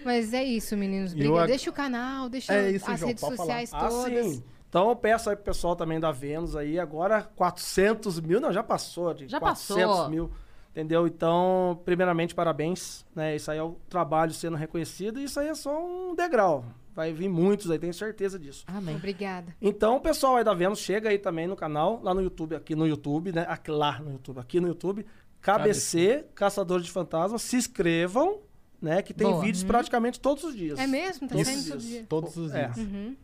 Mas 0.05 0.33
é 0.33 0.45
isso, 0.45 0.77
meninos. 0.77 1.13
Ag- 1.13 1.47
Deixa 1.49 1.71
o 1.71 1.73
canal, 1.73 2.29
deixa 2.29 2.55
É 2.55 2.71
isso, 2.71 2.89
as 2.91 3.01
João, 3.01 3.09
redes 3.09 3.21
pode 3.21 3.37
falar. 3.37 3.47
sociais 3.47 3.71
Ah, 3.75 3.89
todas. 3.89 4.27
sim. 4.27 4.45
Então 4.69 4.89
eu 4.91 4.95
peço 4.97 5.29
aí 5.31 5.35
pro 5.35 5.47
pessoal 5.47 5.75
também 5.75 5.99
da 5.99 6.13
Vênus 6.13 6.55
aí, 6.55 6.79
agora 6.79 7.23
400 7.35 8.21
mil, 8.21 8.39
não, 8.41 8.53
já 8.53 8.63
passou 8.63 9.13
de 9.15 9.27
Já 9.27 9.41
400 9.41 9.87
passou. 9.87 10.09
mil, 10.11 10.31
entendeu? 10.71 11.07
Então, 11.07 11.81
primeiramente, 11.87 12.35
parabéns, 12.35 13.05
né? 13.15 13.35
Isso 13.35 13.51
aí 13.51 13.59
é 13.59 13.63
o 13.63 13.77
trabalho 13.89 14.33
sendo 14.33 14.57
reconhecido 14.57 15.19
e 15.19 15.25
isso 15.25 15.41
aí 15.41 15.49
é 15.49 15.55
só 15.55 15.83
um 15.85 16.15
degrau. 16.15 16.65
Vai 16.99 17.13
vir 17.13 17.29
muitos 17.29 17.71
aí, 17.71 17.79
tenho 17.79 17.95
certeza 17.95 18.37
disso. 18.41 18.65
Amém. 18.67 18.97
Obrigada. 18.97 19.55
Então, 19.63 19.95
o 19.99 20.01
pessoal 20.01 20.35
aí 20.35 20.43
da 20.43 20.53
Vênus, 20.53 20.81
chega 20.81 21.11
aí 21.11 21.17
também 21.17 21.47
no 21.47 21.55
canal, 21.55 22.01
lá 22.03 22.13
no 22.13 22.21
YouTube, 22.21 22.57
aqui 22.57 22.75
no 22.75 22.89
YouTube, 22.89 23.31
né? 23.31 23.47
Aqui, 23.49 23.71
lá 23.71 24.01
no 24.01 24.11
YouTube, 24.11 24.41
aqui 24.41 24.59
no 24.59 24.67
YouTube, 24.67 25.07
KBC, 25.41 26.25
Caçadores 26.35 26.85
de 26.87 26.91
Fantasmas, 26.91 27.43
se 27.43 27.55
inscrevam, 27.55 28.41
né? 28.83 29.01
Que 29.01 29.15
tem 29.15 29.29
Boa. 29.29 29.41
vídeos 29.41 29.63
Uhum. 29.63 29.69
praticamente 29.69 30.19
todos 30.19 30.43
os 30.43 30.57
dias. 30.57 30.77
É 30.77 30.89
mesmo? 30.89 31.29
Tá 31.29 31.35
Todos 31.37 31.47
saindo 31.47 31.61
os 31.61 31.69
todo 31.69 31.79
dias. 31.79 31.93
dia? 31.93 32.07
Todos 32.09 32.37
os 32.37 32.53
É. 32.53 32.65
dias. 32.65 32.77
Uhum. 32.79 33.17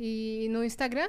E 0.00 0.48
no 0.50 0.64
Instagram? 0.64 1.08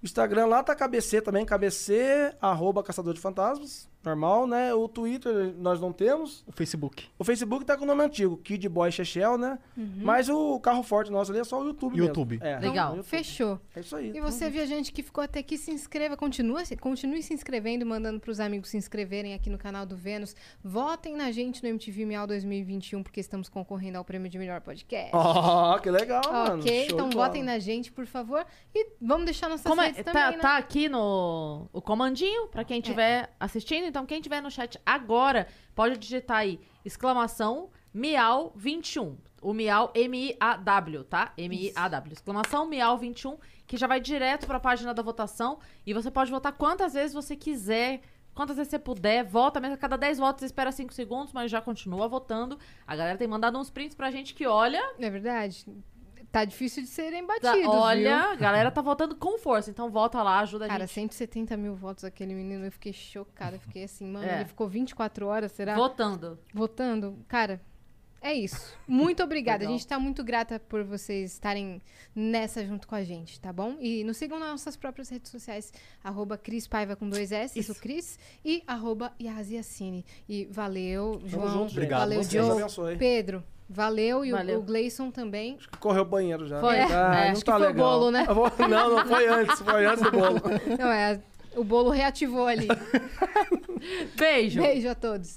O 0.00 0.04
Instagram 0.04 0.46
lá 0.46 0.62
tá 0.62 0.76
KBC 0.76 1.20
também, 1.22 1.44
KBC, 1.44 2.36
arroba 2.40 2.84
Caçador 2.84 3.14
de 3.14 3.20
Fantasmas, 3.20 3.88
normal, 4.04 4.46
né? 4.46 4.72
O 4.74 4.88
Twitter 4.88 5.54
nós 5.58 5.80
não 5.80 5.92
temos. 5.92 6.42
O 6.46 6.52
Facebook. 6.52 7.06
O 7.18 7.24
Facebook 7.24 7.64
tá 7.64 7.76
com 7.76 7.84
o 7.84 7.86
nome 7.86 8.02
antigo, 8.04 8.36
Kid 8.38 8.68
Boy 8.68 8.90
Chechel, 8.90 9.36
né? 9.36 9.58
Uhum. 9.76 10.00
Mas 10.02 10.28
o 10.28 10.58
carro 10.60 10.82
forte 10.82 11.10
nosso 11.10 11.30
ali 11.30 11.40
é 11.40 11.44
só 11.44 11.60
o 11.60 11.64
YouTube 11.66 11.92
mesmo. 11.92 12.06
YouTube. 12.06 12.38
É, 12.42 12.56
Então, 12.58 12.70
no 12.70 12.76
YouTube. 12.76 13.02
fechou. 13.04 13.60
É 13.76 13.80
isso 13.80 13.96
aí. 13.96 14.12
E 14.16 14.20
você, 14.20 14.48
viajante 14.48 14.92
que 14.92 15.02
ficou 15.02 15.22
até 15.22 15.40
aqui, 15.40 15.58
se 15.58 15.70
inscreva, 15.70 16.16
continua, 16.16 16.62
continue 16.80 17.22
se 17.22 17.34
inscrevendo, 17.34 17.84
mandando 17.84 18.20
pros 18.20 18.40
amigos 18.40 18.68
se 18.70 18.76
inscreverem 18.76 19.34
aqui 19.34 19.50
no 19.50 19.58
canal 19.58 19.84
do 19.84 19.96
Vênus. 19.96 20.34
Votem 20.62 21.14
na 21.16 21.30
gente 21.30 21.62
no 21.62 21.68
MTV 21.68 22.04
Miau 22.06 22.26
2021, 22.26 23.02
porque 23.02 23.20
estamos 23.20 23.48
concorrendo 23.48 23.98
ao 23.98 24.04
prêmio 24.04 24.30
de 24.30 24.38
melhor 24.38 24.60
podcast. 24.60 25.10
Ó, 25.12 25.78
que 25.78 25.90
legal, 25.90 26.22
mano. 26.30 26.62
Ok, 26.62 26.86
então 26.90 27.10
votem 27.10 27.42
na 27.42 27.58
gente, 27.58 27.92
por 27.92 28.06
favor. 28.06 28.44
E 28.74 28.86
vamos 29.00 29.24
deixar 29.26 29.48
nossas 29.48 29.66
Como 29.66 29.80
é? 29.82 29.86
redes 29.88 30.04
Tá, 30.04 30.12
também, 30.12 30.36
né? 30.36 30.42
tá 30.42 30.56
aqui 30.56 30.88
no 30.88 31.68
o 31.72 31.82
comandinho 31.82 32.46
pra 32.48 32.64
quem 32.64 32.78
estiver 32.78 33.34
assistindo. 33.38 33.87
Então, 33.88 34.06
quem 34.06 34.18
estiver 34.18 34.40
no 34.40 34.50
chat 34.50 34.80
agora, 34.84 35.48
pode 35.74 35.96
digitar 35.96 36.38
aí 36.38 36.60
exclamação 36.84 37.70
Miau 37.92 38.52
21. 38.54 39.16
O 39.40 39.52
Miau 39.52 39.92
M-I-A-W, 39.94 41.04
tá? 41.04 41.32
M-I-A-W. 41.36 42.12
Exclamação 42.12 42.66
Miau 42.66 42.98
21, 42.98 43.38
que 43.66 43.76
já 43.76 43.86
vai 43.86 44.00
direto 44.00 44.46
pra 44.46 44.58
página 44.58 44.92
da 44.92 45.02
votação. 45.02 45.58
E 45.86 45.94
você 45.94 46.10
pode 46.10 46.30
votar 46.30 46.52
quantas 46.52 46.94
vezes 46.94 47.14
você 47.14 47.36
quiser. 47.36 48.00
Quantas 48.34 48.56
vezes 48.56 48.70
você 48.70 48.78
puder, 48.78 49.24
vota 49.24 49.60
mesmo. 49.60 49.74
A 49.74 49.78
cada 49.78 49.96
10 49.96 50.18
votos, 50.18 50.44
espera 50.44 50.70
5 50.70 50.92
segundos, 50.92 51.32
mas 51.32 51.50
já 51.50 51.60
continua 51.60 52.06
votando. 52.08 52.58
A 52.86 52.94
galera 52.94 53.18
tem 53.18 53.26
mandado 53.26 53.58
uns 53.58 53.70
prints 53.70 53.96
pra 53.96 54.10
gente 54.10 54.34
que 54.34 54.46
olha. 54.46 54.80
É 54.98 55.10
verdade. 55.10 55.66
Tá 56.30 56.44
difícil 56.44 56.82
de 56.82 56.88
serem 56.88 57.26
Tá, 57.26 57.34
batidos, 57.40 57.74
olha, 57.74 58.18
viu? 58.22 58.30
a 58.32 58.34
galera 58.36 58.70
tá 58.70 58.82
votando 58.82 59.16
com 59.16 59.38
força. 59.38 59.70
Então 59.70 59.90
vota 59.90 60.22
lá, 60.22 60.40
ajuda 60.40 60.66
a 60.66 60.68
Cara, 60.68 60.86
gente. 60.86 60.94
170 60.94 61.56
mil 61.56 61.74
votos 61.74 62.04
aquele 62.04 62.34
menino, 62.34 62.64
eu 62.66 62.72
fiquei 62.72 62.92
chocada. 62.92 63.56
Eu 63.56 63.60
fiquei 63.60 63.84
assim, 63.84 64.06
mano, 64.06 64.26
É. 64.26 64.36
ele 64.40 64.44
ficou 64.44 64.68
24 64.68 65.26
horas, 65.26 65.52
será? 65.52 65.74
Votando. 65.74 66.38
Votando. 66.52 67.18
Cara, 67.26 67.60
é 68.20 68.34
isso. 68.34 68.76
Muito 68.86 69.22
obrigada. 69.22 69.60
Legal. 69.60 69.74
A 69.74 69.78
gente 69.78 69.86
tá 69.88 69.98
muito 69.98 70.22
grata 70.22 70.60
por 70.60 70.84
vocês 70.84 71.32
estarem 71.32 71.80
nessa 72.14 72.62
junto 72.64 72.86
com 72.86 72.94
a 72.94 73.02
gente, 73.02 73.40
tá 73.40 73.50
bom? 73.52 73.76
E 73.80 74.04
nos 74.04 74.16
sigam 74.18 74.38
nas 74.38 74.50
nossas 74.50 74.76
próprias 74.76 75.08
redes 75.08 75.30
sociais, 75.30 75.72
arroba 76.04 76.36
Cris 76.36 76.66
Paiva 76.66 76.94
com 76.94 77.08
dois 77.08 77.32
S, 77.32 77.58
o 77.70 77.74
Cris, 77.76 78.18
e 78.44 78.62
arroba 78.66 79.14
Yaziacine. 79.18 80.04
E 80.28 80.44
valeu, 80.50 81.22
João. 81.24 81.48
junto, 81.48 81.68
gente. 81.68 81.72
Obrigado. 81.78 82.00
Valeu, 82.00 82.52
abençoe. 82.52 82.96
Pedro, 82.98 83.42
valeu. 83.68 84.24
E 84.24 84.32
o- 84.32 84.36
Valeu. 84.36 84.58
o 84.58 84.62
Gleison 84.62 85.10
também. 85.10 85.58
Correu 85.80 86.02
o 86.02 86.06
banheiro 86.06 86.46
já. 86.46 86.60
Foi. 86.60 86.78
Ah, 86.78 86.84
É, 86.86 87.24
não 87.26 87.32
acho 87.32 87.44
tá 87.44 87.52
que 87.52 87.58
foi 87.58 87.66
o 87.66 87.70
legal. 87.70 87.90
bolo, 87.98 88.10
né? 88.10 88.24
Vou- 88.32 88.52
Não, 88.68 88.90
não 88.96 89.06
foi 89.06 89.28
antes, 89.28 89.60
foi 89.60 89.86
antes 89.86 90.02
do 90.02 90.10
bolo. 90.10 90.40
Não, 90.78 90.88
é, 90.90 91.20
o 91.56 91.64
bolo 91.64 91.90
reativou 91.90 92.46
ali. 92.46 92.68
Beijo. 94.16 94.60
Beijo 94.60 94.88
a 94.88 94.94
todos. 94.94 95.34